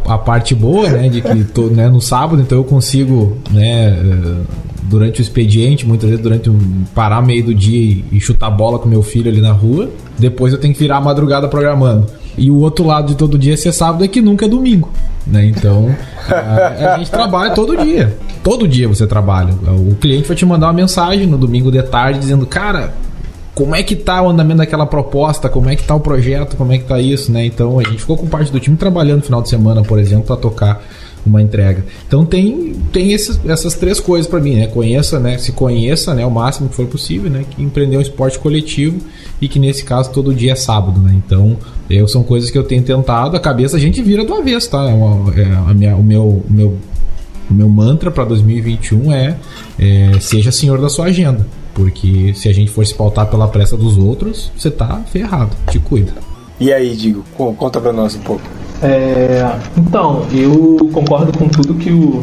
a, 0.07 0.15
a, 0.15 0.19
parte 0.19 0.55
boa, 0.55 0.89
né, 0.89 1.09
de 1.09 1.21
que 1.21 1.45
tô 1.45 1.67
né, 1.67 1.89
no 1.89 2.01
sábado, 2.01 2.41
então 2.43 2.59
eu 2.59 2.65
consigo, 2.65 3.39
né, 3.51 3.93
uh, 3.93 4.45
durante 4.85 5.21
o 5.21 5.23
expediente, 5.23 5.87
muitas 5.87 6.09
vezes 6.09 6.23
durante 6.23 6.49
um 6.49 6.85
parar 6.95 7.23
meio 7.23 7.45
do 7.45 7.55
dia 7.55 7.79
e, 7.79 8.05
e 8.11 8.21
chutar 8.21 8.51
bola 8.51 8.79
com 8.79 8.89
meu 8.89 9.03
filho 9.03 9.31
ali 9.31 9.41
na 9.41 9.53
rua. 9.53 9.91
Depois 10.19 10.53
eu 10.53 10.59
tenho 10.59 10.73
que 10.73 10.81
virar 10.81 10.97
a 10.97 11.01
madrugada 11.01 11.47
programando. 11.47 12.07
E 12.39 12.51
o 12.51 12.57
outro 12.57 12.87
lado 12.87 13.09
de 13.09 13.15
todo 13.15 13.39
dia 13.39 13.57
ser 13.57 13.73
sábado 13.73 14.05
é 14.05 14.09
que 14.09 14.21
nunca 14.21 14.47
é 14.47 14.49
domingo. 14.49 14.91
Né? 15.27 15.47
Então, 15.47 15.95
a, 16.29 16.95
a 16.95 16.99
gente 16.99 17.11
trabalha 17.11 17.55
todo 17.55 17.77
dia. 17.77 18.17
Todo 18.43 18.67
dia 18.67 18.89
você 18.89 19.07
trabalha. 19.07 19.53
O 19.53 19.95
cliente 19.97 20.27
vai 20.27 20.37
te 20.37 20.47
mandar 20.47 20.69
uma 20.69 20.73
mensagem 20.73 21.27
no 21.27 21.37
domingo 21.37 21.71
de 21.71 21.83
tarde 21.83 22.21
dizendo, 22.21 22.47
cara, 22.47 22.95
como 23.55 23.75
é 23.75 23.83
que 23.83 23.97
tá 23.97 24.23
o 24.23 24.29
andamento 24.29 24.59
daquela 24.59 24.87
proposta, 24.87 25.49
como 25.49 25.69
é 25.69 25.75
que 25.75 25.83
tá 25.83 25.95
o 25.95 26.01
projeto, 26.01 26.57
como 26.57 26.73
é 26.73 26.79
que 26.79 26.85
tá 26.85 27.01
isso, 27.01 27.33
né? 27.33 27.45
Então 27.45 27.79
a 27.79 27.83
gente 27.83 27.99
ficou 27.99 28.17
com 28.17 28.29
parte 28.29 28.53
do 28.53 28.61
time 28.61 28.77
trabalhando 28.77 29.19
no 29.19 29.25
final 29.25 29.43
de 29.43 29.49
semana, 29.49 29.83
por 29.83 29.99
exemplo, 29.99 30.25
para 30.25 30.37
tocar 30.37 30.81
uma 31.27 31.43
entrega. 31.43 31.85
Então 32.07 32.25
tem, 32.25 32.75
tem 32.93 33.13
esses, 33.13 33.41
essas 33.47 33.75
três 33.75 34.01
coisas 34.01 34.27
para 34.27 34.41
mim, 34.41 34.55
né? 34.55 34.67
Conheça, 34.67 35.19
né? 35.19 35.39
Se 35.39 35.53
conheça, 35.53 36.15
né? 36.15 36.25
O 36.25 36.31
máximo 36.31 36.69
que 36.69 36.75
for 36.75 36.87
possível, 36.87 37.31
né? 37.31 37.45
Que 37.51 37.63
empreender 37.63 37.97
um 37.97 38.01
esporte 38.01 38.39
coletivo 38.39 38.99
e 39.41 39.49
que 39.49 39.59
nesse 39.59 39.85
caso 39.85 40.11
todo 40.11 40.35
dia 40.35 40.53
é 40.53 40.57
sábado, 40.57 41.01
né? 41.01 41.15
Então 41.25 41.57
eu, 41.89 42.07
são 42.09 42.23
coisas 42.23 42.51
que 42.51 42.59
eu 42.59 42.65
tenho 42.65 42.83
tentado. 42.83 43.37
A 43.37 43.41
cabeça 43.41 43.77
a 43.77 43.81
gente 43.81 44.03
vira 44.03 44.25
do 44.25 44.35
avesso, 44.35 44.71
tá? 44.71 44.89
É 44.89 44.95
uma, 44.95 45.33
é 45.35 45.75
minha, 45.75 45.97
o 45.97 46.03
meu, 46.03 46.45
meu, 46.49 46.77
o 47.51 47.55
meu 47.55 47.69
mantra 47.69 48.11
para 48.11 48.25
2021 48.25 49.13
é, 49.13 49.37
é 49.79 50.21
seja 50.21 50.51
senhor 50.53 50.81
da 50.81 50.89
sua 50.89 51.07
agenda. 51.07 51.47
Porque 51.75 52.33
se 52.35 52.49
a 52.49 52.53
gente 52.53 52.71
for 52.73 52.85
se 52.85 52.93
pautar 52.93 53.27
pela 53.27 53.47
pressa 53.47 53.77
dos 53.77 53.97
outros, 53.97 54.51
você 54.57 54.71
tá 54.71 55.01
ferrado. 55.13 55.57
Te 55.71 55.79
cuida. 55.79 56.13
E 56.59 56.73
aí, 56.73 56.97
Digo, 56.97 57.25
conta 57.37 57.81
pra 57.81 57.93
nós 57.93 58.17
um 58.17 58.21
pouco. 58.21 58.43
É, 58.83 59.59
então, 59.77 60.27
eu 60.33 60.77
concordo 60.93 61.37
com 61.37 61.49
tudo 61.49 61.75
que 61.75 61.91
o, 61.91 62.23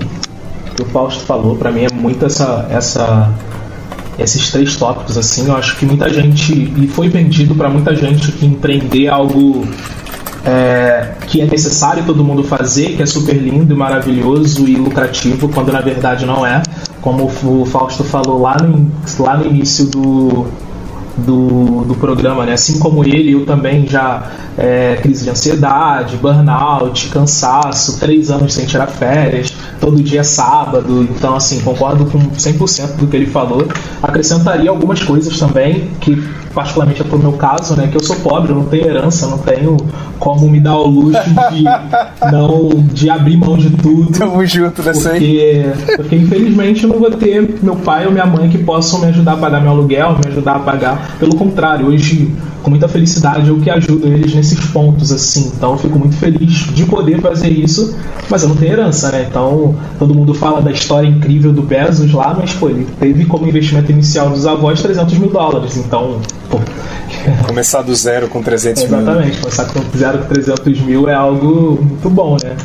que 0.75 0.81
o 0.81 0.85
Fausto 0.85 1.23
falou. 1.23 1.55
Para 1.55 1.71
mim 1.71 1.85
é 1.85 1.93
muito 1.93 2.25
essa, 2.25 2.67
essa, 2.69 3.33
esses 4.17 4.51
três 4.51 4.75
tópicos 4.77 5.17
assim. 5.17 5.47
Eu 5.47 5.55
acho 5.55 5.77
que 5.77 5.85
muita 5.85 6.09
gente 6.09 6.53
e 6.53 6.87
foi 6.87 7.09
vendido 7.09 7.55
para 7.55 7.69
muita 7.69 7.95
gente 7.95 8.31
que 8.31 8.45
empreender 8.45 9.07
algo 9.07 9.67
é, 10.45 11.13
que 11.27 11.41
é 11.41 11.45
necessário 11.45 12.03
todo 12.05 12.23
mundo 12.23 12.43
fazer, 12.43 12.95
que 12.95 13.01
é 13.01 13.05
super 13.05 13.35
lindo 13.35 13.73
e 13.73 13.77
maravilhoso 13.77 14.67
e 14.67 14.75
lucrativo, 14.75 15.49
quando 15.49 15.71
na 15.71 15.81
verdade 15.81 16.25
não 16.25 16.45
é. 16.45 16.61
Como 17.01 17.25
o 17.25 17.65
Fausto 17.65 18.03
falou 18.03 18.41
lá 18.41 18.57
no, 18.57 18.91
lá 19.19 19.37
no 19.37 19.45
início 19.45 19.85
do, 19.85 20.47
do, 21.17 21.83
do 21.85 21.95
programa, 21.95 22.45
né? 22.45 22.53
Assim 22.53 22.79
como 22.79 23.03
ele, 23.03 23.33
eu 23.33 23.45
também 23.45 23.87
já 23.87 24.31
é, 24.57 24.97
crise 25.01 25.23
de 25.23 25.29
ansiedade, 25.29 26.17
burnout, 26.17 27.09
cansaço, 27.09 27.99
três 27.99 28.29
anos 28.29 28.53
sem 28.53 28.65
tirar 28.65 28.87
férias, 28.87 29.53
todo 29.79 30.01
dia 30.01 30.21
é 30.21 30.23
sábado. 30.23 31.07
Então, 31.09 31.35
assim, 31.35 31.61
concordo 31.61 32.05
com 32.05 32.19
100% 32.19 32.97
do 32.97 33.07
que 33.07 33.15
ele 33.15 33.27
falou. 33.27 33.67
Acrescentaria 34.01 34.69
algumas 34.69 35.03
coisas 35.03 35.37
também 35.37 35.89
que 35.99 36.21
particularmente 36.53 37.01
é 37.01 37.03
pro 37.03 37.19
meu 37.19 37.33
caso, 37.33 37.75
né? 37.75 37.87
Que 37.87 37.97
eu 37.97 38.03
sou 38.03 38.15
pobre, 38.17 38.51
eu 38.51 38.55
não 38.55 38.65
tenho 38.65 38.87
herança, 38.87 39.27
não 39.27 39.37
tenho 39.37 39.75
como 40.17 40.49
me 40.49 40.61
dar 40.61 40.77
o 40.77 40.87
luxo 40.87 41.19
de 41.51 41.63
não 42.31 42.69
de 42.93 43.09
abrir 43.09 43.37
mão 43.37 43.57
de 43.57 43.69
tudo. 43.71 44.17
Tamo 44.17 44.45
junto 44.45 44.81
nessa 44.81 45.09
porque, 45.09 45.25
aí. 45.25 45.95
Porque 45.97 46.15
infelizmente 46.15 46.83
eu 46.83 46.89
não 46.89 46.99
vou 46.99 47.11
ter 47.11 47.59
meu 47.61 47.75
pai 47.75 48.05
ou 48.05 48.11
minha 48.11 48.25
mãe 48.25 48.49
que 48.49 48.57
possam 48.57 49.01
me 49.01 49.07
ajudar 49.07 49.33
a 49.33 49.37
pagar 49.37 49.61
meu 49.61 49.71
aluguel, 49.71 50.17
me 50.23 50.31
ajudar 50.31 50.55
a 50.55 50.59
pagar. 50.59 51.04
Pelo 51.19 51.35
contrário, 51.35 51.87
hoje, 51.87 52.33
com 52.61 52.69
muita 52.69 52.87
felicidade, 52.87 53.49
eu 53.49 53.59
que 53.59 53.69
ajudo 53.69 54.07
eles 54.07 54.33
nesses 54.33 54.59
pontos, 54.67 55.11
assim. 55.11 55.51
Então 55.55 55.73
eu 55.73 55.77
fico 55.77 55.97
muito 55.97 56.15
feliz 56.15 56.51
de 56.51 56.85
poder 56.85 57.21
fazer 57.21 57.49
isso, 57.49 57.95
mas 58.29 58.43
eu 58.43 58.49
não 58.49 58.55
tenho 58.55 58.73
herança, 58.73 59.11
né? 59.11 59.25
Então 59.29 59.75
todo 59.97 60.13
mundo 60.13 60.33
fala 60.33 60.61
da 60.61 60.71
história 60.71 61.07
incrível 61.07 61.53
do 61.53 61.61
Bezos 61.61 62.11
lá, 62.13 62.33
mas 62.37 62.53
pô, 62.53 62.69
ele 62.69 62.87
teve 62.99 63.25
como 63.25 63.47
investimento 63.47 63.91
inicial 63.91 64.29
dos 64.29 64.45
avós 64.45 64.81
300 64.81 65.17
mil 65.17 65.29
dólares. 65.29 65.77
Então 65.77 66.19
Pô. 66.49 66.59
Começar 67.47 67.81
do 67.81 67.95
zero 67.95 68.27
com 68.27 68.41
300 68.41 68.83
mil. 68.83 68.99
Exatamente, 68.99 69.39
começar 69.39 69.65
com 69.65 69.97
zero 69.97 70.19
com 70.19 70.25
300 70.25 70.81
mil 70.81 71.09
é 71.09 71.13
algo 71.13 71.79
muito 71.81 72.09
bom, 72.09 72.37
né? 72.43 72.55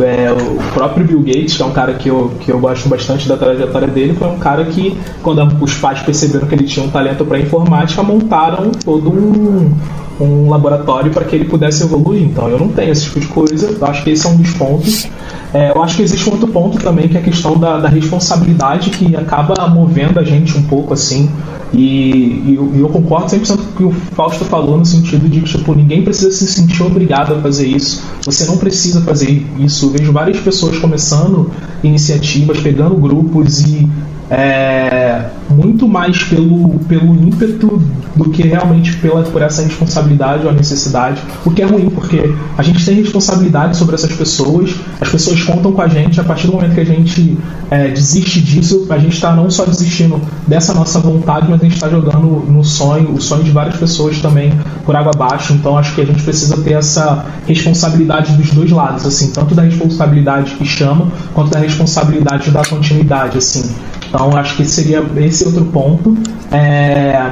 É, 0.00 0.30
o 0.32 0.72
próprio 0.72 1.06
Bill 1.06 1.20
Gates, 1.20 1.56
que 1.56 1.62
é 1.62 1.66
um 1.66 1.72
cara 1.72 1.94
que 1.94 2.08
eu, 2.08 2.32
que 2.40 2.50
eu 2.50 2.58
gosto 2.58 2.88
bastante 2.88 3.28
da 3.28 3.36
trajetória 3.36 3.88
dele, 3.88 4.14
foi 4.14 4.28
um 4.28 4.38
cara 4.38 4.64
que, 4.64 4.96
quando 5.22 5.42
os 5.62 5.74
pais 5.74 6.00
perceberam 6.00 6.46
que 6.46 6.54
ele 6.54 6.64
tinha 6.64 6.84
um 6.84 6.90
talento 6.90 7.24
para 7.24 7.38
informática, 7.38 8.02
montaram 8.02 8.70
todo 8.72 9.10
um, 9.10 9.72
um 10.20 10.48
laboratório 10.48 11.10
para 11.10 11.24
que 11.24 11.36
ele 11.36 11.44
pudesse 11.44 11.82
evoluir. 11.82 12.22
Então 12.22 12.48
eu 12.48 12.58
não 12.58 12.68
tenho 12.68 12.92
esse 12.92 13.04
tipo 13.04 13.20
de 13.20 13.26
coisa, 13.28 13.76
eu 13.78 13.86
acho 13.86 14.02
que 14.04 14.10
esse 14.10 14.26
é 14.26 14.30
um 14.30 14.36
dos 14.36 14.52
pontos. 14.52 15.08
É, 15.54 15.70
eu 15.70 15.82
acho 15.82 15.96
que 15.96 16.02
existe 16.02 16.28
um 16.28 16.32
outro 16.32 16.48
ponto 16.48 16.78
também, 16.78 17.08
que 17.08 17.16
é 17.16 17.20
a 17.20 17.22
questão 17.22 17.58
da, 17.58 17.78
da 17.78 17.88
responsabilidade 17.88 18.90
que 18.90 19.14
acaba 19.14 19.68
movendo 19.68 20.18
a 20.18 20.24
gente 20.24 20.56
um 20.56 20.62
pouco 20.62 20.94
assim. 20.94 21.30
E, 21.74 21.80
e, 21.80 22.58
e 22.74 22.80
eu 22.80 22.88
concordo 22.88 23.26
100% 23.26 23.56
com 23.56 23.62
o 23.62 23.76
que 23.76 23.84
o 23.84 23.90
Fausto 24.14 24.44
falou, 24.44 24.78
no 24.78 24.84
sentido 24.84 25.28
de 25.28 25.40
que 25.40 25.58
tipo, 25.58 25.74
ninguém 25.74 26.02
precisa 26.02 26.30
se 26.30 26.46
sentir 26.46 26.82
obrigado 26.82 27.34
a 27.34 27.40
fazer 27.40 27.66
isso. 27.66 28.02
Você 28.24 28.44
não 28.46 28.56
precisa 28.56 29.00
fazer 29.02 29.46
isso. 29.58 29.86
Eu 29.86 29.90
vejo 29.90 30.12
várias 30.12 30.38
pessoas 30.40 30.78
começando 30.78 31.50
iniciativas, 31.82 32.60
pegando 32.60 32.94
grupos 32.96 33.60
e 33.60 33.88
é, 34.30 35.26
muito 35.50 35.86
mais 35.86 36.22
pelo, 36.24 36.78
pelo 36.88 37.14
ímpeto 37.14 37.82
do 38.14 38.30
que 38.30 38.42
realmente 38.42 38.96
pela, 38.96 39.22
por 39.22 39.42
essa 39.42 39.62
responsabilidade 39.62 40.46
ou 40.46 40.52
necessidade, 40.52 41.20
o 41.44 41.50
que 41.50 41.62
é 41.62 41.66
ruim, 41.66 41.88
porque 41.90 42.34
a 42.56 42.62
gente 42.62 42.84
tem 42.84 42.94
responsabilidade 42.96 43.76
sobre 43.76 43.94
essas 43.94 44.12
pessoas, 44.12 44.74
as 45.00 45.08
pessoas 45.08 45.42
contam 45.42 45.72
com 45.72 45.82
a 45.82 45.88
gente, 45.88 46.20
a 46.20 46.24
partir 46.24 46.46
do 46.46 46.54
momento 46.54 46.74
que 46.74 46.80
a 46.80 46.84
gente 46.84 47.38
é, 47.70 47.88
desiste 47.88 48.40
disso, 48.40 48.86
a 48.90 48.98
gente 48.98 49.14
está 49.14 49.34
não 49.34 49.50
só 49.50 49.64
desistindo 49.64 50.20
dessa 50.46 50.74
nossa 50.74 50.98
vontade, 50.98 51.46
mas 51.48 51.60
a 51.60 51.64
gente 51.64 51.74
está 51.74 51.88
jogando 51.88 52.44
no 52.48 52.64
sonho, 52.64 53.12
o 53.12 53.20
sonho 53.20 53.44
de 53.44 53.50
várias 53.50 53.76
pessoas 53.76 54.18
também 54.18 54.52
por 54.84 54.94
água 54.96 55.12
abaixo, 55.14 55.52
então 55.52 55.76
acho 55.78 55.94
que 55.94 56.00
a 56.00 56.06
gente 56.06 56.22
precisa 56.22 56.56
ter 56.58 56.72
essa 56.72 57.24
responsabilidade 57.46 58.32
dos 58.32 58.50
dois 58.50 58.70
lados, 58.70 59.06
assim, 59.06 59.30
tanto 59.30 59.54
da 59.54 59.62
responsabilidade 59.62 60.54
que 60.54 60.64
chama, 60.64 61.08
quanto 61.34 61.50
da 61.50 61.58
responsabilidade 61.58 62.50
da 62.50 62.64
continuidade, 62.64 63.38
assim. 63.38 63.74
Então 64.12 64.36
acho 64.36 64.56
que 64.56 64.64
seria 64.66 65.02
esse 65.16 65.42
outro 65.46 65.64
ponto. 65.64 66.14
É, 66.50 67.30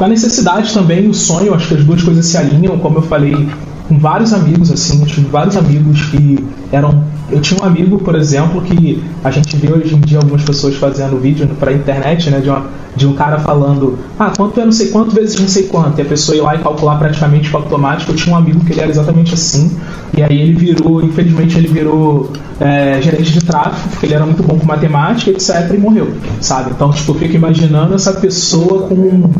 a 0.00 0.08
necessidade 0.08 0.74
também, 0.74 1.08
o 1.08 1.14
sonho, 1.14 1.54
acho 1.54 1.68
que 1.68 1.74
as 1.74 1.84
duas 1.84 2.02
coisas 2.02 2.26
se 2.26 2.36
alinham, 2.36 2.76
como 2.78 2.98
eu 2.98 3.02
falei 3.02 3.48
com 3.90 3.98
vários 3.98 4.32
amigos, 4.32 4.70
assim, 4.70 5.00
eu 5.00 5.06
tive 5.06 5.26
vários 5.26 5.56
amigos 5.56 6.00
que 6.02 6.38
eram. 6.70 7.02
Eu 7.28 7.40
tinha 7.40 7.60
um 7.60 7.66
amigo, 7.66 7.98
por 7.98 8.14
exemplo, 8.14 8.62
que 8.62 9.02
a 9.24 9.32
gente 9.32 9.56
vê 9.56 9.72
hoje 9.72 9.96
em 9.96 10.00
dia 10.00 10.18
algumas 10.18 10.44
pessoas 10.44 10.76
fazendo 10.76 11.20
vídeo 11.20 11.48
pra 11.58 11.72
internet, 11.72 12.30
né? 12.30 12.38
De, 12.38 12.48
uma, 12.48 12.66
de 12.94 13.04
um 13.08 13.14
cara 13.14 13.40
falando, 13.40 13.98
ah, 14.16 14.32
quanto 14.36 14.60
é 14.60 14.64
não 14.64 14.70
sei 14.70 14.88
quanto 14.88 15.12
vezes 15.12 15.40
não 15.40 15.48
sei 15.48 15.64
quanto, 15.64 15.98
e 15.98 16.02
a 16.02 16.04
pessoa 16.04 16.36
ir 16.36 16.40
lá 16.40 16.54
e 16.54 16.58
calcular 16.60 16.96
praticamente 17.00 17.54
automático. 17.54 18.12
Eu 18.12 18.16
tinha 18.16 18.32
um 18.32 18.38
amigo 18.38 18.64
que 18.64 18.72
ele 18.72 18.80
era 18.80 18.90
exatamente 18.90 19.34
assim, 19.34 19.76
e 20.16 20.22
aí 20.22 20.40
ele 20.40 20.54
virou, 20.54 21.02
infelizmente, 21.02 21.58
ele 21.58 21.66
virou 21.66 22.30
é, 22.60 23.02
gerente 23.02 23.32
de 23.32 23.40
tráfego, 23.40 23.88
porque 23.90 24.06
ele 24.06 24.14
era 24.14 24.24
muito 24.24 24.42
bom 24.44 24.56
com 24.56 24.66
matemática, 24.66 25.32
etc., 25.32 25.68
e 25.74 25.78
morreu, 25.78 26.12
sabe? 26.40 26.70
Então, 26.70 26.92
tipo, 26.92 27.10
eu 27.10 27.16
fico 27.16 27.34
imaginando 27.34 27.92
essa 27.92 28.12
pessoa 28.12 28.86
com, 28.86 29.30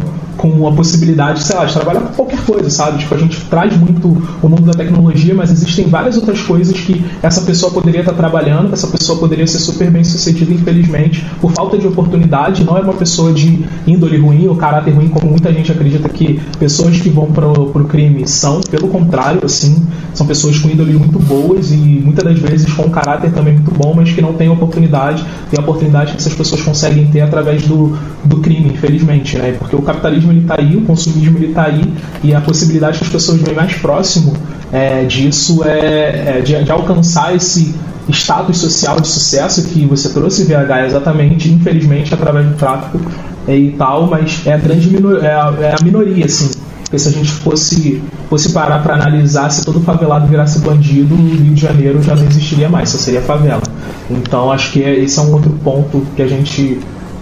com 0.41 0.67
a 0.67 0.73
possibilidade, 0.73 1.43
sei 1.43 1.55
lá, 1.55 1.67
de 1.67 1.75
trabalhar 1.75 2.01
com 2.01 2.15
qualquer 2.15 2.43
coisa, 2.47 2.71
sabe? 2.71 2.99
Tipo, 2.99 3.15
a 3.15 3.19
gente 3.19 3.45
traz 3.45 3.77
muito 3.77 4.09
o 4.43 4.49
mundo 4.49 4.63
da 4.63 4.73
tecnologia, 4.73 5.35
mas 5.35 5.51
existem 5.53 5.87
várias 5.87 6.17
outras 6.17 6.41
coisas 6.41 6.75
que 6.81 7.05
essa 7.23 7.43
pessoa 7.43 7.71
poderia 7.71 8.01
estar 8.01 8.15
trabalhando, 8.15 8.73
essa 8.73 8.87
pessoa 8.87 9.19
poderia 9.19 9.47
ser 9.47 9.59
super 9.59 9.91
bem 9.91 10.03
sucedida, 10.03 10.55
infelizmente, 10.55 11.27
por 11.43 11.53
falta 11.53 11.77
de 11.77 11.87
oportunidade, 11.87 12.65
não 12.65 12.79
é 12.79 12.81
uma 12.81 12.95
pessoa 12.95 13.35
de 13.35 13.67
índole 13.87 14.17
ruim 14.17 14.49
ou 14.49 14.57
caráter 14.57 14.93
ruim, 14.93 15.09
como 15.09 15.31
muita 15.31 15.53
gente 15.53 15.71
acredita 15.71 16.09
que 16.09 16.41
pessoas 16.59 16.99
que 16.99 17.11
vão 17.11 17.27
para 17.27 17.47
o 17.47 17.85
crime 17.85 18.27
são, 18.27 18.63
pelo 18.63 18.89
contrário, 18.89 19.45
assim, 19.45 19.87
são 20.15 20.27
pessoas 20.27 20.59
com 20.59 20.71
índole 20.71 20.95
muito 20.95 21.19
boas 21.19 21.71
e 21.71 21.77
muitas 21.77 22.25
das 22.25 22.39
vezes 22.39 22.73
com 22.73 22.85
um 22.85 22.91
caráter 22.91 23.31
também 23.33 23.55
muito 23.55 23.73
bom, 23.73 23.93
mas 23.95 24.11
que 24.11 24.23
não 24.23 24.33
têm 24.33 24.49
oportunidade, 24.49 25.23
e 25.53 25.59
a 25.59 25.61
oportunidade 25.61 26.13
que 26.13 26.19
essas 26.19 26.35
pessoas 26.35 26.63
conseguem 26.63 27.09
ter 27.09 27.21
através 27.21 27.67
do, 27.67 27.99
do 28.25 28.39
crime, 28.39 28.71
infelizmente, 28.71 29.37
né? 29.37 29.53
Porque 29.59 29.77
o 29.77 29.83
capitalismo 29.83 30.30
ele 30.31 30.41
está 30.41 30.57
aí, 30.59 30.77
o 30.77 30.83
consumismo 30.83 31.39
está 31.45 31.65
aí, 31.65 31.93
e 32.23 32.35
a 32.35 32.41
possibilidade 32.41 32.99
que 32.99 33.05
as 33.05 33.11
pessoas 33.11 33.41
vêm 33.41 33.55
mais 33.55 33.75
próximo 33.75 34.35
é, 34.73 35.05
disso 35.05 35.63
é, 35.65 36.39
é 36.39 36.41
de, 36.41 36.63
de 36.65 36.71
alcançar 36.71 37.35
esse 37.35 37.75
status 38.09 38.59
social 38.59 39.01
de 39.01 39.09
sucesso 39.09 39.63
que 39.69 39.87
você 39.87 40.09
trouxe, 40.11 40.45
VH, 40.45 40.87
exatamente, 40.87 41.51
infelizmente, 41.51 42.13
através 42.13 42.47
do 42.47 42.55
tráfico 42.55 43.01
e 43.49 43.75
tal, 43.77 44.07
mas 44.07 44.47
é 44.47 44.53
a 44.53 44.57
grande 44.57 44.89
minor, 44.89 45.25
é 45.25 45.33
a, 45.33 45.55
é 45.61 45.75
a 45.79 45.85
minoria, 45.85 46.25
assim. 46.25 46.51
Porque 46.83 46.99
se 46.99 47.09
a 47.09 47.13
gente 47.13 47.31
fosse, 47.31 48.03
fosse 48.29 48.53
parar 48.53 48.83
para 48.83 48.95
analisar, 48.95 49.49
se 49.51 49.65
todo 49.65 49.81
favelado 49.81 50.27
virasse 50.27 50.59
bandido, 50.59 51.15
o 51.15 51.19
Rio 51.19 51.55
de 51.55 51.61
Janeiro 51.61 52.03
já 52.03 52.17
não 52.17 52.25
existiria 52.25 52.69
mais, 52.69 52.89
só 52.89 52.99
seria 52.99 53.23
favela. 53.23 53.63
Então 54.11 54.51
acho 54.51 54.73
que 54.73 54.81
esse 54.81 55.19
é 55.19 55.23
um 55.23 55.33
outro 55.33 55.53
ponto 55.63 56.05
que 56.17 56.23
a 56.23 56.27
gente 56.27 56.81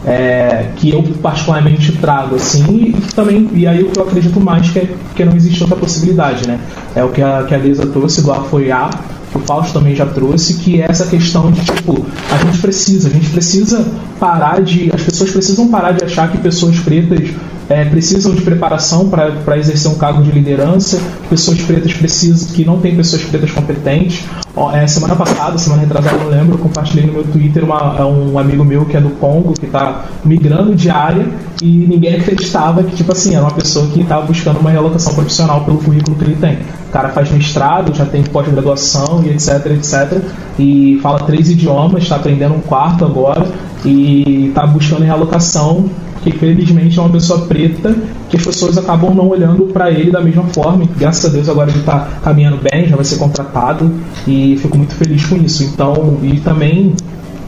é, 0.08 0.70
que 0.76 0.90
eu 0.90 1.02
particularmente 1.22 1.92
trago 1.92 2.36
assim 2.36 2.94
e 2.96 3.12
também 3.14 3.48
e 3.52 3.66
aí 3.66 3.82
o 3.82 3.90
que 3.90 3.98
eu 3.98 4.04
acredito 4.04 4.40
mais 4.40 4.70
que 4.70 4.78
é 4.78 4.88
que 5.14 5.22
não 5.22 5.36
existe 5.36 5.62
outra 5.62 5.76
possibilidade 5.76 6.48
né? 6.48 6.58
É 6.96 7.04
o 7.04 7.10
que 7.10 7.20
a 7.20 7.44
que 7.46 7.54
a 7.54 7.58
Lisa 7.58 7.86
trouxe 7.86 8.22
do 8.22 8.32
apoiar 8.32 8.88
o 9.34 9.38
Fausto 9.40 9.74
também 9.74 9.94
já 9.94 10.06
trouxe 10.06 10.54
que 10.54 10.80
é 10.80 10.86
essa 10.88 11.06
questão 11.06 11.52
de 11.52 11.62
tipo 11.62 12.06
a 12.32 12.44
gente 12.46 12.58
precisa 12.58 13.08
a 13.08 13.12
gente 13.12 13.28
precisa 13.28 13.84
parar 14.18 14.62
de 14.62 14.90
as 14.94 15.02
pessoas 15.02 15.30
precisam 15.30 15.68
parar 15.68 15.92
de 15.92 16.02
achar 16.02 16.32
que 16.32 16.38
pessoas 16.38 16.78
pretas 16.78 17.28
é, 17.68 17.84
precisam 17.84 18.34
de 18.34 18.40
preparação 18.40 19.08
para 19.08 19.58
exercer 19.58 19.90
um 19.90 19.96
cargo 19.96 20.22
de 20.22 20.30
liderança, 20.30 21.00
pessoas 21.28 21.60
pretas 21.60 21.92
precisam, 21.92 22.48
que 22.54 22.64
não 22.64 22.78
tem 22.78 22.96
pessoas 22.96 23.22
pretas 23.22 23.50
competentes. 23.50 24.24
É, 24.72 24.86
semana 24.86 25.14
passada, 25.14 25.56
semana 25.56 25.82
retrasada, 25.82 26.16
não 26.16 26.30
lembro, 26.30 26.58
compartilhei 26.58 27.06
no 27.06 27.12
meu 27.12 27.24
Twitter 27.24 27.64
uma, 27.64 27.94
é 27.96 28.04
um 28.04 28.36
amigo 28.38 28.64
meu 28.64 28.84
que 28.86 28.96
é 28.96 29.00
do 29.00 29.10
Congo, 29.10 29.52
que 29.52 29.66
está 29.66 30.06
migrando 30.24 30.74
de 30.74 30.90
área 30.90 31.26
e 31.62 31.86
ninguém 31.88 32.16
acreditava 32.16 32.82
que, 32.82 32.96
tipo 32.96 33.12
assim, 33.12 33.34
era 33.34 33.44
uma 33.44 33.52
pessoa 33.52 33.86
que 33.86 34.00
estava 34.00 34.26
buscando 34.26 34.58
uma 34.58 34.70
realocação 34.70 35.14
profissional 35.14 35.64
pelo 35.64 35.78
currículo 35.78 36.16
que 36.16 36.24
ele 36.24 36.36
tem. 36.36 36.58
O 36.88 36.90
cara 36.90 37.10
faz 37.10 37.30
mestrado, 37.30 37.94
já 37.94 38.04
tem 38.04 38.24
pós-graduação 38.24 39.22
e 39.24 39.30
etc, 39.30 39.66
etc. 39.66 40.20
E 40.58 40.98
fala 41.02 41.20
três 41.20 41.48
idiomas, 41.50 42.02
está 42.02 42.16
aprendendo 42.16 42.54
um 42.54 42.60
quarto 42.60 43.04
agora 43.04 43.46
e 43.84 44.46
está 44.48 44.66
buscando 44.66 45.04
realocação 45.04 45.88
que 46.22 46.32
felizmente 46.32 46.98
é 46.98 47.02
uma 47.02 47.10
pessoa 47.10 47.46
preta 47.46 47.94
que 48.28 48.36
as 48.36 48.44
pessoas 48.44 48.76
acabam 48.76 49.14
não 49.14 49.28
olhando 49.28 49.64
para 49.66 49.90
ele 49.90 50.10
da 50.10 50.20
mesma 50.20 50.44
forma. 50.44 50.84
E, 50.84 50.86
graças 50.86 51.24
a 51.24 51.28
Deus 51.28 51.48
agora 51.48 51.70
ele 51.70 51.80
está 51.80 52.08
caminhando 52.22 52.58
bem, 52.70 52.88
já 52.88 52.96
vai 52.96 53.04
ser 53.04 53.16
contratado 53.16 53.90
e 54.26 54.58
fico 54.60 54.76
muito 54.76 54.94
feliz 54.94 55.24
com 55.26 55.36
isso. 55.36 55.64
Então, 55.64 56.18
e 56.22 56.40
também 56.40 56.94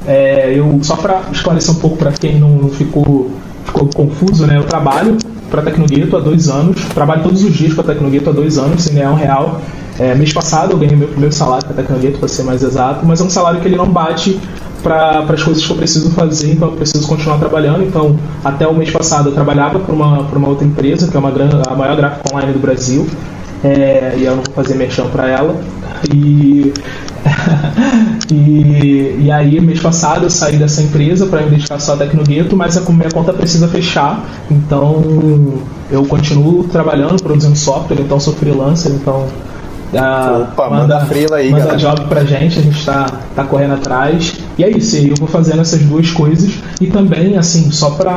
é, 0.06 0.52
eu 0.56 0.78
só 0.82 0.96
para 0.96 1.22
esclarecer 1.32 1.74
um 1.74 1.78
pouco 1.78 1.96
para 1.96 2.12
quem 2.12 2.38
não 2.38 2.68
ficou, 2.68 3.30
ficou 3.64 3.88
confuso, 3.88 4.46
né? 4.46 4.56
Eu 4.56 4.64
trabalho 4.64 5.16
para 5.50 5.62
Tecnogueto 5.62 6.16
há 6.16 6.20
dois 6.20 6.48
anos, 6.48 6.80
trabalho 6.94 7.22
todos 7.22 7.42
os 7.42 7.52
dias 7.52 7.74
para 7.74 7.84
Tecnogueto 7.84 8.30
há 8.30 8.32
dois 8.32 8.56
anos 8.56 8.82
sem 8.82 8.94
ganhar 8.94 9.10
um 9.10 9.16
real. 9.16 9.60
É, 9.98 10.14
mês 10.14 10.32
passado 10.32 10.72
eu 10.72 10.78
ganhei 10.78 10.96
meu 10.96 11.08
primeiro 11.08 11.34
salário 11.34 11.66
para 11.66 11.82
Tecnogueto, 11.82 12.18
para 12.18 12.28
ser 12.28 12.44
mais 12.44 12.62
exato, 12.62 13.04
mas 13.04 13.20
é 13.20 13.24
um 13.24 13.30
salário 13.30 13.60
que 13.60 13.68
ele 13.68 13.76
não 13.76 13.88
bate 13.88 14.38
para 14.82 15.20
as 15.20 15.42
coisas 15.42 15.64
que 15.64 15.70
eu 15.70 15.76
preciso 15.76 16.10
fazer, 16.10 16.52
então 16.52 16.68
eu 16.68 16.76
preciso 16.76 17.06
continuar 17.06 17.38
trabalhando. 17.38 17.82
Então, 17.84 18.18
até 18.44 18.66
o 18.66 18.74
mês 18.74 18.90
passado 18.90 19.28
eu 19.28 19.34
trabalhava 19.34 19.78
para 19.78 19.94
uma, 19.94 20.20
uma 20.20 20.48
outra 20.48 20.66
empresa, 20.66 21.08
que 21.08 21.16
é 21.16 21.20
uma 21.20 21.30
grande, 21.30 21.56
a 21.66 21.74
maior 21.74 21.96
gráfica 21.96 22.34
online 22.34 22.52
do 22.52 22.58
Brasil, 22.58 23.06
é, 23.62 24.14
e 24.16 24.24
eu 24.24 24.36
não 24.36 24.42
vou 24.42 24.54
fazer 24.54 24.74
merchan 24.74 25.06
para 25.06 25.28
ela. 25.28 25.60
E, 26.12 26.72
e, 28.32 29.16
e 29.20 29.30
aí, 29.30 29.60
mês 29.60 29.80
passado, 29.80 30.24
eu 30.24 30.30
saí 30.30 30.56
dessa 30.56 30.82
empresa 30.82 31.26
para 31.26 31.42
me 31.42 31.50
dedicar 31.50 31.78
só 31.78 31.94
a 31.94 31.96
Tecnogueto, 31.96 32.56
mas 32.56 32.76
a 32.76 32.90
minha 32.90 33.10
conta 33.10 33.32
precisa 33.32 33.68
fechar, 33.68 34.24
então 34.50 35.62
eu 35.90 36.04
continuo 36.06 36.64
trabalhando, 36.64 37.22
produzindo 37.22 37.56
software, 37.56 38.00
então 38.00 38.18
sou 38.18 38.32
freelancer, 38.34 38.92
então 38.92 39.26
ah, 39.94 40.46
Opa, 40.52 40.70
manda, 40.70 40.82
manda 40.82 41.06
frila 41.06 41.36
aí, 41.36 41.50
manda 41.50 41.64
galera. 41.64 41.78
job 41.78 42.04
pra 42.08 42.24
gente, 42.24 42.58
a 42.58 42.62
gente 42.62 42.84
tá, 42.84 43.06
tá 43.34 43.44
correndo 43.44 43.74
atrás. 43.74 44.34
E 44.56 44.64
é 44.64 44.70
isso, 44.70 44.96
eu 44.96 45.14
vou 45.16 45.28
fazendo 45.28 45.60
essas 45.60 45.80
duas 45.80 46.10
coisas. 46.10 46.52
E 46.80 46.86
também, 46.86 47.36
assim, 47.36 47.70
só 47.70 47.90
pra, 47.90 48.16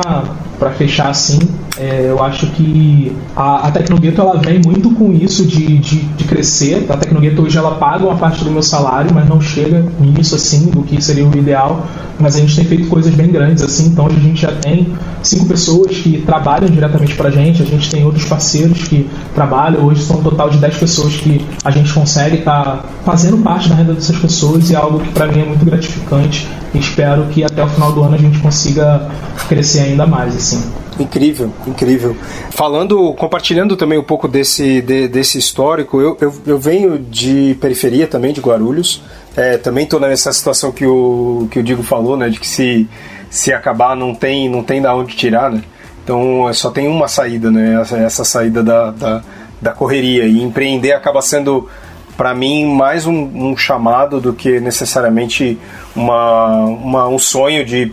pra 0.58 0.70
fechar 0.70 1.08
assim, 1.08 1.38
é, 1.76 2.06
eu 2.08 2.22
acho 2.22 2.46
que 2.48 3.12
a, 3.34 3.66
a 3.66 3.70
Tecnogueto 3.70 4.20
ela 4.20 4.38
vem 4.38 4.60
muito 4.64 4.90
com 4.90 5.12
isso 5.12 5.44
de, 5.44 5.78
de, 5.78 5.96
de, 5.96 6.24
crescer. 6.24 6.86
A 6.88 6.96
Tecnogueto 6.96 7.42
hoje 7.42 7.58
ela 7.58 7.72
paga 7.76 8.04
uma 8.04 8.16
parte 8.16 8.44
do 8.44 8.50
meu 8.50 8.62
salário, 8.62 9.10
mas 9.12 9.28
não 9.28 9.40
chega 9.40 9.84
nisso 9.98 10.36
assim, 10.36 10.66
do 10.66 10.82
que 10.82 11.02
seria 11.02 11.26
o 11.26 11.36
ideal. 11.36 11.86
Mas 12.18 12.36
a 12.36 12.40
gente 12.40 12.54
tem 12.54 12.64
feito 12.64 12.88
coisas 12.88 13.12
bem 13.12 13.28
grandes 13.28 13.62
assim, 13.62 13.86
então 13.86 14.06
hoje 14.06 14.16
a 14.16 14.20
gente 14.20 14.42
já 14.42 14.52
tem 14.52 14.94
cinco 15.20 15.46
pessoas 15.46 15.96
que 15.96 16.22
trabalham 16.24 16.68
diretamente 16.68 17.14
pra 17.16 17.28
gente, 17.28 17.60
a 17.60 17.66
gente 17.66 17.90
tem 17.90 18.04
outros 18.04 18.24
parceiros 18.24 18.86
que 18.86 19.10
trabalham, 19.34 19.84
hoje 19.84 20.02
são 20.02 20.18
um 20.18 20.22
total 20.22 20.48
de 20.50 20.58
10 20.58 20.76
pessoas 20.76 21.16
que 21.16 21.44
a 21.64 21.72
gente 21.72 21.92
consegue 21.92 22.38
estar 22.38 22.64
tá 22.64 22.84
fazendo 23.04 23.38
parte 23.38 23.68
da 23.68 23.74
renda 23.74 23.94
dessas 23.94 24.16
pessoas 24.16 24.70
e 24.70 24.74
é 24.74 24.76
algo 24.76 25.00
que 25.00 25.10
para 25.10 25.26
mim 25.26 25.40
é 25.40 25.44
muito 25.44 25.64
gratificante 25.64 26.46
espero 26.78 27.26
que 27.26 27.44
até 27.44 27.62
o 27.62 27.68
final 27.68 27.92
do 27.92 28.02
ano 28.02 28.14
a 28.14 28.18
gente 28.18 28.38
consiga 28.38 29.08
crescer 29.48 29.80
ainda 29.80 30.06
mais 30.06 30.34
assim. 30.34 30.62
Incrível, 30.98 31.52
incrível. 31.66 32.16
Falando, 32.50 33.12
compartilhando 33.14 33.76
também 33.76 33.98
um 33.98 34.02
pouco 34.02 34.28
desse, 34.28 34.80
de, 34.80 35.08
desse 35.08 35.38
histórico, 35.38 36.00
eu, 36.00 36.16
eu, 36.20 36.34
eu, 36.46 36.58
venho 36.58 36.98
de 36.98 37.56
periferia 37.60 38.06
também, 38.06 38.32
de 38.32 38.40
Guarulhos. 38.40 39.02
É, 39.36 39.56
também 39.56 39.84
estou 39.84 39.98
nessa 39.98 40.32
situação 40.32 40.70
que 40.70 40.86
o, 40.86 41.48
que 41.50 41.58
o 41.58 41.62
Digo 41.62 41.82
falou, 41.82 42.16
né? 42.16 42.28
De 42.28 42.38
que 42.38 42.46
se, 42.46 42.88
se 43.30 43.52
acabar 43.52 43.96
não 43.96 44.14
tem, 44.14 44.48
não 44.48 44.62
tem 44.62 44.80
da 44.80 44.94
onde 44.94 45.16
tirar, 45.16 45.50
né? 45.50 45.62
Então 46.02 46.52
só 46.52 46.70
tem 46.70 46.86
uma 46.86 47.08
saída, 47.08 47.50
né? 47.50 47.80
Essa, 47.80 47.96
essa 47.96 48.24
saída 48.24 48.62
da, 48.62 48.90
da 48.90 49.22
da 49.64 49.72
correria. 49.72 50.26
E 50.26 50.40
empreender 50.42 50.92
acaba 50.92 51.20
sendo 51.22 51.68
para 52.16 52.34
mim 52.34 52.64
mais 52.66 53.06
um, 53.06 53.50
um, 53.50 53.56
chamado 53.56 54.20
do 54.20 54.32
que 54.32 54.60
necessariamente 54.60 55.58
uma, 55.94 56.64
uma, 56.64 57.08
um 57.08 57.18
sonho 57.18 57.64
de, 57.64 57.92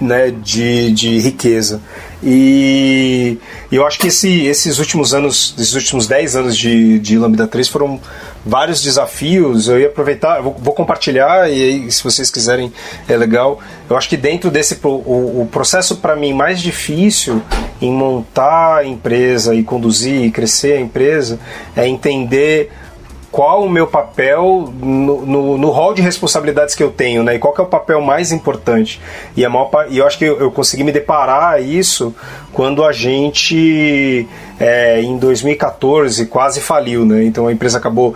né, 0.00 0.30
de, 0.30 0.92
de 0.92 1.18
riqueza. 1.18 1.80
E 2.22 3.38
eu 3.70 3.86
acho 3.86 3.98
que 3.98 4.08
esse, 4.08 4.46
esses 4.46 4.78
últimos 4.78 5.12
anos, 5.12 5.54
esses 5.58 5.74
últimos 5.74 6.06
10 6.06 6.36
anos 6.36 6.56
de, 6.56 6.98
de 6.98 7.18
Lambda 7.18 7.46
3 7.46 7.68
foram 7.68 8.00
vários 8.44 8.82
desafios. 8.82 9.68
Eu 9.68 9.78
ia 9.78 9.88
aproveitar, 9.88 10.40
vou, 10.40 10.56
vou 10.58 10.72
compartilhar 10.72 11.50
e 11.50 11.90
se 11.90 12.02
vocês 12.02 12.30
quiserem, 12.30 12.72
é 13.08 13.16
legal. 13.16 13.60
Eu 13.88 13.96
acho 13.96 14.08
que 14.08 14.16
dentro 14.16 14.50
desse 14.50 14.78
o, 14.82 14.88
o 15.42 15.48
processo 15.52 15.96
para 15.96 16.16
mim 16.16 16.32
mais 16.32 16.60
difícil 16.60 17.42
em 17.82 17.92
montar 17.92 18.78
a 18.78 18.84
empresa 18.84 19.54
e 19.54 19.62
conduzir 19.62 20.24
e 20.24 20.30
crescer 20.30 20.78
a 20.78 20.80
empresa 20.80 21.38
é 21.76 21.86
entender 21.86 22.72
qual 23.36 23.64
o 23.64 23.68
meu 23.68 23.86
papel 23.86 24.72
no, 24.82 25.26
no, 25.26 25.58
no 25.58 25.68
rol 25.68 25.92
de 25.92 26.00
responsabilidades 26.00 26.74
que 26.74 26.82
eu 26.82 26.90
tenho, 26.90 27.22
né? 27.22 27.34
E 27.34 27.38
qual 27.38 27.54
é 27.58 27.60
o 27.60 27.66
papel 27.66 28.00
mais 28.00 28.32
importante. 28.32 28.98
E, 29.36 29.44
a 29.44 29.50
maior, 29.50 29.70
e 29.90 29.98
eu 29.98 30.06
acho 30.06 30.16
que 30.16 30.24
eu, 30.24 30.40
eu 30.40 30.50
consegui 30.50 30.82
me 30.82 30.90
deparar 30.90 31.52
a 31.52 31.60
isso 31.60 32.14
quando 32.50 32.82
a 32.82 32.92
gente 32.92 34.26
é, 34.58 35.00
em 35.00 35.18
2014 35.18 36.26
quase 36.26 36.60
faliu, 36.60 37.04
né? 37.04 37.24
Então 37.24 37.46
a 37.46 37.52
empresa 37.52 37.78
acabou. 37.78 38.14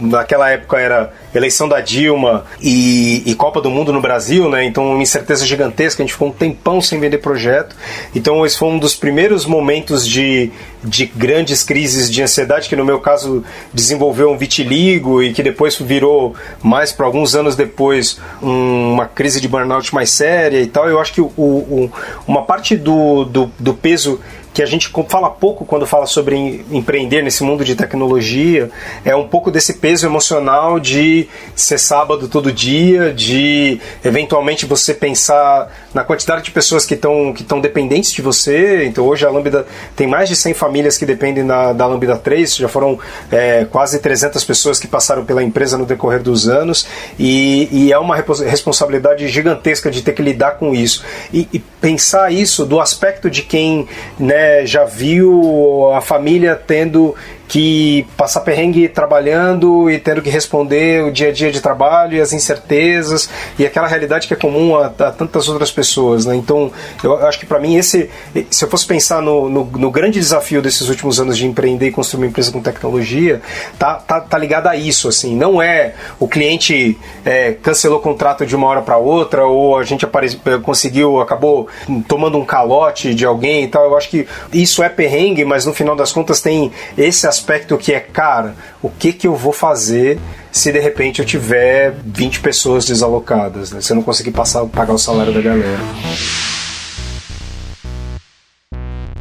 Naquela 0.00 0.50
época 0.50 0.78
era 0.78 1.12
eleição 1.34 1.68
da 1.68 1.80
Dilma 1.80 2.44
e, 2.60 3.22
e, 3.24 3.34
Copa 3.34 3.60
do 3.60 3.70
Mundo 3.70 3.92
no 3.92 4.00
Brasil, 4.00 4.48
né? 4.50 4.64
Então 4.64 4.92
uma 4.92 5.02
incerteza 5.02 5.46
gigantesca, 5.46 6.02
a 6.02 6.04
gente 6.04 6.12
ficou 6.12 6.28
um 6.28 6.32
tempão 6.32 6.80
sem 6.80 7.00
vender 7.00 7.18
projeto. 7.18 7.74
Então 8.14 8.44
esse 8.44 8.58
foi 8.58 8.68
um 8.68 8.78
dos 8.78 8.94
primeiros 8.94 9.46
momentos 9.46 10.06
de, 10.06 10.50
de 10.84 11.06
grandes 11.06 11.62
crises 11.62 12.10
de 12.10 12.22
ansiedade, 12.22 12.68
que 12.68 12.76
no 12.76 12.84
meu 12.84 13.00
caso 13.00 13.42
desenvolveu 13.72 14.30
um 14.30 14.36
vitiligo 14.36 15.22
e 15.22 15.32
que 15.32 15.42
depois 15.42 15.76
virou 15.76 16.34
mais 16.62 16.92
para 16.92 17.06
alguns 17.06 17.34
anos 17.34 17.56
depois 17.56 18.20
um, 18.42 18.92
uma 18.92 19.06
crise 19.06 19.40
de 19.40 19.48
burnout 19.48 19.94
mais 19.94 20.10
séria 20.10 20.60
e 20.60 20.66
tal. 20.66 20.88
Eu 20.88 21.00
acho 21.00 21.14
que 21.14 21.20
o, 21.20 21.24
o, 21.36 21.90
uma 22.26 22.42
parte 22.42 22.76
do, 22.76 23.24
do, 23.24 23.50
do 23.58 23.74
peso 23.74 24.20
que 24.52 24.62
a 24.62 24.66
gente 24.66 24.90
fala 25.08 25.30
pouco 25.30 25.64
quando 25.64 25.86
fala 25.86 26.06
sobre 26.06 26.64
empreender 26.70 27.22
nesse 27.22 27.42
mundo 27.42 27.64
de 27.64 27.74
tecnologia, 27.74 28.70
é 29.04 29.16
um 29.16 29.26
pouco 29.26 29.50
desse 29.50 29.74
peso 29.74 30.06
emocional 30.06 30.78
de 30.78 31.28
ser 31.54 31.78
sábado 31.78 32.28
todo 32.28 32.52
dia, 32.52 33.12
de 33.12 33.80
eventualmente 34.04 34.66
você 34.66 34.92
pensar 34.92 35.72
na 35.94 36.04
quantidade 36.04 36.42
de 36.42 36.50
pessoas 36.50 36.84
que 36.84 36.94
estão 36.94 37.32
que 37.32 37.44
dependentes 37.60 38.12
de 38.12 38.20
você. 38.20 38.84
Então 38.84 39.06
hoje 39.06 39.24
a 39.24 39.30
Lambda 39.30 39.66
tem 39.96 40.06
mais 40.06 40.28
de 40.28 40.36
100 40.36 40.54
famílias 40.54 40.98
que 40.98 41.06
dependem 41.06 41.46
da, 41.46 41.72
da 41.72 41.86
Lambda 41.86 42.16
3, 42.16 42.56
já 42.56 42.68
foram 42.68 42.98
é, 43.30 43.64
quase 43.64 43.98
300 44.00 44.42
pessoas 44.44 44.78
que 44.78 44.86
passaram 44.86 45.24
pela 45.24 45.42
empresa 45.42 45.78
no 45.78 45.86
decorrer 45.86 46.22
dos 46.22 46.48
anos, 46.48 46.86
e, 47.18 47.68
e 47.70 47.92
é 47.92 47.98
uma 47.98 48.16
responsabilidade 48.16 49.26
gigantesca 49.28 49.90
de 49.90 50.02
ter 50.02 50.12
que 50.12 50.22
lidar 50.22 50.52
com 50.52 50.74
isso. 50.74 51.04
E, 51.32 51.48
e 51.52 51.58
pensar 51.58 52.32
isso 52.32 52.64
do 52.64 52.80
aspecto 52.80 53.30
de 53.30 53.42
quem 53.42 53.88
né, 54.18 54.41
é, 54.42 54.66
já 54.66 54.84
viu 54.84 55.90
a 55.94 56.00
família 56.00 56.56
tendo 56.56 57.14
que 57.48 58.06
passar 58.16 58.40
perrengue 58.40 58.88
trabalhando 58.88 59.90
e 59.90 59.98
tendo 59.98 60.22
que 60.22 60.30
responder 60.30 61.04
o 61.04 61.10
dia 61.10 61.28
a 61.28 61.32
dia 61.32 61.50
de 61.50 61.60
trabalho 61.60 62.16
e 62.16 62.20
as 62.20 62.32
incertezas 62.32 63.28
e 63.58 63.66
aquela 63.66 63.86
realidade 63.86 64.26
que 64.26 64.34
é 64.34 64.36
comum 64.36 64.76
a, 64.76 64.86
a 64.86 65.10
tantas 65.10 65.48
outras 65.48 65.70
pessoas, 65.70 66.24
né? 66.26 66.34
Então, 66.36 66.70
eu 67.02 67.26
acho 67.26 67.38
que 67.38 67.46
para 67.46 67.58
mim 67.58 67.76
esse, 67.76 68.08
se 68.50 68.64
eu 68.64 68.68
fosse 68.68 68.86
pensar 68.86 69.20
no, 69.20 69.48
no, 69.48 69.64
no, 69.64 69.90
grande 69.90 70.18
desafio 70.18 70.62
desses 70.62 70.88
últimos 70.88 71.20
anos 71.20 71.36
de 71.36 71.46
empreender 71.46 71.88
e 71.88 71.90
construir 71.90 72.24
uma 72.24 72.26
empresa 72.28 72.50
com 72.50 72.60
tecnologia, 72.60 73.42
tá, 73.78 73.94
tá, 73.94 74.20
tá 74.20 74.38
ligado 74.38 74.68
a 74.68 74.76
isso, 74.76 75.08
assim, 75.08 75.36
não 75.36 75.60
é 75.60 75.94
o 76.18 76.26
cliente 76.26 76.98
é, 77.24 77.52
cancelou 77.62 77.98
o 77.98 78.02
contrato 78.02 78.46
de 78.46 78.56
uma 78.56 78.66
hora 78.66 78.82
para 78.82 78.96
outra 78.96 79.44
ou 79.44 79.78
a 79.78 79.84
gente 79.84 80.04
apare, 80.04 80.40
conseguiu, 80.62 81.20
acabou 81.20 81.68
tomando 82.08 82.38
um 82.38 82.44
calote 82.44 83.14
de 83.14 83.24
alguém 83.24 83.64
e 83.64 83.68
tal. 83.68 83.84
Eu 83.84 83.96
acho 83.96 84.08
que 84.08 84.26
isso 84.52 84.82
é 84.82 84.88
perrengue, 84.88 85.44
mas 85.44 85.66
no 85.66 85.72
final 85.72 85.94
das 85.94 86.12
contas 86.12 86.40
tem 86.40 86.72
esse 86.96 87.26
aspecto 87.32 87.78
que 87.78 87.92
é, 87.92 88.00
cara, 88.00 88.54
o 88.82 88.90
que, 88.90 89.12
que 89.12 89.26
eu 89.26 89.34
vou 89.34 89.52
fazer 89.52 90.18
se 90.50 90.70
de 90.70 90.78
repente 90.78 91.20
eu 91.20 91.24
tiver 91.24 91.94
20 92.04 92.40
pessoas 92.40 92.84
desalocadas, 92.84 93.72
né? 93.72 93.80
Se 93.80 93.92
eu 93.92 93.96
não 93.96 94.02
conseguir 94.02 94.32
passar, 94.32 94.64
pagar 94.66 94.92
o 94.92 94.98
salário 94.98 95.32
da 95.32 95.40
galera. 95.40 95.80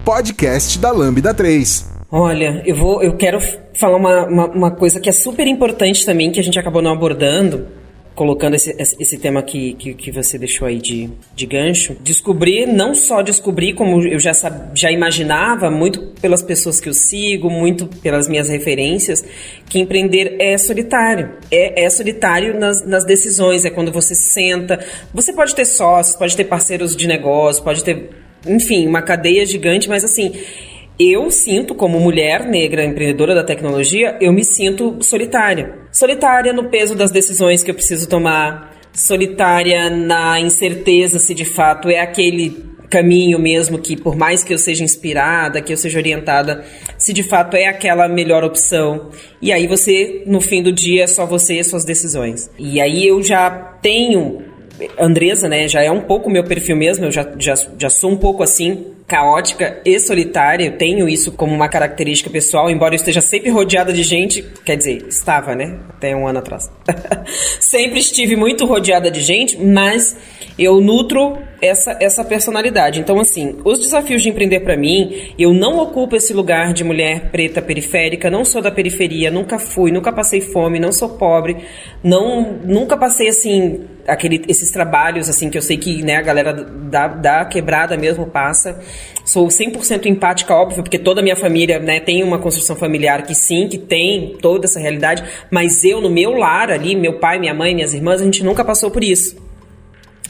Podcast 0.03 0.77
da 0.77 0.91
Lambda 0.91 1.33
3. 1.33 1.89
Olha, 2.11 2.61
eu 2.65 2.75
vou, 2.75 3.01
eu 3.01 3.15
quero 3.15 3.39
falar 3.73 3.95
uma, 3.95 4.25
uma, 4.25 4.47
uma 4.47 4.71
coisa 4.71 4.99
que 4.99 5.07
é 5.07 5.13
super 5.13 5.47
importante 5.47 6.05
também, 6.05 6.31
que 6.31 6.39
a 6.41 6.43
gente 6.43 6.59
acabou 6.59 6.81
não 6.81 6.91
abordando, 6.91 7.67
colocando 8.15 8.55
esse, 8.55 8.75
esse 8.77 9.17
tema 9.17 9.41
que, 9.41 9.73
que, 9.73 9.93
que, 9.93 10.11
você 10.11 10.37
deixou 10.37 10.67
aí 10.67 10.77
de, 10.79 11.09
de 11.33 11.45
gancho, 11.45 11.95
descobrir, 12.01 12.65
não 12.65 12.93
só 12.93 13.21
descobrir, 13.21 13.73
como 13.73 14.01
eu 14.05 14.19
já, 14.19 14.31
já 14.73 14.91
imaginava, 14.91 15.71
muito 15.71 16.13
pelas 16.21 16.41
pessoas 16.43 16.79
que 16.79 16.89
eu 16.89 16.93
sigo, 16.93 17.49
muito 17.49 17.87
pelas 17.87 18.27
minhas 18.27 18.49
referências, 18.49 19.23
que 19.67 19.79
empreender 19.79 20.35
é 20.39 20.57
solitário. 20.57 21.31
É, 21.49 21.85
é 21.85 21.89
solitário 21.89 22.59
nas, 22.59 22.85
nas 22.85 23.05
decisões, 23.05 23.63
é 23.63 23.69
quando 23.69 23.91
você 23.91 24.13
senta. 24.13 24.83
Você 25.13 25.31
pode 25.31 25.55
ter 25.55 25.65
sócios, 25.65 26.15
pode 26.15 26.35
ter 26.35 26.43
parceiros 26.45 26.95
de 26.95 27.07
negócio, 27.07 27.63
pode 27.63 27.83
ter, 27.83 28.09
enfim, 28.45 28.87
uma 28.87 29.01
cadeia 29.01 29.45
gigante, 29.45 29.87
mas 29.87 30.03
assim 30.03 30.33
eu 30.99 31.31
sinto, 31.31 31.73
como 31.73 31.99
mulher 31.99 32.45
negra 32.45 32.85
empreendedora 32.85 33.33
da 33.33 33.43
tecnologia, 33.43 34.17
eu 34.21 34.31
me 34.31 34.43
sinto 34.43 34.97
solitária. 35.01 35.79
Solitária 35.91 36.53
no 36.53 36.69
peso 36.69 36.95
das 36.95 37.11
decisões 37.11 37.63
que 37.63 37.71
eu 37.71 37.75
preciso 37.75 38.07
tomar, 38.07 38.75
solitária 38.93 39.89
na 39.89 40.39
incerteza 40.39 41.17
se 41.17 41.33
de 41.33 41.45
fato 41.45 41.89
é 41.89 41.99
aquele 41.99 42.71
caminho 42.89 43.39
mesmo 43.39 43.79
que, 43.79 43.95
por 43.95 44.17
mais 44.17 44.43
que 44.43 44.53
eu 44.53 44.57
seja 44.57 44.83
inspirada, 44.83 45.61
que 45.61 45.71
eu 45.71 45.77
seja 45.77 45.97
orientada, 45.97 46.65
se 46.97 47.13
de 47.13 47.23
fato 47.23 47.55
é 47.55 47.65
aquela 47.65 48.07
melhor 48.07 48.43
opção. 48.43 49.09
E 49.41 49.51
aí 49.51 49.65
você, 49.65 50.23
no 50.27 50.41
fim 50.41 50.61
do 50.61 50.73
dia, 50.73 51.05
é 51.05 51.07
só 51.07 51.25
você 51.25 51.57
e 51.57 51.63
suas 51.63 51.85
decisões. 51.85 52.51
E 52.59 52.81
aí 52.81 53.07
eu 53.07 53.23
já 53.23 53.49
tenho 53.81 54.43
Andresa, 54.99 55.47
né, 55.47 55.67
já 55.67 55.81
é 55.81 55.91
um 55.91 56.01
pouco 56.01 56.29
meu 56.29 56.43
perfil 56.43 56.75
mesmo, 56.75 57.05
eu 57.05 57.11
já, 57.11 57.27
já, 57.37 57.53
já 57.77 57.89
sou 57.89 58.11
um 58.11 58.17
pouco 58.17 58.41
assim, 58.41 58.87
caótica 59.11 59.81
e 59.83 59.99
solitária, 59.99 60.67
eu 60.67 60.77
tenho 60.77 61.09
isso 61.09 61.33
como 61.33 61.53
uma 61.53 61.67
característica 61.67 62.29
pessoal, 62.29 62.71
embora 62.71 62.93
eu 62.93 62.95
esteja 62.95 63.19
sempre 63.19 63.49
rodeada 63.49 63.91
de 63.91 64.03
gente, 64.03 64.41
quer 64.63 64.77
dizer, 64.77 65.05
estava, 65.09 65.53
né, 65.53 65.77
até 65.89 66.15
um 66.15 66.25
ano 66.25 66.39
atrás. 66.39 66.71
sempre 67.59 67.99
estive 67.99 68.37
muito 68.37 68.65
rodeada 68.65 69.11
de 69.11 69.19
gente, 69.19 69.57
mas 69.57 70.15
eu 70.57 70.79
nutro 70.79 71.37
essa, 71.61 71.95
essa 71.99 72.23
personalidade. 72.23 72.99
Então, 72.99 73.19
assim, 73.19 73.57
os 73.63 73.79
desafios 73.79 74.23
de 74.23 74.29
empreender 74.29 74.61
para 74.61 74.75
mim, 74.75 75.33
eu 75.37 75.53
não 75.53 75.77
ocupo 75.77 76.15
esse 76.15 76.33
lugar 76.33 76.73
de 76.73 76.83
mulher 76.83 77.29
preta 77.31 77.61
periférica, 77.61 78.29
não 78.29 78.43
sou 78.43 78.61
da 78.61 78.71
periferia, 78.71 79.29
nunca 79.29 79.59
fui, 79.59 79.91
nunca 79.91 80.11
passei 80.11 80.41
fome, 80.41 80.79
não 80.79 80.91
sou 80.91 81.09
pobre, 81.09 81.57
não 82.03 82.59
nunca 82.63 82.97
passei 82.97 83.27
assim 83.27 83.85
aquele, 84.07 84.43
esses 84.47 84.71
trabalhos 84.71 85.29
assim 85.29 85.49
que 85.49 85.57
eu 85.57 85.61
sei 85.61 85.77
que 85.77 86.01
né, 86.01 86.15
a 86.15 86.21
galera 86.21 86.53
da, 86.53 87.07
da 87.07 87.45
quebrada 87.45 87.95
mesmo 87.95 88.25
passa. 88.25 88.79
Sou 89.23 89.47
100% 89.47 90.07
empática, 90.07 90.53
óbvio, 90.53 90.81
porque 90.81 90.97
toda 90.97 91.21
a 91.21 91.23
minha 91.23 91.35
família 91.35 91.79
né, 91.79 91.99
tem 91.99 92.23
uma 92.23 92.39
construção 92.39 92.75
familiar 92.75 93.21
que 93.21 93.35
sim, 93.35 93.67
que 93.67 93.77
tem 93.77 94.35
toda 94.41 94.65
essa 94.65 94.79
realidade, 94.79 95.23
mas 95.51 95.85
eu 95.85 96.01
no 96.01 96.09
meu 96.09 96.33
lar 96.33 96.71
ali, 96.71 96.95
meu 96.95 97.19
pai, 97.19 97.39
minha 97.39 97.53
mãe, 97.53 97.75
minhas 97.75 97.93
irmãs, 97.93 98.19
a 98.19 98.25
gente 98.25 98.43
nunca 98.43 98.65
passou 98.65 98.89
por 98.89 99.03
isso 99.03 99.50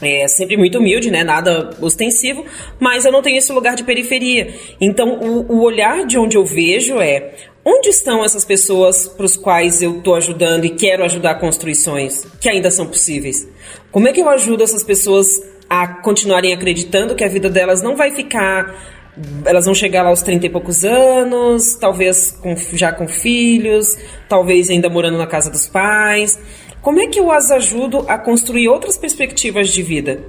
é 0.02 0.28
sempre 0.28 0.56
muito 0.56 0.78
humilde, 0.78 1.10
né? 1.10 1.24
Nada 1.24 1.70
ostensivo, 1.80 2.44
mas 2.78 3.04
eu 3.04 3.12
não 3.12 3.22
tenho 3.22 3.38
esse 3.38 3.52
lugar 3.52 3.74
de 3.74 3.84
periferia. 3.84 4.54
Então, 4.80 5.18
o, 5.20 5.52
o 5.52 5.62
olhar 5.62 6.04
de 6.06 6.18
onde 6.18 6.36
eu 6.36 6.44
vejo 6.44 7.00
é 7.00 7.34
onde 7.64 7.88
estão 7.88 8.24
essas 8.24 8.44
pessoas 8.44 9.06
para 9.06 9.24
os 9.26 9.36
quais 9.36 9.82
eu 9.82 9.98
estou 9.98 10.14
ajudando 10.14 10.64
e 10.64 10.70
quero 10.70 11.04
ajudar 11.04 11.36
construções 11.36 12.26
que 12.40 12.48
ainda 12.48 12.70
são 12.70 12.86
possíveis? 12.86 13.48
Como 13.90 14.08
é 14.08 14.12
que 14.12 14.20
eu 14.20 14.28
ajudo 14.28 14.64
essas 14.64 14.82
pessoas 14.82 15.26
a 15.68 15.86
continuarem 15.86 16.52
acreditando 16.52 17.14
que 17.14 17.24
a 17.24 17.28
vida 17.28 17.48
delas 17.48 17.82
não 17.82 17.96
vai 17.96 18.10
ficar 18.10 19.00
elas 19.44 19.66
vão 19.66 19.74
chegar 19.74 20.02
lá 20.02 20.08
aos 20.08 20.22
30 20.22 20.46
e 20.46 20.50
poucos 20.50 20.84
anos, 20.84 21.74
talvez 21.74 22.30
com, 22.30 22.56
já 22.72 22.92
com 22.92 23.06
filhos, 23.06 23.98
talvez 24.28 24.70
ainda 24.70 24.88
morando 24.88 25.18
na 25.18 25.26
casa 25.26 25.50
dos 25.50 25.66
pais. 25.66 26.38
Como 26.82 27.00
é 27.00 27.06
que 27.06 27.20
eu 27.20 27.30
as 27.30 27.50
ajudo 27.52 28.04
a 28.08 28.18
construir 28.18 28.68
outras 28.68 28.98
perspectivas 28.98 29.68
de 29.68 29.82
vida? 29.82 30.24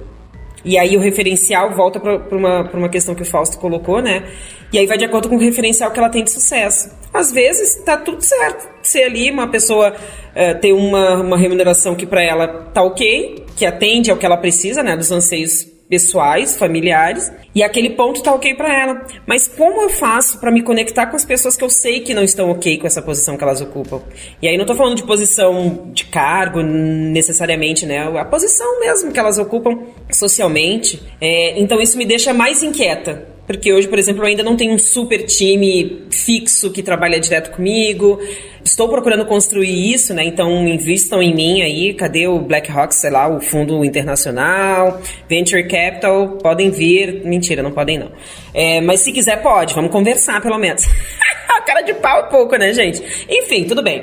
E 0.64 0.78
aí 0.78 0.96
o 0.96 1.00
referencial 1.00 1.74
volta 1.74 1.98
para 1.98 2.16
uma, 2.30 2.70
uma 2.72 2.88
questão 2.88 3.14
que 3.14 3.22
o 3.22 3.26
Fausto 3.26 3.58
colocou, 3.58 4.00
né? 4.00 4.24
E 4.72 4.78
aí 4.78 4.86
vai 4.86 4.96
de 4.96 5.04
acordo 5.04 5.28
com 5.28 5.34
o 5.34 5.38
referencial 5.38 5.90
que 5.90 5.98
ela 5.98 6.08
tem 6.08 6.22
de 6.22 6.30
sucesso. 6.30 6.90
Às 7.12 7.32
vezes 7.32 7.82
tá 7.84 7.96
tudo 7.96 8.22
certo. 8.22 8.68
Se 8.82 9.02
ali 9.02 9.30
uma 9.30 9.48
pessoa 9.48 9.94
uh, 9.94 10.60
tem 10.60 10.72
uma, 10.72 11.20
uma 11.20 11.36
remuneração 11.36 11.96
que 11.96 12.06
para 12.06 12.22
ela 12.22 12.46
tá 12.72 12.82
ok, 12.82 13.44
que 13.56 13.66
atende 13.66 14.10
ao 14.10 14.16
que 14.16 14.24
ela 14.24 14.36
precisa, 14.36 14.80
né? 14.82 14.96
Dos 14.96 15.10
anseios 15.10 15.73
pessoais, 15.88 16.56
familiares, 16.56 17.32
e 17.54 17.62
aquele 17.62 17.90
ponto 17.90 18.22
tá 18.22 18.32
ok 18.32 18.54
para 18.54 18.74
ela. 18.74 19.06
Mas 19.26 19.46
como 19.46 19.82
eu 19.82 19.90
faço 19.90 20.40
para 20.40 20.50
me 20.50 20.62
conectar 20.62 21.06
com 21.06 21.16
as 21.16 21.24
pessoas 21.24 21.56
que 21.56 21.64
eu 21.64 21.70
sei 21.70 22.00
que 22.00 22.14
não 22.14 22.24
estão 22.24 22.50
ok 22.50 22.78
com 22.78 22.86
essa 22.86 23.02
posição 23.02 23.36
que 23.36 23.44
elas 23.44 23.60
ocupam? 23.60 24.00
E 24.40 24.48
aí 24.48 24.56
não 24.56 24.64
tô 24.64 24.74
falando 24.74 24.96
de 24.96 25.04
posição 25.04 25.90
de 25.92 26.04
cargo 26.06 26.62
necessariamente, 26.62 27.86
né? 27.86 28.08
A 28.18 28.24
posição 28.24 28.80
mesmo 28.80 29.12
que 29.12 29.18
elas 29.18 29.38
ocupam 29.38 29.78
socialmente. 30.10 31.02
É, 31.20 31.58
então 31.60 31.80
isso 31.80 31.98
me 31.98 32.04
deixa 32.04 32.32
mais 32.32 32.62
inquieta 32.62 33.33
porque 33.46 33.72
hoje, 33.72 33.86
por 33.88 33.98
exemplo, 33.98 34.22
eu 34.22 34.28
ainda 34.28 34.42
não 34.42 34.56
tenho 34.56 34.72
um 34.72 34.78
super 34.78 35.24
time 35.26 36.06
fixo 36.10 36.70
que 36.70 36.82
trabalha 36.82 37.20
direto 37.20 37.50
comigo. 37.50 38.18
Estou 38.64 38.88
procurando 38.88 39.26
construir 39.26 39.92
isso, 39.92 40.14
né? 40.14 40.24
Então 40.24 40.66
invistam 40.66 41.22
em 41.22 41.34
mim 41.34 41.60
aí. 41.60 41.92
Cadê 41.92 42.26
o 42.26 42.38
BlackRock, 42.38 42.94
sei 42.94 43.10
lá, 43.10 43.28
o 43.28 43.40
fundo 43.40 43.84
internacional, 43.84 44.98
Venture 45.28 45.68
Capital, 45.68 46.38
podem 46.42 46.70
vir. 46.70 47.22
Mentira, 47.24 47.62
não 47.62 47.70
podem 47.70 47.98
não. 47.98 48.12
É, 48.54 48.80
mas 48.80 49.00
se 49.00 49.12
quiser, 49.12 49.42
pode. 49.42 49.74
Vamos 49.74 49.90
conversar, 49.90 50.40
pelo 50.40 50.58
menos. 50.58 50.84
A 51.54 51.60
cara 51.60 51.82
de 51.82 51.92
pau 51.94 52.20
é 52.20 52.30
pouco, 52.30 52.56
né, 52.56 52.72
gente? 52.72 53.02
Enfim, 53.28 53.64
tudo 53.64 53.82
bem. 53.82 54.00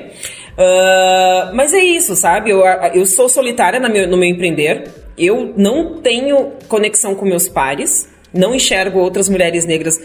Uh, 0.51 1.55
mas 1.55 1.73
é 1.73 1.79
isso, 1.79 2.15
sabe? 2.15 2.51
Eu, 2.51 2.61
eu 2.93 3.05
sou 3.07 3.27
solitária 3.27 3.79
no 3.79 3.89
meu, 3.89 4.07
no 4.07 4.17
meu 4.17 4.29
empreender. 4.29 4.83
Eu 5.17 5.53
não 5.57 5.99
tenho 5.99 6.51
conexão 6.67 7.15
com 7.15 7.25
meus 7.25 7.49
pares 7.49 8.10
não 8.33 8.55
enxergo 8.55 8.99
outras 8.99 9.29
mulheres 9.29 9.65
negras 9.65 9.99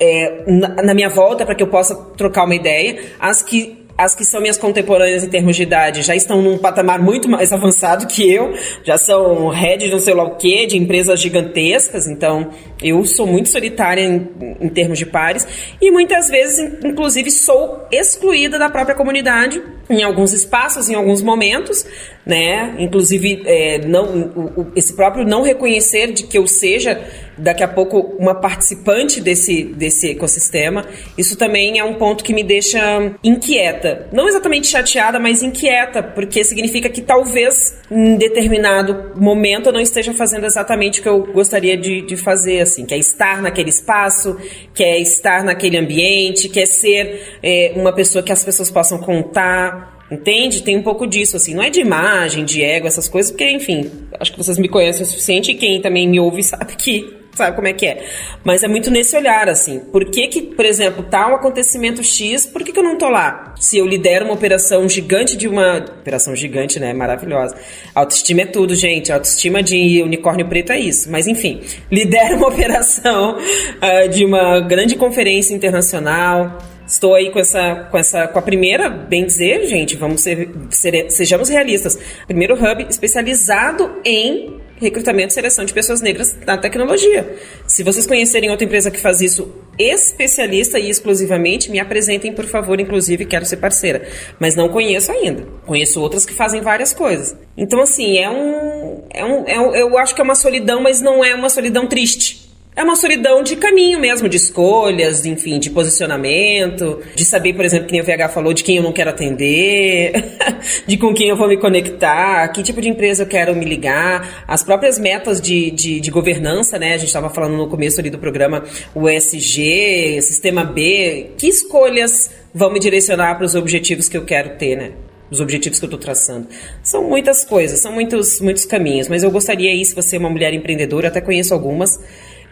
é, 0.00 0.44
na, 0.46 0.68
na 0.82 0.94
minha 0.94 1.08
volta 1.08 1.44
para 1.44 1.54
que 1.54 1.62
eu 1.62 1.68
possa 1.68 1.94
trocar 2.16 2.44
uma 2.44 2.54
ideia. 2.54 3.00
As 3.18 3.42
que 3.42 3.82
as 3.96 4.14
que 4.14 4.24
são 4.24 4.40
minhas 4.40 4.56
contemporâneas 4.56 5.22
em 5.22 5.28
termos 5.28 5.54
de 5.54 5.62
idade 5.62 6.02
já 6.02 6.16
estão 6.16 6.40
num 6.40 6.58
patamar 6.58 7.00
muito 7.00 7.28
mais 7.28 7.52
avançado 7.54 8.06
que 8.06 8.30
eu, 8.30 8.54
já 8.82 8.96
são 8.96 9.48
head 9.48 9.84
de 9.84 9.92
não 9.92 9.98
sei 9.98 10.14
lá 10.14 10.24
o 10.24 10.36
que, 10.36 10.66
de 10.66 10.76
empresas 10.76 11.20
gigantescas, 11.20 12.06
então 12.06 12.50
eu 12.82 13.04
sou 13.04 13.26
muito 13.26 13.48
solitária 13.48 14.02
em, 14.02 14.28
em 14.60 14.68
termos 14.68 14.98
de 14.98 15.06
pares. 15.06 15.46
E 15.80 15.90
muitas 15.90 16.28
vezes, 16.28 16.82
inclusive, 16.84 17.30
sou 17.30 17.86
excluída 17.92 18.58
da 18.58 18.70
própria 18.70 18.94
comunidade 18.94 19.62
em 19.88 20.02
alguns 20.02 20.32
espaços, 20.32 20.88
em 20.88 20.94
alguns 20.94 21.22
momentos, 21.22 21.84
né? 22.24 22.76
Inclusive, 22.78 23.42
é, 23.44 23.78
não, 23.86 24.04
o, 24.04 24.60
o, 24.60 24.72
esse 24.76 24.94
próprio 24.94 25.24
não 25.24 25.42
reconhecer 25.42 26.12
de 26.12 26.24
que 26.24 26.38
eu 26.38 26.46
seja 26.46 27.00
daqui 27.36 27.62
a 27.62 27.68
pouco 27.68 27.98
uma 28.18 28.34
participante 28.34 29.20
desse, 29.20 29.64
desse 29.64 30.10
ecossistema, 30.10 30.86
isso 31.18 31.36
também 31.36 31.78
é 31.78 31.84
um 31.84 31.94
ponto 31.94 32.22
que 32.22 32.32
me 32.32 32.44
deixa 32.44 33.12
inquieta. 33.24 34.06
Não 34.12 34.28
exatamente 34.28 34.68
chateada, 34.68 35.18
mas 35.18 35.42
inquieta, 35.42 36.02
porque 36.02 36.44
significa 36.44 36.88
que 36.88 37.00
talvez 37.00 37.80
em 37.90 38.16
determinado 38.16 39.12
momento 39.16 39.66
eu 39.66 39.72
não 39.72 39.80
esteja 39.80 40.12
fazendo 40.12 40.46
exatamente 40.46 41.00
o 41.00 41.02
que 41.02 41.08
eu 41.08 41.26
gostaria 41.32 41.76
de, 41.76 42.02
de 42.02 42.16
fazer, 42.16 42.60
assim, 42.60 42.86
que 42.86 42.94
é 42.94 42.98
estar 42.98 43.42
naquele 43.42 43.70
espaço, 43.70 44.36
que 44.74 44.84
é 44.84 45.00
estar 45.00 45.42
naquele 45.42 45.76
ambiente, 45.76 46.48
que 46.48 46.60
é 46.60 46.66
ser 46.66 47.38
é, 47.42 47.72
uma 47.74 47.92
pessoa 47.92 48.22
que 48.22 48.32
as 48.32 48.44
pessoas 48.44 48.70
possam 48.70 48.98
contar, 48.98 49.91
Entende? 50.12 50.62
Tem 50.62 50.76
um 50.76 50.82
pouco 50.82 51.06
disso, 51.06 51.36
assim. 51.36 51.54
Não 51.54 51.62
é 51.62 51.70
de 51.70 51.80
imagem, 51.80 52.44
de 52.44 52.62
ego, 52.62 52.86
essas 52.86 53.08
coisas, 53.08 53.30
porque, 53.30 53.48
enfim, 53.50 53.90
acho 54.20 54.30
que 54.30 54.38
vocês 54.38 54.58
me 54.58 54.68
conhecem 54.68 55.02
o 55.02 55.06
suficiente 55.06 55.50
e 55.50 55.54
quem 55.54 55.80
também 55.80 56.06
me 56.06 56.20
ouve 56.20 56.42
sabe 56.44 56.76
que 56.76 57.22
sabe 57.34 57.56
como 57.56 57.66
é 57.66 57.72
que 57.72 57.86
é. 57.86 58.04
Mas 58.44 58.62
é 58.62 58.68
muito 58.68 58.90
nesse 58.90 59.16
olhar, 59.16 59.48
assim. 59.48 59.78
Por 59.78 60.04
que 60.04 60.28
que, 60.28 60.42
por 60.42 60.66
exemplo, 60.66 61.02
tá 61.02 61.28
um 61.28 61.34
acontecimento 61.34 62.04
X, 62.04 62.44
por 62.44 62.62
que 62.62 62.72
que 62.72 62.78
eu 62.78 62.82
não 62.82 62.98
tô 62.98 63.08
lá? 63.08 63.54
Se 63.58 63.78
eu 63.78 63.86
lidero 63.86 64.26
uma 64.26 64.34
operação 64.34 64.86
gigante 64.86 65.34
de 65.34 65.48
uma... 65.48 65.78
Operação 65.78 66.36
gigante, 66.36 66.78
né? 66.78 66.92
Maravilhosa. 66.92 67.56
Autoestima 67.94 68.42
é 68.42 68.46
tudo, 68.46 68.74
gente. 68.74 69.10
Autoestima 69.10 69.62
de 69.62 70.02
unicórnio 70.02 70.46
preto 70.46 70.72
é 70.72 70.78
isso. 70.78 71.10
Mas, 71.10 71.26
enfim. 71.26 71.62
Lidero 71.90 72.36
uma 72.36 72.48
operação 72.48 73.38
uh, 73.38 74.08
de 74.10 74.26
uma 74.26 74.60
grande 74.60 74.94
conferência 74.96 75.54
internacional 75.54 76.58
Estou 76.92 77.14
aí 77.14 77.30
com 77.30 77.38
essa, 77.38 77.88
com 77.90 77.96
essa, 77.96 78.28
com 78.28 78.38
a 78.38 78.42
primeira, 78.42 78.90
bem 78.90 79.24
dizer, 79.24 79.64
gente, 79.64 79.96
vamos 79.96 80.20
ser, 80.20 80.50
ser, 80.68 81.10
sejamos 81.10 81.48
realistas. 81.48 81.98
Primeiro 82.26 82.54
hub 82.54 82.86
especializado 82.86 83.90
em 84.04 84.60
recrutamento 84.76 85.28
e 85.28 85.32
seleção 85.32 85.64
de 85.64 85.72
pessoas 85.72 86.02
negras 86.02 86.36
na 86.46 86.58
tecnologia. 86.58 87.34
Se 87.66 87.82
vocês 87.82 88.06
conhecerem 88.06 88.50
outra 88.50 88.66
empresa 88.66 88.90
que 88.90 89.00
faz 89.00 89.22
isso 89.22 89.50
especialista 89.78 90.78
e 90.78 90.90
exclusivamente, 90.90 91.70
me 91.70 91.80
apresentem, 91.80 92.30
por 92.30 92.44
favor, 92.44 92.78
inclusive 92.78 93.24
quero 93.24 93.46
ser 93.46 93.56
parceira. 93.56 94.06
Mas 94.38 94.54
não 94.54 94.68
conheço 94.68 95.10
ainda. 95.10 95.46
Conheço 95.64 95.98
outras 95.98 96.26
que 96.26 96.34
fazem 96.34 96.60
várias 96.60 96.92
coisas. 96.92 97.34
Então, 97.56 97.80
assim, 97.80 98.18
é 98.18 98.28
um, 98.28 99.04
é 99.08 99.24
um, 99.24 99.48
é 99.48 99.60
um 99.60 99.74
eu 99.74 99.96
acho 99.96 100.14
que 100.14 100.20
é 100.20 100.24
uma 100.24 100.34
solidão, 100.34 100.82
mas 100.82 101.00
não 101.00 101.24
é 101.24 101.34
uma 101.34 101.48
solidão 101.48 101.86
triste. 101.86 102.41
É 102.74 102.82
uma 102.82 102.96
solidão 102.96 103.42
de 103.42 103.54
caminho 103.56 104.00
mesmo, 104.00 104.30
de 104.30 104.38
escolhas, 104.38 105.26
enfim, 105.26 105.58
de 105.58 105.68
posicionamento, 105.68 107.00
de 107.14 107.22
saber, 107.22 107.52
por 107.52 107.66
exemplo, 107.66 107.86
quem 107.86 108.00
o 108.00 108.04
VH 108.04 108.30
falou, 108.32 108.54
de 108.54 108.64
quem 108.64 108.78
eu 108.78 108.82
não 108.82 108.94
quero 108.94 109.10
atender, 109.10 110.38
de 110.86 110.96
com 110.96 111.12
quem 111.12 111.28
eu 111.28 111.36
vou 111.36 111.46
me 111.48 111.58
conectar, 111.58 112.48
que 112.48 112.62
tipo 112.62 112.80
de 112.80 112.88
empresa 112.88 113.24
eu 113.24 113.26
quero 113.26 113.54
me 113.54 113.66
ligar, 113.66 114.42
as 114.48 114.64
próprias 114.64 114.98
metas 114.98 115.38
de, 115.38 115.70
de, 115.70 116.00
de 116.00 116.10
governança, 116.10 116.78
né? 116.78 116.94
A 116.94 116.96
gente 116.96 117.08
estava 117.08 117.28
falando 117.28 117.58
no 117.58 117.68
começo 117.68 118.00
ali 118.00 118.08
do 118.08 118.18
programa, 118.18 118.64
o 118.94 119.06
ESG, 119.06 120.22
Sistema 120.22 120.64
B, 120.64 121.32
que 121.36 121.48
escolhas 121.48 122.30
vão 122.54 122.72
me 122.72 122.80
direcionar 122.80 123.34
para 123.34 123.44
os 123.44 123.54
objetivos 123.54 124.08
que 124.08 124.16
eu 124.16 124.24
quero 124.24 124.56
ter, 124.56 124.76
né? 124.76 124.92
os 125.30 125.40
objetivos 125.40 125.78
que 125.78 125.84
eu 125.84 125.88
estou 125.88 125.98
traçando. 125.98 126.46
São 126.82 127.08
muitas 127.08 127.42
coisas, 127.42 127.80
são 127.80 127.90
muitos, 127.90 128.38
muitos 128.38 128.66
caminhos, 128.66 129.08
mas 129.08 129.22
eu 129.22 129.30
gostaria 129.30 129.70
aí, 129.70 129.82
se 129.82 129.94
você 129.94 130.16
é 130.16 130.18
uma 130.18 130.28
mulher 130.28 130.52
empreendedora, 130.52 131.08
até 131.08 131.22
conheço 131.22 131.54
algumas, 131.54 131.98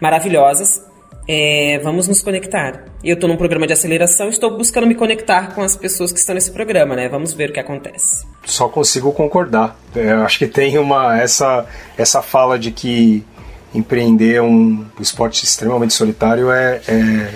maravilhosas. 0.01 0.83
É, 1.29 1.79
vamos 1.85 2.09
nos 2.09 2.23
conectar. 2.23 2.87
Eu 3.05 3.15
estou 3.15 3.29
num 3.29 3.37
programa 3.37 3.67
de 3.67 3.73
aceleração 3.73 4.29
estou 4.29 4.57
buscando 4.57 4.87
me 4.87 4.95
conectar 4.95 5.55
com 5.55 5.63
as 5.63 5.77
pessoas 5.77 6.13
que 6.13 6.19
estão 6.19 6.35
nesse 6.35 6.51
programa, 6.51 6.97
né? 6.97 7.09
Vamos 7.09 7.33
ver 7.33 7.51
o 7.51 7.53
que 7.53 7.61
acontece. 7.61 8.27
Só 8.45 8.69
consigo 8.69 9.13
concordar. 9.13 9.79
É, 9.95 10.11
acho 10.13 10.39
que 10.39 10.47
tem 10.47 10.77
uma 10.79 11.21
essa 11.21 11.67
essa 11.97 12.21
fala 12.21 12.59
de 12.59 12.73
que 12.73 13.25
empreender 13.73 14.43
um 14.43 14.85
esporte 14.99 15.45
extremamente 15.45 15.95
solitário 15.95 16.51
é, 16.51 16.81
é 16.89 17.35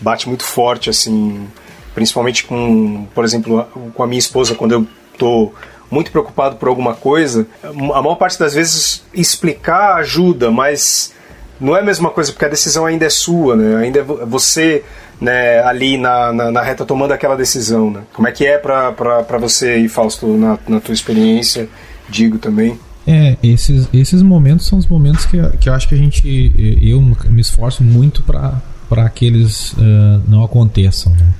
bate 0.00 0.28
muito 0.28 0.42
forte 0.42 0.90
assim, 0.90 1.46
principalmente 1.94 2.44
com, 2.44 3.06
por 3.14 3.24
exemplo, 3.24 3.64
com 3.94 4.02
a 4.02 4.06
minha 4.06 4.18
esposa 4.18 4.54
quando 4.54 4.72
eu 4.72 4.86
estou 5.12 5.54
muito 5.88 6.10
preocupado 6.10 6.56
por 6.56 6.68
alguma 6.68 6.94
coisa, 6.94 7.46
a 7.62 7.72
maior 7.72 8.16
parte 8.16 8.38
das 8.38 8.54
vezes 8.54 9.04
explicar 9.14 9.94
ajuda, 9.94 10.50
mas 10.50 11.14
não 11.60 11.76
é 11.76 11.80
a 11.80 11.84
mesma 11.84 12.10
coisa, 12.10 12.32
porque 12.32 12.44
a 12.44 12.48
decisão 12.48 12.86
ainda 12.86 13.04
é 13.04 13.10
sua, 13.10 13.56
né? 13.56 13.76
Ainda 13.76 14.00
é 14.00 14.02
você 14.02 14.84
né, 15.20 15.60
ali 15.62 15.96
na, 15.96 16.32
na, 16.32 16.50
na 16.50 16.62
reta 16.62 16.84
tomando 16.84 17.12
aquela 17.12 17.36
decisão, 17.36 17.90
né? 17.90 18.02
Como 18.12 18.28
é 18.28 18.32
que 18.32 18.44
é 18.44 18.58
para 18.58 19.38
você 19.38 19.78
e 19.78 19.88
Fausto, 19.88 20.26
na, 20.36 20.58
na 20.68 20.80
tua 20.80 20.94
experiência, 20.94 21.68
digo 22.08 22.38
também? 22.38 22.78
É, 23.06 23.36
esses, 23.42 23.88
esses 23.94 24.20
momentos 24.20 24.66
são 24.66 24.78
os 24.78 24.86
momentos 24.86 25.26
que, 25.26 25.40
que 25.58 25.68
eu 25.68 25.74
acho 25.74 25.88
que 25.88 25.94
a 25.94 25.98
gente, 25.98 26.52
eu 26.82 27.00
me 27.00 27.40
esforço 27.40 27.82
muito 27.82 28.22
para 28.22 29.08
que 29.10 29.24
eles 29.24 29.72
uh, 29.74 30.22
não 30.26 30.42
aconteçam, 30.44 31.12
né? 31.12 31.32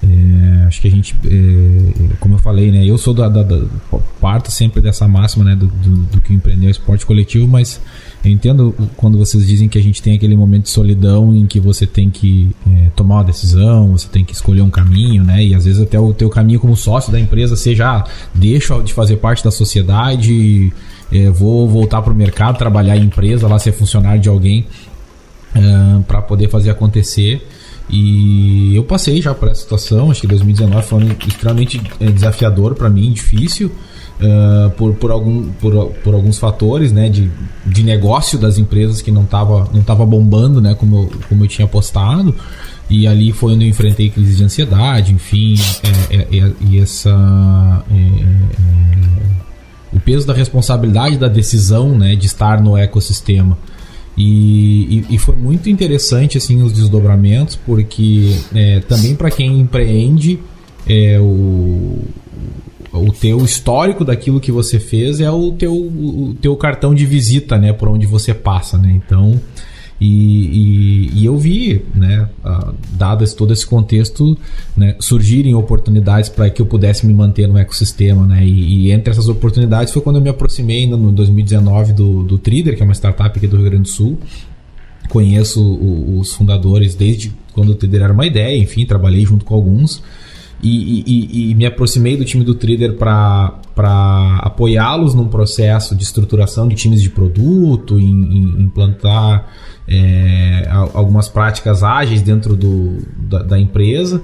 É, 0.00 0.66
acho 0.66 0.80
que 0.80 0.86
a 0.86 0.90
gente, 0.90 1.16
é, 1.24 2.14
como 2.20 2.36
eu 2.36 2.38
falei, 2.38 2.70
né? 2.70 2.84
Eu 2.84 2.96
sou 2.96 3.12
da, 3.12 3.28
da, 3.28 3.42
da 3.42 3.62
parto 4.20 4.50
sempre 4.50 4.80
dessa 4.80 5.06
máxima, 5.06 5.44
né? 5.44 5.56
Do, 5.56 5.66
do, 5.66 5.90
do 6.04 6.20
que 6.20 6.32
empreender 6.32 6.66
o 6.66 6.70
esporte 6.70 7.04
coletivo, 7.06 7.46
mas 7.46 7.80
eu 8.24 8.30
entendo 8.30 8.74
quando 8.96 9.16
vocês 9.16 9.46
dizem 9.46 9.68
que 9.68 9.78
a 9.78 9.82
gente 9.82 10.02
tem 10.02 10.14
aquele 10.14 10.36
momento 10.36 10.64
de 10.64 10.70
solidão 10.70 11.34
em 11.34 11.46
que 11.46 11.60
você 11.60 11.86
tem 11.86 12.10
que 12.10 12.50
é, 12.66 12.90
tomar 12.96 13.16
uma 13.16 13.24
decisão, 13.24 13.92
você 13.92 14.08
tem 14.08 14.24
que 14.24 14.32
escolher 14.32 14.62
um 14.62 14.70
caminho, 14.70 15.22
né? 15.22 15.44
E 15.44 15.54
às 15.54 15.64
vezes 15.64 15.80
até 15.80 15.98
o 15.98 16.12
teu 16.12 16.28
caminho 16.28 16.58
como 16.58 16.76
sócio 16.76 17.12
da 17.12 17.20
empresa 17.20 17.56
seja, 17.56 17.98
ah, 17.98 18.04
deixa 18.34 18.80
de 18.82 18.92
fazer 18.92 19.16
parte 19.16 19.44
da 19.44 19.50
sociedade, 19.50 20.72
é, 21.12 21.30
vou 21.30 21.68
voltar 21.68 22.02
para 22.02 22.12
o 22.12 22.16
mercado, 22.16 22.58
trabalhar 22.58 22.96
em 22.96 23.04
empresa, 23.04 23.46
lá 23.46 23.58
ser 23.58 23.72
funcionário 23.72 24.20
de 24.20 24.28
alguém 24.28 24.66
é, 25.54 26.02
para 26.06 26.20
poder 26.20 26.48
fazer 26.48 26.70
acontecer. 26.70 27.46
E 27.88 28.76
eu 28.76 28.84
passei 28.84 29.22
já 29.22 29.34
por 29.34 29.48
essa 29.48 29.62
situação, 29.62 30.10
acho 30.10 30.20
que 30.20 30.26
2019 30.26 30.86
foi 30.86 31.16
extremamente 31.26 31.80
é, 32.00 32.06
desafiador 32.06 32.74
para 32.74 32.90
mim, 32.90 33.12
difícil 33.12 33.70
uh, 34.20 34.70
por, 34.70 34.94
por, 34.94 35.10
algum, 35.10 35.48
por, 35.52 35.86
por 36.04 36.14
alguns 36.14 36.38
fatores 36.38 36.92
né, 36.92 37.08
de, 37.08 37.30
de 37.64 37.82
negócio 37.82 38.38
das 38.38 38.58
empresas 38.58 39.02
que 39.02 39.10
não 39.10 39.24
estava 39.24 39.68
não 39.72 39.82
tava 39.82 40.04
bombando 40.04 40.60
né, 40.60 40.74
como, 40.74 40.96
eu, 40.96 41.10
como 41.28 41.44
eu 41.44 41.48
tinha 41.48 41.64
apostado. 41.64 42.34
E 42.90 43.06
ali 43.06 43.32
foi 43.32 43.52
onde 43.52 43.66
eu 43.66 43.68
enfrentei 43.68 44.08
crise 44.08 44.36
de 44.36 44.44
ansiedade, 44.44 45.12
enfim, 45.12 45.56
é, 46.10 46.16
é, 46.16 46.38
é, 46.38 46.52
e 46.60 46.78
essa. 46.78 47.84
É, 47.90 47.94
é, 47.94 49.28
o 49.92 50.00
peso 50.00 50.26
da 50.26 50.34
responsabilidade 50.34 51.16
da 51.16 51.28
decisão 51.28 51.96
né, 51.96 52.14
de 52.14 52.26
estar 52.26 52.62
no 52.62 52.76
ecossistema. 52.76 53.58
E, 54.16 55.04
e, 55.10 55.14
e, 55.14 55.18
foi 55.18 55.36
muito 55.36 55.70
interessante 55.70 56.36
assim 56.36 56.60
os 56.62 56.72
desdobramentos, 56.72 57.56
porque 57.56 58.36
é, 58.54 58.80
também 58.80 59.14
para 59.14 59.30
quem 59.30 59.60
empreende, 59.60 60.40
é, 60.88 61.18
o, 61.20 62.02
o 62.98 63.12
teu 63.12 63.44
histórico 63.44 64.04
daquilo 64.04 64.40
que 64.40 64.52
você 64.52 64.78
fez 64.78 65.20
é 65.20 65.30
o 65.30 65.52
teu, 65.52 65.74
o 65.74 66.36
teu 66.40 66.56
cartão 66.56 66.94
de 66.94 67.06
visita, 67.06 67.58
né, 67.58 67.72
por 67.72 67.88
onde 67.88 68.06
você 68.06 68.34
passa, 68.34 68.76
né? 68.78 68.92
Então, 68.92 69.40
e, 70.00 70.06
e, 70.06 71.10
e 71.20 71.24
eu 71.24 71.36
vi, 71.36 71.84
né, 71.94 72.28
uh, 72.44 72.72
dado 72.92 73.24
todo 73.34 73.52
esse 73.52 73.66
contexto, 73.66 74.38
né, 74.76 74.94
surgirem 75.00 75.54
oportunidades 75.54 76.28
para 76.28 76.48
que 76.48 76.62
eu 76.62 76.66
pudesse 76.66 77.04
me 77.04 77.12
manter 77.12 77.48
no 77.48 77.58
ecossistema, 77.58 78.24
né? 78.24 78.44
E, 78.44 78.86
e, 78.86 78.92
entre 78.92 79.10
essas 79.10 79.28
oportunidades 79.28 79.92
foi 79.92 80.00
quando 80.00 80.16
eu 80.16 80.22
me 80.22 80.28
aproximei 80.28 80.84
ainda 80.84 80.96
no 80.96 81.10
2019 81.10 81.92
do, 81.92 82.22
do 82.22 82.38
que 82.38 82.76
é 82.80 82.84
uma 82.84 82.94
startup 82.94 83.36
aqui 83.36 83.46
do 83.46 83.56
Rio 83.56 83.66
Grande 83.66 83.82
do 83.82 83.88
Sul. 83.88 84.18
Conheço 85.08 85.60
o, 85.60 86.20
os 86.20 86.32
fundadores 86.32 86.94
desde 86.94 87.32
quando 87.52 87.70
o 87.70 87.74
Trader 87.74 88.02
era 88.02 88.12
uma 88.12 88.26
ideia, 88.26 88.56
enfim, 88.56 88.86
trabalhei 88.86 89.24
junto 89.26 89.44
com 89.44 89.54
alguns. 89.54 90.00
E, 90.60 91.04
e, 91.06 91.50
e, 91.50 91.54
me 91.54 91.64
aproximei 91.64 92.16
do 92.16 92.24
time 92.24 92.42
do 92.42 92.52
Trader 92.52 92.94
para 92.94 93.60
apoiá-los 94.38 95.14
num 95.14 95.28
processo 95.28 95.94
de 95.94 96.02
estruturação 96.02 96.66
de 96.66 96.74
times 96.74 97.00
de 97.00 97.08
produto, 97.08 97.96
em, 97.98 98.04
em 98.04 98.62
implantar 98.62 99.46
é, 99.86 100.68
algumas 100.92 101.28
práticas 101.28 101.84
ágeis 101.84 102.22
dentro 102.22 102.56
do, 102.56 102.98
da, 103.16 103.42
da, 103.42 103.58
empresa. 103.58 104.20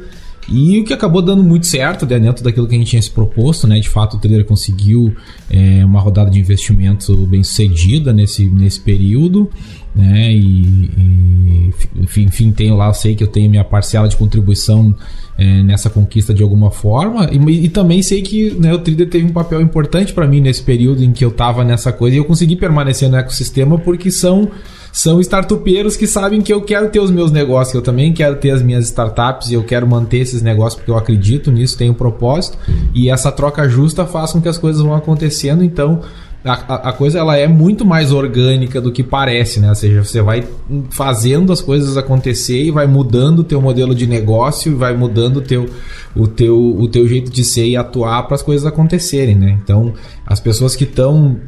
E 0.49 0.81
o 0.81 0.85
que 0.85 0.93
acabou 0.93 1.23
dando 1.23 1.43
muito 1.43 1.67
certo 1.67 2.05
né, 2.05 2.19
dentro 2.19 2.43
daquilo 2.43 2.67
que 2.67 2.75
a 2.75 2.79
gente 2.79 2.91
tinha 2.91 3.01
se 3.01 3.11
proposto, 3.11 3.67
né? 3.67 3.79
De 3.79 3.89
fato, 3.89 4.17
o 4.17 4.21
Trader 4.21 4.45
conseguiu 4.45 5.15
é, 5.49 5.85
uma 5.85 6.01
rodada 6.01 6.31
de 6.31 6.39
investimento 6.39 7.17
bem 7.27 7.43
sucedida 7.43 8.13
nesse, 8.13 8.51
nesse 8.51 8.81
período, 8.81 9.49
né? 9.95 10.33
E, 10.33 10.91
e 10.99 11.73
enfim, 11.97 12.51
tenho 12.51 12.77
lá, 12.77 12.93
sei 12.93 13.15
que 13.15 13.23
eu 13.23 13.29
tenho 13.29 13.49
minha 13.49 13.65
parcela 13.65 14.07
de 14.09 14.17
contribuição 14.17 14.95
é, 15.37 15.63
nessa 15.63 15.91
conquista 15.91 16.33
de 16.33 16.43
alguma 16.43 16.71
forma. 16.71 17.29
E, 17.31 17.65
e 17.65 17.69
também 17.69 18.03
sei 18.03 18.23
que 18.23 18.51
né, 18.55 18.73
o 18.73 18.79
Trader 18.79 19.09
teve 19.09 19.27
um 19.27 19.33
papel 19.33 19.61
importante 19.61 20.13
para 20.13 20.27
mim 20.27 20.41
nesse 20.41 20.63
período 20.63 21.03
em 21.03 21.13
que 21.13 21.25
eu 21.25 21.31
estava 21.31 21.65
nessa 21.65 21.93
coisa 21.93 22.17
e 22.17 22.19
eu 22.19 22.25
consegui 22.25 22.57
permanecer 22.57 23.09
no 23.09 23.17
ecossistema 23.17 23.79
porque 23.79 24.11
são 24.11 24.51
são 24.95 25.21
startupeiros 25.21 25.97
que 25.97 26.07
sabem 26.07 26.41
que 26.41 26.53
eu 26.53 26.63
quero 26.63 26.89
ter 26.89 27.01
os 27.01 27.11
meus 27.11 27.33
negócios, 27.33 27.75
eu 27.75 27.83
também 27.83 28.13
quero 28.13 28.37
ter 28.37 28.53
as 28.53 28.63
minhas 28.63 28.85
startups 28.85 29.51
e 29.51 29.55
eu 29.55 29.65
quero 29.65 29.89
manter 29.89 30.19
esses 30.19 30.41
negócios 30.41 30.77
porque 30.77 30.89
eu 30.89 30.97
acredito 30.97 31.51
nisso, 31.51 31.77
tenho 31.77 31.91
um 31.91 31.97
propósito. 31.97 32.57
E 32.95 33.11
essa 33.11 33.33
troca 33.33 33.69
justa 33.69 34.07
faz 34.07 34.31
com 34.31 34.41
que 34.41 34.49
as 34.49 34.57
coisas 34.57 34.81
vão 34.81 34.95
acontecendo. 34.95 35.65
Então, 35.65 36.01
a, 36.45 36.91
a, 36.91 36.93
coisa 36.93 37.19
ela 37.19 37.39
é 37.39 37.49
muito 37.49 37.87
mais 37.87 38.13
orgânica 38.13 38.79
do 38.79 38.93
que 38.93 39.03
parece, 39.03 39.61
né? 39.61 39.71
Ou 39.71 39.75
seja, 39.75 40.05
você 40.05 40.21
vai 40.21 40.45
fazendo 40.91 41.51
as 41.51 41.63
coisas 41.63 41.97
acontecer 41.97 42.65
e 42.65 42.71
vai 42.71 42.87
mudando 42.87 43.39
o 43.39 43.45
teu 43.45 43.63
modelo 43.63 43.95
de 43.95 44.07
negócio 44.07 44.73
e 44.73 44.75
vai 44.75 44.95
mudando 44.95 45.39
o 45.39 45.41
teu, 45.41 45.67
o 46.15 46.27
teu, 46.27 46.59
o 46.59 46.87
teu 46.87 47.09
jeito 47.09 47.31
de 47.31 47.43
ser 47.43 47.67
e 47.67 47.77
atuar 47.77 48.25
para 48.25 48.35
as 48.35 48.43
coisas 48.43 48.67
acontecerem, 48.67 49.35
né? 49.35 49.59
Então, 49.63 49.95
as 50.27 50.39
pessoas 50.39 50.77
que 50.77 50.85
estão 50.85 51.41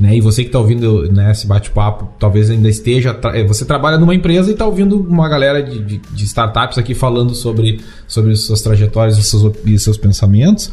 né? 0.00 0.16
E 0.16 0.20
você 0.20 0.42
que 0.42 0.48
está 0.48 0.58
ouvindo 0.58 1.10
né, 1.12 1.30
esse 1.30 1.46
bate-papo, 1.46 2.08
talvez 2.18 2.50
ainda 2.50 2.68
esteja. 2.68 3.18
Eh, 3.34 3.44
você 3.44 3.64
trabalha 3.64 3.96
numa 3.96 4.14
empresa 4.14 4.50
e 4.50 4.52
está 4.52 4.66
ouvindo 4.66 4.98
uma 4.98 5.28
galera 5.28 5.62
de, 5.62 5.78
de, 5.78 5.98
de, 5.98 6.24
startups 6.24 6.78
aqui 6.78 6.94
falando 6.94 7.32
sobre, 7.34 7.80
sobre 8.06 8.34
suas 8.34 8.60
trajetórias 8.60 9.16
e 9.18 9.22
seus, 9.22 9.54
e 9.64 9.78
seus 9.78 9.96
pensamentos. 9.96 10.72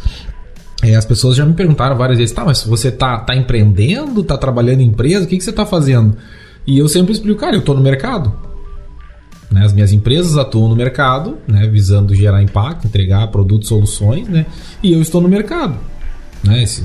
É, 0.81 0.95
as 0.95 1.05
pessoas 1.05 1.35
já 1.35 1.45
me 1.45 1.53
perguntaram 1.53 1.95
várias 1.95 2.17
vezes: 2.17 2.33
tá, 2.33 2.43
mas 2.43 2.63
você 2.63 2.87
está 2.87 3.19
tá 3.19 3.35
empreendendo, 3.35 4.21
está 4.21 4.37
trabalhando 4.37 4.81
em 4.81 4.87
empresa, 4.87 5.25
o 5.25 5.27
que, 5.27 5.37
que 5.37 5.43
você 5.43 5.51
está 5.51 5.65
fazendo? 5.65 6.17
E 6.65 6.77
eu 6.77 6.87
sempre 6.87 7.11
explico, 7.11 7.39
cara, 7.39 7.55
eu 7.55 7.59
estou 7.59 7.75
no 7.75 7.81
mercado. 7.81 8.33
Né? 9.51 9.65
As 9.65 9.73
minhas 9.73 9.91
empresas 9.91 10.37
atuam 10.37 10.69
no 10.69 10.75
mercado, 10.75 11.37
né? 11.47 11.67
visando 11.67 12.15
gerar 12.15 12.41
impacto, 12.41 12.87
entregar 12.87 13.27
produtos, 13.27 13.67
soluções, 13.67 14.27
né? 14.27 14.45
e 14.81 14.93
eu 14.93 15.01
estou 15.01 15.21
no 15.21 15.27
mercado. 15.27 15.77
Né? 16.43 16.63
Esse, 16.63 16.83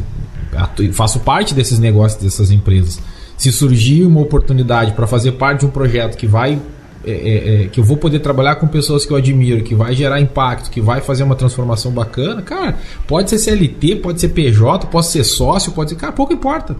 faço 0.92 1.20
parte 1.20 1.54
desses 1.54 1.78
negócios 1.78 2.20
dessas 2.20 2.50
empresas. 2.50 3.00
Se 3.36 3.52
surgir 3.52 4.04
uma 4.04 4.20
oportunidade 4.20 4.92
para 4.92 5.06
fazer 5.06 5.32
parte 5.32 5.60
de 5.60 5.66
um 5.66 5.70
projeto 5.70 6.16
que 6.16 6.26
vai 6.26 6.60
é, 7.06 7.10
é, 7.10 7.64
é, 7.64 7.66
que 7.68 7.80
eu 7.80 7.84
vou 7.84 7.96
poder 7.96 8.18
trabalhar 8.18 8.56
com 8.56 8.66
pessoas 8.66 9.06
que 9.06 9.12
eu 9.12 9.16
admiro, 9.16 9.62
que 9.62 9.74
vai 9.74 9.94
gerar 9.94 10.20
impacto, 10.20 10.70
que 10.70 10.80
vai 10.80 11.00
fazer 11.00 11.22
uma 11.22 11.34
transformação 11.34 11.92
bacana, 11.92 12.42
cara, 12.42 12.76
pode 13.06 13.30
ser 13.30 13.38
CLT, 13.38 13.96
pode 13.96 14.20
ser 14.20 14.28
PJ, 14.28 14.86
pode 14.88 15.06
ser 15.06 15.24
sócio, 15.24 15.72
pode 15.72 15.90
ser. 15.90 15.96
Cara, 15.96 16.12
pouco 16.12 16.32
importa. 16.32 16.76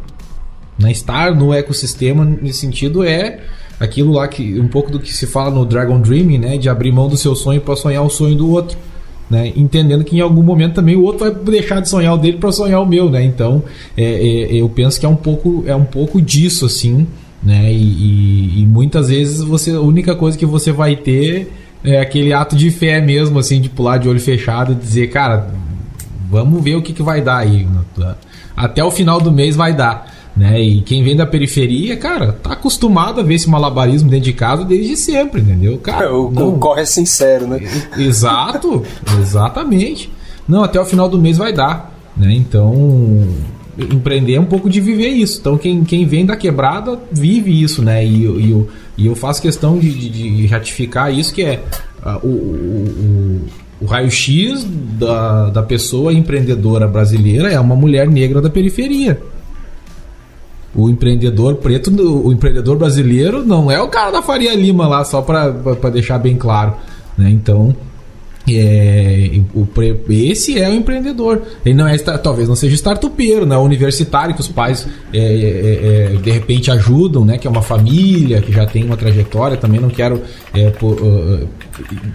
Né? 0.78 0.90
Estar 0.90 1.34
no 1.34 1.54
ecossistema 1.54 2.24
nesse 2.24 2.60
sentido 2.60 3.04
é 3.04 3.40
aquilo 3.78 4.12
lá 4.12 4.26
que 4.28 4.58
um 4.60 4.68
pouco 4.68 4.90
do 4.90 4.98
que 5.00 5.12
se 5.12 5.26
fala 5.26 5.50
no 5.50 5.64
Dragon 5.64 6.00
Dreaming, 6.00 6.38
né? 6.38 6.58
De 6.58 6.68
abrir 6.68 6.92
mão 6.92 7.08
do 7.08 7.16
seu 7.16 7.34
sonho 7.34 7.60
para 7.60 7.76
sonhar 7.76 8.02
o 8.02 8.10
sonho 8.10 8.34
do 8.34 8.50
outro 8.50 8.76
né? 9.28 9.52
Entendendo 9.56 10.04
que 10.04 10.16
em 10.16 10.20
algum 10.20 10.42
momento 10.42 10.74
também 10.74 10.96
o 10.96 11.02
outro 11.02 11.20
vai 11.20 11.34
deixar 11.34 11.80
de 11.80 11.88
sonhar 11.88 12.14
o 12.14 12.16
dele 12.16 12.38
para 12.38 12.52
sonhar 12.52 12.80
o 12.80 12.86
meu, 12.86 13.10
né? 13.10 13.24
Então, 13.24 13.62
é, 13.96 14.04
é, 14.04 14.54
eu 14.54 14.68
penso 14.68 14.98
que 14.98 15.06
é 15.06 15.08
um 15.08 15.16
pouco, 15.16 15.64
é 15.66 15.74
um 15.74 15.84
pouco 15.84 16.20
disso, 16.22 16.66
assim, 16.66 17.06
né? 17.46 17.72
E, 17.72 17.76
e, 17.76 18.62
e, 18.62 18.66
muitas 18.66 19.08
vezes 19.08 19.40
você, 19.40 19.70
a 19.70 19.80
única 19.80 20.16
coisa 20.16 20.36
que 20.36 20.44
você 20.44 20.72
vai 20.72 20.96
ter 20.96 21.48
é 21.84 22.00
aquele 22.00 22.32
ato 22.32 22.56
de 22.56 22.72
fé 22.72 23.00
mesmo, 23.00 23.38
assim, 23.38 23.60
de 23.60 23.68
pular 23.68 23.98
de 23.98 24.08
olho 24.08 24.18
fechado 24.18 24.72
e 24.72 24.74
dizer, 24.74 25.06
cara, 25.10 25.48
vamos 26.28 26.60
ver 26.60 26.74
o 26.74 26.82
que, 26.82 26.92
que 26.92 27.04
vai 27.04 27.22
dar 27.22 27.36
aí. 27.36 27.64
Até 28.56 28.82
o 28.82 28.90
final 28.90 29.20
do 29.20 29.30
mês 29.30 29.54
vai 29.54 29.72
dar. 29.72 30.12
Né? 30.36 30.60
E 30.60 30.82
quem 30.82 31.04
vem 31.04 31.14
da 31.14 31.24
periferia, 31.24 31.96
cara, 31.96 32.32
tá 32.32 32.54
acostumado 32.54 33.20
a 33.20 33.22
ver 33.22 33.34
esse 33.34 33.48
malabarismo 33.48 34.10
dentro 34.10 34.24
de 34.24 34.32
casa 34.32 34.64
desde 34.64 34.96
sempre, 34.96 35.40
entendeu? 35.40 35.78
Cara, 35.78 36.12
o, 36.12 36.28
não... 36.32 36.58
corre 36.58 36.82
é 36.82 36.84
sincero, 36.84 37.46
né? 37.46 37.60
Exato, 37.96 38.82
exatamente. 39.22 40.12
Não, 40.48 40.64
até 40.64 40.80
o 40.80 40.84
final 40.84 41.08
do 41.08 41.16
mês 41.16 41.38
vai 41.38 41.52
dar, 41.52 41.96
né? 42.16 42.34
Então, 42.34 43.24
empreender 43.78 44.34
é 44.34 44.40
um 44.40 44.46
pouco 44.46 44.70
de 44.70 44.80
viver 44.80 45.08
isso. 45.08 45.40
Então, 45.40 45.58
quem, 45.58 45.84
quem 45.84 46.06
vem 46.06 46.24
da 46.24 46.36
quebrada 46.36 46.98
vive 47.12 47.62
isso, 47.62 47.82
né? 47.82 48.04
E, 48.04 48.24
e, 48.24 48.50
eu, 48.50 48.68
e 48.96 49.06
eu 49.06 49.14
faço 49.14 49.42
questão 49.42 49.78
de, 49.78 49.92
de, 49.92 50.08
de 50.10 50.46
ratificar 50.46 51.12
isso, 51.12 51.34
que 51.34 51.42
é 51.42 51.62
uh, 52.04 52.26
o, 52.26 52.28
o, 52.28 53.40
o 53.82 53.86
raio-x 53.86 54.64
da, 54.98 55.50
da 55.50 55.62
pessoa 55.62 56.12
empreendedora 56.12 56.88
brasileira 56.88 57.50
é 57.50 57.60
uma 57.60 57.76
mulher 57.76 58.08
negra 58.08 58.40
da 58.40 58.48
periferia. 58.48 59.20
O 60.74 60.90
empreendedor 60.90 61.56
preto, 61.56 61.90
o 61.90 62.30
empreendedor 62.32 62.76
brasileiro 62.76 63.44
não 63.44 63.70
é 63.70 63.80
o 63.80 63.88
cara 63.88 64.10
da 64.10 64.22
Faria 64.22 64.54
Lima 64.54 64.86
lá, 64.86 65.04
só 65.04 65.22
para 65.22 65.50
deixar 65.90 66.18
bem 66.18 66.36
claro. 66.36 66.74
Né? 67.16 67.30
Então, 67.30 67.74
é, 68.48 69.40
o, 69.54 69.66
esse 70.08 70.58
é 70.58 70.68
o 70.68 70.74
empreendedor. 70.74 71.42
Ele 71.64 71.74
não 71.74 71.88
é, 71.88 71.96
talvez 71.98 72.48
não 72.48 72.54
seja 72.54 72.74
startupeiro, 72.74 73.44
não 73.44 73.56
é 73.56 73.58
universitário 73.58 74.34
que 74.34 74.40
os 74.40 74.48
pais 74.48 74.86
é, 75.12 75.18
é, 75.18 76.14
é, 76.14 76.16
de 76.16 76.30
repente 76.30 76.70
ajudam, 76.70 77.24
né? 77.24 77.38
Que 77.38 77.46
é 77.46 77.50
uma 77.50 77.62
família 77.62 78.40
que 78.40 78.52
já 78.52 78.66
tem 78.66 78.84
uma 78.84 78.96
trajetória. 78.96 79.56
Também 79.56 79.80
não 79.80 79.90
quero 79.90 80.22
é, 80.54 80.70
por, 80.70 80.92
uh, 80.92 81.48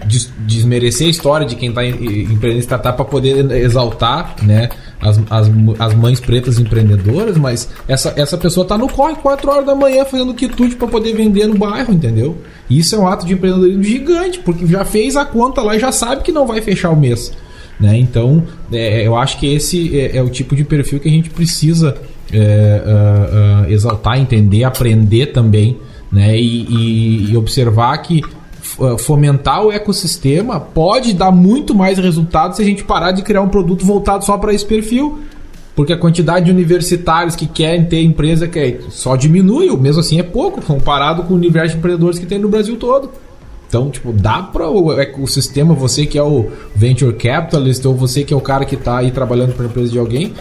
des, 0.06 0.32
desmerecer 0.40 1.06
a 1.06 1.10
história 1.10 1.46
de 1.46 1.56
quem 1.56 1.68
está 1.70 1.84
empreendendo 1.84 2.60
startup 2.60 2.96
para 2.96 3.04
poder 3.04 3.50
exaltar, 3.52 4.36
né? 4.42 4.68
as, 5.02 5.20
as, 5.28 5.50
as 5.80 5.94
mães 5.94 6.20
pretas 6.20 6.60
empreendedoras, 6.60 7.36
mas 7.36 7.68
essa, 7.88 8.14
essa 8.16 8.38
pessoa 8.38 8.62
está 8.62 8.78
no 8.78 8.88
corre 8.88 9.16
4 9.16 9.50
horas 9.50 9.66
da 9.66 9.74
manhã 9.74 10.04
fazendo 10.04 10.32
quitute 10.32 10.76
para 10.76 10.86
poder 10.86 11.12
vender 11.12 11.48
no 11.48 11.56
bairro, 11.56 11.92
entendeu? 11.92 12.38
Isso 12.70 12.94
é 12.94 12.98
um 12.98 13.06
ato 13.06 13.26
de 13.26 13.34
empreendedorismo 13.34 13.82
gigante, 13.82 14.38
porque 14.38 14.64
já 14.64 14.84
fez 14.84 15.16
a 15.16 15.24
conta 15.24 15.60
lá 15.60 15.74
e 15.74 15.80
já 15.80 15.90
sabe 15.90 16.22
que 16.22 16.30
não 16.30 16.46
vai 16.46 16.62
fechar 16.62 16.90
o 16.90 16.96
mês. 16.96 17.32
Né? 17.80 17.98
Então, 17.98 18.44
é, 18.72 19.04
eu 19.04 19.16
acho 19.16 19.38
que 19.38 19.52
esse 19.52 19.98
é, 19.98 20.16
é, 20.18 20.22
o 20.22 20.30
tipo 20.30 20.54
de 20.54 20.62
perfil 20.62 21.00
que 21.00 21.08
a 21.08 21.12
gente 21.12 21.30
precisa 21.30 21.96
é, 22.32 22.82
uh, 22.86 23.66
uh, 23.66 23.72
exaltar, 23.72 24.20
entender, 24.20 24.62
aprender 24.62 25.26
também, 25.32 25.76
né? 26.10 26.38
E, 26.38 26.62
e, 26.62 27.32
e 27.32 27.36
observar 27.36 27.98
que 27.98 28.22
fomentar 28.98 29.64
o 29.64 29.72
ecossistema 29.72 30.58
pode 30.58 31.12
dar 31.12 31.30
muito 31.30 31.74
mais 31.74 31.98
resultado 31.98 32.56
se 32.56 32.62
a 32.62 32.64
gente 32.64 32.84
parar 32.84 33.12
de 33.12 33.22
criar 33.22 33.42
um 33.42 33.48
produto 33.48 33.84
voltado 33.84 34.24
só 34.24 34.38
para 34.38 34.52
esse 34.54 34.64
perfil. 34.64 35.20
Porque 35.74 35.92
a 35.92 35.96
quantidade 35.96 36.46
de 36.46 36.50
universitários 36.50 37.34
que 37.34 37.46
querem 37.46 37.86
ter 37.86 38.02
empresa 38.02 38.46
que 38.46 38.58
é, 38.58 38.80
só 38.90 39.16
diminui, 39.16 39.74
mesmo 39.76 40.00
assim 40.00 40.18
é 40.18 40.22
pouco, 40.22 40.60
comparado 40.60 41.22
com 41.22 41.32
o 41.32 41.36
universo 41.36 41.72
de 41.72 41.78
empreendedores 41.78 42.18
que 42.18 42.26
tem 42.26 42.38
no 42.38 42.48
Brasil 42.48 42.76
todo. 42.76 43.10
Então, 43.68 43.88
tipo, 43.88 44.12
dá 44.12 44.42
para 44.42 44.68
o 44.68 44.92
ecossistema, 45.00 45.72
você 45.72 46.04
que 46.04 46.18
é 46.18 46.22
o 46.22 46.50
venture 46.76 47.14
capitalist 47.14 47.82
ou 47.86 47.94
você 47.94 48.22
que 48.22 48.34
é 48.34 48.36
o 48.36 48.40
cara 48.40 48.66
que 48.66 48.74
está 48.74 48.98
aí 48.98 49.10
trabalhando 49.10 49.54
para 49.54 49.64
a 49.64 49.68
empresa 49.68 49.90
de 49.90 49.98
alguém, 49.98 50.34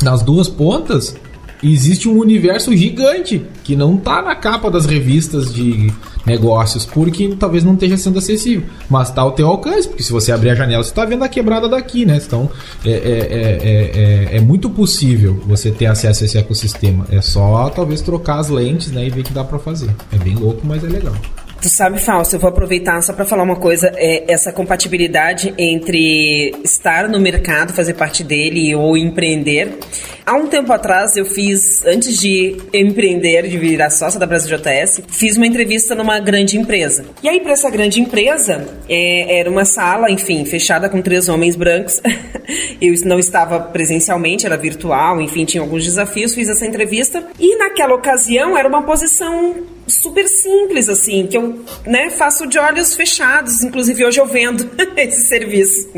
nas 0.00 0.22
duas 0.22 0.48
pontas, 0.48 1.16
existe 1.60 2.08
um 2.08 2.16
universo 2.16 2.76
gigante 2.76 3.44
que 3.64 3.74
não 3.74 3.96
tá 3.96 4.22
na 4.22 4.36
capa 4.36 4.70
das 4.70 4.86
revistas 4.86 5.52
de 5.52 5.92
negócios, 6.26 6.84
porque 6.84 7.34
talvez 7.38 7.62
não 7.62 7.74
esteja 7.74 7.96
sendo 7.96 8.18
acessível. 8.18 8.66
Mas 8.90 9.10
tá 9.10 9.22
ao 9.22 9.32
teu 9.32 9.46
alcance, 9.46 9.88
porque 9.88 10.02
se 10.02 10.12
você 10.12 10.32
abrir 10.32 10.50
a 10.50 10.54
janela, 10.54 10.82
você 10.82 10.90
está 10.90 11.04
vendo 11.04 11.24
a 11.24 11.28
quebrada 11.28 11.68
daqui, 11.68 12.04
né? 12.04 12.20
Então 12.24 12.50
é, 12.84 12.90
é, 12.90 14.32
é, 14.32 14.36
é, 14.36 14.40
muito 14.40 14.68
possível 14.68 15.40
você 15.46 15.70
ter 15.70 15.86
acesso 15.86 16.24
a 16.24 16.26
esse 16.26 16.36
ecossistema. 16.36 17.06
É 17.10 17.22
só 17.22 17.70
talvez 17.70 18.00
trocar 18.00 18.40
as 18.40 18.48
lentes 18.48 18.90
né, 18.90 19.06
e 19.06 19.10
ver 19.10 19.22
que 19.22 19.32
dá 19.32 19.44
para 19.44 19.58
fazer. 19.58 19.90
É 20.12 20.18
bem 20.18 20.34
louco, 20.34 20.66
mas 20.66 20.82
é 20.82 20.88
legal. 20.88 21.14
Tu 21.60 21.70
sabe, 21.70 21.98
Fausto, 21.98 22.36
eu 22.36 22.40
vou 22.40 22.50
aproveitar 22.50 23.00
só 23.02 23.12
para 23.12 23.24
falar 23.24 23.42
uma 23.42 23.56
coisa, 23.56 23.90
é 23.96 24.30
essa 24.30 24.52
compatibilidade 24.52 25.54
entre 25.56 26.54
estar 26.62 27.08
no 27.08 27.18
mercado, 27.18 27.72
fazer 27.72 27.94
parte 27.94 28.22
dele 28.22 28.74
ou 28.74 28.96
empreender. 28.96 29.78
Há 30.26 30.34
um 30.34 30.48
tempo 30.48 30.72
atrás 30.72 31.16
eu 31.16 31.24
fiz, 31.24 31.86
antes 31.86 32.18
de 32.18 32.56
empreender, 32.74 33.46
de 33.46 33.56
virar 33.56 33.90
sócia 33.90 34.18
da 34.18 34.26
Brasil 34.26 34.58
JS, 34.58 35.02
fiz 35.06 35.36
uma 35.36 35.46
entrevista 35.46 35.94
numa 35.94 36.18
grande 36.18 36.58
empresa. 36.58 37.04
E 37.22 37.28
aí 37.28 37.38
para 37.38 37.52
essa 37.52 37.70
grande 37.70 38.00
empresa, 38.00 38.66
é, 38.88 39.38
era 39.38 39.48
uma 39.48 39.64
sala, 39.64 40.10
enfim, 40.10 40.44
fechada 40.44 40.88
com 40.88 41.00
três 41.00 41.28
homens 41.28 41.54
brancos. 41.54 42.00
eu 42.82 42.92
não 43.04 43.20
estava 43.20 43.60
presencialmente, 43.60 44.44
era 44.44 44.56
virtual, 44.56 45.20
enfim, 45.20 45.44
tinha 45.44 45.62
alguns 45.62 45.84
desafios, 45.84 46.34
fiz 46.34 46.48
essa 46.48 46.66
entrevista. 46.66 47.24
E 47.38 47.56
naquela 47.56 47.94
ocasião 47.94 48.58
era 48.58 48.68
uma 48.68 48.82
posição 48.82 49.54
super 49.86 50.26
simples, 50.26 50.88
assim, 50.88 51.26
que 51.26 51.36
eu 51.36 51.60
né, 51.86 52.10
faço 52.10 52.46
de 52.46 52.58
olhos 52.58 52.94
fechados. 52.94 53.62
Inclusive, 53.62 54.04
hoje 54.04 54.20
eu 54.20 54.26
vendo 54.26 54.68
esse 54.96 55.28
serviço. 55.28 55.88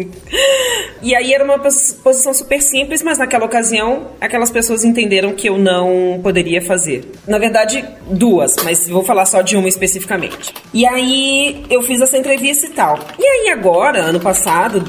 E 1.03 1.15
aí 1.15 1.33
era 1.33 1.45
uma 1.45 1.59
posição 1.59 2.35
super 2.35 2.61
simples, 2.61 3.03
mas 3.03 3.19
naquela 3.19 3.47
ocasião, 3.47 4.13
aquelas 4.21 4.51
pessoas 4.51 4.85
entenderam 4.85 5.33
que 5.33 5.49
eu 5.49 5.59
não 5.59 6.21
poderia 6.23 6.61
fazer. 6.63 7.11
Na 7.27 7.39
verdade, 7.39 7.85
duas, 8.11 8.57
mas 8.65 8.89
vou 8.89 9.05
falar 9.05 9.27
só 9.27 9.43
de 9.43 9.57
uma 9.57 9.69
especificamente. 9.69 10.53
E 10.73 10.87
aí 10.87 11.65
eu 11.71 11.83
fiz 11.83 12.01
essa 12.01 12.19
entrevista 12.19 12.67
e 12.67 12.71
tal. 12.71 12.99
E 13.19 13.25
aí 13.25 13.49
agora, 13.51 14.01
ano 14.01 14.21
passado, 14.21 14.83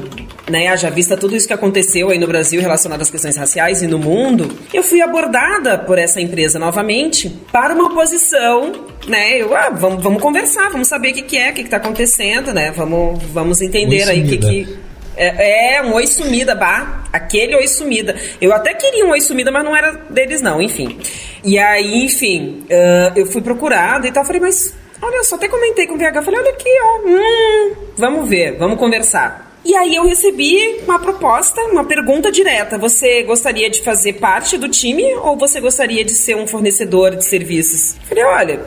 né, 0.49 0.67
haja 0.67 0.89
vista 0.89 1.15
tudo 1.15 1.35
isso 1.35 1.47
que 1.47 1.53
aconteceu 1.53 2.09
aí 2.09 2.17
no 2.17 2.27
Brasil 2.27 2.59
relacionado 2.61 3.01
às 3.01 3.09
questões 3.09 3.37
raciais 3.37 3.81
e 3.81 3.87
no 3.87 3.99
mundo, 3.99 4.49
eu 4.73 4.83
fui 4.83 5.01
abordada 5.01 5.77
por 5.77 5.97
essa 5.97 6.19
empresa 6.19 6.57
novamente 6.57 7.29
para 7.51 7.73
uma 7.73 7.93
posição, 7.93 8.71
né, 9.07 9.37
eu, 9.41 9.55
ah, 9.55 9.69
vamos, 9.69 10.03
vamos 10.03 10.21
conversar, 10.21 10.69
vamos 10.69 10.87
saber 10.87 11.11
o 11.11 11.13
que, 11.13 11.21
que 11.21 11.37
é, 11.37 11.51
o 11.51 11.53
que 11.53 11.61
está 11.61 11.77
acontecendo, 11.77 12.53
né, 12.53 12.71
vamos, 12.71 13.21
vamos 13.31 13.61
entender 13.61 14.09
aí 14.09 14.23
o 14.23 14.27
que 14.27 14.37
que... 14.37 14.88
É, 15.21 15.75
é, 15.75 15.81
um 15.83 15.93
oi 15.95 16.07
sumida, 16.07 16.55
bah, 16.55 17.03
aquele 17.11 17.53
oi 17.53 17.67
sumida. 17.67 18.15
Eu 18.39 18.53
até 18.53 18.73
queria 18.73 19.05
um 19.05 19.09
oi 19.09 19.19
sumida, 19.19 19.51
mas 19.51 19.65
não 19.65 19.75
era 19.75 19.91
deles 20.09 20.41
não, 20.41 20.61
enfim. 20.61 20.97
E 21.43 21.59
aí, 21.59 22.05
enfim, 22.05 22.65
uh, 22.69 23.19
eu 23.19 23.25
fui 23.25 23.41
procurada 23.41 24.07
e 24.07 24.11
tal, 24.13 24.23
falei, 24.23 24.39
mas 24.39 24.73
olha, 25.01 25.21
só 25.23 25.35
até 25.35 25.49
comentei 25.49 25.87
com 25.87 25.95
o 25.95 25.97
VH, 25.97 26.23
falei, 26.23 26.39
olha 26.39 26.51
aqui, 26.51 26.69
ó, 26.81 26.99
hum, 27.05 27.75
vamos 27.97 28.29
ver, 28.29 28.57
vamos 28.57 28.79
conversar. 28.79 29.49
E 29.63 29.75
aí 29.75 29.93
eu 29.93 30.05
recebi 30.05 30.79
uma 30.85 30.97
proposta, 30.99 31.61
uma 31.65 31.83
pergunta 31.83 32.31
direta. 32.31 32.77
Você 32.77 33.23
gostaria 33.23 33.69
de 33.69 33.81
fazer 33.81 34.13
parte 34.13 34.57
do 34.57 34.69
time 34.69 35.03
ou 35.15 35.35
você 35.35 35.59
gostaria 35.59 36.03
de 36.05 36.15
ser 36.15 36.35
um 36.35 36.47
fornecedor 36.47 37.15
de 37.15 37.25
serviços? 37.25 37.97
Falei, 38.07 38.23
olha, 38.23 38.61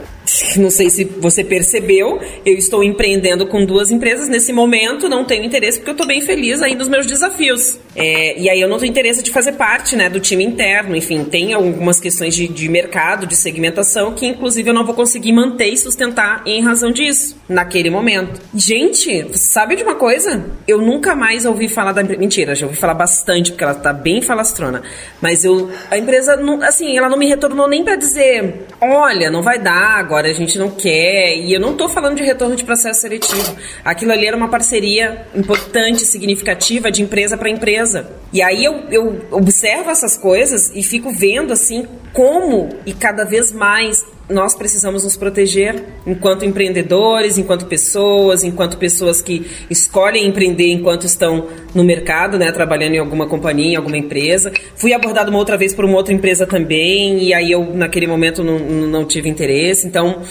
não 0.57 0.69
sei 0.69 0.89
se 0.89 1.03
você 1.03 1.43
percebeu, 1.43 2.19
eu 2.45 2.55
estou 2.55 2.83
empreendendo 2.83 3.45
com 3.47 3.65
duas 3.65 3.91
empresas 3.91 4.27
nesse 4.29 4.53
momento, 4.53 5.09
não 5.09 5.25
tenho 5.25 5.43
interesse 5.43 5.77
porque 5.79 5.91
eu 5.91 5.93
estou 5.93 6.07
bem 6.07 6.21
feliz 6.21 6.61
aí 6.61 6.75
nos 6.75 6.87
meus 6.87 7.05
desafios. 7.05 7.77
É, 7.95 8.39
e 8.39 8.49
aí 8.49 8.59
eu 8.59 8.67
não 8.67 8.79
tenho 8.79 8.89
interesse 8.89 9.21
de 9.21 9.31
fazer 9.31 9.53
parte 9.53 9.95
né, 9.95 10.09
do 10.09 10.19
time 10.19 10.43
interno, 10.43 10.95
enfim, 10.95 11.23
tem 11.23 11.53
algumas 11.53 11.99
questões 11.99 12.35
de, 12.35 12.47
de 12.47 12.67
mercado, 12.69 13.27
de 13.27 13.35
segmentação, 13.35 14.13
que 14.13 14.25
inclusive 14.25 14.69
eu 14.69 14.73
não 14.73 14.85
vou 14.85 14.95
conseguir 14.95 15.31
manter 15.31 15.67
e 15.67 15.77
sustentar 15.77 16.41
em 16.45 16.61
razão 16.63 16.91
disso, 16.91 17.37
naquele 17.47 17.89
momento. 17.89 18.41
Gente, 18.55 19.37
sabe 19.37 19.75
de 19.75 19.83
uma 19.83 19.95
coisa? 19.95 20.45
Eu 20.67 20.81
nunca 20.81 21.15
mais 21.15 21.45
ouvi 21.45 21.67
falar 21.67 21.91
da. 21.91 22.03
Mentira, 22.03 22.55
já 22.55 22.65
ouvi 22.65 22.77
falar 22.77 22.93
bastante, 22.93 23.51
porque 23.51 23.63
ela 23.63 23.75
tá 23.75 23.93
bem 23.93 24.21
falastrona. 24.21 24.81
Mas 25.21 25.43
eu. 25.43 25.69
A 25.89 25.97
empresa, 25.97 26.35
não, 26.35 26.61
assim, 26.61 26.97
ela 26.97 27.09
não 27.09 27.17
me 27.17 27.27
retornou 27.27 27.67
nem 27.67 27.83
para 27.83 27.95
dizer: 27.95 28.65
olha, 28.81 29.29
não 29.29 29.41
vai 29.41 29.59
dar, 29.59 29.99
agora 29.99 30.12
a 30.15 30.33
gente 30.33 30.57
não 30.57 30.69
quer. 30.69 31.37
E 31.37 31.53
eu 31.53 31.59
não 31.59 31.75
tô 31.75 31.89
falando 31.89 32.17
de 32.17 32.23
retorno 32.23 32.55
de 32.55 32.63
processo 32.63 33.01
seletivo. 33.01 33.55
Aquilo 33.83 34.11
ali 34.11 34.25
era 34.25 34.35
uma 34.35 34.49
parceria 34.49 35.25
importante, 35.35 36.05
significativa 36.05 36.91
de 36.91 37.01
empresa 37.01 37.37
para 37.37 37.49
empresa. 37.49 38.11
E 38.31 38.41
aí 38.41 38.63
eu, 38.63 38.83
eu 38.89 39.27
observo 39.31 39.89
essas 39.89 40.17
coisas 40.17 40.71
e 40.73 40.83
fico 40.83 41.11
vendo, 41.11 41.53
assim, 41.53 41.87
como 42.11 42.69
e 42.85 42.93
cada 42.93 43.23
vez 43.23 43.51
mais 43.51 44.05
nós 44.33 44.55
precisamos 44.55 45.03
nos 45.03 45.15
proteger 45.15 45.83
enquanto 46.05 46.43
empreendedores, 46.43 47.37
enquanto 47.37 47.65
pessoas, 47.65 48.43
enquanto 48.43 48.77
pessoas 48.77 49.21
que 49.21 49.45
escolhem 49.69 50.27
empreender 50.27 50.71
enquanto 50.71 51.05
estão 51.05 51.47
no 51.73 51.83
mercado, 51.83 52.37
né, 52.37 52.51
trabalhando 52.51 52.95
em 52.95 52.99
alguma 52.99 53.27
companhia, 53.27 53.73
em 53.73 53.75
alguma 53.75 53.97
empresa. 53.97 54.51
Fui 54.75 54.93
abordado 54.93 55.29
uma 55.29 55.39
outra 55.39 55.57
vez 55.57 55.73
por 55.73 55.85
uma 55.85 55.95
outra 55.95 56.13
empresa 56.13 56.45
também, 56.45 57.23
e 57.23 57.33
aí 57.33 57.51
eu, 57.51 57.73
naquele 57.73 58.07
momento, 58.07 58.43
não, 58.43 58.59
não 58.59 59.05
tive 59.05 59.29
interesse. 59.29 59.87
Então, 59.87 60.21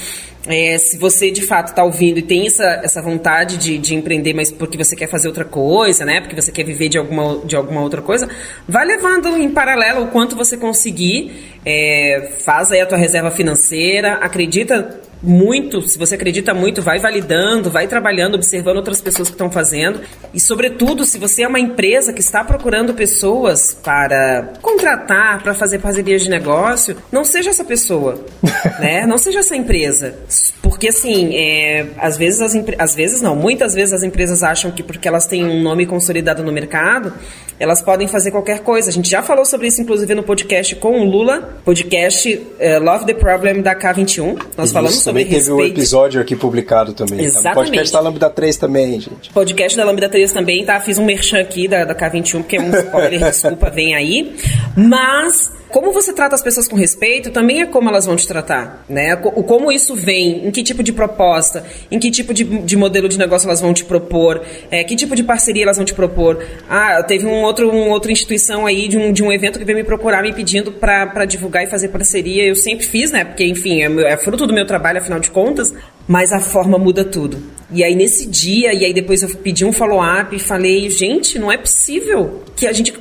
é, 0.46 0.76
se 0.76 0.98
você 0.98 1.30
de 1.30 1.42
fato 1.42 1.68
está 1.68 1.84
ouvindo 1.84 2.18
e 2.18 2.22
tem 2.22 2.46
essa, 2.46 2.80
essa 2.82 3.00
vontade 3.00 3.56
de, 3.56 3.78
de 3.78 3.94
empreender, 3.94 4.34
mas 4.34 4.50
porque 4.50 4.76
você 4.76 4.96
quer 4.96 5.06
fazer 5.06 5.28
outra 5.28 5.44
coisa, 5.44 6.04
né? 6.04 6.20
Porque 6.20 6.34
você 6.34 6.50
quer 6.50 6.64
viver 6.64 6.88
de 6.88 6.98
alguma, 6.98 7.38
de 7.44 7.54
alguma 7.54 7.80
outra 7.80 8.02
coisa, 8.02 8.28
vai 8.68 8.84
levando 8.84 9.36
em 9.36 9.50
paralelo 9.50 10.04
o 10.04 10.08
quanto 10.08 10.34
você 10.34 10.56
conseguir. 10.56 11.58
É, 11.64 12.32
faz 12.44 12.72
aí 12.72 12.80
a 12.80 12.86
tua 12.86 12.98
reserva 12.98 13.30
financeira, 13.30 14.14
acredita 14.14 15.00
muito, 15.22 15.82
se 15.82 15.98
você 15.98 16.16
acredita 16.16 16.52
muito, 16.52 16.82
vai 16.82 16.98
validando, 16.98 17.70
vai 17.70 17.86
trabalhando, 17.86 18.34
observando 18.34 18.76
outras 18.76 19.00
pessoas 19.00 19.28
que 19.28 19.34
estão 19.34 19.50
fazendo. 19.50 20.00
E, 20.34 20.40
sobretudo, 20.40 21.04
se 21.04 21.18
você 21.18 21.42
é 21.42 21.48
uma 21.48 21.60
empresa 21.60 22.12
que 22.12 22.20
está 22.20 22.42
procurando 22.42 22.94
pessoas 22.94 23.76
para 23.82 24.54
contratar, 24.60 25.42
para 25.42 25.54
fazer 25.54 25.78
parcerias 25.78 26.22
de 26.22 26.30
negócio, 26.30 26.96
não 27.10 27.24
seja 27.24 27.50
essa 27.50 27.64
pessoa, 27.64 28.24
né? 28.80 29.06
Não 29.06 29.18
seja 29.18 29.40
essa 29.40 29.54
empresa. 29.54 30.14
Porque, 30.60 30.88
assim, 30.88 31.34
é, 31.36 31.86
às 31.98 32.16
vezes 32.16 32.40
as 32.40 32.52
às 32.78 32.94
vezes 32.94 33.20
não, 33.20 33.36
muitas 33.36 33.74
vezes 33.74 33.92
as 33.92 34.02
empresas 34.02 34.42
acham 34.42 34.70
que 34.70 34.82
porque 34.82 35.06
elas 35.06 35.26
têm 35.26 35.44
um 35.44 35.62
nome 35.62 35.86
consolidado 35.86 36.42
no 36.42 36.52
mercado, 36.52 37.12
elas 37.58 37.80
podem 37.80 38.08
fazer 38.08 38.30
qualquer 38.30 38.60
coisa. 38.60 38.90
A 38.90 38.92
gente 38.92 39.08
já 39.08 39.22
falou 39.22 39.44
sobre 39.44 39.68
isso, 39.68 39.80
inclusive, 39.80 40.14
no 40.14 40.22
podcast 40.22 40.74
com 40.76 41.00
o 41.00 41.04
Lula, 41.04 41.60
podcast 41.64 42.34
uh, 42.34 42.82
Love 42.82 43.06
the 43.06 43.14
Problem 43.14 43.62
da 43.62 43.74
K21. 43.74 44.38
Nós 44.56 44.66
isso, 44.66 44.72
falamos 44.72 44.96
sobre 45.00 45.11
também 45.12 45.24
teve 45.24 45.36
respeito. 45.36 45.60
um 45.60 45.64
episódio 45.64 46.20
aqui 46.20 46.36
publicado 46.36 46.92
também. 46.92 47.18
Tá? 47.18 47.24
Exatamente. 47.24 47.54
Tá? 47.54 47.54
Podcast 47.54 47.92
da 47.92 48.00
Lambda 48.00 48.30
3 48.30 48.56
também, 48.56 49.00
gente. 49.00 49.30
Podcast 49.32 49.76
da 49.76 49.84
Lambda 49.84 50.08
3 50.08 50.32
também, 50.32 50.64
tá? 50.64 50.80
Fiz 50.80 50.98
um 50.98 51.04
merchan 51.04 51.40
aqui 51.40 51.68
da, 51.68 51.84
da 51.84 51.94
K21, 51.94 52.38
porque 52.38 52.56
é 52.56 52.60
um 52.60 52.70
spoiler, 52.70 53.20
desculpa, 53.30 53.70
vem 53.70 53.94
aí. 53.94 54.34
Mas 54.76 55.50
como 55.72 55.90
você 55.90 56.12
trata 56.12 56.34
as 56.34 56.42
pessoas 56.42 56.68
com 56.68 56.76
respeito 56.76 57.30
também 57.30 57.62
é 57.62 57.66
como 57.66 57.88
elas 57.88 58.04
vão 58.04 58.14
te 58.14 58.28
tratar, 58.28 58.84
né? 58.86 59.18
O 59.34 59.42
como 59.42 59.72
isso 59.72 59.94
vem, 59.94 60.46
em 60.46 60.50
que 60.50 60.62
tipo 60.62 60.82
de 60.82 60.92
proposta, 60.92 61.64
em 61.90 61.98
que 61.98 62.10
tipo 62.10 62.34
de, 62.34 62.44
de 62.44 62.76
modelo 62.76 63.08
de 63.08 63.18
negócio 63.18 63.46
elas 63.46 63.62
vão 63.62 63.72
te 63.72 63.82
propor, 63.82 64.42
é, 64.70 64.84
que 64.84 64.94
tipo 64.94 65.16
de 65.16 65.24
parceria 65.24 65.62
elas 65.62 65.78
vão 65.78 65.86
te 65.86 65.94
propor. 65.94 66.44
Ah, 66.68 67.02
teve 67.02 67.26
um 67.26 67.42
outro, 67.42 67.70
um 67.70 67.88
outra 67.88 68.12
instituição 68.12 68.66
aí 68.66 68.86
de 68.86 68.98
um, 68.98 69.12
de 69.14 69.22
um 69.22 69.32
evento 69.32 69.58
que 69.58 69.64
veio 69.64 69.78
me 69.78 69.84
procurar 69.84 70.22
me 70.22 70.34
pedindo 70.34 70.72
para 70.72 71.24
divulgar 71.24 71.64
e 71.64 71.66
fazer 71.66 71.88
parceria. 71.88 72.44
Eu 72.44 72.54
sempre 72.54 72.84
fiz, 72.84 73.10
né? 73.10 73.24
Porque, 73.24 73.46
enfim, 73.46 73.80
é, 73.80 74.12
é 74.12 74.16
fruto 74.18 74.46
do 74.46 74.52
meu 74.52 74.66
trabalho, 74.66 74.98
afinal 74.98 75.20
de 75.20 75.30
contas, 75.30 75.72
mas 76.06 76.32
a 76.32 76.40
forma 76.40 76.76
muda 76.76 77.02
tudo. 77.02 77.42
E 77.70 77.82
aí 77.82 77.94
nesse 77.94 78.26
dia, 78.26 78.74
e 78.74 78.84
aí 78.84 78.92
depois 78.92 79.22
eu 79.22 79.30
pedi 79.36 79.64
um 79.64 79.72
follow-up 79.72 80.36
e 80.36 80.38
falei, 80.38 80.90
gente, 80.90 81.38
não 81.38 81.50
é 81.50 81.56
possível 81.56 82.42
que 82.54 82.66
a 82.66 82.72
gente 82.74 82.92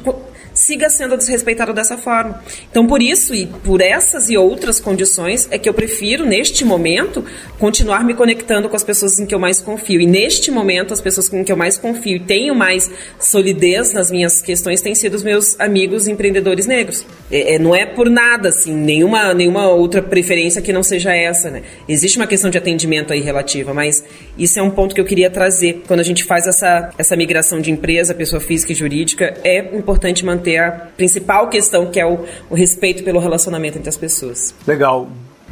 siga 0.61 0.89
sendo 0.89 1.17
desrespeitado 1.17 1.73
dessa 1.73 1.97
forma. 1.97 2.41
Então, 2.69 2.85
por 2.85 3.01
isso 3.01 3.33
e 3.33 3.47
por 3.47 3.81
essas 3.81 4.29
e 4.29 4.37
outras 4.37 4.79
condições, 4.79 5.47
é 5.49 5.57
que 5.57 5.67
eu 5.67 5.73
prefiro, 5.73 6.25
neste 6.25 6.63
momento, 6.63 7.25
continuar 7.57 8.03
me 8.03 8.13
conectando 8.13 8.69
com 8.69 8.75
as 8.75 8.83
pessoas 8.83 9.19
em 9.19 9.25
que 9.25 9.33
eu 9.33 9.39
mais 9.39 9.59
confio. 9.59 9.99
E 9.99 10.05
neste 10.05 10.51
momento, 10.51 10.93
as 10.93 11.01
pessoas 11.01 11.27
com 11.27 11.43
que 11.43 11.51
eu 11.51 11.57
mais 11.57 11.77
confio 11.77 12.17
e 12.17 12.19
tenho 12.19 12.53
mais 12.53 12.89
solidez 13.19 13.91
nas 13.91 14.11
minhas 14.11 14.41
questões 14.41 14.81
têm 14.81 14.93
sido 14.93 15.15
os 15.15 15.23
meus 15.23 15.59
amigos 15.59 16.07
empreendedores 16.07 16.67
negros. 16.67 17.05
É, 17.31 17.55
é, 17.55 17.59
não 17.59 17.75
é 17.75 17.85
por 17.85 18.09
nada, 18.09 18.49
assim, 18.49 18.73
nenhuma, 18.73 19.33
nenhuma 19.33 19.67
outra 19.67 20.01
preferência 20.01 20.61
que 20.61 20.71
não 20.71 20.83
seja 20.83 21.13
essa, 21.13 21.49
né? 21.49 21.63
Existe 21.87 22.17
uma 22.17 22.27
questão 22.27 22.49
de 22.51 22.57
atendimento 22.57 23.13
aí 23.13 23.21
relativa, 23.21 23.73
mas 23.73 24.03
isso 24.37 24.59
é 24.59 24.61
um 24.61 24.69
ponto 24.69 24.93
que 24.93 25.01
eu 25.01 25.05
queria 25.05 25.29
trazer. 25.29 25.81
Quando 25.87 26.01
a 26.01 26.03
gente 26.03 26.23
faz 26.23 26.45
essa, 26.45 26.91
essa 26.97 27.15
migração 27.15 27.59
de 27.59 27.71
empresa, 27.71 28.13
pessoa 28.13 28.39
física 28.39 28.71
e 28.71 28.75
jurídica, 28.75 29.33
é 29.43 29.75
importante 29.75 30.23
manter 30.23 30.50
manter 30.51 30.57
a 30.57 30.71
principal 30.97 31.49
questão, 31.49 31.85
que 31.87 31.99
é 31.99 32.05
o, 32.05 32.19
o 32.49 32.55
respeito 32.55 33.03
pelo 33.03 33.19
relacionamento 33.19 33.77
entre 33.77 33.89
as 33.89 33.97
pessoas. 33.97 34.53
Legal. 34.67 35.09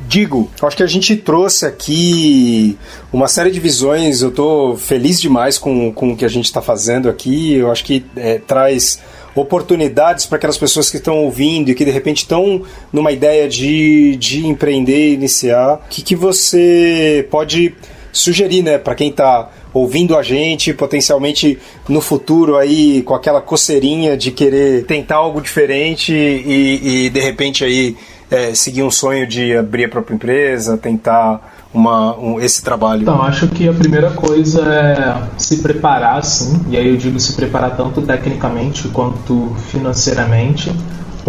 Digo, 0.07 0.49
acho 0.61 0.77
que 0.77 0.83
a 0.83 0.87
gente 0.87 1.15
trouxe 1.17 1.65
aqui 1.65 2.77
uma 3.11 3.27
série 3.27 3.51
de 3.51 3.59
visões. 3.59 4.21
Eu 4.21 4.29
estou 4.29 4.77
feliz 4.77 5.19
demais 5.19 5.57
com, 5.57 5.91
com 5.91 6.13
o 6.13 6.17
que 6.17 6.23
a 6.23 6.29
gente 6.29 6.45
está 6.45 6.61
fazendo 6.61 7.09
aqui. 7.09 7.55
Eu 7.55 7.69
acho 7.69 7.83
que 7.83 8.05
é, 8.15 8.37
traz 8.39 8.99
oportunidades 9.35 10.25
para 10.25 10.37
aquelas 10.37 10.57
pessoas 10.57 10.89
que 10.89 10.97
estão 10.97 11.17
ouvindo 11.17 11.69
e 11.69 11.75
que 11.75 11.85
de 11.85 11.91
repente 11.91 12.19
estão 12.19 12.63
numa 12.93 13.11
ideia 13.11 13.47
de, 13.47 14.15
de 14.15 14.47
empreender, 14.47 15.13
iniciar. 15.13 15.75
O 15.75 15.89
que, 15.89 16.01
que 16.01 16.15
você 16.15 17.27
pode 17.29 17.75
sugerir 18.11 18.63
né, 18.63 18.77
para 18.77 18.95
quem 18.95 19.09
está 19.09 19.49
ouvindo 19.73 20.17
a 20.17 20.23
gente, 20.23 20.73
potencialmente 20.73 21.59
no 21.87 22.01
futuro 22.01 22.57
aí 22.57 23.01
com 23.03 23.13
aquela 23.13 23.41
coceirinha 23.41 24.17
de 24.17 24.31
querer 24.31 24.85
tentar 24.85 25.17
algo 25.17 25.41
diferente 25.41 26.13
e, 26.13 27.05
e 27.05 27.09
de 27.09 27.19
repente 27.19 27.63
aí 27.63 27.95
é, 28.31 28.53
seguir 28.53 28.83
um 28.83 28.91
sonho 28.91 29.27
de 29.27 29.55
abrir 29.55 29.85
a 29.85 29.89
própria 29.89 30.15
empresa, 30.15 30.77
tentar 30.77 31.57
uma, 31.73 32.17
um, 32.17 32.39
esse 32.39 32.63
trabalho? 32.63 33.03
Então, 33.03 33.21
acho 33.21 33.47
que 33.47 33.67
a 33.67 33.73
primeira 33.73 34.11
coisa 34.11 34.61
é 34.61 35.23
se 35.37 35.57
preparar, 35.57 36.23
sim, 36.23 36.59
e 36.69 36.77
aí 36.77 36.87
eu 36.87 36.97
digo 36.97 37.19
se 37.19 37.33
preparar 37.33 37.75
tanto 37.75 38.01
tecnicamente 38.01 38.87
quanto 38.89 39.55
financeiramente, 39.69 40.71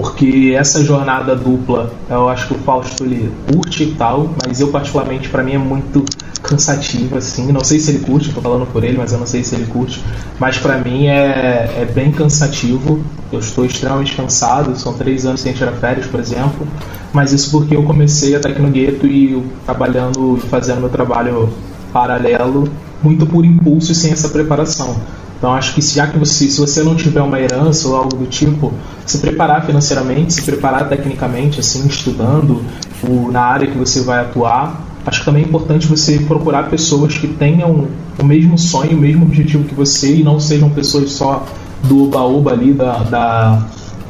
porque 0.00 0.54
essa 0.56 0.82
jornada 0.82 1.36
dupla, 1.36 1.92
eu 2.08 2.26
acho 2.30 2.48
que 2.48 2.54
o 2.54 2.58
Fausto 2.60 3.04
ele 3.04 3.30
curte 3.52 3.84
e 3.84 3.94
tal, 3.94 4.30
mas 4.42 4.58
eu 4.58 4.68
particularmente 4.68 5.28
para 5.28 5.42
mim 5.42 5.52
é 5.52 5.58
muito 5.58 6.06
cansativo 6.42 7.18
assim. 7.18 7.52
Não 7.52 7.62
sei 7.62 7.78
se 7.78 7.90
ele 7.90 7.98
curte, 7.98 8.32
tô 8.32 8.40
falando 8.40 8.66
por 8.72 8.82
ele, 8.82 8.96
mas 8.96 9.12
eu 9.12 9.18
não 9.18 9.26
sei 9.26 9.44
se 9.44 9.54
ele 9.54 9.66
curte. 9.66 10.02
Mas 10.38 10.56
para 10.56 10.78
mim 10.78 11.06
é, 11.06 11.82
é 11.82 11.84
bem 11.94 12.10
cansativo. 12.10 13.04
Eu 13.30 13.40
estou 13.40 13.66
extremamente 13.66 14.16
cansado. 14.16 14.74
São 14.74 14.94
três 14.94 15.26
anos 15.26 15.42
sem 15.42 15.52
tirar 15.52 15.72
férias, 15.72 16.06
por 16.06 16.18
exemplo. 16.18 16.66
Mas 17.12 17.32
isso 17.32 17.50
porque 17.50 17.76
eu 17.76 17.82
comecei 17.82 18.34
a 18.34 18.40
Tecnogueto 18.40 19.06
e 19.06 19.44
trabalhando 19.66 20.40
e 20.42 20.48
fazendo 20.48 20.80
meu 20.80 20.88
trabalho 20.88 21.50
paralelo 21.92 22.70
muito 23.02 23.26
por 23.26 23.44
impulso 23.44 23.92
e 23.92 23.94
sem 23.94 24.12
essa 24.12 24.30
preparação. 24.30 24.96
Então 25.40 25.54
acho 25.54 25.74
que 25.74 25.80
já 25.80 26.06
que 26.06 26.18
você, 26.18 26.50
se 26.50 26.60
você 26.60 26.82
não 26.82 26.94
tiver 26.94 27.22
uma 27.22 27.40
herança 27.40 27.88
ou 27.88 27.96
algo 27.96 28.14
do 28.14 28.26
tipo, 28.26 28.74
se 29.06 29.16
preparar 29.16 29.64
financeiramente, 29.64 30.34
se 30.34 30.42
preparar 30.42 30.86
tecnicamente, 30.86 31.58
assim, 31.58 31.86
estudando 31.86 32.62
o, 33.02 33.32
na 33.32 33.40
área 33.40 33.66
que 33.66 33.78
você 33.78 34.02
vai 34.02 34.20
atuar, 34.20 34.84
acho 35.06 35.20
que 35.20 35.24
também 35.24 35.42
é 35.42 35.46
importante 35.46 35.86
você 35.86 36.18
procurar 36.18 36.68
pessoas 36.68 37.16
que 37.16 37.26
tenham 37.26 37.88
o 38.18 38.24
mesmo 38.24 38.58
sonho, 38.58 38.92
o 38.92 39.00
mesmo 39.00 39.24
objetivo 39.24 39.64
que 39.64 39.74
você 39.74 40.16
e 40.16 40.22
não 40.22 40.38
sejam 40.38 40.68
pessoas 40.68 41.12
só 41.12 41.46
do 41.84 42.04
oba-oba 42.04 42.52
ali, 42.52 42.74
da, 42.74 42.98
da, 42.98 43.66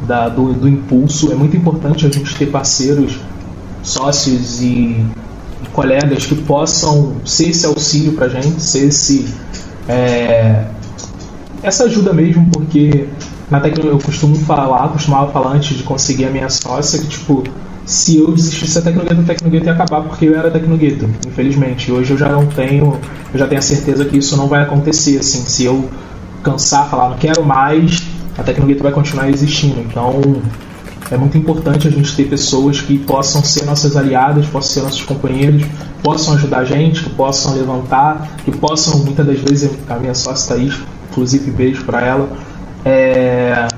da 0.08 0.28
do, 0.28 0.52
do, 0.52 0.68
impulso. 0.68 1.30
É 1.30 1.36
muito 1.36 1.56
importante 1.56 2.06
a 2.06 2.10
gente 2.10 2.34
ter 2.34 2.46
parceiros, 2.46 3.20
sócios 3.84 4.60
e, 4.60 4.66
e 4.66 5.68
colegas 5.72 6.26
que 6.26 6.34
possam 6.34 7.12
ser 7.24 7.50
esse 7.50 7.64
auxílio 7.66 8.14
para 8.14 8.28
gente, 8.28 8.60
ser 8.60 8.88
esse. 8.88 9.32
É, 9.88 10.64
essa 11.62 11.84
ajuda 11.84 12.12
mesmo, 12.12 12.48
porque 12.50 13.06
na 13.50 13.60
tecnologia 13.60 13.98
eu 13.98 14.04
costumo 14.04 14.36
falar, 14.36 14.88
costumava 14.88 15.30
falar 15.32 15.52
antes 15.52 15.76
de 15.76 15.82
conseguir 15.82 16.24
a 16.26 16.30
minha 16.30 16.48
sócia, 16.48 16.98
que 16.98 17.06
tipo, 17.06 17.44
se 17.84 18.18
eu 18.18 18.32
desistisse 18.32 18.76
da 18.76 18.82
Tecnogueto, 18.82 19.20
a 19.20 19.24
Tecnogueto 19.24 19.66
ia 19.66 19.72
acabar 19.72 20.02
porque 20.02 20.26
eu 20.26 20.38
era 20.38 20.50
Tecnogueto, 20.50 21.08
infelizmente. 21.26 21.90
Hoje 21.90 22.12
eu 22.12 22.18
já 22.18 22.28
não 22.28 22.46
tenho, 22.46 22.96
eu 23.32 23.38
já 23.38 23.46
tenho 23.46 23.58
a 23.58 23.62
certeza 23.62 24.04
que 24.04 24.16
isso 24.16 24.36
não 24.36 24.46
vai 24.46 24.62
acontecer, 24.62 25.18
assim, 25.18 25.44
se 25.44 25.64
eu 25.64 25.88
cansar, 26.42 26.88
falar 26.88 27.10
não 27.10 27.18
quero 27.18 27.44
mais, 27.44 28.02
a 28.38 28.42
Tecnogueto 28.42 28.82
vai 28.82 28.92
continuar 28.92 29.28
existindo. 29.28 29.80
Então, 29.80 30.20
é 31.10 31.16
muito 31.16 31.36
importante 31.36 31.88
a 31.88 31.90
gente 31.90 32.14
ter 32.14 32.28
pessoas 32.28 32.80
que 32.80 32.96
possam 32.98 33.42
ser 33.42 33.64
nossas 33.64 33.96
aliadas, 33.96 34.46
possam 34.46 34.70
ser 34.70 34.82
nossos 34.82 35.02
companheiros, 35.02 35.64
possam 36.02 36.34
ajudar 36.34 36.58
a 36.58 36.64
gente, 36.64 37.02
que 37.02 37.10
possam 37.10 37.54
levantar, 37.54 38.28
que 38.44 38.52
possam, 38.52 39.00
muitas 39.00 39.26
das 39.26 39.40
vezes, 39.40 39.70
a 39.88 39.96
minha 39.96 40.14
sócia 40.14 40.54
Thaís, 40.54 40.74
inclusive 41.10 41.50
beijo 41.50 41.84
para 41.84 42.00
ela, 42.00 42.28
é, 42.84 43.68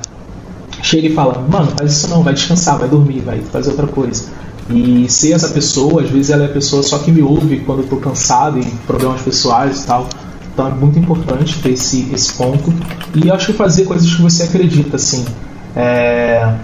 chega 0.83 1.09
e 1.09 1.15
fala, 1.15 1.45
mano, 1.49 1.73
faz 1.79 1.93
isso 1.93 2.09
não, 2.09 2.23
vai 2.23 2.35
descansar, 2.35 2.79
vai 2.79 2.89
dormir, 2.89 3.21
vai 3.21 3.41
fazer 3.41 3.71
outra 3.71 3.87
coisa. 3.87 4.25
E 4.71 5.09
ser 5.09 5.33
essa 5.33 5.49
pessoa, 5.49 6.03
às 6.03 6.11
vezes 6.11 6.31
ela 6.31 6.45
é 6.45 6.47
a 6.47 6.53
pessoa 6.53 6.83
só 6.83 6.99
que 6.99 7.11
me 7.11 7.23
ouve 7.23 7.61
quando 7.61 7.81
eu 7.81 7.89
tô 7.89 7.97
cansado 7.97 8.59
e 8.59 8.65
problemas 8.87 9.21
pessoais 9.23 9.83
e 9.83 9.87
tal. 9.87 10.07
Então 10.53 10.69
é 10.69 10.71
muito 10.71 10.99
importante 10.99 11.61
ter 11.61 11.71
esse, 11.71 12.09
esse 12.13 12.33
ponto. 12.35 12.73
E 13.15 13.31
acho 13.31 13.47
que 13.47 13.53
fazer 13.55 13.85
coisas 13.85 14.15
que 14.15 14.23
você 14.23 14.45
acredita, 14.45 14.97
assim. 14.97 15.25
É... 15.75 16.55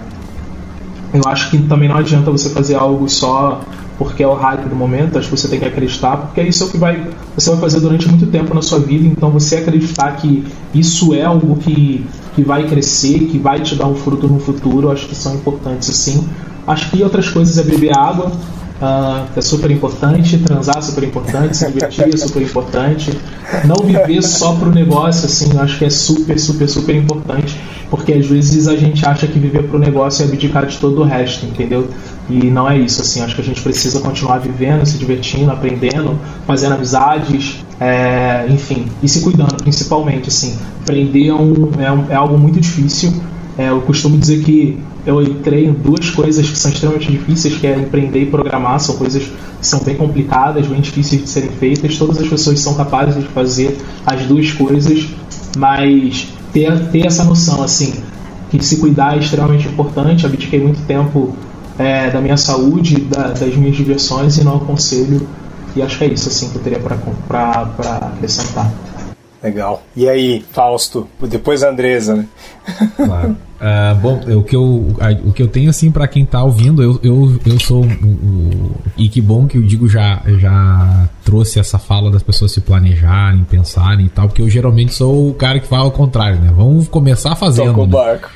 Eu 1.13 1.21
acho 1.25 1.49
que 1.49 1.57
também 1.63 1.89
não 1.89 1.97
adianta 1.97 2.29
você 2.29 2.49
fazer 2.49 2.75
algo 2.75 3.09
só 3.09 3.61
porque 3.99 4.23
é 4.23 4.27
o 4.27 4.33
hype 4.33 4.69
do 4.69 4.75
momento, 4.77 5.19
acho 5.19 5.27
que 5.29 5.37
você 5.37 5.49
tem 5.49 5.59
que 5.59 5.65
acreditar, 5.65 6.15
porque 6.15 6.41
isso 6.41 6.63
é 6.63 6.67
o 6.67 6.69
que 6.69 6.77
vai, 6.77 7.05
você 7.35 7.49
vai 7.49 7.59
fazer 7.59 7.81
durante 7.81 8.07
muito 8.07 8.27
tempo 8.27 8.53
na 8.53 8.61
sua 8.61 8.79
vida, 8.79 9.05
então 9.05 9.29
você 9.29 9.57
acreditar 9.57 10.13
que 10.13 10.45
isso 10.73 11.13
é 11.13 11.25
algo 11.25 11.57
que, 11.57 12.05
que 12.33 12.41
vai 12.41 12.65
crescer, 12.65 13.25
que 13.25 13.37
vai 13.37 13.59
te 13.59 13.75
dar 13.75 13.87
um 13.87 13.95
fruto 13.95 14.25
no 14.25 14.39
futuro, 14.39 14.89
acho 14.89 15.05
que 15.05 15.15
são 15.15 15.35
importantes 15.35 15.89
assim. 15.89 16.25
Acho 16.65 16.89
que 16.89 17.03
outras 17.03 17.27
coisas 17.27 17.57
é 17.57 17.63
beber 17.69 17.91
água, 17.97 18.31
Uh, 18.81 19.27
é 19.35 19.41
super 19.41 19.69
importante, 19.69 20.37
transar 20.37 20.81
super 20.81 21.03
importante, 21.03 21.57
se 21.57 21.69
divertir 21.69 22.13
é 22.13 22.17
super 22.17 22.41
importante. 22.41 23.11
Não 23.65 23.75
viver 23.85 24.21
só 24.21 24.53
pro 24.53 24.71
negócio, 24.71 25.25
assim, 25.25 25.53
eu 25.53 25.59
acho 25.59 25.77
que 25.77 25.85
é 25.85 25.89
super, 25.89 26.39
super, 26.39 26.67
super 26.69 26.95
importante. 26.95 27.59
Porque 27.89 28.13
às 28.13 28.25
vezes 28.25 28.67
a 28.67 28.77
gente 28.77 29.05
acha 29.05 29.27
que 29.27 29.37
viver 29.37 29.63
pro 29.63 29.79
negócio 29.79 30.23
é 30.23 30.27
abdicar 30.27 30.65
de 30.65 30.77
todo 30.77 31.01
o 31.01 31.03
resto, 31.03 31.45
entendeu? 31.45 31.89
E 32.29 32.49
não 32.51 32.69
é 32.69 32.77
isso, 32.77 33.01
assim, 33.01 33.21
acho 33.21 33.35
que 33.35 33.41
a 33.41 33.43
gente 33.43 33.61
precisa 33.61 33.99
continuar 33.99 34.37
vivendo, 34.37 34.85
se 34.85 34.97
divertindo, 34.97 35.51
aprendendo, 35.51 36.17
fazendo 36.45 36.75
amizades, 36.75 37.65
é, 37.79 38.45
enfim, 38.47 38.85
e 39.01 39.09
se 39.09 39.21
cuidando, 39.21 39.55
principalmente, 39.63 40.29
assim. 40.29 40.57
Aprender 40.83 41.29
é, 41.29 41.33
um, 41.33 41.71
é, 41.79 41.91
um, 41.91 42.05
é 42.11 42.15
algo 42.15 42.37
muito 42.37 42.61
difícil. 42.61 43.11
É, 43.59 43.71
eu 43.71 43.81
costumo 43.81 44.17
dizer 44.17 44.41
que 44.41 44.79
eu 45.05 45.21
entrei 45.21 45.65
em 45.65 45.73
duas 45.73 46.09
coisas 46.09 46.49
que 46.49 46.57
são 46.57 46.71
extremamente 46.71 47.11
difíceis, 47.11 47.57
que 47.57 47.67
é 47.67 47.77
empreender 47.77 48.21
e 48.21 48.25
programar, 48.25 48.79
são 48.79 48.95
coisas 48.95 49.21
que 49.21 49.67
são 49.67 49.81
bem 49.81 49.97
complicadas, 49.97 50.65
bem 50.65 50.79
difíceis 50.79 51.23
de 51.23 51.29
serem 51.29 51.49
feitas. 51.49 51.97
Todas 51.97 52.17
as 52.19 52.27
pessoas 52.29 52.61
são 52.61 52.73
capazes 52.75 53.21
de 53.21 53.27
fazer 53.27 53.77
as 54.05 54.21
duas 54.21 54.49
coisas, 54.53 55.05
mas 55.57 56.29
ter, 56.53 56.87
ter 56.89 57.05
essa 57.05 57.25
noção, 57.25 57.61
assim, 57.61 58.01
que 58.49 58.63
se 58.63 58.77
cuidar 58.77 59.17
é 59.17 59.19
extremamente 59.19 59.67
importante. 59.67 60.25
Abdiquei 60.25 60.61
muito 60.61 60.79
tempo 60.87 61.35
é, 61.77 62.09
da 62.09 62.21
minha 62.21 62.37
saúde, 62.37 63.01
da, 63.01 63.31
das 63.31 63.57
minhas 63.57 63.75
diversões 63.75 64.37
e 64.37 64.43
não 64.45 64.55
aconselho. 64.55 65.27
E 65.75 65.81
acho 65.81 65.97
que 65.97 66.05
é 66.05 66.07
isso, 66.07 66.29
assim, 66.29 66.47
que 66.47 66.55
eu 66.55 66.61
teria 66.61 66.79
para 66.79 67.67
acrescentar. 68.13 68.71
Legal. 69.41 69.83
E 69.95 70.07
aí, 70.07 70.43
Fausto? 70.51 71.07
Depois 71.21 71.63
a 71.63 71.69
Andresa, 71.69 72.15
né? 72.15 72.25
Claro. 72.95 73.35
Uh, 73.59 73.95
bom, 74.01 74.21
o 74.37 74.43
que, 74.43 74.55
eu, 74.55 74.95
o 75.25 75.33
que 75.33 75.43
eu 75.43 75.47
tenho 75.47 75.69
assim 75.69 75.91
para 75.91 76.07
quem 76.07 76.25
tá 76.25 76.41
ouvindo, 76.41 76.81
eu, 76.81 76.97
eu, 77.03 77.39
eu 77.45 77.59
sou 77.59 77.83
o, 77.83 78.07
o, 78.07 78.71
e 78.97 79.09
que 79.09 79.19
bom 79.19 79.47
que 79.47 79.57
o 79.57 79.63
Digo 79.63 79.85
já, 79.89 80.21
já 80.37 81.09
trouxe 81.25 81.59
essa 81.59 81.77
fala 81.77 82.09
das 82.09 82.23
pessoas 82.23 82.53
se 82.53 82.61
planejarem, 82.61 83.43
pensarem 83.43 84.05
e 84.05 84.09
tal, 84.09 84.27
porque 84.29 84.41
eu 84.41 84.49
geralmente 84.49 84.93
sou 84.93 85.29
o 85.29 85.33
cara 85.33 85.59
que 85.59 85.67
fala 85.67 85.83
ao 85.83 85.91
contrário, 85.91 86.39
né? 86.39 86.53
Vamos 86.55 86.87
começar 86.87 87.35
fazendo. 87.35 87.73
Toca 87.73 87.81
o 87.81 87.85
né? 87.85 87.91
barco. 87.91 88.29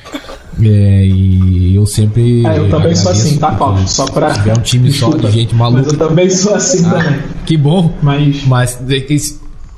É, 0.62 1.06
e 1.06 1.74
eu 1.74 1.86
sempre. 1.86 2.46
É, 2.46 2.58
eu 2.58 2.68
também 2.68 2.94
sou 2.94 3.10
assim, 3.10 3.38
tá, 3.38 3.52
Paulo? 3.52 3.88
Só 3.88 4.04
pra. 4.06 4.34
Se 4.34 4.40
tiver 4.40 4.58
um 4.58 4.62
time 4.62 4.92
só 4.92 5.08
de 5.08 5.30
gente 5.30 5.54
maluca. 5.54 5.82
Mas 5.82 5.92
eu 5.92 5.98
também 5.98 6.30
sou 6.30 6.54
assim 6.54 6.84
ah, 6.86 6.90
também. 6.90 7.22
Que 7.44 7.56
bom. 7.56 7.92
Mas. 8.02 8.44
Mas 8.44 8.78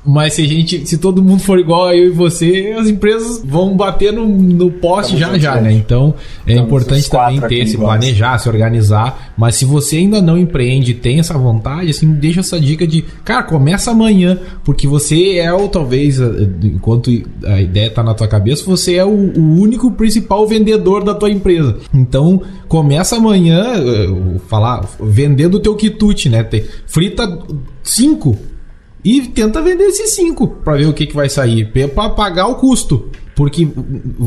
mas 0.07 0.35
se 0.35 0.43
a 0.43 0.47
gente, 0.47 0.87
se 0.87 0.99
todo 0.99 1.23
mundo 1.23 1.41
for 1.41 1.59
igual 1.59 1.89
a 1.89 1.97
eu 1.97 2.07
e 2.07 2.11
você, 2.11 2.75
as 2.79 2.89
empresas 2.89 3.43
vão 3.45 3.77
bater 3.77 4.13
no, 4.13 4.27
no 4.27 4.71
poste 4.71 5.17
já 5.17 5.37
já, 5.37 5.61
né? 5.61 5.73
Então 5.73 6.15
é 6.47 6.53
Estamos 6.53 6.69
importante 6.69 7.11
também 7.11 7.41
ter, 7.41 7.67
se 7.67 7.77
planejar, 7.77 8.39
se 8.39 8.49
organizar. 8.49 9.33
Mas 9.37 9.57
se 9.57 9.65
você 9.65 9.97
ainda 9.97 10.23
não 10.23 10.39
empreende, 10.39 10.95
tem 10.95 11.19
essa 11.19 11.35
vontade, 11.35 11.91
assim, 11.91 12.13
deixa 12.13 12.41
essa 12.41 12.61
dica 12.61 12.87
de, 12.87 13.03
cara, 13.25 13.43
começa 13.43 13.91
amanhã, 13.91 14.39
porque 14.65 14.87
você 14.87 15.39
é 15.39 15.53
o 15.53 15.69
talvez, 15.69 16.21
enquanto 16.63 17.11
a 17.45 17.61
ideia 17.61 17.89
está 17.89 18.03
na 18.03 18.15
tua 18.15 18.29
cabeça, 18.29 18.65
você 18.65 18.95
é 18.95 19.05
o, 19.05 19.09
o, 19.09 19.61
único 19.61 19.91
principal 19.91 20.47
vendedor 20.47 21.03
da 21.03 21.15
tua 21.15 21.31
empresa. 21.31 21.77
Então 21.93 22.43
começa 22.69 23.17
amanhã, 23.17 23.65
eh, 23.75 24.39
falar, 24.49 24.89
vendendo 25.01 25.57
o 25.57 25.61
teu 25.61 25.75
quitute, 25.75 26.29
né? 26.29 26.47
Frita 26.87 27.39
cinco 27.83 28.37
e 29.07 29.21
tenta 29.29 29.63
vender 29.63 29.85
esses 29.85 30.17
cinco 30.17 30.49
para 30.49 30.79
ver 30.79 30.87
o 30.87 30.93
que, 30.93 31.07
que 31.07 31.15
vai 31.15 31.29
sair, 31.29 31.71
para 31.95 32.11
pagar 32.11 32.49
o 32.49 32.57
custo. 32.57 33.09
Porque 33.37 33.69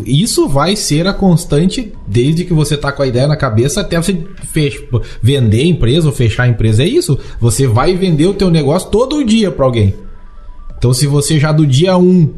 isso 0.06 0.47
vai 0.47 0.77
ser 0.77 1.06
a 1.06 1.11
constante 1.11 1.91
desde 2.07 2.45
que 2.45 2.53
você 2.53 2.77
tá 2.77 2.89
com 2.89 3.01
a 3.01 3.07
ideia 3.07 3.27
na 3.27 3.35
cabeça 3.35 3.81
até 3.81 4.01
você 4.01 4.23
fech... 4.45 4.88
vender 5.22 5.64
a 5.64 5.65
empresa 5.65 6.07
ou 6.07 6.14
fechar 6.14 6.43
a 6.43 6.47
empresa. 6.47 6.84
É 6.84 6.88
isso. 6.88 7.19
Você 7.41 7.68
vai 7.68 7.93
vender 7.95 8.27
o 8.27 8.34
teu 8.34 8.49
negócio 8.49 8.89
todo 8.89 9.26
dia 9.26 9.51
para 9.51 9.65
alguém. 9.65 9.95
Então 10.77 10.93
se 10.93 11.07
você 11.07 11.38
já 11.38 11.51
do 11.51 11.68
dia 11.68 11.97
1 11.97 12.01
um 12.01 12.34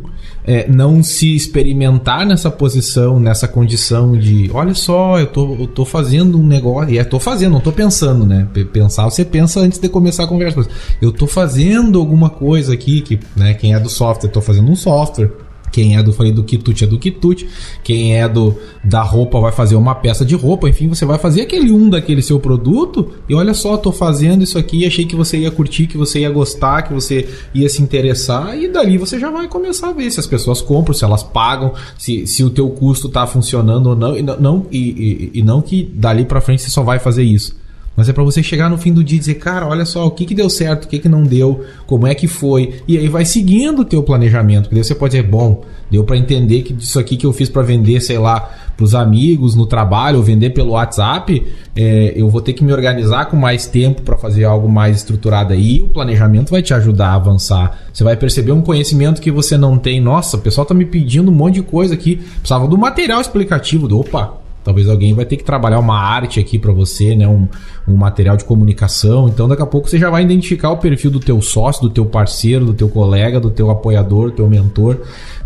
é, 0.46 0.68
não 0.68 1.04
se 1.04 1.36
experimentar 1.36 2.26
nessa 2.26 2.50
posição, 2.50 3.20
nessa 3.20 3.48
condição 3.48 4.18
de 4.18 4.50
olha 4.54 4.74
só, 4.74 5.20
eu 5.20 5.28
tô, 5.28 5.56
eu 5.56 5.68
tô 5.68 5.86
fazendo 5.86 6.40
um 6.40 6.46
negócio, 6.46 6.94
e 6.94 6.98
é, 6.98 7.04
tô 7.04 7.20
fazendo, 7.20 7.54
não 7.54 7.62
tô 7.62 7.72
pensando, 7.72 8.26
né? 8.26 8.48
Pensar, 8.74 9.06
você 9.06 9.24
pensa 9.24 9.60
antes 9.60 9.80
de 9.80 9.90
começar 9.90 10.24
a 10.24 10.28
conversa. 10.28 10.66
Eu 11.02 11.12
tô 11.12 11.28
fazendo 11.28 12.00
alguma 12.00 12.30
coisa 12.30 12.74
aqui, 12.74 13.02
que, 13.02 13.20
né, 13.36 13.54
quem 13.54 13.74
é 13.74 13.80
do 13.80 13.90
software, 13.90 14.30
tô 14.30 14.42
fazendo 14.42 14.72
um 14.72 14.76
software 14.76 15.32
quem 15.72 15.96
é 15.96 16.04
do 16.04 16.12
falei 16.12 16.32
do 16.32 16.44
quitute 16.44 16.84
é 16.84 16.88
do 16.88 17.00
quitute. 17.00 17.48
Quem 17.84 18.20
é 18.20 18.28
do 18.28 18.56
da 18.84 19.02
roupa 19.02 19.40
vai 19.40 19.52
fazer 19.52 19.76
uma 19.76 19.96
peça 19.96 20.26
de 20.26 20.36
roupa. 20.36 20.68
Enfim, 20.68 20.88
você 20.88 21.06
vai 21.06 21.18
fazer 21.18 21.42
aquele 21.42 21.72
um 21.72 21.90
daquele 21.90 22.22
seu 22.22 22.40
produto. 22.40 23.12
E 23.30 23.34
olha 23.34 23.54
só, 23.54 23.78
tô 23.78 23.92
fazendo 23.92 24.44
isso 24.44 24.58
aqui. 24.58 24.86
Achei 24.86 25.06
que 25.06 25.16
você 25.16 25.38
ia 25.38 25.52
curtir, 25.52 25.88
que 25.88 25.98
você 25.98 26.20
ia 26.20 26.30
gostar, 26.30 26.82
que 26.82 26.94
você 26.94 27.28
ia 27.54 27.70
se 27.70 27.82
interessar. 27.82 28.58
E 28.58 28.68
dali 28.68 28.98
você 28.98 29.18
já 29.18 29.32
vai 29.32 29.48
começar 29.48 29.90
a 29.90 29.94
ver 29.94 30.12
se 30.12 30.20
as 30.20 30.28
pessoas 30.28 30.62
compram, 30.62 30.94
se 30.94 31.06
elas 31.06 31.24
pagam, 31.24 31.74
se, 31.98 32.28
se 32.28 32.44
o 32.44 32.50
teu 32.50 32.70
custo 32.70 33.08
tá 33.08 33.26
funcionando 33.26 33.88
ou 33.88 33.96
não. 33.96 34.18
E 34.18 34.22
não, 34.22 34.66
e, 34.72 34.78
e, 34.78 35.40
e 35.40 35.44
não 35.44 35.62
que 35.62 35.84
dali 35.94 36.26
para 36.26 36.42
frente 36.42 36.62
você 36.62 36.70
só 36.70 36.84
vai 36.84 37.00
fazer 37.00 37.24
isso. 37.24 37.61
Mas 37.96 38.08
é 38.08 38.14
para 38.14 38.24
você 38.24 38.42
chegar 38.42 38.70
no 38.70 38.78
fim 38.78 38.94
do 38.94 39.04
dia 39.04 39.18
e 39.18 39.20
dizer, 39.20 39.36
cara, 39.36 39.68
olha 39.68 39.86
só, 39.86 40.08
o 40.08 40.12
que, 40.12 40.26
que 40.26 40.34
deu 40.34 40.50
certo, 40.50 40.86
o 40.86 40.88
que, 40.88 40.98
que 40.98 41.10
não 41.10 41.24
deu, 41.24 41.66
como 41.86 42.08
é 42.08 42.16
que 42.16 42.28
foi. 42.28 42.82
E 42.88 42.98
aí 42.98 43.08
vai 43.10 43.26
seguindo 43.26 43.82
o 43.82 43.86
teu 43.86 44.02
planejamento. 44.02 44.64
Porque 44.64 44.76
daí 44.76 44.84
você 44.84 44.96
pode 44.96 45.16
dizer, 45.16 45.28
bom, 45.28 45.64
deu 45.90 46.04
para 46.04 46.18
entender 46.18 46.62
que 46.62 46.74
isso 46.74 46.98
aqui 46.98 47.18
que 47.18 47.26
eu 47.26 47.34
fiz 47.34 47.50
para 47.50 47.62
vender, 47.62 48.00
sei 48.00 48.18
lá, 48.18 48.50
pros 48.78 48.96
amigos, 48.96 49.56
no 49.56 49.66
trabalho, 49.66 50.18
ou 50.18 50.24
vender 50.24 50.52
pelo 50.52 50.72
WhatsApp, 50.72 51.46
é, 51.76 52.14
eu 52.16 52.30
vou 52.30 52.42
ter 52.42 52.54
que 52.54 52.64
me 52.64 52.72
organizar 52.72 53.26
com 53.26 53.36
mais 53.36 53.68
tempo 53.68 54.02
para 54.02 54.18
fazer 54.18 54.46
algo 54.46 54.70
mais 54.70 54.98
estruturado 54.98 55.54
aí. 55.54 55.82
O 55.82 55.90
planejamento 55.90 56.50
vai 56.50 56.62
te 56.62 56.74
ajudar 56.74 57.10
a 57.10 57.16
avançar. 57.16 57.78
Você 57.94 58.04
vai 58.04 58.16
perceber 58.16 58.54
um 58.54 58.62
conhecimento 58.62 59.22
que 59.22 59.30
você 59.30 59.58
não 59.58 59.78
tem. 59.78 60.00
Nossa, 60.00 60.38
o 60.38 60.40
pessoal 60.40 60.66
tá 60.66 60.74
me 60.74 60.86
pedindo 60.86 61.30
um 61.30 61.36
monte 61.36 61.56
de 61.56 61.62
coisa 61.62 61.94
aqui. 61.94 62.16
Precisava 62.16 62.68
do 62.68 62.78
material 62.78 63.20
explicativo. 63.20 63.88
Do, 63.88 64.00
opa, 64.00 64.41
Talvez 64.64 64.88
alguém 64.88 65.14
vai 65.14 65.26
ter 65.26 65.38
que 65.38 65.44
trabalhar 65.44 65.80
uma 65.80 66.00
arte 66.00 66.40
aqui 66.40 66.60
para 66.60 66.72
você, 66.72 67.16
né? 67.16 67.28
Um, 67.28 67.48
um 67.88 67.96
material 67.96 68.38
de 68.38 68.46
comunicação. 68.46 69.28
Então, 69.28 69.48
daqui 69.48 69.62
a 69.62 69.66
pouco 69.66 69.90
você 69.90 69.98
já 69.98 70.10
vai 70.10 70.24
identificar 70.24 70.70
o 70.72 70.78
perfil 70.78 71.10
do 71.10 71.20
teu 71.20 71.42
sócio, 71.42 71.82
do 71.82 71.90
teu 71.90 72.06
parceiro, 72.06 72.66
do 72.66 72.74
teu 72.74 72.88
colega, 72.88 73.40
do 73.40 73.50
teu 73.50 73.72
apoiador, 73.72 74.30
do 74.30 74.36
teu 74.36 74.48
mentor, 74.48 75.00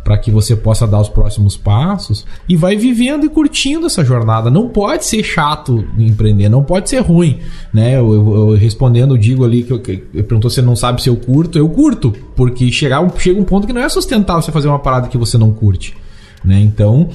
para 0.03 0.17
que 0.17 0.29
você 0.29 0.55
possa 0.55 0.85
dar 0.85 0.99
os 0.99 1.07
próximos 1.07 1.55
passos 1.55 2.25
e 2.47 2.57
vai 2.57 2.75
vivendo 2.75 3.25
e 3.25 3.29
curtindo 3.29 3.85
essa 3.85 4.03
jornada. 4.03 4.51
Não 4.51 4.67
pode 4.67 5.05
ser 5.05 5.23
chato 5.23 5.85
empreender, 5.97 6.49
não 6.49 6.63
pode 6.63 6.89
ser 6.89 6.99
ruim, 6.99 7.39
né? 7.73 7.97
Eu, 7.97 8.13
eu, 8.13 8.49
eu 8.51 8.57
respondendo, 8.57 9.17
digo 9.17 9.45
ali 9.45 9.63
que 9.63 9.71
eu, 9.71 9.81
eu 10.13 10.23
perguntou 10.25 10.49
se 10.49 10.61
não 10.61 10.75
sabe 10.75 11.01
se 11.01 11.09
eu 11.09 11.15
curto, 11.15 11.57
eu 11.57 11.69
curto, 11.69 12.13
porque 12.35 12.69
chegar, 12.71 13.01
chega 13.17 13.39
um 13.39 13.45
ponto 13.45 13.65
que 13.65 13.73
não 13.73 13.81
é 13.81 13.87
sustentável 13.87 14.41
você 14.41 14.51
fazer 14.51 14.67
uma 14.67 14.79
parada 14.79 15.07
que 15.07 15.17
você 15.17 15.37
não 15.37 15.51
curte, 15.51 15.95
né? 16.43 16.59
Então, 16.59 17.09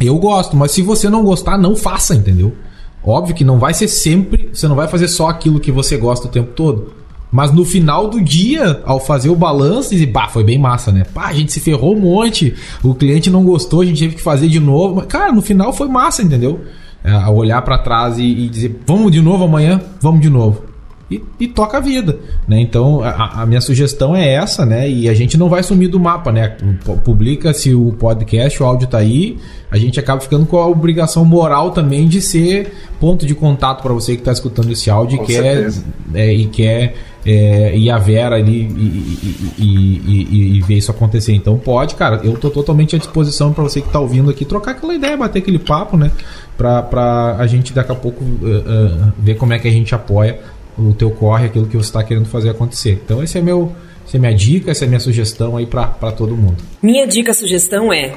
eu 0.00 0.18
gosto, 0.18 0.56
mas 0.56 0.72
se 0.72 0.82
você 0.82 1.08
não 1.08 1.24
gostar, 1.24 1.56
não 1.58 1.76
faça, 1.76 2.14
entendeu? 2.14 2.54
Óbvio 3.02 3.34
que 3.34 3.44
não 3.44 3.58
vai 3.58 3.74
ser 3.74 3.88
sempre, 3.88 4.48
você 4.52 4.66
não 4.66 4.74
vai 4.74 4.88
fazer 4.88 5.08
só 5.08 5.28
aquilo 5.28 5.60
que 5.60 5.70
você 5.70 5.96
gosta 5.96 6.26
o 6.26 6.30
tempo 6.30 6.52
todo. 6.52 6.92
Mas 7.30 7.52
no 7.52 7.64
final 7.64 8.08
do 8.08 8.20
dia, 8.20 8.80
ao 8.84 9.00
fazer 9.00 9.28
o 9.28 9.36
balanço, 9.36 9.94
e 9.94 10.06
bah, 10.06 10.28
foi 10.28 10.44
bem 10.44 10.58
massa, 10.58 10.92
né? 10.92 11.04
Pá, 11.12 11.26
a 11.26 11.32
gente 11.32 11.52
se 11.52 11.60
ferrou 11.60 11.94
um 11.94 12.00
monte, 12.00 12.54
o 12.82 12.94
cliente 12.94 13.28
não 13.28 13.44
gostou, 13.44 13.80
a 13.80 13.84
gente 13.84 13.98
teve 13.98 14.14
que 14.14 14.22
fazer 14.22 14.48
de 14.48 14.60
novo. 14.60 14.96
Mas, 14.96 15.06
cara, 15.06 15.32
no 15.32 15.42
final 15.42 15.72
foi 15.72 15.88
massa, 15.88 16.22
entendeu? 16.22 16.60
É, 17.02 17.16
olhar 17.28 17.60
para 17.62 17.76
trás 17.78 18.18
e, 18.18 18.22
e 18.24 18.48
dizer, 18.48 18.80
vamos 18.86 19.10
de 19.10 19.20
novo 19.20 19.44
amanhã, 19.44 19.80
vamos 20.00 20.20
de 20.20 20.30
novo 20.30 20.73
e, 21.10 21.22
e, 21.38 21.46
toca 21.46 21.76
a 21.76 21.80
vida, 21.80 22.18
né? 22.48 22.60
Então 22.60 23.02
a, 23.02 23.42
a, 23.42 23.46
minha 23.46 23.60
sugestão 23.60 24.16
é 24.16 24.32
essa, 24.34 24.64
né? 24.64 24.88
E 24.88 25.08
a 25.08 25.14
gente 25.14 25.36
não 25.36 25.48
vai 25.48 25.62
sumir 25.62 25.88
do 25.88 26.00
mapa, 26.00 26.32
né? 26.32 26.56
Publica-se 27.04 27.74
o 27.74 27.92
podcast, 27.92 28.62
o 28.62 28.66
áudio 28.66 28.88
tá 28.88 28.98
aí, 28.98 29.36
a 29.70 29.76
gente 29.76 30.00
acaba 30.00 30.20
ficando 30.20 30.46
com 30.46 30.56
a 30.56 30.66
obrigação 30.66 31.24
moral 31.24 31.72
também 31.72 32.08
de 32.08 32.20
ser 32.22 32.72
ponto 32.98 33.26
de 33.26 33.34
contato 33.34 33.82
para 33.82 33.92
você 33.92 34.14
que 34.14 34.22
está 34.22 34.32
escutando 34.32 34.70
esse 34.72 34.88
áudio 34.88 35.22
e 35.22 35.26
quer, 35.26 35.70
é, 36.14 36.32
e 36.32 36.46
quer 36.46 36.94
é, 37.26 37.76
ir 37.76 37.90
a 37.90 37.98
Vera 37.98 38.36
ali 38.36 38.62
e, 38.62 39.54
e, 39.58 40.56
e, 40.56 40.62
ver 40.62 40.74
isso 40.74 40.90
acontecer. 40.90 41.32
Então 41.32 41.58
pode, 41.58 41.94
cara, 41.94 42.20
eu 42.22 42.36
tô 42.36 42.50
totalmente 42.50 42.94
à 42.94 42.98
disposição 42.98 43.52
para 43.52 43.62
você 43.62 43.80
que 43.80 43.86
está 43.86 43.98
ouvindo 43.98 44.30
aqui 44.30 44.44
trocar 44.44 44.72
aquela 44.72 44.94
ideia, 44.94 45.16
bater 45.16 45.40
aquele 45.40 45.58
papo, 45.58 45.96
né? 45.96 46.10
Para 46.56 47.36
a 47.38 47.46
gente 47.46 47.72
daqui 47.72 47.90
a 47.90 47.94
pouco 47.94 48.22
uh, 48.22 48.26
uh, 48.26 49.12
ver 49.18 49.34
como 49.34 49.52
é 49.52 49.58
que 49.58 49.66
a 49.66 49.70
gente 49.70 49.94
apoia 49.94 50.38
o 50.78 50.92
teu 50.94 51.10
corre, 51.10 51.46
aquilo 51.46 51.66
que 51.66 51.76
você 51.76 51.88
está 51.88 52.02
querendo 52.02 52.26
fazer 52.26 52.50
acontecer. 52.50 53.00
Então 53.04 53.22
esse 53.22 53.38
é 53.38 53.42
meu, 53.42 53.72
essa 54.06 54.16
é 54.16 54.20
minha 54.20 54.34
dica, 54.34 54.70
essa 54.70 54.84
é 54.84 54.88
minha 54.88 55.00
sugestão 55.00 55.56
aí 55.56 55.66
para 55.66 56.12
todo 56.12 56.36
mundo. 56.36 56.56
Minha 56.82 57.06
dica, 57.06 57.32
sugestão 57.32 57.92
é 57.92 58.14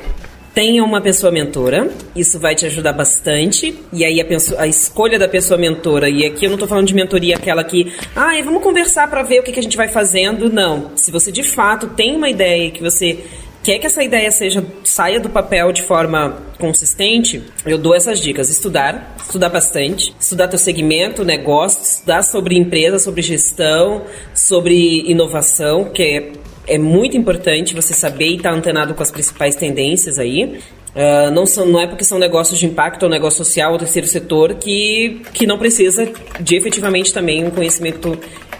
tenha 0.57 0.83
uma 0.83 0.99
pessoa 0.99 1.31
mentora, 1.31 1.87
isso 2.15 2.39
vai 2.39 2.55
te 2.55 2.65
ajudar 2.65 2.91
bastante. 2.91 3.75
E 3.93 4.03
aí 4.03 4.19
a, 4.19 4.25
pessoa, 4.25 4.59
a 4.59 4.65
escolha 4.65 5.19
da 5.19 5.27
pessoa 5.27 5.55
mentora, 5.55 6.09
e 6.09 6.25
aqui 6.25 6.45
eu 6.45 6.49
não 6.49 6.55
estou 6.55 6.67
falando 6.67 6.87
de 6.87 6.95
mentoria 6.95 7.35
aquela 7.35 7.63
que, 7.63 7.93
ah, 8.15 8.31
vamos 8.43 8.63
conversar 8.63 9.07
para 9.07 9.21
ver 9.21 9.39
o 9.39 9.43
que, 9.43 9.51
que 9.51 9.59
a 9.59 9.61
gente 9.61 9.77
vai 9.77 9.87
fazendo. 9.87 10.51
Não. 10.51 10.93
Se 10.95 11.11
você 11.11 11.31
de 11.31 11.43
fato 11.43 11.89
tem 11.89 12.15
uma 12.15 12.27
ideia 12.27 12.71
que 12.71 12.81
você 12.81 13.23
quer 13.67 13.79
que 13.79 13.85
essa 13.85 14.01
ideia 14.01 14.31
seja 14.31 14.65
saia 14.81 15.19
do 15.19 15.29
papel 15.29 15.73
de 15.73 15.81
forma 15.81 16.37
consistente, 16.57 17.43
eu 17.65 17.77
dou 17.77 17.93
essas 17.93 18.17
dicas. 18.21 18.49
Estudar, 18.49 19.17
estudar 19.21 19.49
bastante, 19.49 20.15
estudar 20.17 20.47
teu 20.47 20.57
segmento, 20.57 21.25
negócio, 21.25 21.83
estudar 21.83 22.23
sobre 22.23 22.57
empresa, 22.57 22.97
sobre 22.97 23.21
gestão, 23.21 24.03
sobre 24.33 25.01
inovação, 25.11 25.83
que 25.83 26.01
é, 26.01 26.31
é 26.75 26.77
muito 26.77 27.17
importante 27.17 27.75
você 27.75 27.93
saber 27.93 28.27
e 28.27 28.35
estar 28.37 28.51
tá 28.51 28.55
antenado 28.55 28.93
com 28.93 29.03
as 29.03 29.11
principais 29.11 29.53
tendências 29.53 30.17
aí. 30.17 30.61
Uh, 30.95 31.29
não, 31.31 31.45
são, 31.45 31.65
não 31.65 31.81
é 31.81 31.87
porque 31.87 32.05
são 32.05 32.17
negócios 32.17 32.57
de 32.57 32.65
impacto 32.65 33.03
ou 33.03 33.09
negócio 33.09 33.43
social 33.43 33.73
ou 33.73 33.77
terceiro 33.77 34.07
setor 34.07 34.55
que, 34.55 35.21
que 35.33 35.45
não 35.45 35.57
precisa 35.57 36.09
de 36.39 36.55
efetivamente 36.55 37.13
também 37.13 37.45
um 37.45 37.51
conhecimento 37.51 38.17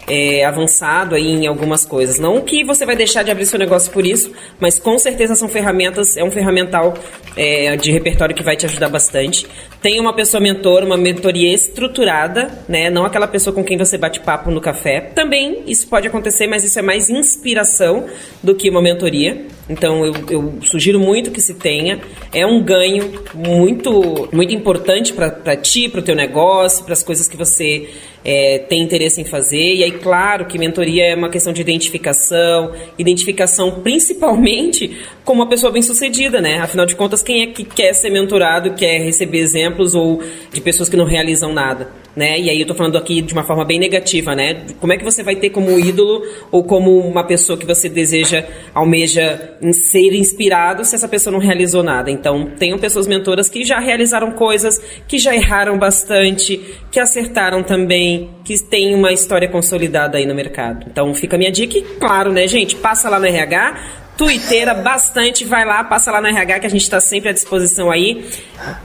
é, 0.07 0.45
avançado 0.45 1.15
aí 1.15 1.27
em 1.27 1.47
algumas 1.47 1.85
coisas. 1.85 2.17
Não 2.17 2.41
que 2.41 2.63
você 2.63 2.85
vai 2.85 2.95
deixar 2.95 3.23
de 3.23 3.31
abrir 3.31 3.45
seu 3.45 3.59
negócio 3.59 3.91
por 3.91 4.05
isso, 4.05 4.31
mas 4.59 4.79
com 4.79 4.97
certeza 4.97 5.35
são 5.35 5.49
ferramentas, 5.49 6.15
é 6.15 6.23
um 6.23 6.31
ferramental 6.31 6.93
é, 7.35 7.75
de 7.75 7.91
repertório 7.91 8.34
que 8.34 8.43
vai 8.43 8.55
te 8.55 8.65
ajudar 8.65 8.89
bastante. 8.89 9.45
Tem 9.81 9.99
uma 9.99 10.13
pessoa 10.13 10.41
mentor, 10.41 10.84
uma 10.84 10.97
mentoria 10.97 11.53
estruturada, 11.53 12.49
né? 12.67 12.89
Não 12.89 13.05
aquela 13.05 13.27
pessoa 13.27 13.53
com 13.53 13.63
quem 13.63 13.77
você 13.77 13.97
bate 13.97 14.19
papo 14.21 14.49
no 14.49 14.59
café. 14.59 15.01
Também 15.01 15.63
isso 15.67 15.88
pode 15.88 16.07
acontecer, 16.07 16.47
mas 16.47 16.63
isso 16.63 16.79
é 16.79 16.81
mais 16.81 17.09
inspiração 17.09 18.05
do 18.41 18.55
que 18.55 18.69
uma 18.69 18.81
mentoria. 18.81 19.45
Então 19.69 20.05
eu, 20.05 20.13
eu 20.29 20.53
sugiro 20.61 20.99
muito 20.99 21.29
que 21.29 21.41
se 21.41 21.53
tenha. 21.53 21.99
É 22.34 22.45
um 22.45 22.63
ganho 22.63 23.21
muito, 23.35 24.29
muito 24.31 24.53
importante 24.53 25.13
para 25.13 25.55
ti, 25.55 25.89
para 25.89 25.99
o 25.99 26.03
teu 26.03 26.15
negócio, 26.15 26.84
para 26.84 26.93
as 26.93 27.03
coisas 27.03 27.27
que 27.27 27.38
você 27.38 27.89
é, 28.23 28.60
tem 28.60 28.81
interesse 28.81 29.22
em 29.22 29.26
fazer. 29.26 29.76
E 29.76 29.84
aí, 29.84 29.91
claro 29.91 30.45
que 30.45 30.57
mentoria 30.57 31.06
é 31.06 31.15
uma 31.15 31.30
questão 31.30 31.53
de 31.53 31.61
identificação, 31.61 32.73
identificação 32.98 33.81
principalmente 33.81 34.98
como 35.23 35.41
uma 35.41 35.49
pessoa 35.49 35.72
bem-sucedida, 35.72 36.41
né? 36.41 36.60
Afinal 36.60 36.85
de 36.85 36.95
contas, 36.95 37.22
quem 37.22 37.44
é 37.44 37.48
que 37.48 37.64
quer 37.64 37.94
ser 37.94 38.10
mentorado, 38.10 38.73
quer 38.73 38.99
receber 38.99 39.39
exemplos 39.39 39.95
ou 39.95 40.22
de 40.52 40.61
pessoas 40.61 40.89
que 40.89 40.98
não 40.98 41.06
realizam 41.06 41.53
nada? 41.53 42.06
Né? 42.18 42.39
E 42.39 42.49
aí 42.49 42.60
eu 42.60 42.65
tô 42.65 42.73
falando 42.73 42.98
aqui 42.98 43.22
de 43.22 43.31
uma 43.31 43.44
forma 43.44 43.64
bem 43.64 43.77
negativa, 43.77 44.35
né? 44.35 44.65
Como 44.80 44.91
é 44.91 44.98
que 44.98 45.03
você 45.03 45.22
vai 45.22 45.35
ter 45.35 45.52
como 45.52 45.77
ídolo 45.77 46.23
ou 46.52 46.64
como 46.64 46.98
uma 46.98 47.23
pessoa 47.23 47.60
que 47.60 47.65
você 47.65 47.88
deseja, 47.88 48.44
almeja 48.73 49.56
ser 49.72 50.15
inspirado 50.15 50.84
se 50.84 50.95
essa 50.95 51.07
pessoa 51.07 51.31
não 51.31 51.39
realizou 51.39 51.84
nada? 51.84 52.10
Então, 52.10 52.49
tenham 52.57 52.80
pessoas 52.80 53.06
mentoras 53.06 53.48
que 53.48 53.64
já 53.64 53.80
realizaram 53.80 54.31
coisas, 54.31 54.81
que 55.07 55.19
já 55.19 55.35
erraram 55.35 55.77
bastante, 55.77 56.60
que 56.91 56.99
acertaram 56.99 57.61
também, 57.61 58.31
que 58.44 58.57
têm 58.64 58.95
uma 58.95 59.14
história 59.14 59.48
consolidada 59.48 60.18
aí 60.18 60.26
no 60.26 60.34
mercado. 60.34 60.88
Então, 60.89 61.14
fica 61.14 61.35
a 61.35 61.39
minha 61.39 61.52
dica 61.52 61.77
e, 61.77 61.84
claro, 61.84 62.31
né, 62.31 62.48
gente, 62.48 62.76
passa 62.76 63.10
lá 63.11 63.19
no 63.19 63.27
RH, 63.27 64.06
Twittera 64.18 64.73
bastante, 64.73 65.45
vai 65.45 65.64
lá, 65.64 65.84
passa 65.84 66.11
lá 66.11 66.19
no 66.19 66.27
RH 66.27 66.60
que 66.61 66.65
a 66.65 66.69
gente 66.69 66.81
está 66.81 66.99
sempre 66.99 67.30
à 67.30 67.31
disposição 67.31 67.91
aí. 67.91 68.27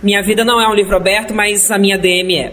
Minha 0.02 0.22
vida 0.22 0.44
não 0.44 0.60
é 0.60 0.68
um 0.68 0.74
livro 0.74 0.94
aberto, 0.94 1.32
mas 1.32 1.70
a 1.70 1.78
minha 1.78 1.96
DM 1.96 2.36
é. 2.36 2.52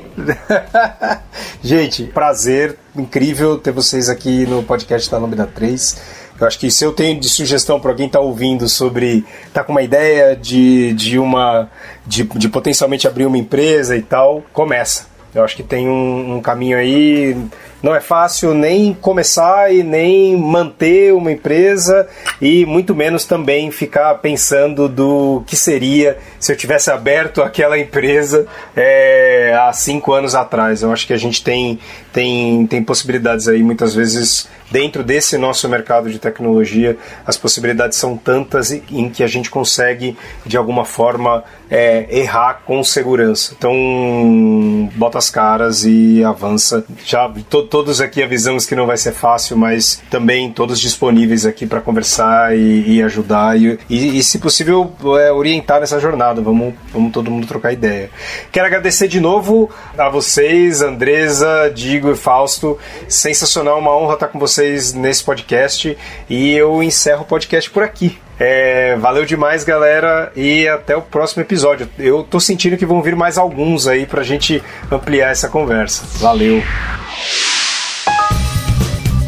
gente, 1.61 2.03
prazer, 2.05 2.77
incrível 2.95 3.57
ter 3.57 3.71
vocês 3.71 4.07
aqui 4.07 4.45
no 4.45 4.63
podcast 4.63 5.11
da 5.11 5.17
Lambda 5.17 5.45
3. 5.45 6.19
Eu 6.39 6.47
acho 6.47 6.57
que 6.57 6.71
se 6.71 6.85
eu 6.85 6.93
tenho 6.93 7.19
de 7.19 7.27
sugestão 7.27 7.81
para 7.81 7.91
alguém 7.91 8.07
estar 8.07 8.19
tá 8.19 8.25
ouvindo 8.25 8.69
sobre 8.69 9.25
tá 9.53 9.61
com 9.61 9.73
uma 9.73 9.81
ideia 9.81 10.37
de, 10.37 10.93
de 10.93 11.19
uma 11.19 11.69
de, 12.07 12.23
de 12.23 12.47
potencialmente 12.47 13.05
abrir 13.05 13.25
uma 13.25 13.37
empresa 13.37 13.97
e 13.97 14.01
tal, 14.01 14.41
começa. 14.53 15.07
Eu 15.35 15.43
acho 15.43 15.55
que 15.55 15.63
tem 15.63 15.87
um, 15.89 16.37
um 16.37 16.41
caminho 16.41 16.77
aí 16.77 17.35
não 17.81 17.95
é 17.95 17.99
fácil 17.99 18.53
nem 18.53 18.93
começar 18.93 19.73
e 19.73 19.83
nem 19.83 20.35
manter 20.37 21.13
uma 21.13 21.31
empresa 21.31 22.07
e 22.41 22.65
muito 22.65 22.93
menos 22.93 23.25
também 23.25 23.71
ficar 23.71 24.15
pensando 24.15 24.89
do 24.89 25.43
que 25.47 25.55
seria 25.55 26.17
se 26.39 26.51
eu 26.51 26.57
tivesse 26.57 26.91
aberto 26.91 27.41
aquela 27.43 27.77
empresa 27.77 28.45
é, 28.75 29.57
há 29.61 29.71
cinco 29.73 30.13
anos 30.13 30.35
atrás. 30.35 30.81
Eu 30.81 30.91
acho 30.91 31.07
que 31.07 31.13
a 31.13 31.17
gente 31.17 31.43
tem, 31.43 31.79
tem, 32.11 32.67
tem 32.67 32.83
possibilidades 32.83 33.47
aí 33.47 33.63
muitas 33.63 33.95
vezes 33.95 34.47
dentro 34.71 35.03
desse 35.03 35.37
nosso 35.37 35.67
mercado 35.67 36.09
de 36.09 36.19
tecnologia, 36.19 36.97
as 37.25 37.37
possibilidades 37.37 37.97
são 37.97 38.15
tantas 38.15 38.71
em 38.71 39.09
que 39.09 39.23
a 39.23 39.27
gente 39.27 39.49
consegue, 39.49 40.17
de 40.45 40.57
alguma 40.57 40.85
forma, 40.85 41.43
é, 41.69 42.07
errar 42.09 42.61
com 42.65 42.83
segurança. 42.83 43.53
Então, 43.57 44.89
bota 44.95 45.17
as 45.17 45.29
caras 45.29 45.83
e 45.85 46.23
avança. 46.23 46.83
Já 47.05 47.29
to, 47.49 47.63
todos 47.69 48.01
aqui 48.01 48.23
avisamos 48.23 48.65
que 48.65 48.75
não 48.75 48.85
vai 48.85 48.97
ser 48.97 49.13
fácil, 49.13 49.55
mas 49.55 50.01
também 50.09 50.51
todos 50.51 50.79
disponíveis 50.79 51.45
aqui 51.45 51.65
para 51.65 51.79
conversar 51.79 52.57
e, 52.57 52.95
e 52.95 53.03
ajudar 53.03 53.59
e, 53.59 53.77
e, 53.89 54.17
e, 54.17 54.23
se 54.23 54.39
possível, 54.39 54.91
é, 55.19 55.31
orientar 55.31 55.79
nessa 55.79 55.99
jornada. 55.99 56.41
Vamos, 56.41 56.73
vamos 56.91 57.11
todo 57.11 57.29
mundo 57.29 57.47
trocar 57.47 57.71
ideia. 57.71 58.09
Quero 58.51 58.65
agradecer 58.65 59.07
de 59.07 59.19
novo 59.19 59.69
a 59.97 60.09
vocês, 60.09 60.81
Andresa, 60.81 61.71
Digo 61.73 62.11
e 62.11 62.15
Fausto. 62.15 62.77
Sensacional, 63.07 63.79
uma 63.79 63.95
honra 63.95 64.15
estar 64.15 64.27
com 64.27 64.39
vocês 64.39 64.93
nesse 64.93 65.23
podcast 65.23 65.97
e 66.29 66.53
eu 66.53 66.81
encerro 66.81 67.21
o 67.21 67.25
podcast 67.25 67.69
por 67.69 67.83
aqui. 67.83 68.17
É, 68.39 68.95
valeu 68.95 69.25
demais, 69.25 69.65
galera, 69.65 70.31
e 70.33 70.65
até 70.65 70.95
o 70.95 71.01
próximo 71.01 71.43
episódio. 71.43 71.89
Eu 71.99 72.23
tô 72.23 72.39
sentindo 72.39 72.77
que 72.77 72.85
vão 72.85 73.01
vir 73.01 73.15
mais 73.15 73.37
alguns 73.37 73.85
aí 73.85 74.05
pra 74.05 74.23
gente 74.23 74.63
ampliar 74.89 75.29
essa 75.29 75.49
conversa. 75.49 76.03
Valeu! 76.19 76.63